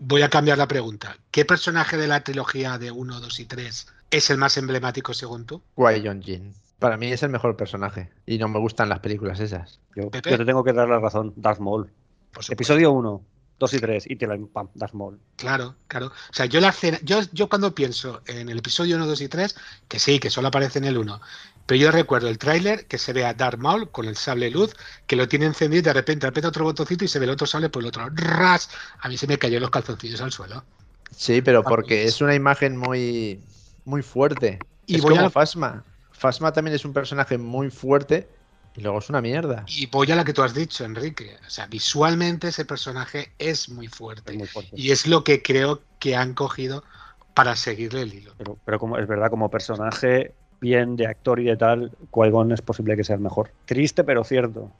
Voy 0.00 0.22
a 0.22 0.28
cambiar 0.28 0.58
la 0.58 0.66
pregunta. 0.66 1.16
¿Qué 1.30 1.44
personaje 1.44 1.96
de 1.96 2.08
la 2.08 2.24
trilogía 2.24 2.76
de 2.76 2.90
1, 2.90 3.20
2 3.20 3.40
y 3.40 3.44
3 3.44 3.86
es 4.10 4.30
el 4.30 4.36
más 4.36 4.56
emblemático 4.56 5.14
según 5.14 5.46
tú? 5.46 5.62
Guay 5.76 6.02
John 6.04 6.22
Jin. 6.22 6.52
Para 6.80 6.96
mí 6.96 7.12
es 7.12 7.22
el 7.22 7.30
mejor 7.30 7.56
personaje. 7.56 8.10
Y 8.26 8.38
no 8.38 8.48
me 8.48 8.58
gustan 8.58 8.88
las 8.88 8.98
películas 8.98 9.40
esas. 9.40 9.80
Yo, 9.94 10.10
te 10.10 10.20
tengo 10.20 10.64
que 10.64 10.72
dar 10.72 10.88
la 10.88 10.98
razón. 10.98 11.32
Darth 11.36 11.60
Maul. 11.60 11.90
Episodio 12.50 12.92
1. 12.92 13.22
2 13.58 13.74
y 13.74 13.78
3 13.78 14.10
y 14.10 14.16
te 14.16 14.26
lo 14.26 14.46
pam, 14.48 14.68
das 14.74 14.92
mol. 14.92 15.18
Claro, 15.36 15.76
claro. 15.88 16.06
O 16.06 16.32
sea, 16.32 16.46
yo 16.46 16.60
la 16.60 16.72
cena, 16.72 16.98
yo, 17.02 17.20
yo 17.32 17.48
cuando 17.48 17.74
pienso 17.74 18.22
en 18.26 18.48
el 18.48 18.58
episodio 18.58 18.96
1, 18.96 19.06
2 19.06 19.20
y 19.22 19.28
3, 19.28 19.56
que 19.88 19.98
sí, 19.98 20.18
que 20.18 20.30
solo 20.30 20.48
aparece 20.48 20.78
en 20.78 20.84
el 20.84 20.98
1, 20.98 21.20
pero 21.66 21.80
yo 21.80 21.90
recuerdo 21.90 22.28
el 22.28 22.38
tráiler 22.38 22.86
que 22.86 22.96
se 22.96 23.12
ve 23.12 23.24
a 23.24 23.34
Darth 23.34 23.58
Maul 23.58 23.90
con 23.90 24.06
el 24.06 24.16
sable 24.16 24.50
luz, 24.50 24.74
que 25.06 25.16
lo 25.16 25.28
tiene 25.28 25.46
encendido 25.46 25.80
y 25.80 25.82
de 25.82 25.92
repente 25.92 26.26
aprieta 26.26 26.48
otro 26.48 26.64
botoncito 26.64 27.04
y 27.04 27.08
se 27.08 27.18
ve 27.18 27.24
el 27.24 27.32
otro 27.32 27.46
sable 27.46 27.68
por 27.68 27.82
el 27.82 27.88
otro. 27.88 28.08
¡Ras! 28.14 28.70
A 29.00 29.08
mí 29.08 29.18
se 29.18 29.26
me 29.26 29.36
cayó 29.36 29.58
los 29.58 29.70
calzoncillos 29.70 30.20
al 30.20 30.32
suelo. 30.32 30.64
Sí, 31.14 31.42
pero 31.42 31.62
porque 31.64 32.04
es 32.04 32.20
una 32.20 32.34
imagen 32.34 32.76
muy, 32.76 33.40
muy 33.84 34.02
fuerte. 34.02 34.60
Y 34.86 34.96
es 34.96 35.02
voy 35.02 35.14
como 35.14 35.26
a... 35.26 35.30
Fasma. 35.30 35.84
Fasma 36.12 36.52
también 36.52 36.74
es 36.74 36.84
un 36.84 36.92
personaje 36.92 37.36
muy 37.36 37.70
fuerte 37.70 38.28
y 38.76 38.82
luego 38.82 39.00
es 39.00 39.08
una 39.10 39.20
mierda. 39.20 39.64
Y 39.66 39.86
voy 39.86 40.10
a 40.12 40.16
la 40.16 40.24
que 40.24 40.32
tú 40.32 40.42
has 40.42 40.54
dicho, 40.54 40.84
Enrique. 40.84 41.36
O 41.46 41.50
sea, 41.50 41.66
visualmente 41.66 42.48
ese 42.48 42.64
personaje 42.64 43.32
es 43.38 43.68
muy 43.68 43.88
fuerte. 43.88 44.38
Y 44.72 44.92
es 44.92 45.06
lo 45.06 45.24
que 45.24 45.42
creo 45.42 45.82
que 45.98 46.14
han 46.14 46.34
cogido 46.34 46.84
para 47.34 47.56
seguirle 47.56 48.02
el 48.02 48.14
hilo. 48.14 48.34
Pero, 48.38 48.56
pero 48.64 48.78
como 48.78 48.98
es 48.98 49.06
verdad, 49.08 49.30
como 49.30 49.50
personaje 49.50 50.34
bien 50.60 50.96
de 50.96 51.06
actor 51.06 51.40
y 51.40 51.44
de 51.44 51.56
tal, 51.56 51.92
qui 52.12 52.52
es 52.52 52.62
posible 52.62 52.96
que 52.96 53.04
sea 53.04 53.16
el 53.16 53.22
mejor. 53.22 53.50
Triste, 53.64 54.04
pero 54.04 54.24
cierto. 54.24 54.70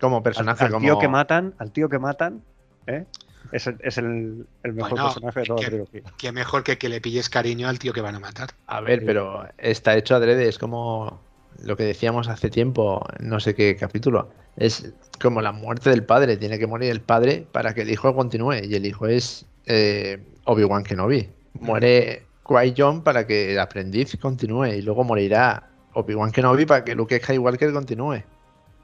Como 0.00 0.22
personaje, 0.22 0.64
al, 0.64 0.78
tío 0.78 0.98
que 0.98 1.08
matan, 1.08 1.54
al 1.58 1.72
tío 1.72 1.88
que 1.88 1.98
matan, 1.98 2.42
¿eh? 2.86 3.04
es, 3.52 3.66
el, 3.66 4.46
mejor 4.62 4.94
personaje 4.94 5.40
de 5.40 5.46
toda 5.46 5.62
la 5.62 5.68
trilogía. 5.68 6.02
Qué 6.18 6.32
mejor 6.32 6.64
que 6.64 6.78
que 6.78 6.88
le 6.88 7.00
pilles 7.00 7.28
cariño 7.28 7.68
al 7.68 7.78
tío 7.78 7.92
que 7.92 8.00
van 8.00 8.14
a 8.14 8.20
matar. 8.20 8.50
A 8.66 8.80
ver, 8.80 9.04
pero 9.04 9.46
está 9.58 9.96
hecho 9.96 10.14
adrede, 10.16 10.48
es 10.48 10.58
como 10.58 11.20
lo 11.62 11.76
que 11.76 11.84
decíamos 11.84 12.28
hace 12.28 12.50
tiempo, 12.50 13.04
no 13.20 13.40
sé 13.40 13.54
qué 13.54 13.76
capítulo, 13.76 14.28
es 14.56 14.92
como 15.20 15.40
la 15.40 15.52
muerte 15.52 15.90
del 15.90 16.04
padre, 16.04 16.36
tiene 16.36 16.58
que 16.58 16.66
morir 16.66 16.90
el 16.90 17.00
padre 17.00 17.46
para 17.52 17.74
que 17.74 17.82
el 17.82 17.90
hijo 17.90 18.14
continúe, 18.14 18.64
y 18.64 18.74
el 18.74 18.84
hijo 18.84 19.06
es 19.06 19.46
eh, 19.66 20.18
Obi-Wan 20.44 20.84
Kenobi. 20.84 21.30
Muere 21.54 22.25
Qui-Gon 22.46 23.02
para 23.02 23.26
que 23.26 23.52
el 23.52 23.58
aprendiz 23.58 24.16
continúe, 24.20 24.66
y 24.66 24.82
luego 24.82 25.04
morirá 25.04 25.68
Obi-Wan 25.94 26.30
Kenobi 26.30 26.66
para 26.66 26.84
que 26.84 26.94
Luke 26.94 27.18
Skywalker 27.18 27.72
continúe. 27.72 28.22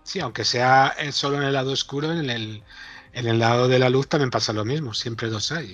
Sí, 0.03 0.19
aunque 0.21 0.45
sea 0.45 0.95
solo 1.13 1.37
en 1.37 1.45
el 1.45 1.53
lado 1.53 1.73
oscuro, 1.73 2.11
en 2.13 2.29
el, 2.29 2.63
en 3.13 3.27
el 3.27 3.39
lado 3.39 3.69
de 3.69 3.79
la 3.79 3.89
luz 3.89 4.09
también 4.09 4.31
pasa 4.31 4.53
lo 4.53 4.65
mismo, 4.65 4.95
siempre 4.95 5.29
dos 5.29 5.53
hay. 5.53 5.67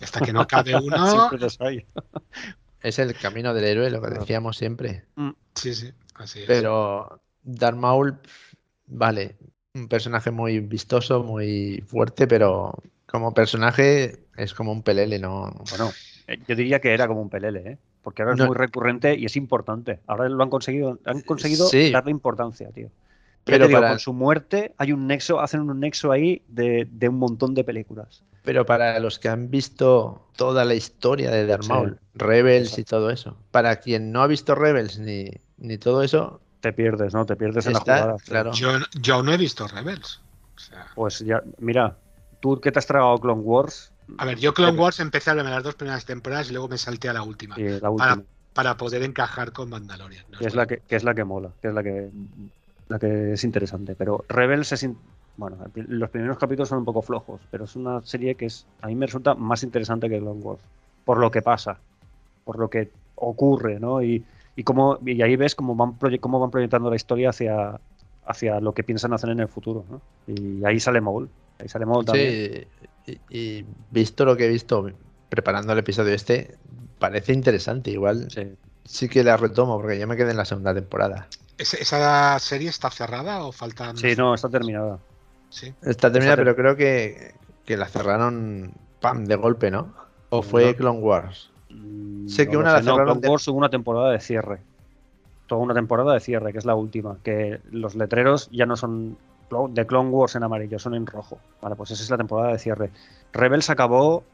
Y 0.00 0.04
hasta 0.04 0.20
que 0.20 0.32
no 0.32 0.46
cabe 0.46 0.74
uno. 0.82 1.10
siempre 1.10 1.38
dos 1.38 1.60
hay. 1.60 1.84
Es 2.80 2.98
el 2.98 3.14
camino 3.14 3.52
del 3.52 3.64
héroe, 3.64 3.90
lo 3.90 4.00
que 4.00 4.10
decíamos 4.10 4.56
siempre. 4.56 5.04
Mm. 5.16 5.30
Sí, 5.54 5.74
sí, 5.74 5.92
así 6.14 6.40
es. 6.40 6.46
Pero 6.46 7.20
Darth 7.42 7.76
Maul, 7.76 8.18
vale, 8.86 9.36
un 9.74 9.88
personaje 9.88 10.30
muy 10.30 10.60
vistoso, 10.60 11.22
muy 11.22 11.84
fuerte, 11.86 12.26
pero 12.26 12.72
como 13.06 13.34
personaje 13.34 14.24
es 14.36 14.54
como 14.54 14.72
un 14.72 14.82
pelele, 14.82 15.18
¿no? 15.18 15.52
Bueno, 15.68 15.92
yo 16.46 16.56
diría 16.56 16.80
que 16.80 16.92
era 16.92 17.06
como 17.06 17.22
un 17.22 17.30
pelele, 17.30 17.72
¿eh? 17.72 17.78
Porque 18.02 18.22
ahora 18.22 18.34
es 18.34 18.46
muy 18.46 18.56
recurrente 18.56 19.14
y 19.16 19.26
es 19.26 19.36
importante. 19.36 20.00
Ahora 20.06 20.28
lo 20.28 20.42
han 20.42 20.50
conseguido, 20.50 20.98
han 21.04 21.20
conseguido 21.20 21.68
darle 21.92 22.10
importancia, 22.10 22.70
tío. 22.70 22.90
Pero 23.44 23.70
con 23.70 23.98
su 23.98 24.12
muerte 24.12 24.74
hay 24.76 24.92
un 24.92 25.06
nexo, 25.06 25.40
hacen 25.40 25.60
un 25.60 25.80
nexo 25.80 26.12
ahí 26.12 26.42
de, 26.48 26.88
un 27.08 27.18
montón 27.18 27.54
de 27.54 27.64
películas. 27.64 28.22
Pero 28.42 28.64
para 28.64 28.98
los 29.00 29.18
que 29.18 29.28
han 29.28 29.50
visto 29.50 30.26
toda 30.36 30.64
la 30.64 30.74
historia 30.74 31.30
de 31.30 31.46
Darth 31.46 31.66
Maul, 31.66 31.98
Rebels 32.14 32.78
y 32.78 32.84
todo 32.84 33.10
eso, 33.10 33.36
para 33.50 33.76
quien 33.76 34.12
no 34.12 34.22
ha 34.22 34.26
visto 34.26 34.54
Rebels 34.54 34.98
ni, 34.98 35.30
ni 35.58 35.78
todo 35.78 36.02
eso, 36.02 36.40
te 36.60 36.72
pierdes, 36.72 37.12
¿no? 37.12 37.26
Te 37.26 37.36
pierdes 37.36 37.66
en 37.66 37.74
la 37.74 37.80
jugada. 37.80 38.16
Claro. 38.24 38.52
Yo, 38.52 38.72
yo, 39.00 39.22
no 39.22 39.32
he 39.32 39.36
visto 39.36 39.66
Rebels. 39.66 40.20
Pues 40.94 41.20
ya, 41.20 41.42
mira, 41.58 41.96
tú 42.40 42.60
que 42.60 42.70
te 42.72 42.78
has 42.78 42.86
tragado 42.86 43.18
Clone 43.18 43.42
Wars. 43.42 43.92
A 44.18 44.24
ver, 44.24 44.38
yo 44.38 44.54
Clone 44.54 44.78
Wars 44.78 45.00
empecé 45.00 45.30
a 45.30 45.34
verme 45.34 45.50
las 45.50 45.62
dos 45.62 45.74
primeras 45.74 46.04
temporadas 46.04 46.50
y 46.50 46.52
luego 46.52 46.68
me 46.68 46.78
salté 46.78 47.08
a 47.08 47.12
la 47.12 47.22
última. 47.22 47.56
Para, 48.52 48.76
poder 48.76 49.02
encajar 49.04 49.52
con 49.52 49.70
Mandalorian. 49.70 50.24
es 50.40 50.54
la 50.54 50.66
que, 50.66 50.78
que, 50.78 50.96
es 50.96 51.04
la 51.04 51.14
que 51.14 51.24
mola, 51.24 51.50
que 51.62 51.68
es 51.68 51.74
la 51.74 51.82
que 51.82 52.10
la 52.90 52.98
que 52.98 53.32
es 53.32 53.44
interesante. 53.44 53.94
Pero 53.94 54.24
Rebels 54.28 54.72
es. 54.72 54.86
bueno, 55.36 55.56
los 55.74 56.10
primeros 56.10 56.36
capítulos 56.36 56.68
son 56.68 56.78
un 56.78 56.84
poco 56.84 57.00
flojos, 57.00 57.40
pero 57.50 57.64
es 57.64 57.76
una 57.76 58.02
serie 58.02 58.34
que 58.34 58.46
es 58.46 58.66
a 58.82 58.88
mí 58.88 58.94
me 58.94 59.06
resulta 59.06 59.34
más 59.34 59.62
interesante 59.62 60.10
que 60.10 60.20
Long 60.20 60.44
Wars. 60.44 60.60
Por 61.04 61.18
lo 61.18 61.30
que 61.30 61.40
pasa, 61.40 61.78
por 62.44 62.58
lo 62.58 62.68
que 62.68 62.90
ocurre, 63.14 63.80
¿no? 63.80 64.02
Y, 64.02 64.24
y, 64.56 64.64
cómo, 64.64 64.98
y 65.06 65.22
ahí 65.22 65.36
ves 65.36 65.54
cómo 65.54 65.74
van, 65.74 65.96
cómo 66.18 66.40
van 66.40 66.50
proyectando 66.50 66.90
la 66.90 66.96
historia 66.96 67.30
hacia, 67.30 67.80
hacia 68.26 68.60
lo 68.60 68.72
que 68.74 68.82
piensan 68.82 69.12
hacer 69.12 69.30
en 69.30 69.40
el 69.40 69.48
futuro, 69.48 69.84
¿no? 69.88 70.00
Y 70.26 70.64
ahí 70.64 70.80
sale 70.80 71.00
Maul. 71.00 71.30
Ahí 71.58 71.68
sale 71.68 71.86
Maul 71.86 72.04
también. 72.04 72.28
Sí, 72.30 72.66
y, 73.06 73.64
visto 73.90 74.24
lo 74.24 74.36
que 74.36 74.46
he 74.46 74.48
visto 74.48 74.90
preparando 75.28 75.72
el 75.72 75.78
episodio 75.78 76.14
este, 76.14 76.56
parece 76.98 77.32
interesante. 77.32 77.90
Igual 77.90 78.30
sí, 78.30 78.54
sí 78.84 79.08
que 79.08 79.24
la 79.24 79.36
retomo 79.36 79.80
porque 79.80 79.98
ya 79.98 80.06
me 80.06 80.16
quedé 80.16 80.30
en 80.32 80.36
la 80.36 80.44
segunda 80.44 80.74
temporada. 80.74 81.28
¿Esa 81.58 82.38
serie 82.38 82.70
está 82.70 82.90
cerrada 82.90 83.42
o 83.44 83.52
faltan.? 83.52 83.96
Sí, 83.96 84.14
no, 84.16 84.34
está 84.34 84.48
terminada. 84.48 84.98
Sí. 85.50 85.74
Está 85.82 86.10
terminada, 86.10 86.36
pero 86.36 86.56
creo 86.56 86.76
que, 86.76 87.34
la 87.66 87.86
cerraron 87.86 88.72
pam, 89.00 89.26
de 89.26 89.36
golpe, 89.36 89.70
¿no? 89.70 89.94
¿O 90.30 90.42
fue 90.42 90.74
Clone 90.74 91.00
Wars? 91.00 91.50
Mm, 91.68 92.28
Sé 92.28 92.46
que 92.46 92.54
no 92.54 92.60
una 92.60 92.72
la 92.72 92.78
no, 92.80 92.84
cerraron 92.84 93.06
Clone 93.06 93.20
de- 93.20 93.28
Wars 93.28 93.48
hubo 93.48 93.58
una 93.58 93.68
temporada 93.68 94.10
de 94.10 94.20
cierre. 94.20 94.60
Toda 95.46 95.60
una 95.60 95.74
temporada 95.74 96.14
de 96.14 96.20
cierre, 96.20 96.52
que 96.52 96.58
es 96.58 96.64
la 96.64 96.74
última. 96.76 97.18
Que 97.22 97.60
los 97.70 97.94
letreros 97.94 98.48
ya 98.52 98.66
no 98.66 98.76
son 98.76 99.18
de 99.70 99.86
Clone 99.86 100.10
Wars 100.10 100.34
en 100.36 100.42
amarillo, 100.44 100.78
son 100.78 100.94
en 100.94 101.06
rojo. 101.06 101.38
Vale, 101.60 101.76
pues 101.76 101.90
esa 101.90 102.02
es 102.02 102.10
la 102.10 102.16
temporada 102.18 102.52
de 102.52 102.58
cierre. 102.58 102.90
Rebels 103.32 103.68
acabó, 103.70 104.24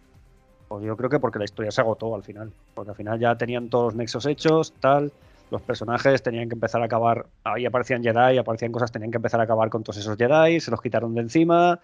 pues 0.69 0.85
yo 0.85 0.97
creo 0.97 1.11
que 1.11 1.21
porque 1.21 1.39
la 1.39 1.45
historia 1.45 1.71
se 1.71 1.81
agotó 1.81 2.15
al 2.15 2.23
final. 2.23 2.53
Porque 2.75 2.91
al 2.91 2.97
final 2.97 3.19
ya 3.19 3.37
tenían 3.37 3.69
todos 3.71 3.87
los 3.87 3.95
nexos 3.97 4.27
hechos, 4.27 4.75
tal. 4.81 5.13
Los 5.51 5.63
personajes 5.63 6.23
tenían 6.23 6.49
que 6.49 6.55
empezar 6.55 6.83
a 6.83 6.87
acabar. 6.87 7.27
Ahí 7.45 7.67
aparecían 7.67 8.03
Jedi, 8.03 8.37
aparecían 8.39 8.73
cosas, 8.73 8.91
tenían 8.93 9.11
que 9.11 9.17
empezar 9.19 9.41
a 9.41 9.45
acabar 9.45 9.71
con 9.71 9.83
todos 9.83 9.97
esos 9.99 10.17
Jedi, 10.17 10.61
se 10.61 10.71
los 10.71 10.81
quitaron 10.83 11.15
de 11.15 11.21
encima, 11.23 11.81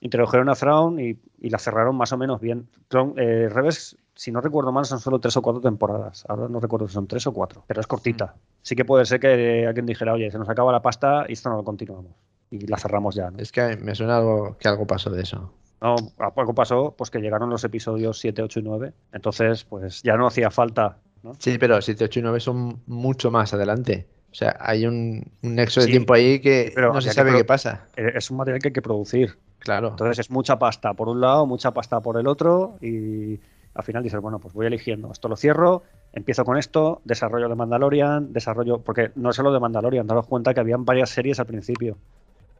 introdujeron 0.00 0.48
a 0.48 0.54
Thrawn 0.54 1.00
y, 1.00 1.18
y 1.40 1.50
la 1.50 1.58
cerraron 1.58 1.96
más 1.96 2.12
o 2.12 2.16
menos 2.18 2.40
bien. 2.40 2.68
Clone- 2.88 3.14
eh, 3.16 3.48
Rebels, 3.48 3.96
si 4.14 4.30
no 4.32 4.40
recuerdo 4.40 4.72
mal, 4.72 4.84
son 4.84 5.00
solo 5.00 5.18
tres 5.20 5.36
o 5.36 5.42
cuatro 5.42 5.60
temporadas. 5.60 6.24
Ahora 6.28 6.48
no 6.48 6.60
recuerdo 6.60 6.86
si 6.88 6.94
son 6.94 7.06
tres 7.06 7.26
o 7.26 7.32
cuatro, 7.32 7.64
pero 7.66 7.80
es 7.80 7.86
cortita. 7.86 8.36
Sí 8.62 8.76
que 8.76 8.84
puede 8.84 9.04
ser 9.06 9.20
que 9.20 9.66
alguien 9.66 9.86
dijera, 9.86 10.12
oye, 10.12 10.30
se 10.30 10.38
nos 10.38 10.48
acaba 10.48 10.72
la 10.72 10.82
pasta 10.82 11.24
y 11.28 11.32
esto 11.32 11.50
no 11.50 11.56
lo 11.56 11.64
continuamos. 11.64 12.12
Y 12.50 12.66
la 12.66 12.76
cerramos 12.78 13.14
ya, 13.14 13.30
¿no? 13.30 13.38
Es 13.38 13.50
que 13.52 13.76
me 13.76 13.94
suena 13.94 14.18
algo 14.18 14.56
que 14.58 14.68
algo 14.68 14.86
pasó 14.86 15.10
de 15.10 15.22
eso. 15.22 15.52
No, 15.80 15.96
a 16.18 16.32
poco 16.32 16.54
pasó 16.54 16.94
pues 16.96 17.10
que 17.10 17.18
llegaron 17.18 17.50
los 17.50 17.62
episodios 17.64 18.18
7, 18.18 18.42
8 18.42 18.60
y 18.60 18.62
9. 18.62 18.92
Entonces, 19.12 19.64
pues 19.64 20.02
ya 20.02 20.16
no 20.16 20.26
hacía 20.26 20.50
falta. 20.50 20.98
¿no? 21.22 21.32
Sí, 21.38 21.58
pero 21.58 21.80
7, 21.80 22.04
8 22.04 22.20
y 22.20 22.22
9 22.22 22.40
son 22.40 22.80
mucho 22.86 23.30
más 23.30 23.52
adelante. 23.52 24.06
O 24.30 24.34
sea, 24.34 24.56
hay 24.60 24.86
un, 24.86 25.30
un 25.42 25.54
nexo 25.54 25.80
de 25.80 25.86
Sí, 25.86 25.92
tiempo 25.92 26.14
ahí 26.14 26.40
que 26.40 26.72
pero 26.74 26.92
no 26.92 27.00
se 27.00 27.08
que 27.08 27.14
sabe 27.14 27.32
qué 27.36 27.44
pasa. 27.44 27.86
Eh, 27.96 28.12
Es 28.16 28.30
un 28.30 28.38
material 28.38 28.60
que 28.60 28.68
hay 28.68 28.72
que 28.72 28.82
producir. 28.82 29.36
Claro. 29.58 29.88
Entonces 29.90 30.18
es 30.18 30.30
mucha 30.30 30.58
pasta 30.58 30.92
por 30.94 31.08
un 31.08 31.20
lado, 31.20 31.46
mucha 31.46 31.72
pasta 31.72 32.00
por 32.00 32.18
el 32.18 32.26
otro 32.26 32.76
y 32.80 33.38
al 33.74 33.82
final 33.82 34.02
dices, 34.02 34.20
bueno, 34.20 34.38
pues 34.38 34.54
voy 34.54 34.66
eligiendo. 34.66 35.10
Esto 35.12 35.28
lo 35.28 35.36
cierro, 35.36 35.82
empiezo 36.12 36.44
con 36.44 36.56
esto, 36.56 37.00
desarrollo 37.04 37.48
de 37.48 37.54
Mandalorian, 37.54 38.32
desarrollo, 38.32 38.78
porque 38.78 39.10
no 39.16 39.30
es 39.30 39.36
solo 39.36 39.52
de 39.52 39.60
Mandalorian, 39.60 40.06
daros 40.06 40.26
cuenta 40.26 40.54
que 40.54 40.60
habían 40.60 40.84
varias 40.84 41.10
series 41.10 41.40
al 41.40 41.46
principio. 41.46 41.96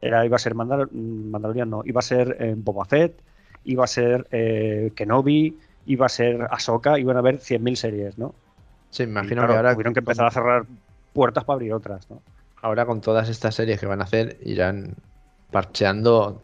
Era, 0.07 0.25
iba 0.25 0.35
a 0.35 0.39
ser 0.39 0.55
Mandal- 0.55 0.91
Mandalorian, 0.91 1.69
no, 1.69 1.81
iba 1.85 1.99
a 1.99 2.03
ser 2.03 2.37
eh, 2.39 2.53
Boba 2.57 2.85
Fett, 2.85 3.21
iba 3.63 3.83
a 3.83 3.87
ser 3.87 4.27
eh, 4.31 4.91
Kenobi, 4.95 5.57
iba 5.85 6.05
a 6.05 6.09
ser 6.09 6.47
Ahsoka, 6.51 6.99
iban 6.99 7.15
a 7.15 7.19
haber 7.19 7.39
100.000 7.39 7.75
series, 7.75 8.17
¿no? 8.17 8.33
Sí, 8.91 9.03
imagino 9.03 9.41
claro, 9.41 9.53
que 9.53 9.57
ahora, 9.57 9.73
tuvieron 9.73 9.93
que 9.93 9.99
empezar 9.99 10.25
a 10.27 10.31
cerrar 10.31 10.65
puertas 11.13 11.43
para 11.43 11.55
abrir 11.55 11.73
otras, 11.73 12.09
¿no? 12.09 12.21
ahora 12.61 12.85
con 12.87 12.99
todas 12.99 13.29
estas 13.29 13.53
series 13.53 13.79
que 13.79 13.85
van 13.85 14.01
a 14.01 14.05
hacer, 14.05 14.37
irán 14.43 14.95
parcheando 15.51 16.41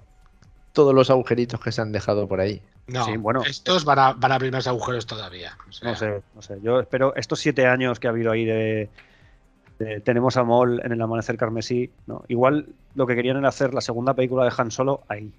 todos 0.71 0.93
los 0.93 1.09
agujeritos 1.09 1.59
que 1.59 1.71
se 1.71 1.81
han 1.81 1.91
dejado 1.91 2.27
por 2.27 2.39
ahí. 2.39 2.61
No, 2.87 3.05
Sí, 3.05 3.17
bueno. 3.17 3.41
estos 3.43 3.85
van 3.85 3.99
a, 3.99 4.13
van 4.13 4.31
a 4.31 4.35
abrir 4.35 4.51
más 4.51 4.67
agujeros 4.67 5.05
todavía. 5.05 5.57
O 5.67 5.71
sea, 5.71 5.89
No 5.89 5.95
sé, 5.95 6.21
no 6.35 6.41
sé. 6.41 6.59
Yo 6.61 6.79
espero 6.79 7.15
estos 7.15 7.39
siete 7.39 7.65
años 7.65 7.99
que 7.99 8.07
ha 8.07 8.11
habido 8.11 8.31
ahí 8.31 8.45
de, 8.45 8.89
tenemos 10.03 10.37
a 10.37 10.43
Maul 10.43 10.81
en 10.83 10.91
el 10.91 11.01
amanecer 11.01 11.37
carmesí, 11.37 11.89
¿no? 12.07 12.23
Igual 12.27 12.67
lo 12.95 13.07
que 13.07 13.15
querían 13.15 13.37
era 13.37 13.49
hacer 13.49 13.73
la 13.73 13.81
segunda 13.81 14.13
película 14.13 14.45
de 14.45 14.51
Han 14.57 14.71
Solo 14.71 15.01
ahí, 15.07 15.31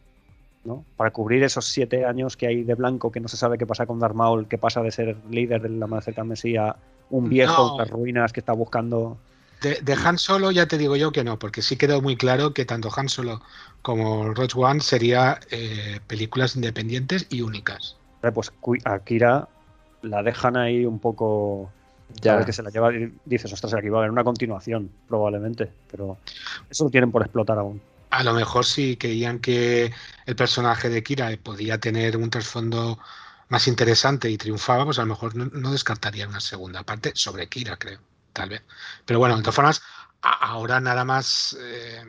¿no? 0.64 0.84
Para 0.96 1.10
cubrir 1.10 1.42
esos 1.42 1.66
siete 1.66 2.04
años 2.04 2.36
que 2.36 2.46
hay 2.46 2.62
de 2.62 2.74
blanco, 2.74 3.10
que 3.12 3.20
no 3.20 3.28
se 3.28 3.36
sabe 3.36 3.58
qué 3.58 3.66
pasa 3.66 3.86
con 3.86 3.98
Darth 3.98 4.14
Maul, 4.14 4.46
que 4.48 4.58
pasa 4.58 4.82
de 4.82 4.90
ser 4.90 5.16
líder 5.30 5.62
del 5.62 5.82
amanecer 5.82 6.14
carmesí 6.14 6.56
a 6.56 6.76
un 7.10 7.28
viejo 7.28 7.66
No. 7.66 7.72
en 7.72 7.78
las 7.78 7.90
ruinas 7.90 8.32
que 8.32 8.40
está 8.40 8.52
buscando. 8.52 9.16
De, 9.60 9.80
de 9.80 9.92
Han 10.04 10.18
Solo 10.18 10.50
ya 10.50 10.66
te 10.66 10.76
digo 10.78 10.96
yo 10.96 11.12
que 11.12 11.22
no, 11.22 11.38
porque 11.38 11.62
sí 11.62 11.76
quedó 11.76 12.02
muy 12.02 12.16
claro 12.16 12.52
que 12.52 12.64
tanto 12.64 12.88
Han 12.96 13.08
Solo 13.08 13.40
como 13.82 14.32
Rogue 14.34 14.48
One 14.56 14.80
sería 14.80 15.38
eh, 15.50 16.00
películas 16.06 16.56
independientes 16.56 17.26
y 17.30 17.42
únicas. 17.42 17.96
Pues 18.34 18.52
a 18.84 18.98
Kira 19.00 19.48
la 20.02 20.22
dejan 20.22 20.56
ahí 20.56 20.84
un 20.86 20.98
poco. 20.98 21.70
Ya. 22.20 22.44
Que 22.44 22.52
se 22.52 22.62
la 22.62 22.70
lleva 22.70 22.92
y 22.94 23.12
dices, 23.24 23.52
ostras, 23.52 23.74
aquí 23.74 23.88
va 23.88 23.98
a 23.98 24.00
haber 24.00 24.10
una 24.10 24.24
continuación, 24.24 24.90
probablemente. 25.08 25.72
Pero 25.90 26.18
eso 26.70 26.84
lo 26.84 26.90
tienen 26.90 27.10
por 27.10 27.22
explotar 27.22 27.58
aún. 27.58 27.80
A 28.10 28.22
lo 28.22 28.34
mejor 28.34 28.66
si 28.66 28.96
creían 28.96 29.38
que 29.38 29.92
el 30.26 30.36
personaje 30.36 30.88
de 30.90 31.02
Kira 31.02 31.30
podía 31.42 31.78
tener 31.78 32.16
un 32.16 32.28
trasfondo 32.28 32.98
más 33.48 33.66
interesante 33.68 34.30
y 34.30 34.36
triunfaba, 34.36 34.84
pues 34.84 34.98
a 34.98 35.02
lo 35.02 35.08
mejor 35.08 35.34
no, 35.34 35.46
no 35.46 35.72
descartaría 35.72 36.28
una 36.28 36.40
segunda 36.40 36.82
parte 36.82 37.12
sobre 37.14 37.48
Kira, 37.48 37.76
creo, 37.78 38.00
tal 38.32 38.50
vez. 38.50 38.62
Pero 39.06 39.18
bueno, 39.18 39.36
de 39.36 39.42
todas 39.42 39.54
formas, 39.54 39.82
ahora 40.20 40.80
nada 40.80 41.04
más, 41.04 41.56
eh, 41.60 42.02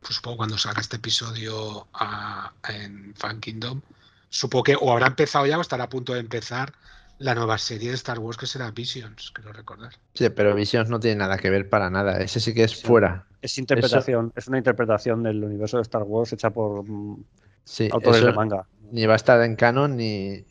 pues 0.00 0.16
supongo 0.16 0.38
cuando 0.38 0.58
salga 0.58 0.80
este 0.80 0.96
episodio 0.96 1.88
a- 1.94 2.52
en 2.68 3.14
Fan 3.14 3.40
Kingdom, 3.40 3.80
supongo 4.28 4.64
que 4.64 4.76
o 4.80 4.92
habrá 4.92 5.06
empezado 5.08 5.46
ya 5.46 5.58
o 5.58 5.60
estará 5.60 5.84
a 5.84 5.88
punto 5.88 6.12
de 6.14 6.20
empezar 6.20 6.72
la 7.18 7.34
nueva 7.34 7.58
serie 7.58 7.90
de 7.90 7.94
Star 7.94 8.18
Wars 8.18 8.36
que 8.36 8.46
será 8.46 8.70
Visions, 8.70 9.30
creo 9.32 9.52
recordar. 9.52 9.92
Sí, 10.14 10.28
pero 10.30 10.54
Visions 10.54 10.90
no 10.90 10.98
tiene 11.00 11.16
nada 11.16 11.38
que 11.38 11.50
ver 11.50 11.68
para 11.68 11.88
nada. 11.90 12.18
Ese 12.20 12.40
sí 12.40 12.52
que 12.54 12.64
es 12.64 12.72
Sí. 12.72 12.86
fuera. 12.86 13.26
Es 13.40 13.58
interpretación, 13.58 14.32
es 14.36 14.48
una 14.48 14.58
interpretación 14.58 15.22
del 15.22 15.42
universo 15.44 15.76
de 15.76 15.82
Star 15.82 16.02
Wars 16.02 16.32
hecha 16.32 16.50
por 16.50 16.88
mm, 16.88 17.24
Sí, 17.64 17.88
autores 17.92 18.18
eso 18.18 18.26
de 18.26 18.32
manga. 18.34 18.66
ni 18.90 19.06
va 19.06 19.14
a 19.14 19.16
estar 19.16 19.40
en 19.42 19.56
canon 19.56 19.96
ni, 19.96 20.44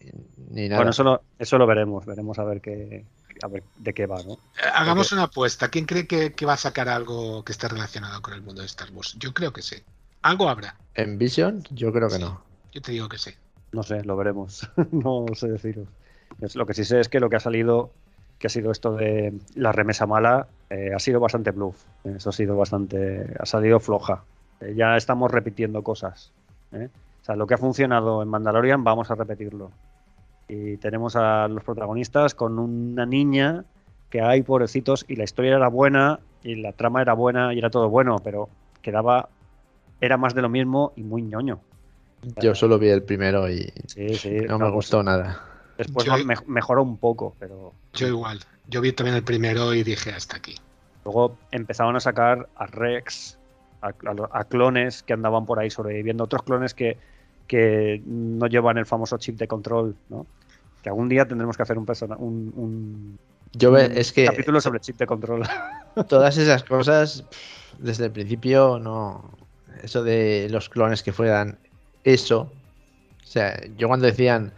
ni 0.50 0.68
nada. 0.70 0.78
Bueno, 0.80 0.92
eso 0.92 1.04
lo, 1.04 1.22
eso 1.38 1.58
lo 1.58 1.68
veremos, 1.68 2.06
veremos 2.06 2.40
a 2.40 2.44
ver 2.44 2.60
qué, 2.62 3.06
a 3.44 3.48
ver 3.48 3.64
de 3.78 3.94
qué 3.94 4.06
va, 4.08 4.24
¿no? 4.24 4.38
Hagamos 4.74 5.12
una 5.12 5.24
apuesta. 5.24 5.70
¿Quién 5.70 5.86
cree 5.86 6.08
que, 6.08 6.34
que 6.34 6.46
va 6.46 6.54
a 6.54 6.58
sacar 6.58 6.90
algo 6.90 7.44
que 7.44 7.52
esté 7.52 7.68
relacionado 7.68 8.22
con 8.22 8.34
el 8.34 8.42
mundo 8.42 8.62
de 8.62 8.68
Star 8.68 8.90
Wars? 8.92 9.16
Yo 9.20 9.34
creo 9.34 9.52
que 9.54 9.62
sí. 9.62 9.76
Algo 10.24 10.50
habrá. 10.50 10.76
En 10.96 11.18
Vision, 11.18 11.64
yo 11.72 11.92
creo 11.92 12.08
que 12.08 12.16
Sí. 12.16 12.22
no. 12.22 12.42
Yo 12.72 12.82
te 12.82 12.92
digo 12.94 13.10
que 13.10 13.18
sí. 13.18 13.32
No 13.74 13.84
sé, 13.84 14.04
lo 14.04 14.16
veremos. 14.16 14.68
no 14.92 15.26
sé 15.36 15.50
deciros. 15.50 15.88
Es- 16.42 16.56
Lo 16.56 16.66
que 16.66 16.74
sí 16.74 16.84
sé 16.84 17.00
es 17.00 17.10
que 17.10 17.20
lo 17.20 17.30
que 17.30 17.36
ha 17.38 17.40
salido, 17.40 17.92
que 18.40 18.48
ha 18.48 18.50
sido 18.50 18.72
esto 18.72 18.96
de 18.96 19.34
la 19.56 19.72
remesa 19.72 20.06
mala, 20.06 20.48
eh, 20.70 20.92
ha 20.96 21.00
sido 21.00 21.20
bastante 21.20 21.52
bluff. 21.52 21.84
Eso 22.04 22.30
ha 22.30 22.34
sido 22.34 22.56
bastante, 22.58 23.34
ha 23.40 23.46
salido 23.46 23.80
floja. 23.80 24.24
Eh, 24.62 24.74
ya 24.76 24.98
estamos 24.98 25.32
repitiendo 25.32 25.84
cosas. 25.84 26.32
¿eh? 26.74 26.90
O 27.22 27.26
sea, 27.26 27.36
lo 27.36 27.48
que 27.48 27.54
ha 27.54 27.58
funcionado 27.58 28.22
en 28.22 28.28
Mandalorian, 28.30 28.84
vamos 28.84 29.10
a 29.12 29.16
repetirlo. 29.16 29.72
Y 30.50 30.78
tenemos 30.78 31.16
a 31.16 31.48
los 31.48 31.64
protagonistas 31.64 32.36
con 32.36 32.60
una 32.60 33.06
niña 33.06 33.64
que 34.10 34.22
hay 34.22 34.42
pobrecitos 34.44 35.06
y 35.08 35.16
la 35.16 35.24
historia 35.24 35.56
era 35.56 35.70
buena 35.70 36.20
y 36.44 36.56
la 36.56 36.74
trama 36.74 37.02
era 37.02 37.14
buena 37.14 37.54
y 37.54 37.60
era 37.60 37.70
todo 37.70 37.90
bueno, 37.90 38.18
pero 38.24 38.50
quedaba, 38.82 39.30
era 40.02 40.18
más 40.18 40.36
de 40.36 40.42
lo 40.42 40.50
mismo 40.50 40.92
y 40.98 41.04
muy 41.04 41.22
ñoño. 41.22 41.62
Yo 42.42 42.54
solo 42.56 42.78
vi 42.78 42.90
el 42.90 43.04
primero 43.04 43.50
y 43.50 43.72
Sí, 43.88 44.10
sí. 44.16 44.42
no 44.48 44.60
me 44.60 44.70
gustó 44.70 45.02
nada. 45.02 45.42
Después 45.86 46.06
Yo- 46.06 46.18
me- 46.26 46.36
mejoró 46.48 46.84
un 46.84 46.98
poco, 46.98 47.36
pero 47.40 47.74
Yo 47.94 48.08
igual. 48.08 48.40
Yo 48.70 48.82
vi 48.82 48.92
también 48.94 49.16
el 49.18 49.24
primero 49.24 49.74
y 49.74 49.84
dije 49.84 50.12
hasta 50.12 50.38
aquí. 50.38 50.56
luego 51.06 51.38
empezaban 51.52 51.96
a 51.96 52.00
sacar 52.00 52.48
a 52.56 52.66
Rex, 52.66 53.38
a, 53.82 53.88
a- 53.88 54.40
a 54.40 54.44
clones 54.46 55.04
que 55.04 55.12
andaban 55.14 55.46
por 55.46 55.60
ahí 55.60 55.70
sobreviviendo, 55.70 56.24
otros 56.24 56.44
clones 56.44 56.74
que, 56.74 56.98
que 57.48 58.02
no 58.06 58.48
llevan 58.48 58.78
el 58.78 58.86
famoso 58.86 59.18
chip 59.18 59.38
de 59.38 59.48
control, 59.48 59.96
¿no? 60.10 60.26
Que 60.82 60.90
algún 60.90 61.10
día 61.10 61.28
tendremos 61.28 61.58
que 61.58 61.64
hacer 61.64 61.78
un, 61.78 61.86
persona, 61.86 62.16
un, 62.18 62.54
un- 62.56 63.20
Yo 63.52 63.72
ve- 63.72 63.88
un 63.88 63.98
es 63.98 64.14
que 64.14 64.24
capítulo 64.26 64.62
sobre 64.62 64.80
chip 64.80 64.98
de 64.98 65.06
control. 65.06 65.44
todas 66.08 66.38
esas 66.38 66.64
cosas, 66.64 67.26
desde 67.80 68.06
el 68.06 68.12
principio, 68.12 68.80
no. 68.80 69.30
Eso 69.82 70.04
de 70.04 70.48
los 70.50 70.70
clones 70.70 71.04
que 71.04 71.12
fueran 71.12 71.58
eso. 72.06 72.50
O 73.22 73.26
sea, 73.26 73.60
yo 73.78 73.88
cuando 73.90 74.06
decían, 74.06 74.54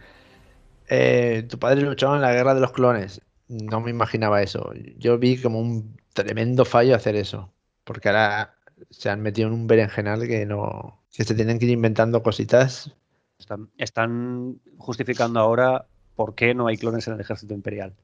eh, 0.88 1.46
tu 1.48 1.58
padre 1.58 1.82
luchó 1.82 2.14
en 2.14 2.20
la 2.22 2.32
guerra 2.32 2.54
de 2.54 2.60
los 2.60 2.72
clones, 2.72 3.20
no 3.48 3.80
me 3.80 3.90
imaginaba 3.90 4.42
eso. 4.42 4.72
Yo 4.98 5.18
vi 5.18 5.40
como 5.40 5.60
un 5.60 5.96
tremendo 6.12 6.64
fallo 6.64 6.94
hacer 6.96 7.16
eso. 7.16 7.52
Porque 7.84 8.08
ahora 8.08 8.54
se 8.90 9.08
han 9.10 9.20
metido 9.22 9.48
en 9.48 9.54
un 9.54 9.66
berenjenal 9.66 10.26
que 10.26 10.44
no. 10.46 11.02
que 11.12 11.24
se 11.24 11.34
tienen 11.34 11.58
que 11.58 11.66
ir 11.66 11.70
inventando 11.72 12.22
cositas. 12.22 12.92
Están, 13.38 13.70
están 13.78 14.60
justificando 14.78 15.40
ahora 15.40 15.86
por 16.14 16.34
qué 16.34 16.54
no 16.54 16.66
hay 16.66 16.76
clones 16.76 17.06
en 17.06 17.14
el 17.14 17.20
ejército 17.20 17.54
imperial. 17.54 17.94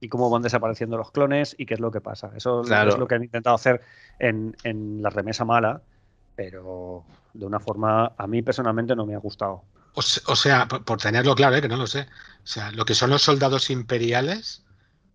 Y 0.00 0.08
cómo 0.08 0.30
van 0.30 0.42
desapareciendo 0.42 0.96
los 0.96 1.10
clones 1.10 1.54
y 1.58 1.66
qué 1.66 1.74
es 1.74 1.80
lo 1.80 1.90
que 1.90 2.00
pasa. 2.00 2.30
Eso 2.36 2.62
Claro. 2.62 2.90
es 2.90 2.98
lo 2.98 3.06
que 3.08 3.16
han 3.16 3.24
intentado 3.24 3.56
hacer 3.56 3.80
en, 4.20 4.56
en 4.62 5.02
la 5.02 5.10
remesa 5.10 5.44
mala, 5.44 5.82
pero 6.36 7.04
de 7.34 7.44
una 7.44 7.58
forma 7.60 8.12
a 8.16 8.26
mí 8.28 8.40
personalmente 8.42 8.94
no 8.94 9.04
me 9.06 9.14
ha 9.14 9.18
gustado. 9.18 9.64
O, 9.98 10.02
se- 10.02 10.20
o 10.26 10.36
sea, 10.36 10.68
por, 10.68 10.84
por 10.84 10.98
tenerlo 10.98 11.34
claro, 11.34 11.56
¿eh? 11.56 11.60
que 11.60 11.68
no 11.68 11.76
lo 11.76 11.86
sé. 11.88 12.02
O 12.44 12.46
sea, 12.46 12.70
lo 12.70 12.84
que 12.84 12.94
son 12.94 13.10
los 13.10 13.22
soldados 13.22 13.68
imperiales, 13.70 14.62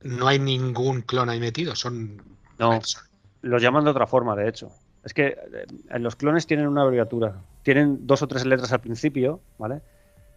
no 0.02 0.28
hay 0.28 0.40
ningún 0.40 1.02
clon 1.02 1.30
ahí 1.30 1.40
metido. 1.40 1.76
Son. 1.76 2.22
No, 2.60 2.82
son- 2.82 3.04
los 3.42 3.62
llaman 3.62 3.86
de 3.86 3.92
otra 3.92 4.08
forma, 4.08 4.36
de 4.36 4.50
hecho. 4.50 4.72
Es 5.06 5.14
que 5.14 5.28
eh, 5.28 6.00
los 6.00 6.16
clones 6.18 6.48
tienen 6.48 6.68
una 6.68 6.82
abreviatura. 6.82 7.36
Tienen 7.64 8.06
dos 8.08 8.22
o 8.22 8.28
tres 8.28 8.46
letras 8.46 8.72
al 8.74 8.82
principio, 8.82 9.40
¿vale? 9.58 9.82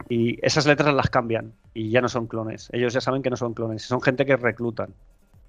Y 0.09 0.39
esas 0.47 0.67
letras 0.67 0.95
las 0.95 1.11
cambian 1.11 1.53
y 1.75 1.91
ya 1.91 2.01
no 2.01 2.09
son 2.09 2.27
clones. 2.29 2.69
Ellos 2.73 2.93
ya 2.93 3.01
saben 3.01 3.23
que 3.23 3.31
no 3.31 3.37
son 3.37 3.53
clones. 3.55 3.83
Son 3.83 4.01
gente 4.01 4.25
que 4.27 4.37
reclutan. 4.37 4.95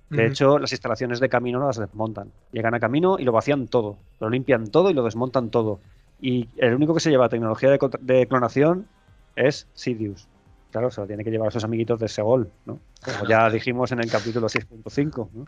De 0.10 0.26
hecho, 0.26 0.57
las 0.57 0.72
instalaciones 0.72 1.19
de 1.19 1.28
camino 1.30 1.60
las 1.65 1.78
desmontan. 1.78 2.32
Llegan 2.53 2.74
a 2.74 2.80
camino 2.80 3.18
y 3.19 3.26
lo 3.26 3.32
vacían 3.34 3.68
todo. 3.68 3.98
Lo 4.22 4.30
limpian 4.30 4.68
todo 4.72 4.90
y 4.90 4.94
lo 4.94 5.03
desmontan 5.03 5.49
todo. 5.49 5.82
Y 6.19 6.49
el 6.57 6.73
único 6.73 6.94
que 6.94 6.99
se 6.99 7.10
lleva 7.10 7.30
tecnología 7.30 7.69
de, 7.69 8.27
clonación 8.27 8.88
es 9.35 9.68
Sidious. 9.73 10.27
claro, 10.72 10.89
se 10.89 11.02
lo 11.02 11.07
tiene 11.07 11.23
que 11.23 11.31
llevar 11.31 11.49
a 11.49 11.52
sus 11.52 11.64
amiguitos 11.64 11.99
de 11.99 12.07
Segol, 12.07 12.49
¿no? 12.65 12.80
Como 13.03 13.30
ya 13.30 13.49
dijimos 13.52 13.91
en 13.91 13.99
el 13.99 14.10
capítulo 14.10 14.48
6.5, 14.48 15.30
¿no? 15.34 15.45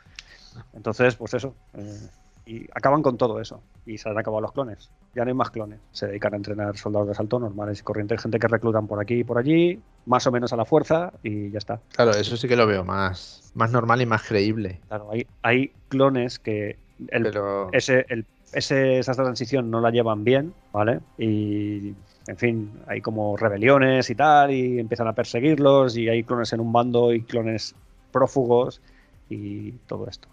Entonces, 0.73 1.15
pues 1.15 1.33
eso. 1.33 1.55
Eh, 1.73 2.09
y 2.45 2.67
acaban 2.73 3.03
con 3.03 3.17
todo 3.17 3.39
eso. 3.39 3.61
Y 3.85 3.99
se 3.99 4.09
han 4.09 4.17
acabado 4.17 4.41
los 4.41 4.51
clones. 4.51 4.89
Ya 5.13 5.23
no 5.23 5.29
hay 5.29 5.35
más 5.35 5.51
clones. 5.51 5.79
Se 5.91 6.07
dedican 6.07 6.33
a 6.33 6.37
entrenar 6.37 6.77
soldados 6.77 7.07
de 7.07 7.11
asalto 7.11 7.39
normales 7.39 7.79
y 7.79 7.83
corrientes, 7.83 8.21
gente 8.21 8.39
que 8.39 8.47
reclutan 8.47 8.87
por 8.87 8.99
aquí 8.99 9.19
y 9.19 9.23
por 9.23 9.37
allí, 9.37 9.79
más 10.07 10.25
o 10.25 10.31
menos 10.31 10.51
a 10.51 10.55
la 10.55 10.65
fuerza, 10.65 11.13
y 11.21 11.51
ya 11.51 11.59
está. 11.59 11.79
Claro, 11.93 12.11
eso 12.11 12.37
sí 12.37 12.47
que 12.47 12.55
lo 12.55 12.65
veo 12.65 12.83
más, 12.83 13.51
más 13.53 13.71
normal 13.71 14.01
y 14.01 14.07
más 14.07 14.23
creíble. 14.23 14.81
Claro, 14.87 15.11
hay, 15.11 15.27
hay 15.43 15.71
clones 15.89 16.39
que 16.39 16.77
el, 17.09 17.31
ese, 17.71 18.05
el, 18.09 18.25
ese, 18.53 18.99
esa 18.99 19.13
transición 19.13 19.69
no 19.69 19.81
la 19.81 19.91
llevan 19.91 20.23
bien, 20.23 20.53
¿vale? 20.71 20.99
Y 21.17 21.93
en 22.27 22.37
fin, 22.37 22.71
hay 22.87 23.01
como 23.01 23.37
rebeliones 23.37 24.09
y 24.09 24.15
tal, 24.15 24.51
y 24.51 24.79
empiezan 24.79 25.07
a 25.07 25.13
perseguirlos, 25.13 25.97
y 25.97 26.09
hay 26.09 26.23
clones 26.23 26.53
en 26.53 26.59
un 26.59 26.71
bando 26.71 27.13
y 27.13 27.23
clones 27.23 27.75
prófugos 28.11 28.81
y 29.29 29.71
todo 29.87 30.07
esto. 30.07 30.27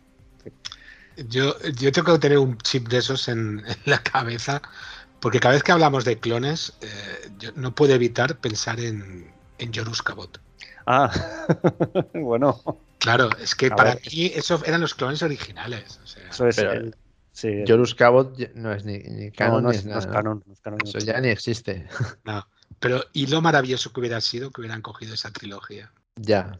Yo, 1.28 1.55
yo 1.78 1.93
tengo 1.93 2.12
que 2.12 2.18
tener 2.18 2.38
un 2.38 2.59
chip 2.59 2.88
de 2.88 2.98
esos 2.98 3.28
en, 3.28 3.62
la 3.86 4.02
cabeza, 4.02 4.60
porque 5.20 5.40
cada 5.40 5.55
vez 5.55 5.62
que 5.62 5.72
hablamos 5.72 6.05
de 6.05 6.18
clones, 6.18 6.74
eh, 6.82 7.30
yo 7.38 7.51
no 7.55 7.74
puedo 7.74 7.94
evitar 7.94 8.36
pensar 8.38 8.78
en, 8.80 9.30
en 9.59 9.72
Jorus 9.72 10.02
Cabot. 10.02 10.38
Ah, 10.86 11.10
bueno. 12.14 12.60
Claro, 12.98 13.30
es 13.40 13.55
que 13.55 13.70
para 13.70 13.94
mí 13.94 14.32
esos 14.34 14.66
eran 14.66 14.80
los 14.80 14.94
clones 14.94 15.22
originales. 15.22 16.01
Eso 16.30 16.48
es. 16.48 16.56
Jorus 17.66 17.94
Cabot 17.94 18.38
no 18.54 18.72
es 18.72 18.84
ni, 18.84 19.30
canon 19.32 19.64
no, 19.64 19.70
es, 19.70 19.84
canon, 20.06 20.42
Eso 20.84 20.98
ya 20.98 21.20
ni 21.20 21.28
existe. 21.28 21.86
No, 22.24 22.46
pero 22.80 23.02
y 23.12 23.26
lo 23.26 23.42
maravilloso 23.42 23.92
que 23.92 24.00
hubiera 24.00 24.20
sido 24.20 24.50
que 24.50 24.60
hubieran 24.60 24.82
cogido 24.82 25.14
esa 25.14 25.30
trilogía. 25.30 25.92
Ya. 26.16 26.58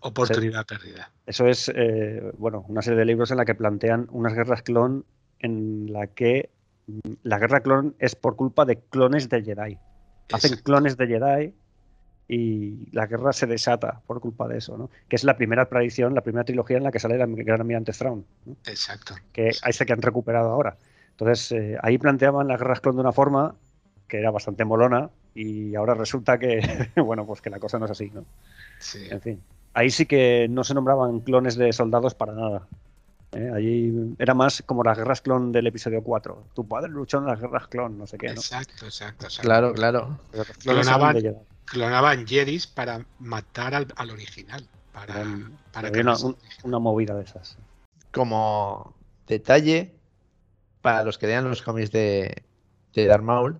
Oportunidad 0.00 0.66
perdida. 0.66 1.10
Eso 1.26 1.46
es, 1.46 1.70
eh, 1.74 2.32
bueno, 2.38 2.64
una 2.68 2.82
serie 2.82 2.98
de 2.98 3.04
libros 3.04 3.30
en 3.30 3.36
la 3.36 3.44
que 3.44 3.54
plantean 3.54 4.08
unas 4.10 4.34
guerras 4.34 4.62
clon 4.62 5.04
en 5.38 5.92
la 5.92 6.06
que 6.06 6.50
mm, 6.86 7.12
la 7.22 7.38
guerra 7.38 7.60
clon 7.60 7.94
es 7.98 8.14
por 8.14 8.36
culpa 8.36 8.64
de 8.64 8.80
clones 8.80 9.28
de 9.28 9.42
Jedi. 9.42 9.78
Hacen 10.32 10.56
clones 10.62 10.96
de 10.96 11.06
Jedi 11.06 11.54
y 12.32 12.88
la 12.92 13.06
guerra 13.06 13.32
se 13.32 13.46
desata 13.46 14.00
por 14.06 14.20
culpa 14.20 14.48
de 14.48 14.58
eso, 14.58 14.76
¿no? 14.78 14.90
Que 15.08 15.16
es 15.16 15.24
la 15.24 15.36
primera 15.36 15.66
tradición, 15.66 16.14
la 16.14 16.22
primera 16.22 16.44
trilogía 16.44 16.76
en 16.76 16.84
la 16.84 16.90
que 16.90 16.98
sale 16.98 17.14
el 17.20 17.44
gran 17.44 17.60
almirante 17.60 17.92
Thrawn. 17.92 18.24
Exacto. 18.66 19.14
Que 19.32 19.50
ahí 19.62 19.72
se 19.72 19.84
que 19.84 19.92
han 19.92 20.02
recuperado 20.02 20.50
ahora. 20.50 20.76
Entonces, 21.10 21.52
eh, 21.52 21.76
ahí 21.82 21.98
planteaban 21.98 22.48
las 22.48 22.58
guerras 22.58 22.80
clon 22.80 22.96
de 22.96 23.02
una 23.02 23.12
forma 23.12 23.54
que 24.08 24.18
era 24.18 24.30
bastante 24.30 24.64
molona 24.64 25.10
y 25.34 25.74
ahora 25.74 25.94
resulta 25.94 26.38
que, 26.38 26.60
bueno, 26.96 27.26
pues 27.26 27.40
que 27.40 27.50
la 27.50 27.58
cosa 27.58 27.78
no 27.78 27.84
es 27.84 27.90
así, 27.90 28.10
¿no? 28.10 28.24
Sí. 28.78 29.08
En 29.10 29.20
fin 29.20 29.40
ahí 29.74 29.90
sí 29.90 30.06
que 30.06 30.46
no 30.48 30.64
se 30.64 30.74
nombraban 30.74 31.20
clones 31.20 31.56
de 31.56 31.72
soldados 31.72 32.14
para 32.14 32.32
nada. 32.32 32.66
¿eh? 33.32 33.50
Allí 33.54 34.14
era 34.18 34.34
más 34.34 34.62
como 34.64 34.82
las 34.82 34.98
guerras 34.98 35.20
clon 35.20 35.52
del 35.52 35.66
episodio 35.66 36.02
4. 36.02 36.44
Tu 36.54 36.66
padre 36.66 36.90
luchó 36.90 37.18
en 37.18 37.26
las 37.26 37.40
guerras 37.40 37.68
clon, 37.68 37.98
no 37.98 38.06
sé 38.06 38.18
qué. 38.18 38.28
Exacto, 38.28 38.86
exacto, 38.86 39.26
Claro, 39.40 39.72
claro. 39.72 40.18
Clonaban, 40.60 41.16
clonaban 41.72 42.26
Jedis 42.26 42.66
para 42.66 43.06
matar 43.18 43.74
al, 43.74 44.10
original. 44.10 44.68
Para, 44.92 45.24
para 45.72 45.90
una, 45.90 46.16
una, 46.64 46.78
movida 46.78 47.14
de 47.14 47.24
esas. 47.24 47.56
Como 48.12 48.94
detalle, 49.26 49.94
para 50.82 51.02
los 51.02 51.16
que 51.16 51.28
lean 51.28 51.48
los 51.48 51.62
cómics 51.62 51.90
de, 51.90 52.42
de 52.92 53.06
Darth 53.06 53.22
Maul, 53.22 53.58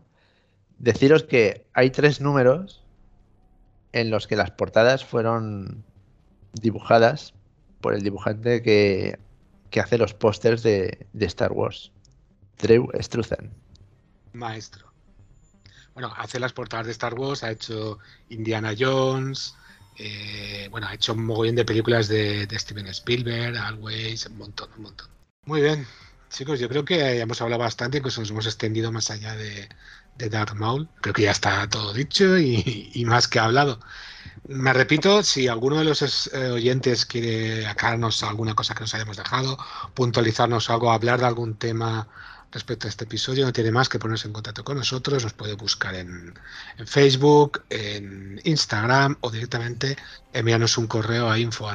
deciros 0.78 1.22
que 1.22 1.64
hay 1.72 1.88
tres 1.88 2.20
números 2.20 2.84
en 3.92 4.10
los 4.10 4.26
que 4.26 4.36
las 4.36 4.50
portadas 4.50 5.06
fueron 5.06 5.82
dibujadas 6.52 7.32
por 7.80 7.94
el 7.94 8.02
dibujante 8.02 8.62
que, 8.62 9.18
hace 9.80 9.96
los 9.96 10.12
pósters 10.12 10.62
de, 10.62 11.06
Star 11.18 11.52
Wars, 11.52 11.92
Drew 12.58 12.90
Struzan. 13.00 13.50
Maestro. 14.34 14.91
Bueno, 15.94 16.12
hace 16.16 16.40
las 16.40 16.52
portadas 16.52 16.86
de 16.86 16.92
Star 16.92 17.14
Wars, 17.14 17.42
ha 17.42 17.50
hecho 17.50 17.98
Indiana 18.30 18.74
Jones, 18.78 19.54
eh, 19.98 20.68
bueno, 20.70 20.86
ha 20.86 20.94
hecho 20.94 21.12
un 21.12 21.26
mogollón 21.26 21.56
de 21.56 21.64
películas 21.64 22.08
de, 22.08 22.48
Steven 22.50 22.86
Spielberg, 22.88 23.56
Always, 23.58 24.26
un 24.26 24.38
montón, 24.38 24.70
un 24.76 24.82
montón. 24.84 25.08
Muy 25.44 25.60
bien, 25.60 25.86
chicos, 26.30 26.60
yo 26.60 26.68
creo 26.68 26.84
que 26.84 27.20
hemos 27.20 27.40
hablado 27.42 27.62
bastante, 27.62 27.98
incluso 27.98 28.20
nos 28.20 28.30
hemos 28.30 28.46
extendido 28.46 28.90
más 28.90 29.10
allá 29.10 29.36
de, 29.36 29.68
de 30.16 30.28
Darth 30.28 30.54
Maul. 30.54 30.88
Creo 31.00 31.12
que 31.12 31.22
ya 31.22 31.32
está 31.32 31.68
todo 31.68 31.92
dicho 31.92 32.38
y, 32.38 32.90
y 32.94 33.04
más 33.04 33.28
que 33.28 33.38
hablado. 33.38 33.80
Me 34.48 34.72
repito, 34.72 35.22
si 35.22 35.46
alguno 35.48 35.78
de 35.78 35.84
los 35.84 36.30
eh, 36.32 36.50
oyentes 36.50 37.06
quiere 37.06 37.66
aclararnos 37.66 38.22
alguna 38.22 38.54
cosa 38.54 38.74
que 38.74 38.80
nos 38.80 38.94
hayamos 38.94 39.16
dejado, 39.16 39.56
puntualizarnos 39.94 40.68
algo, 40.70 40.90
hablar 40.90 41.20
de 41.20 41.26
algún 41.26 41.54
tema 41.56 42.08
respecto 42.52 42.86
a 42.86 42.90
este 42.90 43.04
episodio, 43.04 43.44
no 43.46 43.52
tiene 43.52 43.72
más 43.72 43.88
que 43.88 43.98
ponerse 43.98 44.28
en 44.28 44.34
contacto 44.34 44.62
con 44.62 44.76
nosotros, 44.76 45.24
nos 45.24 45.32
puede 45.32 45.54
buscar 45.54 45.94
en, 45.94 46.34
Facebook, 46.86 47.62
en 47.70 48.40
Instagram 48.44 49.16
o 49.20 49.30
directamente 49.30 49.96
enviarnos 50.32 50.78
un 50.78 50.86
correo 50.86 51.30
a 51.30 51.38
info 51.38 51.68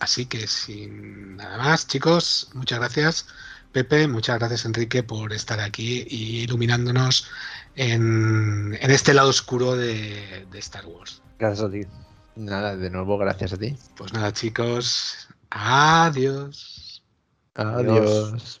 Así 0.00 0.26
que 0.26 0.46
sin 0.46 1.36
nada 1.36 1.58
más, 1.58 1.86
chicos, 1.86 2.48
muchas 2.54 2.78
gracias. 2.78 3.26
Pepe, 3.72 4.08
muchas 4.08 4.38
gracias 4.38 4.64
Enrique 4.64 5.02
por 5.02 5.32
estar 5.32 5.60
aquí 5.60 6.04
y 6.08 6.40
iluminándonos 6.40 7.28
en, 7.76 8.76
este 8.80 9.14
lado 9.14 9.28
oscuro 9.28 9.76
de, 9.76 10.46
Star 10.54 10.86
Wars. 10.86 11.22
Gracias 11.38 11.68
a 11.68 11.70
ti. 11.70 11.82
Nada, 12.36 12.76
de 12.76 12.90
nuevo, 12.90 13.18
gracias 13.18 13.52
a 13.52 13.58
ti. 13.58 13.76
Pues 13.96 14.12
nada, 14.12 14.32
chicos. 14.32 15.28
Adiós. 17.54 18.60